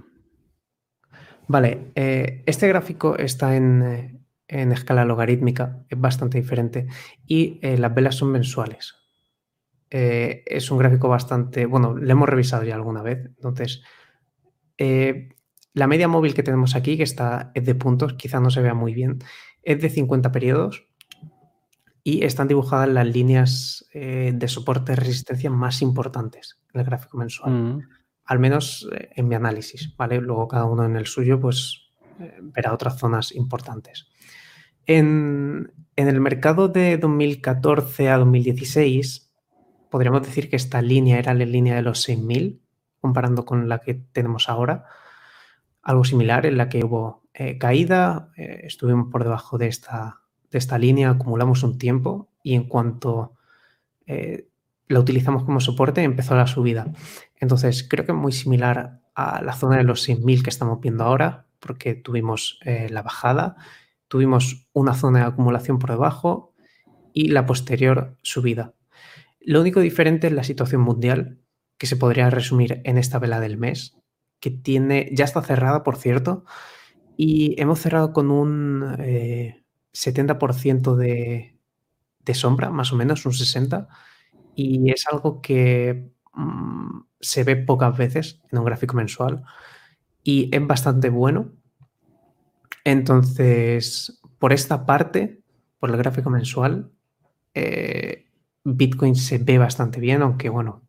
Vale, 1.48 1.92
eh, 1.94 2.42
este 2.46 2.68
gráfico 2.68 3.16
está 3.16 3.56
en, 3.56 4.20
escala 4.46 5.04
logarítmica, 5.04 5.84
es 5.88 6.00
bastante 6.00 6.40
diferente, 6.40 6.86
y 7.26 7.58
eh, 7.62 7.78
las 7.78 7.94
velas 7.94 8.16
son 8.16 8.32
mensuales. 8.32 8.94
Eh, 9.90 10.42
es 10.46 10.70
un 10.70 10.78
gráfico 10.78 11.08
bastante, 11.08 11.66
bueno, 11.66 11.94
lo 11.94 12.10
hemos 12.10 12.28
revisado 12.28 12.64
ya 12.64 12.74
alguna 12.74 13.02
vez, 13.02 13.26
entonces, 13.26 13.82
la 15.74 15.86
media 15.86 16.08
móvil 16.08 16.34
que 16.34 16.42
tenemos 16.42 16.74
aquí, 16.74 16.96
que 16.96 17.04
está 17.04 17.52
es 17.54 17.64
de 17.64 17.76
puntos, 17.76 18.14
quizá 18.14 18.40
no 18.40 18.50
se 18.50 18.62
vea 18.62 18.74
muy 18.74 18.94
bien, 18.94 19.20
es 19.62 19.80
de 19.80 19.90
50 19.90 20.32
periodos 20.32 20.88
y 22.02 22.24
están 22.24 22.48
dibujadas 22.48 22.88
las 22.88 23.06
líneas 23.06 23.86
de 23.94 24.48
soporte 24.48 24.96
resistencia 24.96 25.50
más 25.50 25.82
importantes 25.82 26.58
en 26.74 26.80
el 26.80 26.86
gráfico 26.86 27.16
mensual. 27.16 27.52
Mm 27.52 28.01
al 28.32 28.38
menos 28.38 28.88
eh, 28.92 29.10
en 29.14 29.28
mi 29.28 29.34
análisis, 29.34 29.94
¿vale? 29.94 30.18
Luego 30.18 30.48
cada 30.48 30.64
uno 30.64 30.86
en 30.86 30.96
el 30.96 31.04
suyo, 31.04 31.38
pues 31.38 31.92
eh, 32.18 32.38
verá 32.40 32.72
otras 32.72 32.98
zonas 32.98 33.30
importantes. 33.32 34.08
En, 34.86 35.70
el 35.96 36.20
mercado 36.20 36.68
de 36.68 36.96
2014 36.96 38.08
a 38.08 38.16
2016, 38.16 39.30
podríamos 39.90 40.22
decir 40.22 40.48
que 40.48 40.56
esta 40.56 40.80
línea 40.80 41.18
era 41.18 41.34
la 41.34 41.44
línea 41.44 41.76
de 41.76 41.82
los 41.82 42.08
6.000, 42.08 42.58
comparando 43.02 43.44
con 43.44 43.68
la 43.68 43.80
que 43.80 43.92
tenemos 43.92 44.48
ahora. 44.48 44.86
Algo 45.82 46.04
similar 46.04 46.46
en 46.46 46.56
la 46.56 46.70
que 46.70 46.82
hubo 46.82 47.28
eh, 47.34 47.58
caída, 47.58 48.30
estuvimos 48.36 49.08
por 49.12 49.24
debajo 49.24 49.58
de 49.58 49.66
esta, 49.66 50.22
de 50.50 50.56
esta 50.56 50.78
línea, 50.78 51.10
acumulamos 51.10 51.62
un 51.64 51.76
tiempo 51.76 52.30
y 52.42 52.54
en 52.54 52.64
cuanto 52.64 53.34
la 54.88 55.00
utilizamos 55.00 55.44
como 55.44 55.60
soporte, 55.60 56.02
empezó 56.02 56.34
la 56.34 56.46
subida. 56.46 56.86
Entonces, 57.42 57.82
creo 57.82 58.06
que 58.06 58.12
es 58.12 58.18
muy 58.18 58.30
similar 58.30 59.00
a 59.16 59.42
la 59.42 59.52
zona 59.52 59.76
de 59.76 59.82
los 59.82 60.08
6.000 60.08 60.44
que 60.44 60.50
estamos 60.50 60.80
viendo 60.80 61.02
ahora, 61.02 61.48
porque 61.58 61.96
tuvimos 61.96 62.60
eh, 62.64 62.86
la 62.88 63.02
bajada, 63.02 63.56
tuvimos 64.06 64.68
una 64.72 64.94
zona 64.94 65.18
de 65.18 65.24
acumulación 65.24 65.80
por 65.80 65.90
debajo 65.90 66.54
y 67.12 67.30
la 67.30 67.44
posterior 67.44 68.16
subida. 68.22 68.74
Lo 69.40 69.60
único 69.60 69.80
diferente 69.80 70.28
es 70.28 70.32
la 70.32 70.44
situación 70.44 70.82
mundial, 70.82 71.40
que 71.78 71.88
se 71.88 71.96
podría 71.96 72.30
resumir 72.30 72.80
en 72.84 72.96
esta 72.96 73.18
vela 73.18 73.40
del 73.40 73.58
mes, 73.58 73.98
que 74.38 74.52
tiene, 74.52 75.10
ya 75.12 75.24
está 75.24 75.42
cerrada, 75.42 75.82
por 75.82 75.96
cierto, 75.96 76.44
y 77.16 77.60
hemos 77.60 77.80
cerrado 77.80 78.12
con 78.12 78.30
un 78.30 78.82
70% 79.92 81.02
eh, 81.04 81.58
de, 82.20 82.34
sombra, 82.34 82.70
más 82.70 82.92
o 82.92 82.96
menos, 82.96 83.26
un 83.26 83.32
60%, 83.32 83.88
y 84.54 84.92
es 84.92 85.08
algo 85.08 85.42
que 85.42 86.12
mm, 86.34 87.00
se 87.20 87.44
ve 87.44 87.56
pocas 87.56 87.96
veces 87.96 88.40
en 88.50 88.58
un 88.58 88.64
gráfico 88.64 88.96
mensual 88.96 89.42
y 90.22 90.54
es 90.54 90.66
bastante 90.66 91.08
bueno. 91.08 91.52
Entonces, 92.84 94.20
por 94.38 94.52
esta 94.52 94.86
parte, 94.86 95.40
por 95.78 95.90
el 95.90 95.96
gráfico 95.96 96.30
mensual, 96.30 96.90
eh, 97.54 98.26
Bitcoin 98.64 99.14
se 99.14 99.38
ve 99.38 99.58
bastante 99.58 100.00
bien, 100.00 100.22
aunque 100.22 100.48
bueno, 100.48 100.82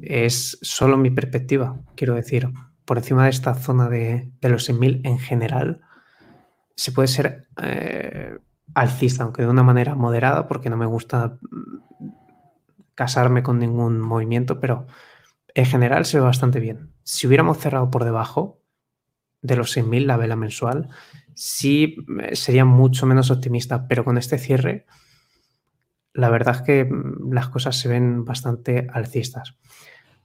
es 0.00 0.58
solo 0.62 0.96
mi 0.96 1.10
perspectiva, 1.10 1.80
quiero 1.94 2.14
decir, 2.14 2.48
por 2.84 2.98
encima 2.98 3.24
de 3.24 3.30
esta 3.30 3.54
zona 3.54 3.88
de, 3.88 4.30
los 4.42 4.68
6.000 4.68 5.00
en 5.04 5.18
general, 5.18 5.80
se 6.74 6.92
puede 6.92 7.08
ser 7.08 7.48
eh, 7.62 8.38
alcista, 8.74 9.24
aunque 9.24 9.42
de 9.42 9.48
una 9.48 9.62
manera 9.62 9.94
moderada, 9.94 10.46
porque 10.46 10.70
no 10.70 10.76
me 10.76 10.86
gusta 10.86 11.38
casarme 12.96 13.44
con 13.44 13.60
ningún 13.60 14.00
movimiento, 14.00 14.58
pero 14.58 14.88
en 15.54 15.66
general 15.66 16.04
se 16.04 16.18
ve 16.18 16.24
bastante 16.24 16.58
bien. 16.58 16.92
Si 17.04 17.28
hubiéramos 17.28 17.58
cerrado 17.58 17.90
por 17.90 18.04
debajo 18.04 18.60
de 19.42 19.54
los 19.54 19.76
6.000 19.76 20.06
la 20.06 20.16
vela 20.16 20.34
mensual, 20.34 20.88
sí 21.34 21.96
eh, 22.22 22.34
sería 22.34 22.64
mucho 22.64 23.06
menos 23.06 23.30
optimista, 23.30 23.86
pero 23.86 24.04
con 24.04 24.18
este 24.18 24.38
cierre, 24.38 24.86
la 26.12 26.30
verdad 26.30 26.56
es 26.56 26.62
que 26.62 26.84
mm, 26.84 27.32
las 27.32 27.48
cosas 27.48 27.78
se 27.78 27.88
ven 27.88 28.24
bastante 28.24 28.88
alcistas. 28.92 29.56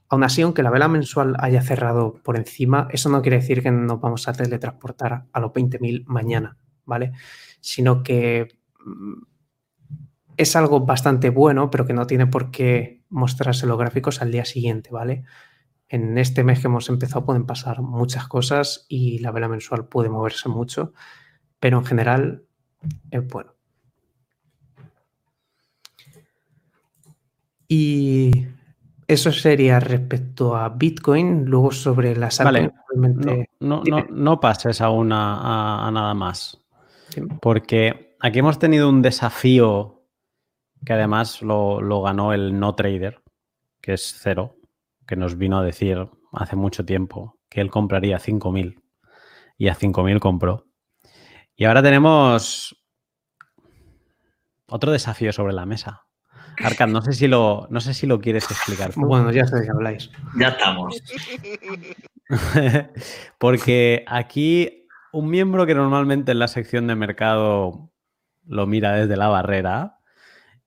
Aún 0.08 0.24
así, 0.24 0.42
aunque 0.42 0.62
la 0.62 0.70
vela 0.70 0.88
mensual 0.88 1.36
haya 1.38 1.62
cerrado 1.62 2.14
por 2.22 2.36
encima, 2.36 2.88
eso 2.90 3.08
no 3.08 3.22
quiere 3.22 3.38
decir 3.38 3.62
que 3.62 3.70
nos 3.70 4.00
vamos 4.00 4.28
a 4.28 4.32
teletransportar 4.32 5.26
a 5.32 5.40
los 5.40 5.52
20.000 5.52 6.04
mañana, 6.06 6.56
¿vale? 6.84 7.12
Sino 7.60 8.02
que 8.02 8.48
mm, 8.84 9.31
es 10.36 10.56
algo 10.56 10.80
bastante 10.80 11.30
bueno, 11.30 11.70
pero 11.70 11.86
que 11.86 11.92
no 11.92 12.06
tiene 12.06 12.26
por 12.26 12.50
qué 12.50 13.02
mostrarse 13.08 13.66
los 13.66 13.78
gráficos 13.78 14.22
al 14.22 14.32
día 14.32 14.44
siguiente, 14.44 14.90
¿vale? 14.90 15.24
En 15.88 16.16
este 16.16 16.42
mes 16.42 16.60
que 16.60 16.68
hemos 16.68 16.88
empezado 16.88 17.26
pueden 17.26 17.44
pasar 17.44 17.82
muchas 17.82 18.26
cosas 18.26 18.86
y 18.88 19.18
la 19.18 19.30
vela 19.30 19.48
mensual 19.48 19.86
puede 19.86 20.08
moverse 20.08 20.48
mucho, 20.48 20.92
pero 21.60 21.78
en 21.78 21.84
general 21.84 22.44
es 23.10 23.26
bueno. 23.28 23.54
Y 27.68 28.46
eso 29.08 29.32
sería 29.32 29.80
respecto 29.80 30.56
a 30.56 30.68
Bitcoin. 30.68 31.46
Luego 31.46 31.72
sobre 31.72 32.14
las 32.16 32.38
vale. 32.38 32.70
no, 33.60 33.82
no, 34.10 34.40
pases 34.40 34.80
aún 34.80 35.10
a, 35.12 35.90
nada 35.92 36.12
más. 36.12 36.58
Porque 37.40 38.16
aquí 38.20 38.40
hemos 38.40 38.58
tenido 38.58 38.88
un 38.88 39.00
desafío 39.00 40.01
que 40.84 40.92
además 40.92 41.42
lo, 41.42 42.02
ganó 42.02 42.32
el 42.32 42.58
no 42.58 42.74
trader, 42.74 43.22
que 43.80 43.94
es 43.94 44.18
cero, 44.20 44.56
que 45.06 45.16
nos 45.16 45.36
vino 45.36 45.58
a 45.58 45.64
decir 45.64 46.08
hace 46.32 46.56
mucho 46.56 46.84
tiempo 46.84 47.38
que 47.48 47.60
él 47.60 47.70
compraría 47.70 48.18
5.000 48.18 48.80
y 49.58 49.68
a 49.68 49.76
5.000 49.76 50.18
compró. 50.20 50.66
Y 51.54 51.64
ahora 51.64 51.82
tenemos 51.82 52.76
otro 54.66 54.90
desafío 54.90 55.32
sobre 55.32 55.52
la 55.52 55.66
mesa. 55.66 56.06
Arcad, 56.62 56.88
no 56.88 57.02
sé 57.02 57.12
si 57.12 57.28
lo, 57.28 57.66
no 57.70 57.80
sé 57.80 57.94
si 57.94 58.06
lo 58.06 58.20
quieres 58.20 58.50
explicar. 58.50 58.92
tú. 58.92 59.00
Bueno, 59.00 59.30
ya 59.30 59.46
sé 59.46 59.56
de 59.56 59.64
qué 59.64 59.70
habláis. 59.70 60.10
Ya 60.38 60.48
estamos. 60.48 61.02
Porque 63.38 64.04
aquí 64.06 64.86
un 65.12 65.28
miembro 65.28 65.66
que 65.66 65.74
normalmente 65.74 66.32
en 66.32 66.38
la 66.38 66.48
sección 66.48 66.86
de 66.86 66.94
mercado 66.94 67.90
lo 68.44 68.66
mira 68.66 68.92
desde 68.92 69.16
la 69.16 69.28
barrera, 69.28 69.98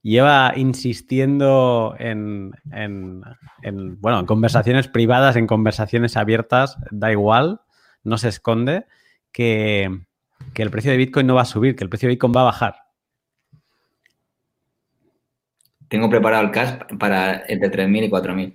lleva 0.06 0.54
insistiendo 0.56 1.96
en, 1.98 2.54
en- 2.72 3.24
en, 3.64 4.00
bueno, 4.00 4.20
en 4.20 4.28
conversaciones 4.28 4.88
privadas, 4.88 5.36
en 5.36 5.48
conversaciones 5.48 6.16
abiertas, 6.16 6.78
da 6.92 7.12
igual, 7.12 7.62
no 8.04 8.20
se 8.20 8.30
esconde, 8.30 8.86
que, 9.32 9.90
que 10.54 10.62
el 10.62 10.70
precio 10.70 10.92
de 10.92 10.98
Bitcoin 10.98 11.26
no 11.26 11.34
va 11.34 11.42
a 11.42 11.46
subir, 11.46 11.76
que 11.76 11.84
el 11.84 11.90
precio 11.90 12.08
de 12.08 12.14
Bitcoin 12.14 12.34
va 12.36 12.42
a 12.42 12.46
bajar. 12.46 12.76
Tengo 15.88 16.10
preparado 16.10 16.44
el 16.44 16.52
cash 16.52 16.76
para 17.00 17.44
entre 17.48 17.72
3.000 17.72 18.04
y 18.06 18.10
4.000. 18.10 18.54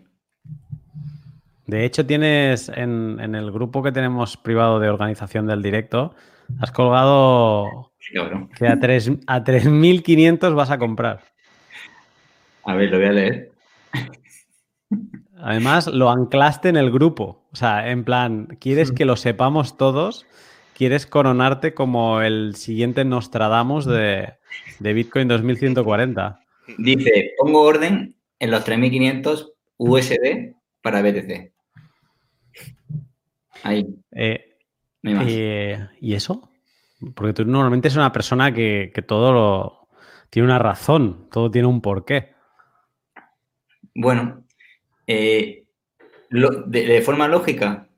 De 1.66 1.84
hecho, 1.84 2.04
tienes 2.06 2.68
en, 2.68 3.18
en 3.20 3.34
el 3.34 3.50
grupo 3.52 3.82
que 3.82 3.92
tenemos 3.92 4.36
privado 4.36 4.80
de 4.80 4.88
organización 4.88 5.46
del 5.46 5.62
directo, 5.62 6.14
has 6.60 6.70
colgado 6.72 7.92
que 8.56 8.66
a 8.68 8.78
tres- 8.80 9.10
a 9.26 9.44
3.500 9.44 10.54
vas 10.54 10.70
a 10.70 10.78
comprar. 10.78 11.20
A 12.64 12.74
ver, 12.74 12.90
lo 12.90 12.98
voy 12.98 13.06
a 13.06 13.12
leer. 13.12 13.52
Además, 15.38 15.86
lo 15.86 16.10
anclaste 16.10 16.68
en 16.68 16.76
el 16.76 16.90
grupo. 16.90 17.46
O 17.52 17.56
sea, 17.56 17.90
en 17.90 18.04
plan, 18.04 18.58
quieres 18.60 18.92
que 18.92 19.04
lo 19.04 19.16
sepamos 19.16 19.76
todos, 19.76 20.26
quieres 20.76 21.06
coronarte 21.06 21.74
como 21.74 22.20
el 22.20 22.56
siguiente 22.56 23.04
Nostradamus 23.04 23.86
de, 23.86 24.34
de 24.78 24.92
Bitcoin 24.92 25.28
2140. 25.28 26.40
Dice, 26.78 27.32
pongo 27.38 27.62
orden 27.62 28.16
en 28.38 28.50
los 28.50 28.66
3.500 28.66 29.52
USD 29.78 30.54
para 30.82 31.02
BTC. 31.02 31.52
Ahí, 33.62 33.86
Eh, 34.12 34.56
no 35.02 35.22
eh, 35.26 35.88
¿Y 36.00 36.14
eso? 36.14 36.50
Porque 37.14 37.32
tú 37.32 37.44
normalmente 37.44 37.88
es 37.88 37.96
una 37.96 38.12
persona 38.12 38.52
que, 38.52 38.90
que 38.94 39.02
todo 39.02 39.32
lo, 39.32 39.88
tiene 40.28 40.46
una 40.46 40.58
razón, 40.58 41.28
todo 41.30 41.50
tiene 41.50 41.68
un 41.68 41.80
porqué. 41.80 42.34
Bueno, 43.94 44.44
eh, 45.06 45.64
lo- 46.30 46.62
de, 46.64 47.02
forma 47.02 47.28
lógica, 47.28 47.88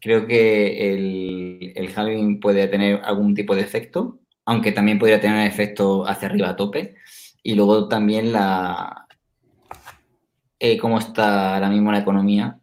creo 0.00 0.26
que 0.26 0.92
el, 0.94 1.72
el 1.76 1.92
halving 1.96 2.40
puede 2.40 2.66
tener 2.68 3.00
algún 3.04 3.34
tipo 3.34 3.54
de 3.54 3.62
efecto, 3.62 4.20
aunque 4.44 4.72
también 4.72 4.98
podría 4.98 5.20
tener 5.20 5.46
efecto 5.46 6.06
hacia 6.06 6.28
arriba 6.28 6.50
a 6.50 6.56
tope. 6.56 6.96
Y 7.42 7.54
luego 7.54 7.88
también 7.88 8.32
la 8.32 9.06
eh, 10.58 10.78
cómo 10.78 10.98
está 10.98 11.54
ahora 11.54 11.68
mismo 11.70 11.92
la 11.92 11.98
economía, 12.00 12.60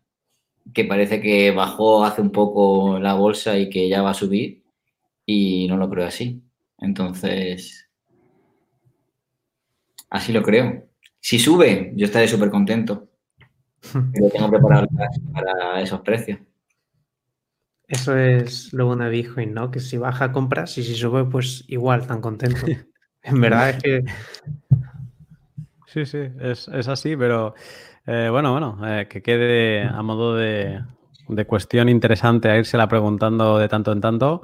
que 0.74 0.86
parece 0.86 1.22
que 1.22 1.52
bajó 1.52 2.06
hace 2.06 2.22
un 2.22 2.32
poco 2.32 3.00
la 3.00 3.16
bolsa 3.16 3.58
y 3.60 3.70
que 3.70 3.90
ya 3.90 4.02
va 4.04 4.12
a 4.12 4.16
subir, 4.16 4.64
y 5.26 5.68
no 5.70 5.78
lo 5.78 5.90
creo 5.90 6.08
así. 6.08 6.44
Entonces, 6.80 7.90
así 10.10 10.32
lo 10.34 10.44
creo. 10.44 10.89
Si 11.20 11.40
sube, 11.40 11.94
yo 11.96 12.06
estaré 12.06 12.28
súper 12.28 12.50
contento. 12.50 13.10
Pero 14.14 14.30
tengo 14.30 14.50
preparado 14.50 14.88
para 15.34 15.82
esos 15.82 16.02
precios. 16.02 16.40
Eso 17.88 18.16
es 18.16 18.72
lo 18.72 18.86
bueno 18.86 19.06
de 19.06 19.10
Bitcoin, 19.10 19.54
¿no? 19.54 19.72
Que 19.72 19.80
si 19.80 19.98
baja 19.98 20.32
compras 20.32 20.78
y 20.78 20.84
si 20.84 20.94
sube, 20.94 21.26
pues 21.26 21.64
igual, 21.68 22.06
tan 22.08 22.22
contento. 22.22 22.66
En 23.22 23.42
verdad 23.42 23.72
es 23.72 23.84
que 23.84 24.06
Sí, 25.92 26.06
sí, 26.06 26.20
es, 26.40 26.68
es 26.68 26.88
así, 26.88 27.18
pero 27.18 27.56
eh, 28.06 28.30
bueno, 28.30 28.52
bueno, 28.52 28.78
eh, 28.86 29.08
que 29.10 29.24
quede 29.24 29.84
a 29.84 30.04
modo 30.04 30.36
de, 30.36 30.84
de 31.28 31.46
cuestión 31.46 31.90
interesante 31.90 32.48
a 32.50 32.58
írsela 32.58 32.88
preguntando 32.88 33.58
de 33.58 33.68
tanto 33.68 33.92
en 33.92 34.00
tanto. 34.00 34.44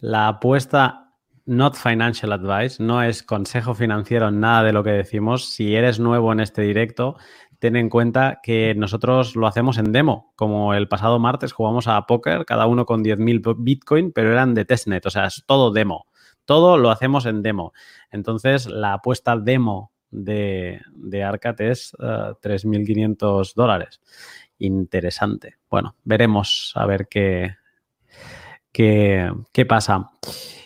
La 0.00 0.28
apuesta 0.28 1.01
not 1.46 1.74
financial 1.74 2.32
advice, 2.32 2.82
no 2.82 3.02
es 3.02 3.22
consejo 3.22 3.74
financiero, 3.74 4.30
nada 4.30 4.64
de 4.64 4.72
lo 4.72 4.84
que 4.84 4.90
decimos. 4.90 5.48
Si 5.48 5.74
eres 5.74 5.98
nuevo 5.98 6.32
en 6.32 6.40
este 6.40 6.62
directo, 6.62 7.16
ten 7.58 7.76
en 7.76 7.88
cuenta 7.88 8.40
que 8.42 8.74
nosotros 8.74 9.36
lo 9.36 9.46
hacemos 9.46 9.78
en 9.78 9.92
demo. 9.92 10.32
Como 10.36 10.74
el 10.74 10.88
pasado 10.88 11.18
martes 11.18 11.52
jugamos 11.52 11.88
a 11.88 12.06
póker, 12.06 12.44
cada 12.44 12.66
uno 12.66 12.86
con 12.86 13.04
10.000 13.04 13.54
Bitcoin, 13.58 14.12
pero 14.12 14.32
eran 14.32 14.54
de 14.54 14.64
testnet, 14.64 15.06
o 15.06 15.10
sea, 15.10 15.26
es 15.26 15.44
todo 15.46 15.70
demo. 15.72 16.06
Todo 16.44 16.76
lo 16.76 16.90
hacemos 16.90 17.24
en 17.26 17.42
demo. 17.42 17.72
Entonces, 18.10 18.66
la 18.66 18.94
apuesta 18.94 19.36
demo 19.36 19.92
de, 20.10 20.80
de 20.90 21.22
Arcat 21.22 21.60
es 21.60 21.96
eh, 22.00 22.32
3.500 22.42 23.54
dólares. 23.54 24.00
Interesante. 24.58 25.58
Bueno, 25.70 25.96
veremos 26.04 26.72
a 26.74 26.86
ver 26.86 27.08
qué, 27.08 27.56
qué, 28.72 29.32
qué 29.52 29.66
pasa. 29.66 30.10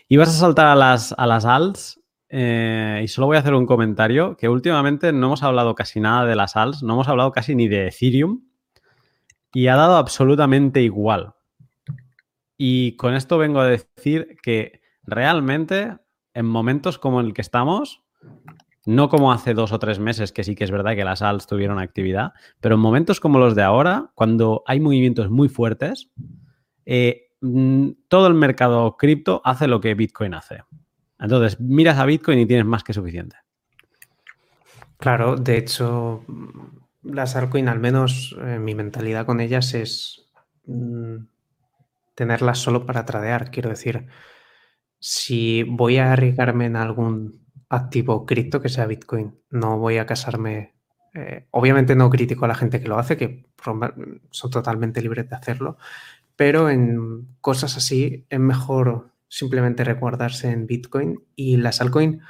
Y 0.09 0.17
vas 0.17 0.29
a 0.29 0.33
saltar 0.33 0.67
a 0.67 0.75
las, 0.75 1.15
a 1.17 1.27
las 1.27 1.45
alts 1.45 2.01
eh, 2.29 3.01
y 3.05 3.09
solo 3.09 3.29
voy 3.29 3.37
a 3.37 3.41
hacer 3.41 3.55
un 3.55 3.67
comentario 3.67 4.37
que 4.37 4.49
últimamente 4.49 5.13
no 5.13 5.27
hemos 5.27 5.43
hablado 5.43 5.75
casi 5.75 6.01
nada 6.01 6.27
de 6.27 6.37
las 6.37 6.57
alts, 6.57 6.83
no 6.83 6.95
hemos 6.95 7.09
hablado 7.09 7.33
casi 7.33 7.55
ni 7.55 7.69
de 7.69 7.89
Ethereum 7.89 8.43
y 9.53 9.69
ha 9.69 9.77
dado 9.77 9.97
absolutamente 9.97 10.83
igual. 10.83 11.35
Y 12.59 12.97
con 12.97 13.15
esto 13.15 13.39
vengo 13.39 13.61
a 13.61 13.67
decir 13.67 14.37
que 14.43 14.81
realmente 15.03 15.97
en 16.35 16.47
momentos 16.47 16.99
como 16.99 17.21
el 17.21 17.33
que 17.33 17.43
estamos, 17.43 18.03
no 18.85 19.09
como 19.09 19.33
hace 19.33 19.55
dos 19.55 19.73
o 19.73 19.79
tres 19.79 19.99
meses, 19.99 20.33
que 20.33 20.45
sí 20.45 20.55
que 20.55 20.65
es 20.65 20.71
verdad 20.71 20.95
que 20.95 21.05
las 21.05 21.23
alts 21.23 21.47
tuvieron 21.47 21.79
actividad, 21.79 22.33
pero 22.61 22.75
en 22.75 22.81
momentos 22.81 23.21
como 23.21 23.39
los 23.39 23.55
de 23.55 23.63
ahora, 23.63 24.11
cuando 24.15 24.63
hay 24.67 24.81
movimientos 24.81 25.31
muy 25.31 25.49
fuertes, 25.49 26.11
eh, 26.85 27.26
mm, 27.41 27.91
todo 28.09 28.27
el 28.27 28.35
mercado 28.35 28.97
cripto 28.97 29.41
hace 29.45 29.67
lo 29.67 29.81
que 29.81 29.95
Bitcoin 29.95 30.35
hace. 30.35 30.63
Entonces, 31.19 31.61
miras 31.61 31.99
a 31.99 32.07
Bitcoin 32.07 32.39
y 32.39 32.47
tienes 32.47 32.67
más 32.67 32.85
que 32.85 32.93
suficiente. 32.93 33.37
Claro, 34.99 35.37
de 35.37 35.59
hecho, 35.59 36.25
las 37.03 37.37
altcoin, 37.37 37.69
al 37.69 37.79
menos 37.79 38.37
eh, 38.41 38.59
mi 38.59 38.75
mentalidad 38.75 39.27
con 39.27 39.41
ellas 39.41 39.75
es 39.75 40.27
mm, 40.67 41.17
tenerlas 42.15 42.59
solo 42.59 42.87
para 42.87 43.05
tradear. 43.05 43.51
Quiero 43.51 43.71
decir, 43.71 44.07
si 44.99 45.63
voy 45.65 45.99
a 45.99 46.13
arriesgarme 46.13 46.67
en 46.67 46.77
algún 46.77 47.47
activo 47.69 48.27
cripto 48.27 48.61
que 48.61 48.69
sea 48.69 48.87
Bitcoin, 48.87 49.39
no 49.51 49.79
voy 49.79 49.99
a 49.99 50.07
casarme. 50.07 50.75
eh, 51.15 51.47
obviamente 51.51 51.95
no 51.97 52.11
critico 52.11 52.45
a 52.45 52.49
la 52.49 52.55
gente 52.55 52.81
que 52.81 52.89
lo 52.89 52.99
hace, 52.99 53.17
que 53.17 53.47
son 54.31 54.51
totalmente 54.51 55.01
libres 55.01 55.29
de 55.29 55.37
hacerlo, 55.37 55.79
pero 56.37 56.71
en 56.71 57.27
cosas 57.41 57.77
así 57.77 58.27
es 58.29 58.41
mejor 58.41 59.11
simplemente 59.29 59.85
recordarse 59.85 60.51
en 60.51 60.67
Bitcoin 60.67 61.25
y 61.35 61.57
las 61.57 61.81
altcoin 61.81 62.21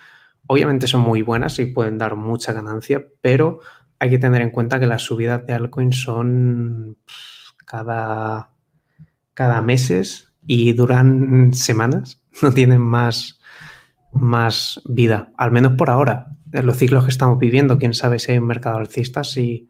obviamente 0.47 0.87
son 0.87 1.03
muy 1.03 1.23
buenas 1.23 1.59
y 1.59 1.67
pueden 1.67 1.99
dar 1.99 2.17
mucha 2.17 2.53
ganancia, 2.53 3.05
pero 3.21 3.61
hay 3.99 4.11
que 4.11 4.19
tener 4.19 4.43
en 4.43 4.51
cuenta 4.51 4.79
que 4.79 4.87
las 4.87 5.03
subidas 5.03 5.47
de 5.47 5.53
altcoin 5.55 5.93
son 5.93 6.99
cada, 7.65 8.51
cada 9.35 9.61
meses 9.63 10.33
y 10.47 10.73
duran 10.73 11.53
semanas, 11.53 12.23
no 12.43 12.53
tienen 12.53 12.81
más, 12.81 13.41
más 14.13 14.81
vida, 14.87 15.33
al 15.37 15.51
menos 15.51 15.73
por 15.73 15.91
ahora. 15.91 16.29
En 16.53 16.65
los 16.65 16.77
ciclos 16.77 17.05
que 17.05 17.11
estamos 17.11 17.39
viviendo, 17.39 17.79
quién 17.79 17.93
sabe 17.93 18.19
si 18.19 18.33
hay 18.33 18.39
un 18.39 18.47
mercado 18.47 18.79
alcista, 18.79 19.25
si 19.25 19.69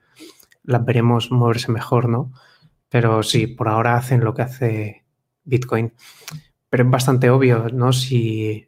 las 0.62 0.84
veremos 0.84 1.30
moverse 1.30 1.72
mejor, 1.72 2.08
¿no? 2.08 2.32
Pero 2.88 3.22
sí, 3.22 3.46
por 3.46 3.68
ahora 3.68 3.96
hacen 3.96 4.24
lo 4.24 4.34
que 4.34 4.42
hace 4.42 5.04
Bitcoin. 5.44 5.92
Pero 6.68 6.84
es 6.84 6.90
bastante 6.90 7.30
obvio, 7.30 7.68
¿no? 7.72 7.92
Si, 7.92 8.66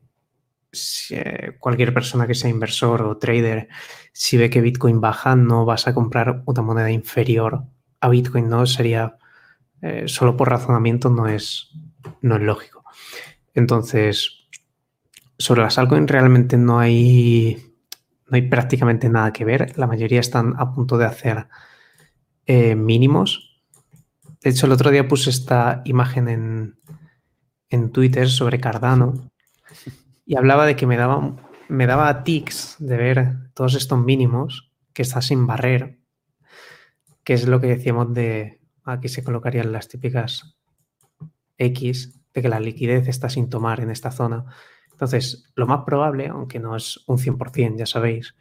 eh, 1.11 1.53
cualquier 1.59 1.95
persona 1.95 2.27
que 2.27 2.35
sea 2.35 2.51
inversor 2.51 3.03
o 3.03 3.19
trader, 3.19 3.69
si 4.13 4.37
ve 4.37 4.51
que 4.51 4.61
Bitcoin 4.61 5.01
baja, 5.01 5.37
no 5.37 5.65
vas 5.65 5.87
a 5.89 5.95
comprar 5.95 6.43
una 6.47 6.63
moneda 6.63 6.91
inferior 6.91 7.65
a 8.01 8.09
Bitcoin, 8.09 8.49
¿no? 8.49 8.67
Sería, 8.67 9.17
eh, 9.83 10.05
solo 10.07 10.37
por 10.37 10.51
razonamiento 10.51 11.11
no 11.11 11.27
es, 11.29 11.71
no 12.23 12.37
es 12.37 12.43
lógico. 12.43 12.85
Entonces, 13.55 14.49
sobre 15.39 15.63
las 15.63 15.79
altcoins 15.79 16.11
realmente 16.11 16.57
no 16.57 16.79
hay, 16.79 17.75
no 18.27 18.37
hay 18.37 18.43
prácticamente 18.43 19.09
nada 19.09 19.33
que 19.33 19.45
ver. 19.45 19.77
La 19.79 19.87
mayoría 19.87 20.21
están 20.21 20.55
a 20.59 20.73
punto 20.73 20.99
de 20.99 21.07
hacer 21.07 21.49
eh, 22.47 22.75
mínimos. 22.75 23.48
De 24.43 24.51
hecho, 24.51 24.67
el 24.67 24.73
otro 24.73 24.91
día 24.91 25.09
puse 25.09 25.31
esta 25.31 25.83
imagen 25.85 26.29
en, 26.29 26.79
en 27.71 27.91
Twitter 27.91 28.29
sobre 28.29 28.61
Cardano 28.61 29.31
y 30.25 30.37
hablaba 30.37 30.67
de 30.67 30.77
que 30.77 30.87
me 30.87 30.97
daba, 30.97 31.37
me 31.69 31.87
daba 31.87 32.23
tics 32.25 32.77
de 32.79 32.97
ver 32.97 33.53
todos 33.55 33.75
estos 33.75 33.99
mínimos 33.99 34.73
que 34.93 35.03
está 35.03 35.23
sin 35.23 35.47
barrer. 35.47 35.99
que 37.25 37.35
es 37.35 37.47
lo 37.47 37.61
que 37.61 37.67
decíamos 37.69 38.15
de 38.15 38.61
aquí 38.85 39.09
se 39.09 39.23
colocarían 39.23 39.73
las 39.73 39.89
típicas 39.89 40.57
X, 41.59 42.15
de 42.33 42.43
que 42.43 42.49
la 42.49 42.61
liquidez 42.61 43.09
está 43.09 43.29
sin 43.29 43.51
tomar 43.51 43.81
en 43.81 43.91
esta 43.91 44.11
zona. 44.11 44.45
Entonces, 44.93 45.51
lo 45.55 45.67
más 45.67 45.85
probable, 45.85 46.29
aunque 46.29 46.59
no 46.59 46.75
es 46.75 47.05
un 47.07 47.19
100%, 47.19 47.77
ya 47.79 47.87
sabéis, 47.87 48.35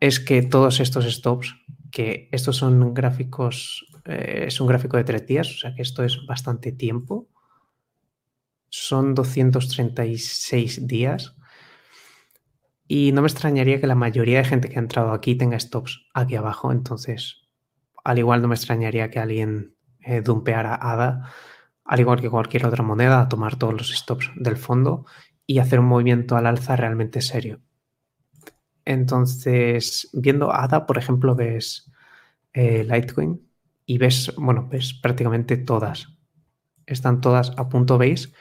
es 0.00 0.20
que 0.20 0.42
todos 0.42 0.80
estos 0.80 1.04
stops, 1.04 1.56
que 1.90 2.28
estos 2.32 2.56
son 2.56 2.94
gráficos, 2.94 3.86
eh, 4.04 4.44
es 4.46 4.60
un 4.60 4.66
gráfico 4.66 4.96
de 4.96 5.04
tres 5.04 5.26
días, 5.26 5.50
o 5.50 5.58
sea 5.58 5.74
que 5.74 5.82
esto 5.82 6.04
es 6.04 6.24
bastante 6.26 6.72
tiempo, 6.72 7.28
son 8.68 9.14
236 9.14 10.86
días. 10.86 11.36
Y 12.86 13.12
no 13.12 13.22
me 13.22 13.28
extrañaría 13.28 13.80
que 13.80 13.86
la 13.86 13.94
mayoría 13.94 14.38
de 14.38 14.44
gente 14.44 14.68
que 14.68 14.76
ha 14.76 14.82
entrado 14.82 15.12
aquí 15.12 15.36
tenga 15.36 15.58
stops 15.58 16.06
aquí 16.12 16.36
abajo. 16.36 16.70
Entonces, 16.70 17.48
al 18.02 18.18
igual 18.18 18.42
no 18.42 18.48
me 18.48 18.54
extrañaría 18.56 19.10
que 19.10 19.20
alguien 19.20 19.74
eh, 20.00 20.20
dumpeara 20.20 20.74
ADA, 20.74 21.30
al 21.84 22.00
igual 22.00 22.20
que 22.20 22.28
cualquier 22.28 22.66
otra 22.66 22.82
moneda, 22.82 23.20
a 23.20 23.28
tomar 23.28 23.56
todos 23.56 23.74
los 23.74 23.90
stops 23.94 24.30
del 24.36 24.56
fondo 24.56 25.06
y 25.46 25.60
hacer 25.60 25.80
un 25.80 25.86
movimiento 25.86 26.36
al 26.36 26.46
alza 26.46 26.76
realmente 26.76 27.22
serio. 27.22 27.60
Entonces, 28.84 30.10
viendo 30.12 30.52
ADA, 30.52 30.84
por 30.84 30.98
ejemplo, 30.98 31.34
ves 31.34 31.90
eh, 32.52 32.84
Litecoin 32.84 33.40
y 33.86 33.98
ves, 33.98 34.32
bueno, 34.36 34.68
ves 34.70 34.94
prácticamente 34.94 35.56
todas. 35.56 36.08
Están 36.86 37.20
todas 37.20 37.52
a 37.56 37.68
punto 37.68 37.98
base. 37.98 38.32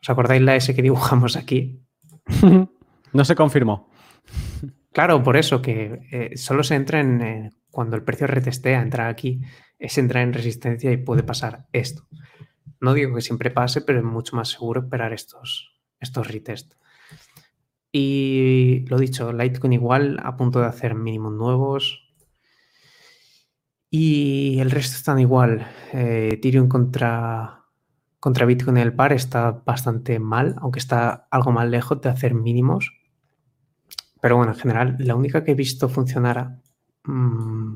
¿Os 0.00 0.10
acordáis 0.10 0.42
la 0.42 0.56
S 0.56 0.74
que 0.74 0.82
dibujamos 0.82 1.36
aquí? 1.36 1.82
no 3.12 3.24
se 3.24 3.34
confirmó. 3.34 3.90
Claro, 4.92 5.22
por 5.22 5.36
eso 5.36 5.62
que 5.62 6.00
eh, 6.10 6.36
solo 6.36 6.62
se 6.62 6.74
entra 6.74 7.00
en 7.00 7.22
eh, 7.22 7.50
cuando 7.70 7.96
el 7.96 8.04
precio 8.04 8.26
retestea, 8.26 8.82
entrar 8.82 9.08
aquí, 9.08 9.40
es 9.78 9.96
entrar 9.98 10.22
en 10.22 10.34
resistencia 10.34 10.92
y 10.92 10.98
puede 10.98 11.22
pasar 11.22 11.66
esto. 11.72 12.06
No 12.80 12.94
digo 12.94 13.14
que 13.14 13.22
siempre 13.22 13.50
pase, 13.50 13.80
pero 13.80 13.98
es 13.98 14.04
mucho 14.04 14.36
más 14.36 14.48
seguro 14.48 14.82
esperar 14.82 15.12
estos, 15.12 15.80
estos 15.98 16.28
retest. 16.28 16.74
Y 17.90 18.84
lo 18.88 18.98
dicho, 18.98 19.32
Litecoin 19.32 19.72
igual 19.72 20.18
a 20.22 20.36
punto 20.36 20.60
de 20.60 20.66
hacer 20.66 20.94
mínimos 20.94 21.32
nuevos. 21.32 22.11
Y 23.94 24.58
el 24.58 24.70
resto 24.70 24.96
están 24.96 25.18
igual. 25.18 25.66
Eh, 25.92 26.30
Ethereum 26.32 26.66
contra, 26.66 27.66
contra 28.18 28.46
Bitcoin 28.46 28.78
en 28.78 28.84
el 28.84 28.94
par 28.94 29.12
está 29.12 29.50
bastante 29.66 30.18
mal, 30.18 30.56
aunque 30.62 30.78
está 30.78 31.28
algo 31.30 31.52
más 31.52 31.68
lejos 31.68 32.00
de 32.00 32.08
hacer 32.08 32.32
mínimos. 32.32 32.90
Pero 34.22 34.38
bueno, 34.38 34.52
en 34.52 34.58
general, 34.58 34.96
la 34.98 35.14
única 35.14 35.44
que 35.44 35.50
he 35.50 35.54
visto 35.54 35.90
funcionar 35.90 36.62
mm, 37.04 37.74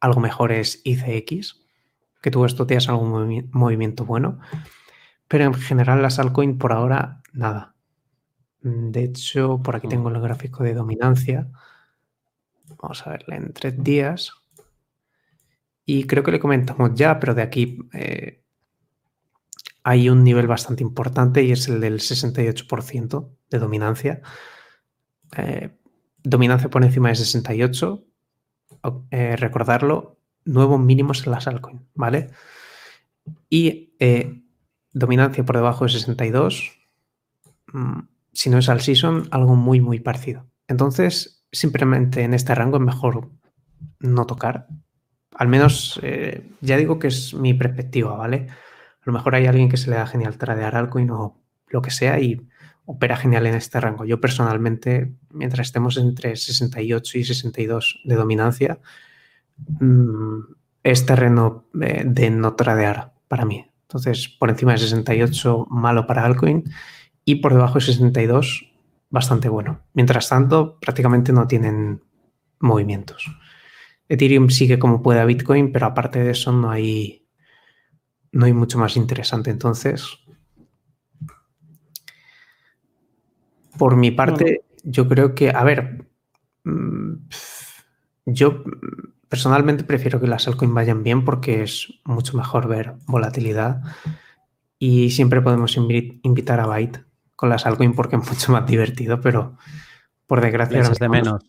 algo 0.00 0.20
mejor 0.20 0.50
es 0.50 0.80
ICX, 0.82 1.62
que 2.20 2.32
tuvo 2.32 2.46
estos 2.46 2.66
días 2.66 2.88
algún 2.88 3.48
movimiento 3.52 4.04
bueno. 4.04 4.40
Pero 5.28 5.44
en 5.44 5.54
general, 5.54 6.02
las 6.02 6.18
altcoin 6.18 6.58
por 6.58 6.72
ahora, 6.72 7.22
nada. 7.32 7.76
Mm, 8.62 8.90
de 8.90 9.04
hecho, 9.04 9.62
por 9.62 9.76
aquí 9.76 9.86
tengo 9.86 10.08
el 10.08 10.20
gráfico 10.20 10.64
de 10.64 10.74
dominancia. 10.74 11.46
Vamos 12.82 13.06
a 13.06 13.10
verle 13.10 13.36
en 13.36 13.52
tres 13.52 13.80
días. 13.80 14.41
Y 15.84 16.04
creo 16.04 16.22
que 16.22 16.32
le 16.32 16.40
comentamos 16.40 16.92
ya, 16.94 17.18
pero 17.18 17.34
de 17.34 17.42
aquí 17.42 17.78
eh, 17.92 18.42
hay 19.82 20.08
un 20.08 20.22
nivel 20.22 20.46
bastante 20.46 20.82
importante 20.82 21.42
y 21.42 21.52
es 21.52 21.68
el 21.68 21.80
del 21.80 22.00
68% 22.00 23.30
de 23.50 23.58
dominancia. 23.58 24.22
Eh, 25.36 25.70
dominancia 26.22 26.70
por 26.70 26.84
encima 26.84 27.08
de 27.08 27.16
68. 27.16 28.04
Eh, 29.10 29.36
recordarlo, 29.36 30.18
nuevos 30.44 30.80
mínimos 30.80 31.26
en 31.26 31.32
las 31.32 31.46
altcoins, 31.46 31.82
¿vale? 31.94 32.30
Y 33.48 33.94
dominancia 34.92 35.44
por 35.44 35.56
debajo 35.56 35.84
de 35.84 35.92
62 35.92 36.72
si 38.32 38.50
no 38.50 38.58
es 38.58 38.68
al 38.68 38.80
season, 38.80 39.28
algo 39.30 39.56
muy, 39.56 39.80
muy 39.80 40.00
parecido. 40.00 40.46
Entonces, 40.68 41.44
simplemente 41.52 42.22
en 42.22 42.34
este 42.34 42.54
rango 42.54 42.78
es 42.78 42.82
mejor 42.82 43.30
no 44.00 44.26
tocar. 44.26 44.68
Al 45.42 45.48
menos, 45.48 45.98
eh, 46.04 46.48
ya 46.60 46.76
digo 46.76 47.00
que 47.00 47.08
es 47.08 47.34
mi 47.34 47.52
perspectiva, 47.52 48.14
¿vale? 48.14 48.46
A 48.48 49.02
lo 49.02 49.12
mejor 49.12 49.34
hay 49.34 49.46
alguien 49.46 49.68
que 49.68 49.76
se 49.76 49.90
le 49.90 49.96
da 49.96 50.06
genial 50.06 50.38
tradear 50.38 50.76
altcoin 50.76 51.10
o 51.10 51.36
lo 51.66 51.82
que 51.82 51.90
sea 51.90 52.20
y 52.20 52.46
opera 52.84 53.16
genial 53.16 53.48
en 53.48 53.56
este 53.56 53.80
rango. 53.80 54.04
Yo 54.04 54.20
personalmente, 54.20 55.16
mientras 55.30 55.66
estemos 55.66 55.96
entre 55.96 56.36
68 56.36 57.18
y 57.18 57.24
62 57.24 58.02
de 58.04 58.14
dominancia, 58.14 58.78
mm, 59.80 60.38
es 60.84 61.06
terreno 61.06 61.66
de, 61.72 62.04
de 62.06 62.30
no 62.30 62.54
tradear 62.54 63.12
para 63.26 63.44
mí. 63.44 63.66
Entonces, 63.88 64.28
por 64.28 64.48
encima 64.48 64.70
de 64.70 64.78
68, 64.78 65.66
malo 65.70 66.06
para 66.06 66.24
altcoin 66.24 66.62
y 67.24 67.34
por 67.40 67.52
debajo 67.52 67.80
de 67.80 67.86
62 67.86 68.72
bastante 69.10 69.48
bueno. 69.48 69.80
Mientras 69.92 70.28
tanto, 70.28 70.78
prácticamente 70.78 71.32
no 71.32 71.48
tienen 71.48 72.00
movimientos. 72.60 73.26
Ethereum 74.12 74.50
sigue 74.50 74.78
como 74.78 75.02
puede 75.02 75.20
a 75.20 75.24
Bitcoin, 75.24 75.72
pero 75.72 75.86
aparte 75.86 76.22
de 76.22 76.32
eso 76.32 76.52
no 76.52 76.70
hay, 76.70 77.26
no 78.30 78.44
hay 78.44 78.52
mucho 78.52 78.78
más 78.78 78.98
interesante. 78.98 79.50
Entonces, 79.50 80.18
por 83.78 83.96
mi 83.96 84.10
parte, 84.10 84.64
yo 84.84 85.08
creo 85.08 85.34
que, 85.34 85.48
a 85.48 85.64
ver, 85.64 86.04
mm, 86.64 87.14
yo 88.26 88.62
personalmente 89.30 89.82
prefiero 89.84 90.20
que 90.20 90.26
las 90.26 90.46
altcoins 90.46 90.74
vayan 90.74 91.02
bien 91.02 91.24
porque 91.24 91.62
es 91.62 91.88
mucho 92.04 92.36
mejor 92.36 92.68
ver 92.68 92.96
volatilidad 93.06 93.80
y 94.78 95.10
siempre 95.10 95.40
podemos 95.40 95.74
invitar 95.78 96.60
a 96.60 96.66
Byte 96.66 97.02
con 97.34 97.48
las 97.48 97.64
altcoins 97.64 97.96
porque 97.96 98.16
es 98.16 98.28
mucho 98.28 98.52
más 98.52 98.66
divertido, 98.66 99.22
pero 99.22 99.56
por 100.26 100.42
desgracia... 100.42 100.80
es 100.80 100.98
de 100.98 101.08
menos. 101.08 101.42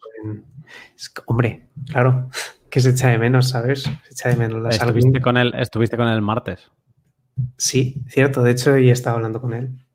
Hombre, 1.26 1.70
claro, 1.88 2.30
que 2.70 2.80
se 2.80 2.90
echa 2.90 3.10
de 3.10 3.18
menos, 3.18 3.50
¿sabes? 3.50 3.84
Se 3.84 4.12
echa 4.12 4.30
de 4.30 4.36
menos 4.36 4.62
las 4.62 4.76
estuviste 4.76 5.22
Con 5.22 5.38
él, 5.38 5.54
estuviste 5.56 5.98
con 5.98 6.08
él 6.08 6.16
el 6.16 6.22
martes. 6.22 6.72
Sí, 7.58 8.04
cierto. 8.08 8.44
De 8.44 8.52
hecho, 8.52 8.76
he 8.76 8.90
estado 8.90 9.18
hablando 9.18 9.41
con 9.41 9.54
él. 9.54 9.86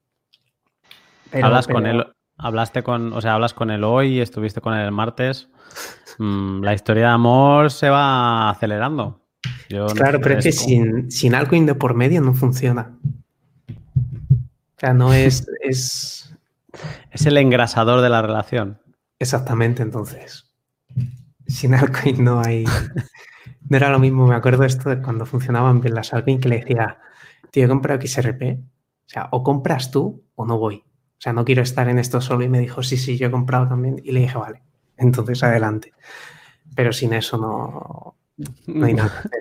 Hablas 1.32 1.66
con 1.66 1.86
él, 1.86 2.06
hablaste 2.36 2.82
con, 2.82 3.12
o 3.12 3.20
sea, 3.20 3.34
hablas 3.34 3.54
con 3.54 3.70
él 3.70 3.84
hoy, 3.84 4.20
estuviste 4.20 4.60
con 4.60 4.74
él 4.74 4.86
el 4.86 4.92
martes. 4.92 5.48
Mm, 6.18 6.62
la 6.62 6.74
historia 6.74 7.04
de 7.04 7.12
amor 7.12 7.70
se 7.70 7.90
va 7.90 8.50
acelerando. 8.50 9.24
claro, 9.94 10.20
pero 10.20 10.38
es 10.38 10.44
que 10.44 10.52
sin, 10.52 11.10
sin 11.10 11.34
altcoin 11.34 11.66
de 11.66 11.74
por 11.74 11.94
medio 11.94 12.20
no 12.20 12.34
funciona. 12.34 12.98
O 13.68 14.78
sea, 14.78 14.94
no 14.94 15.12
es, 15.14 15.46
es... 15.62 16.36
Es 17.10 17.26
el 17.26 17.36
engrasador 17.36 18.00
de 18.02 18.08
la 18.08 18.22
relación. 18.22 18.80
Exactamente, 19.18 19.82
entonces. 19.82 20.47
Sin 21.48 21.74
altcoin 21.74 22.22
no 22.22 22.40
hay... 22.40 22.64
No 23.68 23.76
era 23.76 23.90
lo 23.90 23.98
mismo, 23.98 24.26
me 24.26 24.34
acuerdo 24.34 24.64
esto 24.64 24.88
de 24.88 25.02
cuando 25.02 25.26
funcionaban 25.26 25.80
bien 25.80 25.94
las 25.94 26.14
altcoins 26.14 26.40
que 26.40 26.48
le 26.48 26.60
decía, 26.60 26.98
tío, 27.50 27.64
he 27.64 27.68
comprado 27.68 28.00
XRP. 28.00 28.42
O 28.42 29.10
sea, 29.10 29.28
o 29.32 29.42
compras 29.42 29.90
tú 29.90 30.24
o 30.34 30.46
no 30.46 30.58
voy. 30.58 30.76
O 30.76 31.20
sea, 31.20 31.32
no 31.32 31.44
quiero 31.44 31.62
estar 31.62 31.88
en 31.88 31.98
esto 31.98 32.20
solo. 32.20 32.44
Y 32.44 32.48
me 32.48 32.60
dijo, 32.60 32.82
sí, 32.82 32.96
sí, 32.96 33.18
yo 33.18 33.26
he 33.26 33.30
comprado 33.30 33.68
también. 33.68 34.00
Y 34.04 34.12
le 34.12 34.20
dije, 34.20 34.38
vale, 34.38 34.62
entonces 34.96 35.42
adelante. 35.42 35.92
Pero 36.74 36.92
sin 36.92 37.12
eso 37.12 37.36
no, 37.38 38.16
no 38.66 38.86
hay 38.86 38.94
nada. 38.94 39.22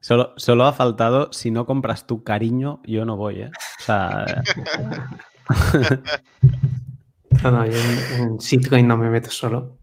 Solo, 0.00 0.32
solo 0.36 0.64
ha 0.64 0.72
faltado, 0.72 1.30
si 1.32 1.50
no 1.50 1.66
compras 1.66 2.06
tu 2.06 2.22
cariño, 2.22 2.80
yo 2.84 3.04
no 3.04 3.16
voy, 3.16 3.42
¿eh? 3.42 3.50
O 3.50 3.82
sea... 3.82 4.24
no, 7.42 7.50
no, 7.50 7.66
yo 7.66 7.76
en, 8.16 8.40
Sitcoin 8.40 8.86
no 8.86 8.96
me 8.96 9.10
meto 9.10 9.30
solo. 9.30 9.77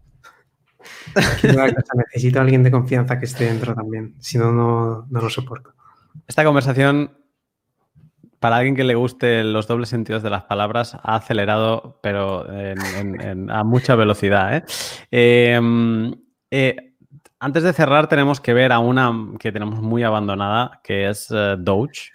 Necesito 1.94 2.38
a 2.38 2.42
alguien 2.42 2.62
de 2.62 2.70
confianza 2.70 3.18
que 3.18 3.26
esté 3.26 3.44
dentro 3.44 3.74
también, 3.74 4.14
si 4.20 4.38
no, 4.38 4.52
no 4.52 5.06
lo 5.10 5.30
soporto. 5.30 5.72
Esta 6.26 6.44
conversación, 6.44 7.16
para 8.40 8.56
alguien 8.56 8.76
que 8.76 8.84
le 8.84 8.94
guste 8.94 9.44
los 9.44 9.66
dobles 9.66 9.88
sentidos 9.88 10.22
de 10.22 10.30
las 10.30 10.44
palabras, 10.44 10.94
ha 10.94 11.16
acelerado, 11.16 11.98
pero 12.02 12.46
a 13.48 13.64
mucha 13.64 13.94
velocidad. 13.94 14.56
¿eh? 14.56 14.64
eh, 15.10 15.60
eh 16.50 16.76
antes 17.38 17.62
de 17.62 17.72
cerrar, 17.74 18.08
tenemos 18.08 18.40
que 18.40 18.54
ver 18.54 18.72
a 18.72 18.78
una 18.78 19.12
que 19.38 19.52
tenemos 19.52 19.80
muy 19.82 20.02
abandonada, 20.02 20.80
que 20.82 21.08
es 21.08 21.30
uh, 21.30 21.56
Doge. 21.58 22.10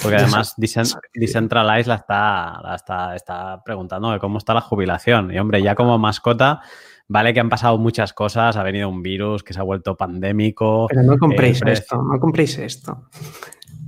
Porque 0.00 0.16
además 0.16 0.54
Decentralize 0.56 1.88
la 1.88 1.96
está, 1.96 2.60
la 2.62 2.74
está, 2.76 3.16
está 3.16 3.62
preguntando 3.64 4.12
de 4.12 4.18
cómo 4.18 4.38
está 4.38 4.54
la 4.54 4.60
jubilación. 4.60 5.32
Y 5.32 5.38
hombre, 5.38 5.62
ya 5.62 5.74
como 5.74 5.98
mascota, 5.98 6.62
vale 7.08 7.34
que 7.34 7.40
han 7.40 7.48
pasado 7.48 7.78
muchas 7.78 8.12
cosas, 8.12 8.56
ha 8.56 8.62
venido 8.62 8.88
un 8.88 9.02
virus 9.02 9.42
que 9.42 9.52
se 9.52 9.60
ha 9.60 9.64
vuelto 9.64 9.96
pandémico. 9.96 10.86
Pero 10.88 11.02
no 11.02 11.18
compréis 11.18 11.62
eh, 11.62 11.72
esto, 11.72 12.02
no 12.02 12.18
compréis 12.18 12.58
esto. 12.58 13.08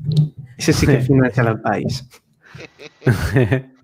Ese 0.57 0.73
sí 0.73 0.87
que 0.87 1.01
financia 1.01 1.43
al 1.43 1.61
país. 1.61 2.09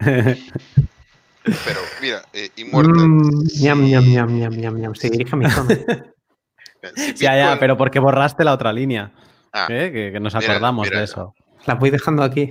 Pero 1.42 1.80
mira, 2.00 2.22
eh, 2.32 2.50
Immortal. 2.56 3.08
Mm, 3.08 3.42
ñam, 3.60 3.84
ñam, 3.84 4.04
ñam, 4.04 4.38
ñam, 4.38 4.52
ñam, 4.52 4.76
ñam. 4.76 4.94
Se 4.94 5.08
dirige 5.10 5.34
a 5.34 5.38
mi 5.38 5.50
zona. 5.50 5.74
Si 6.94 7.14
Ya, 7.24 7.36
ya, 7.36 7.58
pero 7.58 7.76
porque 7.76 7.98
borraste 7.98 8.44
la 8.44 8.54
otra 8.54 8.72
línea. 8.72 9.12
Ah, 9.52 9.66
¿eh? 9.68 9.90
que, 9.92 10.12
que 10.12 10.20
nos 10.20 10.34
acordamos 10.34 10.88
de 10.88 11.02
eso. 11.02 11.34
La 11.66 11.74
voy 11.74 11.90
dejando 11.90 12.22
aquí. 12.22 12.50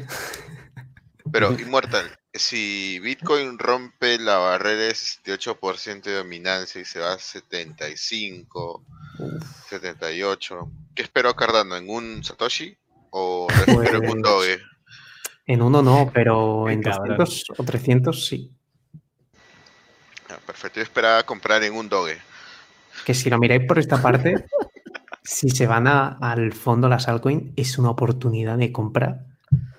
Pero, 1.31 1.57
Immortal, 1.59 2.18
si 2.33 2.99
Bitcoin 2.99 3.57
rompe 3.57 4.17
la 4.19 4.37
barrera 4.37 4.81
de 4.83 4.91
68% 4.91 6.01
de 6.03 6.15
dominancia 6.17 6.79
y 6.81 6.85
se 6.85 6.99
va 6.99 7.13
a 7.13 7.19
75, 7.19 8.83
78, 9.69 10.71
¿qué 10.95 11.01
espero 11.03 11.35
Cardano? 11.35 11.75
¿En 11.75 11.89
un 11.89 12.23
Satoshi? 12.23 12.77
¿O 13.11 13.47
espero 13.49 13.97
en 14.03 14.09
un 14.09 14.21
Pues- 14.21 14.21
Doge? 14.21 14.59
En 15.47 15.61
uno 15.63 15.81
no, 15.81 16.11
pero 16.13 16.69
en 16.69 16.83
cabrón. 16.83 17.17
200 17.17 17.45
o 17.57 17.63
300 17.63 18.27
sí. 18.27 18.51
Ah, 20.29 20.37
perfecto, 20.45 20.75
yo 20.79 20.83
esperaba 20.83 21.23
comprar 21.23 21.63
en 21.63 21.73
un 21.73 21.89
Doge. 21.89 22.19
Que 23.03 23.15
si 23.15 23.31
lo 23.31 23.39
miráis 23.39 23.65
por 23.65 23.79
esta 23.79 23.99
parte, 23.99 24.35
si 25.23 25.49
se 25.49 25.65
van 25.65 25.87
a- 25.87 26.19
al 26.21 26.53
fondo 26.53 26.87
las 26.87 27.07
altcoins, 27.07 27.51
es 27.55 27.79
una 27.79 27.89
oportunidad 27.89 28.59
de 28.59 28.71
compra, 28.71 29.25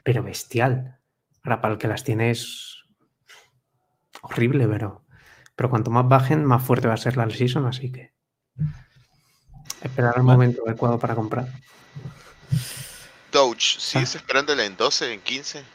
pero 0.02 0.24
bestial. 0.24 0.96
Ahora, 1.44 1.60
para 1.60 1.74
el 1.74 1.78
que 1.78 1.88
las 1.88 2.04
tiene 2.04 2.30
es 2.30 2.84
horrible, 4.22 4.66
pero, 4.68 5.04
pero 5.56 5.70
cuanto 5.70 5.90
más 5.90 6.06
bajen, 6.08 6.44
más 6.44 6.62
fuerte 6.62 6.88
va 6.88 6.94
a 6.94 6.98
ser 6.98 7.16
la 7.16 7.28
season, 7.30 7.66
así 7.66 7.90
que 7.90 8.12
esperar 9.82 10.14
el 10.16 10.22
momento 10.22 10.62
adecuado 10.66 10.98
para 10.98 11.14
comprar. 11.14 11.46
Doge, 13.32 13.76
Ah. 13.76 13.80
¿sigues 13.80 14.14
esperándola 14.16 14.64
en 14.64 14.76
12, 14.76 15.14
en 15.14 15.20
15? 15.20 15.64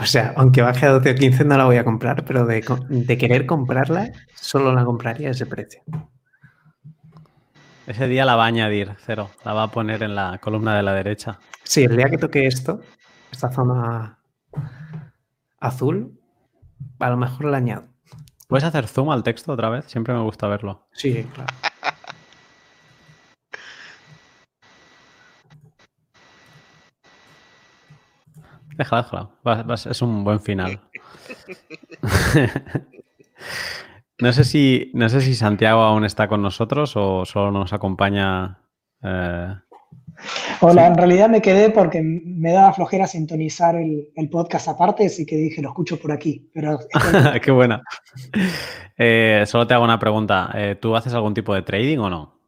O 0.00 0.06
sea, 0.06 0.32
aunque 0.38 0.62
baje 0.62 0.86
a 0.86 0.90
12 0.90 1.10
o 1.10 1.14
15 1.14 1.44
no 1.44 1.54
la 1.58 1.66
voy 1.66 1.76
a 1.76 1.84
comprar, 1.84 2.24
pero 2.24 2.46
de, 2.46 2.64
de 2.88 3.18
querer 3.18 3.44
comprarla, 3.44 4.10
solo 4.34 4.72
la 4.72 4.86
compraría 4.86 5.28
a 5.28 5.32
ese 5.32 5.44
precio. 5.44 5.82
Ese 7.86 8.08
día 8.08 8.24
la 8.24 8.36
va 8.36 8.44
a 8.44 8.46
añadir, 8.46 8.96
cero. 9.04 9.30
La 9.44 9.52
va 9.52 9.64
a 9.64 9.70
poner 9.70 10.02
en 10.02 10.14
la 10.14 10.38
columna 10.38 10.74
de 10.74 10.82
la 10.82 10.94
derecha. 10.94 11.38
Sí, 11.62 11.84
el 11.84 11.94
día 11.94 12.08
que 12.08 12.16
toque 12.16 12.46
esto, 12.46 12.80
esta 13.30 13.50
zona 13.50 14.18
azul, 15.58 16.18
a 16.98 17.10
lo 17.10 17.16
mejor 17.16 17.46
la 17.46 17.56
añado. 17.58 17.84
¿Puedes 18.48 18.64
hacer 18.64 18.86
zoom 18.88 19.10
al 19.10 19.22
texto 19.22 19.52
otra 19.52 19.68
vez? 19.70 19.84
Siempre 19.86 20.12
me 20.14 20.20
gusta 20.22 20.48
verlo. 20.48 20.86
Sí, 20.92 21.24
claro. 21.34 21.54
Déjala, 28.76 29.02
déjala. 29.02 29.30
Va- 29.46 29.62
va- 29.62 29.74
es 29.74 30.02
un 30.02 30.24
buen 30.24 30.40
final. 30.40 30.80
no, 34.20 34.32
sé 34.32 34.44
si, 34.44 34.90
no 34.94 35.08
sé 35.08 35.20
si 35.20 35.34
Santiago 35.34 35.80
aún 35.82 36.04
está 36.04 36.28
con 36.28 36.42
nosotros 36.42 36.92
o 36.96 37.24
solo 37.24 37.50
nos 37.50 37.72
acompaña. 37.72 38.58
eh, 39.02 39.54
Hola, 40.60 40.82
Sí. 40.82 40.88
en 40.88 40.96
realidad 40.96 41.28
me 41.28 41.40
quedé 41.42 41.70
porque 41.70 42.02
me 42.02 42.52
daba 42.52 42.72
flojera 42.72 43.06
sintonizar 43.06 43.76
el, 43.76 44.08
el 44.14 44.28
podcast 44.28 44.68
aparte, 44.68 45.06
así 45.06 45.24
que 45.26 45.36
dije, 45.36 45.62
lo 45.62 45.68
escucho 45.68 45.98
por 45.98 46.12
aquí. 46.12 46.50
Pero 46.52 46.78
Qué 47.42 47.50
buena. 47.50 47.82
Eh, 48.98 49.44
solo 49.46 49.66
te 49.66 49.74
hago 49.74 49.84
una 49.84 49.98
pregunta. 49.98 50.50
Eh, 50.54 50.76
¿Tú 50.80 50.94
haces 50.96 51.14
algún 51.14 51.34
tipo 51.34 51.54
de 51.54 51.62
trading 51.62 51.98
o 51.98 52.10
no? 52.10 52.40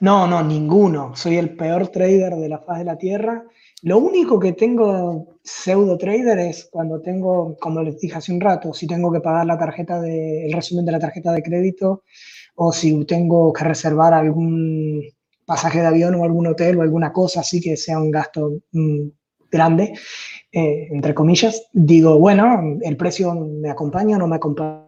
no, 0.00 0.26
no, 0.26 0.42
ninguno. 0.42 1.16
Soy 1.16 1.36
el 1.36 1.56
peor 1.56 1.88
trader 1.88 2.34
de 2.34 2.48
la 2.48 2.58
faz 2.58 2.78
de 2.78 2.84
la 2.84 2.98
Tierra. 2.98 3.42
Lo 3.82 3.98
único 3.98 4.38
que 4.38 4.52
tengo 4.52 5.38
pseudo 5.42 5.96
trader 5.96 6.38
es 6.40 6.68
cuando 6.70 7.00
tengo, 7.00 7.56
como 7.58 7.82
les 7.82 7.98
dije 8.00 8.16
hace 8.16 8.32
un 8.32 8.40
rato, 8.40 8.74
si 8.74 8.86
tengo 8.86 9.10
que 9.12 9.20
pagar 9.20 9.46
la 9.46 9.58
tarjeta 9.58 10.00
de, 10.00 10.46
el 10.46 10.52
resumen 10.52 10.84
de 10.84 10.92
la 10.92 10.98
tarjeta 10.98 11.32
de 11.32 11.42
crédito 11.42 12.02
o 12.56 12.72
si 12.72 13.04
tengo 13.06 13.52
que 13.52 13.64
reservar 13.64 14.12
algún 14.14 15.02
pasaje 15.46 15.80
de 15.80 15.86
avión 15.86 16.14
o 16.14 16.24
algún 16.24 16.46
hotel 16.46 16.78
o 16.78 16.82
alguna 16.82 17.12
cosa 17.12 17.40
así 17.40 17.60
que 17.60 17.76
sea 17.76 17.98
un 17.98 18.10
gasto 18.10 18.52
mm, 18.72 19.00
grande, 19.50 19.92
eh, 20.52 20.88
entre 20.90 21.14
comillas, 21.14 21.68
digo, 21.72 22.18
bueno, 22.18 22.78
el 22.82 22.96
precio 22.96 23.34
me 23.34 23.70
acompaña 23.70 24.16
o 24.16 24.18
no 24.20 24.26
me 24.26 24.36
acompaña. 24.36 24.84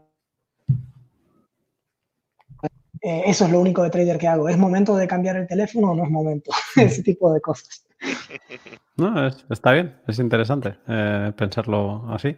Eh, 3.02 3.22
eso 3.26 3.44
es 3.44 3.52
lo 3.52 3.60
único 3.60 3.82
de 3.82 3.90
trader 3.90 4.18
que 4.18 4.26
hago. 4.26 4.48
¿Es 4.48 4.58
momento 4.58 4.96
de 4.96 5.06
cambiar 5.06 5.36
el 5.36 5.46
teléfono 5.46 5.92
o 5.92 5.94
no 5.94 6.04
es 6.04 6.10
momento? 6.10 6.50
Ese 6.76 7.02
tipo 7.02 7.32
de 7.32 7.40
cosas. 7.40 7.84
No, 8.98 9.26
es- 9.26 9.44
está 9.50 9.72
bien, 9.72 9.94
es 10.08 10.18
interesante 10.18 10.74
eh, 10.88 11.30
pensarlo 11.36 12.10
así. 12.10 12.34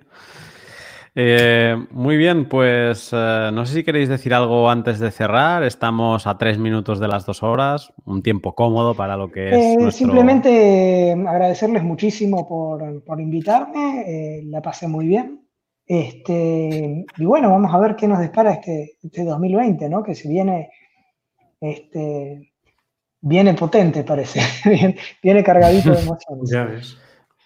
Eh, 1.20 1.74
muy 1.90 2.16
bien, 2.16 2.48
pues 2.48 3.10
eh, 3.12 3.50
no 3.52 3.66
sé 3.66 3.74
si 3.74 3.82
queréis 3.82 4.08
decir 4.08 4.32
algo 4.32 4.70
antes 4.70 5.00
de 5.00 5.10
cerrar. 5.10 5.64
Estamos 5.64 6.28
a 6.28 6.38
tres 6.38 6.58
minutos 6.58 7.00
de 7.00 7.08
las 7.08 7.26
dos 7.26 7.42
horas, 7.42 7.92
un 8.04 8.22
tiempo 8.22 8.54
cómodo 8.54 8.94
para 8.94 9.16
lo 9.16 9.28
que 9.32 9.48
es 9.48 9.54
Eh, 9.56 9.76
nuestro... 9.80 9.90
Simplemente 10.06 11.16
agradecerles 11.26 11.82
muchísimo 11.82 12.46
por, 12.46 13.02
por 13.02 13.20
invitarme, 13.20 14.04
eh, 14.06 14.42
la 14.44 14.62
pasé 14.62 14.86
muy 14.86 15.08
bien. 15.08 15.40
Este, 15.84 17.04
y 17.16 17.24
bueno, 17.24 17.50
vamos 17.50 17.74
a 17.74 17.78
ver 17.80 17.96
qué 17.96 18.06
nos 18.06 18.20
depara 18.20 18.52
este, 18.52 18.92
este 19.02 19.24
2020, 19.24 19.88
¿no? 19.88 20.04
Que 20.04 20.14
se 20.14 20.28
viene, 20.28 20.70
este, 21.60 22.52
viene 23.22 23.54
potente, 23.54 24.04
parece, 24.04 24.40
viene, 25.22 25.42
cargadito 25.42 25.90
de 25.90 26.00
emociones. 26.02 26.48
Ya 26.52 26.64
ves. 26.64 26.96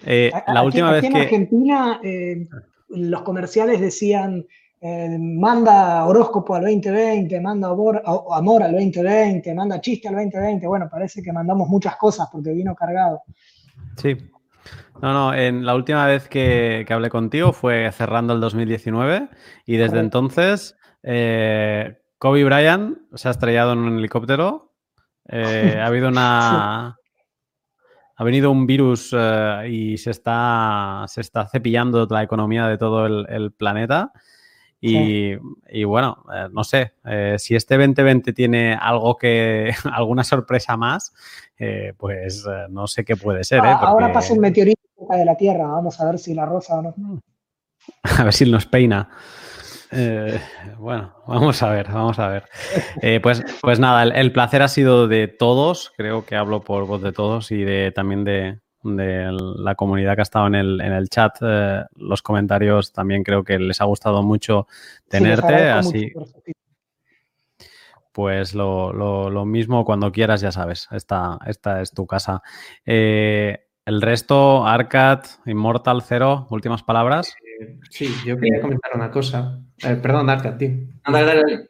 Eh, 0.05 0.31
A- 0.35 0.53
la 0.53 0.61
aquí- 0.61 0.67
última 0.67 0.89
aquí 0.91 0.95
vez 0.97 1.05
en 1.05 1.13
que... 1.15 1.21
Argentina, 1.21 2.01
eh, 2.03 2.47
los 2.93 3.23
comerciales 3.23 3.81
decían, 3.81 4.47
eh, 4.81 5.17
manda 5.19 6.05
horóscopo 6.07 6.55
al 6.55 6.63
2020, 6.63 7.41
manda 7.41 7.69
amor, 7.69 8.03
al 8.05 8.73
2020, 8.73 9.55
manda 9.55 9.81
chiste 9.81 10.09
al 10.09 10.15
2020. 10.15 10.67
Bueno, 10.67 10.89
parece 10.91 11.23
que 11.23 11.33
mandamos 11.33 11.69
muchas 11.69 11.97
cosas 11.97 12.29
porque 12.33 12.53
vino 12.53 12.75
cargado. 12.75 13.23
Sí. 13.97 14.17
No, 15.01 15.13
no, 15.13 15.35
en 15.35 15.65
la 15.65 15.75
última 15.75 16.07
vez 16.07 16.29
que, 16.29 16.85
que 16.87 16.93
hablé 16.93 17.11
contigo 17.11 17.53
fue 17.53 17.91
cerrando 17.93 18.33
el 18.35 18.41
2019 18.41 19.29
y 19.67 19.77
desde 19.77 19.89
Correcto. 19.91 20.05
entonces 20.05 20.77
eh, 21.03 21.99
Kobe 22.19 22.45
Bryant 22.45 22.99
se 23.15 23.29
ha 23.29 23.33
estrellado 23.33 23.73
en 23.73 23.81
un 23.81 23.99
helicóptero. 23.99 24.73
eh, 25.29 25.77
ha 25.81 25.87
habido 25.87 26.09
una... 26.09 26.97
Ha 28.23 28.25
venido 28.25 28.53
un 28.53 28.69
virus 28.69 29.13
eh, 29.19 29.69
y 29.69 29.99
se 29.99 30.13
está, 30.13 31.07
se 31.09 31.23
está 31.23 31.49
cepillando 31.49 32.07
la 32.09 32.23
economía 32.23 32.69
de 32.69 32.79
todo 32.79 33.05
el, 33.05 33.27
el 33.29 33.51
planeta. 33.51 34.13
Y, 34.81 35.33
y 35.69 35.83
bueno, 35.83 36.25
eh, 36.33 36.47
no 36.53 36.63
sé, 36.63 36.93
eh, 37.05 37.35
si 37.39 37.57
este 37.57 37.77
2020 37.77 38.33
tiene 38.33 38.79
algo 38.81 39.17
que, 39.17 39.75
alguna 39.93 40.23
sorpresa 40.23 40.77
más, 40.77 41.13
pues 41.97 42.45
no 42.71 42.87
sé 42.87 43.05
qué 43.05 43.17
puede 43.17 43.43
ser. 43.43 43.59
Ahora 43.59 44.13
pasa 44.13 44.35
un 44.35 44.39
meteorito 44.39 44.81
cerca 44.97 45.17
de 45.17 45.25
la 45.25 45.37
Tierra, 45.37 45.67
vamos 45.67 46.01
a 46.01 46.05
ver 46.05 46.21
si 46.21 46.33
la 46.33 46.47
rosa 46.47 46.79
o 46.79 46.83
no. 46.83 47.21
A 48.19 48.23
ver 48.23 48.33
si 48.33 48.49
nos 48.49 48.67
peina. 48.67 49.09
Eh, 49.93 50.41
bueno, 50.79 51.15
vamos 51.27 51.63
a 51.63 51.71
ver, 51.71 51.87
vamos 51.89 52.19
a 52.19 52.29
ver. 52.29 52.45
Eh, 53.03 53.21
pues, 53.23 53.45
pues 53.61 53.79
nada, 53.79 54.03
el, 54.03 54.13
el 54.13 54.33
placer 54.33 54.63
ha 54.63 54.69
sido 54.69 55.07
de 55.09 55.29
todos, 55.29 55.93
creo 55.97 56.25
que 56.25 56.37
hablo 56.37 56.63
por 56.63 56.87
voz 56.87 57.03
de 57.03 57.13
todos 57.13 57.51
y 57.51 57.63
de 57.63 57.93
también 57.93 58.25
de, 58.25 58.61
de 58.83 59.31
la 59.57 59.75
comunidad 59.75 60.15
que 60.15 60.21
ha 60.21 60.23
estado 60.23 60.47
en 60.47 60.55
el, 60.55 60.81
en 60.81 60.93
el 60.93 61.09
chat. 61.09 61.37
Eh, 61.43 61.83
los 61.97 62.23
comentarios 62.23 62.93
también 62.93 63.23
creo 63.23 63.45
que 63.45 63.59
les 63.59 63.81
ha 63.81 63.85
gustado 63.85 64.23
mucho 64.23 64.67
tenerte, 65.09 65.47
así 65.71 66.11
mucho 66.15 66.31
pues 68.13 68.55
lo, 68.55 68.93
lo- 68.93 69.31
lo 69.31 69.45
mismo 69.47 69.85
cuando 69.85 70.13
quieras, 70.13 70.41
ya 70.43 70.53
sabes, 70.53 70.87
esta, 70.93 71.39
esta 71.47 71.81
es 71.81 71.93
tu 71.93 72.07
casa. 72.07 72.43
Eh, 72.85 73.59
el 73.87 74.03
resto, 74.03 74.67
Arcad, 74.67 75.25
Immortal, 75.47 76.03
Cero, 76.03 76.47
últimas 76.51 76.83
palabras. 76.83 77.35
Eh, 77.61 77.79
Sí, 77.91 78.13
yo 78.27 78.37
quería 78.39 78.61
comentar 78.61 78.93
una 78.95 79.11
cosa. 79.11 79.61
Eh, 79.85 79.97
perdón, 79.97 80.31
Arca, 80.31 80.57
tío. 80.57 80.71
Dale, 81.07 81.27
dale, 81.27 81.41
dale. 81.43 81.69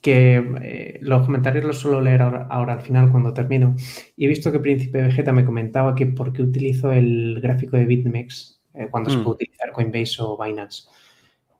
Que 0.00 0.36
eh, 0.62 0.98
los 1.02 1.26
comentarios 1.26 1.64
los 1.64 1.78
suelo 1.78 2.00
leer 2.00 2.22
ahora, 2.22 2.46
ahora 2.50 2.72
al 2.72 2.80
final 2.80 3.10
cuando 3.10 3.34
termino. 3.34 3.76
Y 4.16 4.24
he 4.24 4.28
visto 4.28 4.50
que 4.50 4.58
Príncipe 4.58 5.02
Vegeta 5.02 5.32
me 5.32 5.44
comentaba 5.44 5.94
que 5.94 6.06
por 6.06 6.32
qué 6.32 6.42
utilizo 6.42 6.90
el 6.92 7.38
gráfico 7.42 7.76
de 7.76 7.84
BitMEX 7.84 8.60
eh, 8.74 8.88
cuando 8.90 9.10
se 9.10 9.18
Mm. 9.18 9.24
puede 9.24 9.34
utilizar 9.34 9.72
Coinbase 9.72 10.16
o 10.20 10.38
Binance. 10.42 10.84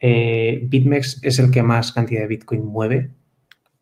BitMEX 0.02 1.22
es 1.22 1.38
el 1.38 1.50
que 1.50 1.62
más 1.62 1.92
cantidad 1.92 2.22
de 2.22 2.28
Bitcoin 2.28 2.64
mueve 2.64 3.10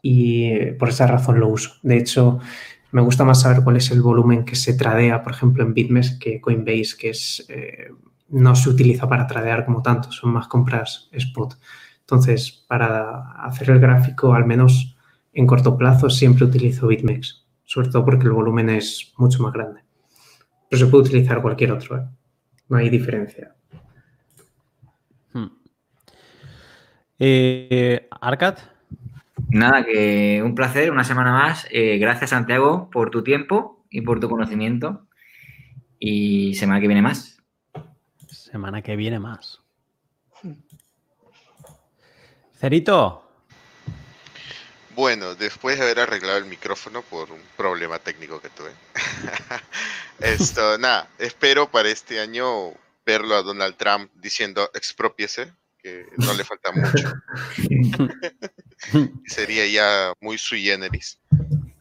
y 0.03 0.73
por 0.73 0.89
esa 0.89 1.07
razón 1.07 1.39
lo 1.39 1.47
uso. 1.49 1.75
De 1.83 1.97
hecho, 1.97 2.41
me 2.91 3.01
gusta 3.03 3.25
más 3.25 3.43
saber 3.43 3.63
cuál 3.63 3.77
es 3.77 3.91
el 3.93 4.03
volumen 4.03 4.45
que 4.45 4.57
se 4.57 4.75
tradea, 4.75 5.23
por 5.23 5.33
ejemplo, 5.33 5.63
en 5.63 5.75
BitMEX 5.75 6.19
que 6.19 6.41
Coinbase, 6.41 6.97
que 6.99 7.11
es, 7.11 7.47
no 8.29 8.55
se 8.55 8.69
utiliza 8.69 9.09
para 9.09 9.27
tradear 9.27 9.65
como 9.65 9.83
tanto, 9.83 10.13
son 10.13 10.33
más 10.33 10.49
compras 10.49 11.09
spot. 11.13 11.59
Entonces, 12.01 12.65
para 12.67 13.33
hacer 13.45 13.71
el 13.71 13.81
gráfico, 13.81 14.35
al 14.35 14.47
menos 14.47 14.97
en 15.33 15.47
corto 15.47 15.77
plazo, 15.77 16.11
siempre 16.11 16.45
utilizo 16.45 16.87
BitMEX, 16.87 17.47
sobre 17.65 17.89
todo 17.89 18.05
porque 18.05 18.25
el 18.25 18.33
volumen 18.33 18.71
es 18.71 19.13
mucho 19.17 19.43
más 19.43 19.53
grande. 19.53 19.83
Pero 20.69 20.85
se 20.85 20.91
puede 20.91 21.05
utilizar 21.05 21.43
cualquier 21.43 21.73
otro, 21.73 21.99
¿eh? 21.99 22.05
no 22.69 22.77
hay 22.77 22.91
diferencia. 22.91 23.55
Hmm. 25.33 25.49
Eh, 27.19 28.09
Arcad, 28.21 28.59
Nada, 29.51 29.85
que 29.85 30.43
un 30.45 30.55
placer, 30.55 30.91
una 30.91 31.05
semana 31.05 31.33
más. 31.33 31.67
Eh, 31.71 31.99
gracias, 31.99 32.31
Santiago, 32.31 32.91
por 32.91 33.11
tu 33.11 33.23
tiempo 33.23 33.85
y 33.91 34.03
por 34.03 34.21
tu 34.21 34.29
conocimiento. 34.29 35.07
Y 35.99 36.55
semana 36.55 36.81
que 36.81 36.87
viene 36.87 37.03
más. 37.03 37.38
Semana 38.51 38.81
que 38.83 38.97
viene 38.97 39.19
más. 39.19 39.61
Cerito. 42.59 43.25
Bueno, 44.95 45.35
después 45.35 45.77
de 45.77 45.85
haber 45.85 46.01
arreglado 46.01 46.39
el 46.39 46.47
micrófono 46.47 47.03
por 47.03 47.31
un 47.31 47.41
problema 47.57 47.99
técnico 47.99 48.41
que 48.41 48.49
tuve. 48.49 48.73
Esto, 50.21 50.79
nada, 50.79 51.09
espero 51.19 51.71
para 51.71 51.91
este 51.91 52.21
año 52.21 52.73
verlo 53.05 53.37
a 53.37 53.43
Donald 53.43 53.77
Trump 53.77 54.11
diciendo 54.15 54.71
expropiese, 54.75 55.53
que 55.79 56.07
no 56.17 56.33
le 56.35 56.45
falta 56.45 56.73
mucho. 56.73 57.13
Sería 59.27 59.67
ya 59.67 60.15
muy 60.21 60.39
sui 60.39 60.63
generis. 60.63 61.19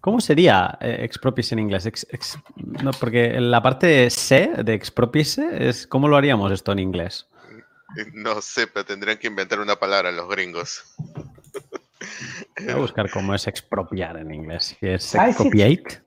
¿Cómo 0.08 0.22
sería 0.22 0.78
eh, 0.80 1.00
expropiese 1.02 1.54
en 1.54 1.60
inglés? 1.60 1.86
Ex- 1.86 2.08
ex- 2.10 2.40
no, 2.56 2.92
porque 2.92 3.42
la 3.42 3.62
parte 3.62 4.10
C 4.10 4.52
de 4.64 4.74
expropiese 4.74 5.68
es 5.68 5.86
¿cómo 5.86 6.08
lo 6.08 6.16
haríamos 6.16 6.50
esto 6.54 6.72
en 6.72 6.80
inglés? 6.80 7.28
No 8.14 8.42
sé, 8.42 8.68
pero 8.68 8.86
tendrían 8.86 9.18
que 9.18 9.28
inventar 9.28 9.60
una 9.60 9.76
palabra 9.76 10.10
los 10.14 10.30
gringos. 10.30 10.82
Voy 12.58 12.70
a 12.70 12.76
buscar 12.78 13.10
cómo 13.10 13.36
es 13.36 13.48
expropiar 13.48 14.16
en 14.16 14.34
inglés. 14.34 14.78
Si 14.80 14.88
es 14.88 15.04
Size 15.04 15.24
it. 15.26 15.30
expropiate. 15.32 16.02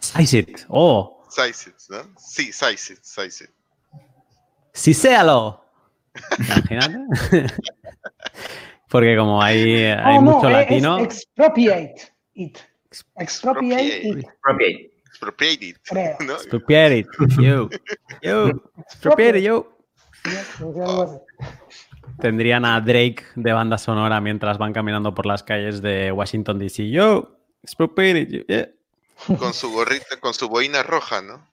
Size 0.00 0.38
it. 0.38 0.60
Oh, 0.68 1.24
Size 1.30 1.70
it, 1.70 1.76
¿no? 1.88 2.14
Sí, 2.18 2.52
size 2.52 2.92
it, 2.92 2.98
size 3.02 3.44
it. 3.44 3.50
sí 4.74 4.92
séalo. 4.92 5.64
Imagínate. 6.38 6.98
Porque 8.90 9.16
como 9.16 9.42
hay, 9.42 9.84
hay 9.86 10.18
Oh, 10.18 10.20
no, 10.22 10.32
mucho 10.32 10.48
es- 10.48 10.52
latino. 10.52 10.98
es 10.98 11.04
expropiate 11.06 12.12
it. 12.34 12.58
Expropiate 13.16 14.08
Expropiate. 14.08 14.92
Expropriate 15.06 15.66
it, 15.66 15.76
creo. 15.82 16.16
¿no? 16.26 16.34
Expropiate 16.34 16.98
it. 16.98 17.06
Yo. 17.40 17.68
Yo. 18.22 18.50
Expropiate 18.78 19.38
it, 19.38 19.44
yo. 19.44 19.76
Tendrían 22.20 22.64
a 22.64 22.80
Drake 22.80 23.24
de 23.34 23.52
banda 23.52 23.78
sonora 23.78 24.20
mientras 24.20 24.58
van 24.58 24.72
caminando 24.72 25.14
por 25.14 25.26
las 25.26 25.42
calles 25.42 25.80
de 25.82 26.12
Washington 26.12 26.58
DC. 26.58 26.90
Yo. 26.90 27.38
Expropiate 27.62 28.20
it. 28.20 28.28
yo, 28.30 28.40
yeah. 28.46 28.68
Con 29.38 29.54
su 29.54 29.70
gorrita, 29.72 30.20
con 30.20 30.34
su 30.34 30.48
boina 30.48 30.82
roja, 30.82 31.22
¿no? 31.22 31.48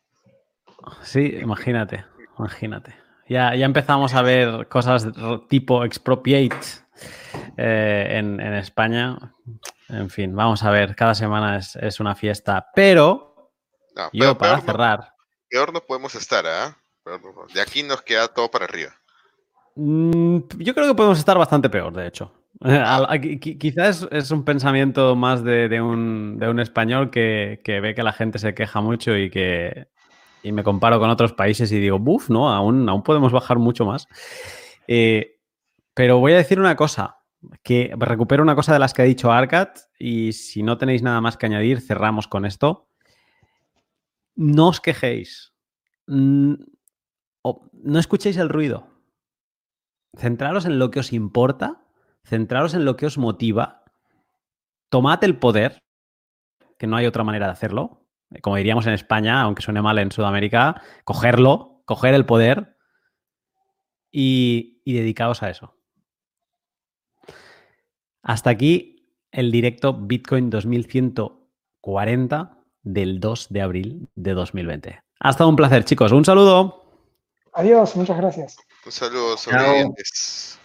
Sí, 1.02 1.38
imagínate, 1.42 2.06
imagínate. 2.38 2.94
Ya, 3.30 3.56
ya 3.56 3.66
empezamos 3.66 4.14
a 4.14 4.22
ver 4.22 4.68
cosas 4.68 5.08
tipo 5.48 5.84
expropiate 5.86 6.58
eh, 7.58 8.08
en, 8.12 8.40
en 8.40 8.54
España. 8.56 9.18
En 9.90 10.10
fin, 10.10 10.36
vamos 10.36 10.64
a 10.64 10.72
ver, 10.72 10.96
cada 10.96 11.16
semana 11.16 11.58
es, 11.58 11.76
es 11.76 12.00
una 12.00 12.16
fiesta. 12.16 12.68
Pero 12.76 13.52
No, 13.96 14.10
yo, 14.14 14.38
para 14.38 14.54
peor, 14.56 14.66
no, 14.66 14.72
cerrar, 14.72 15.14
peor 15.50 15.74
no 15.74 15.82
podemos 15.82 16.16
estar, 16.16 16.46
¿ah? 16.48 16.78
De 17.54 17.62
aquí 17.62 17.84
nos 17.84 18.02
queda 18.02 18.28
todo 18.30 18.50
para 18.50 18.66
arriba. 18.66 18.92
mm, 19.76 20.38
yo 20.58 20.74
creo 20.74 20.88
que 20.88 20.96
podemos 20.96 21.20
estar 21.20 21.38
bastante 21.38 21.70
peor, 21.70 21.94
de 21.94 22.08
hecho. 22.08 22.32
Quizás 23.60 24.04
es, 24.04 24.08
es 24.12 24.32
un 24.32 24.46
pensamiento 24.46 25.16
más 25.16 25.44
de, 25.44 25.68
de 25.68 25.82
un, 25.82 26.38
de 26.40 26.50
un 26.50 26.60
español 26.60 27.10
que, 27.10 27.60
que 27.64 27.80
ve 27.82 27.94
que 27.94 28.04
la 28.04 28.14
gente 28.14 28.40
se 28.40 28.54
queja 28.54 28.80
mucho 28.82 29.18
y 29.18 29.30
que 29.30 29.88
y 30.44 30.52
me 30.52 30.64
comparo 30.64 31.00
con 31.00 31.10
otros 31.10 31.34
países 31.34 31.72
y 31.72 31.80
digo, 31.80 32.00
buf, 32.00 32.30
no, 32.30 32.50
aún, 32.54 32.88
aún 32.90 33.02
podemos 33.02 33.32
bajar 33.32 33.58
mucho 33.60 33.86
más. 33.86 34.08
Eh, 34.88 35.38
pero 35.94 36.20
voy 36.20 36.34
a 36.34 36.38
decir 36.38 36.60
una 36.60 36.76
cosa, 36.76 37.18
que 37.64 37.94
recupero 37.98 38.44
una 38.44 38.56
cosa 38.56 38.74
de 38.74 38.80
las 38.80 38.94
que 38.94 39.02
ha 39.02 39.06
dicho 39.06 39.32
Arcat 39.32 39.80
y 40.00 40.34
si 40.34 40.64
no 40.64 40.78
tenéis 40.78 41.02
nada 41.02 41.22
más 41.22 41.38
que 41.38 41.46
añadir, 41.46 41.82
cerramos 41.82 42.28
con 42.28 42.46
esto. 42.46 42.90
No 44.36 44.70
os 44.70 44.82
quejéis. 44.82 45.54
Mm, 46.08 46.56
no 47.84 48.00
escuchéis 48.00 48.38
el 48.38 48.50
ruido. 48.50 48.88
Centraros 50.16 50.66
en 50.66 50.80
lo 50.80 50.92
que 50.92 51.00
os 51.00 51.12
importa, 51.12 51.86
centraros 52.24 52.74
en 52.74 52.86
lo 52.86 52.96
que 52.96 53.06
os 53.06 53.18
motiva, 53.18 53.84
tomad 54.90 55.24
el 55.24 55.38
poder, 55.38 55.84
que 56.78 56.88
no 56.88 56.96
hay 56.96 57.06
otra 57.06 57.24
manera 57.24 57.48
de 57.48 57.54
hacerlo. 57.54 58.06
Como 58.42 58.56
diríamos 58.56 58.88
en 58.88 58.94
España, 58.94 59.42
aunque 59.42 59.62
suene 59.62 59.82
mal 59.82 60.00
en 60.00 60.12
Sudamérica, 60.12 60.82
cogerlo, 61.04 61.82
coger 61.86 62.14
el 62.14 62.26
poder 62.26 62.78
y, 64.12 64.82
y 64.86 64.94
dedicaos 64.94 65.44
a 65.44 65.50
eso. 65.50 65.76
Hasta 68.24 68.50
aquí 68.50 69.06
el 69.32 69.52
directo 69.52 69.94
Bitcoin 69.94 70.50
2140 70.50 72.58
del 72.84 73.20
2 73.20 73.48
de 73.50 73.62
abril 73.62 74.08
de 74.16 74.34
2020. 74.34 75.02
Ha 75.20 75.30
estado 75.30 75.50
un 75.50 75.56
placer, 75.56 75.86
chicos. 75.86 76.12
Un 76.12 76.26
saludo. 76.26 76.84
Adiós, 77.54 77.96
muchas 77.96 78.18
gracias. 78.18 78.58
Un 78.86 78.92
saludo, 78.92 79.36
Chao. 79.38 79.38
sobrevivientes. 79.38 80.60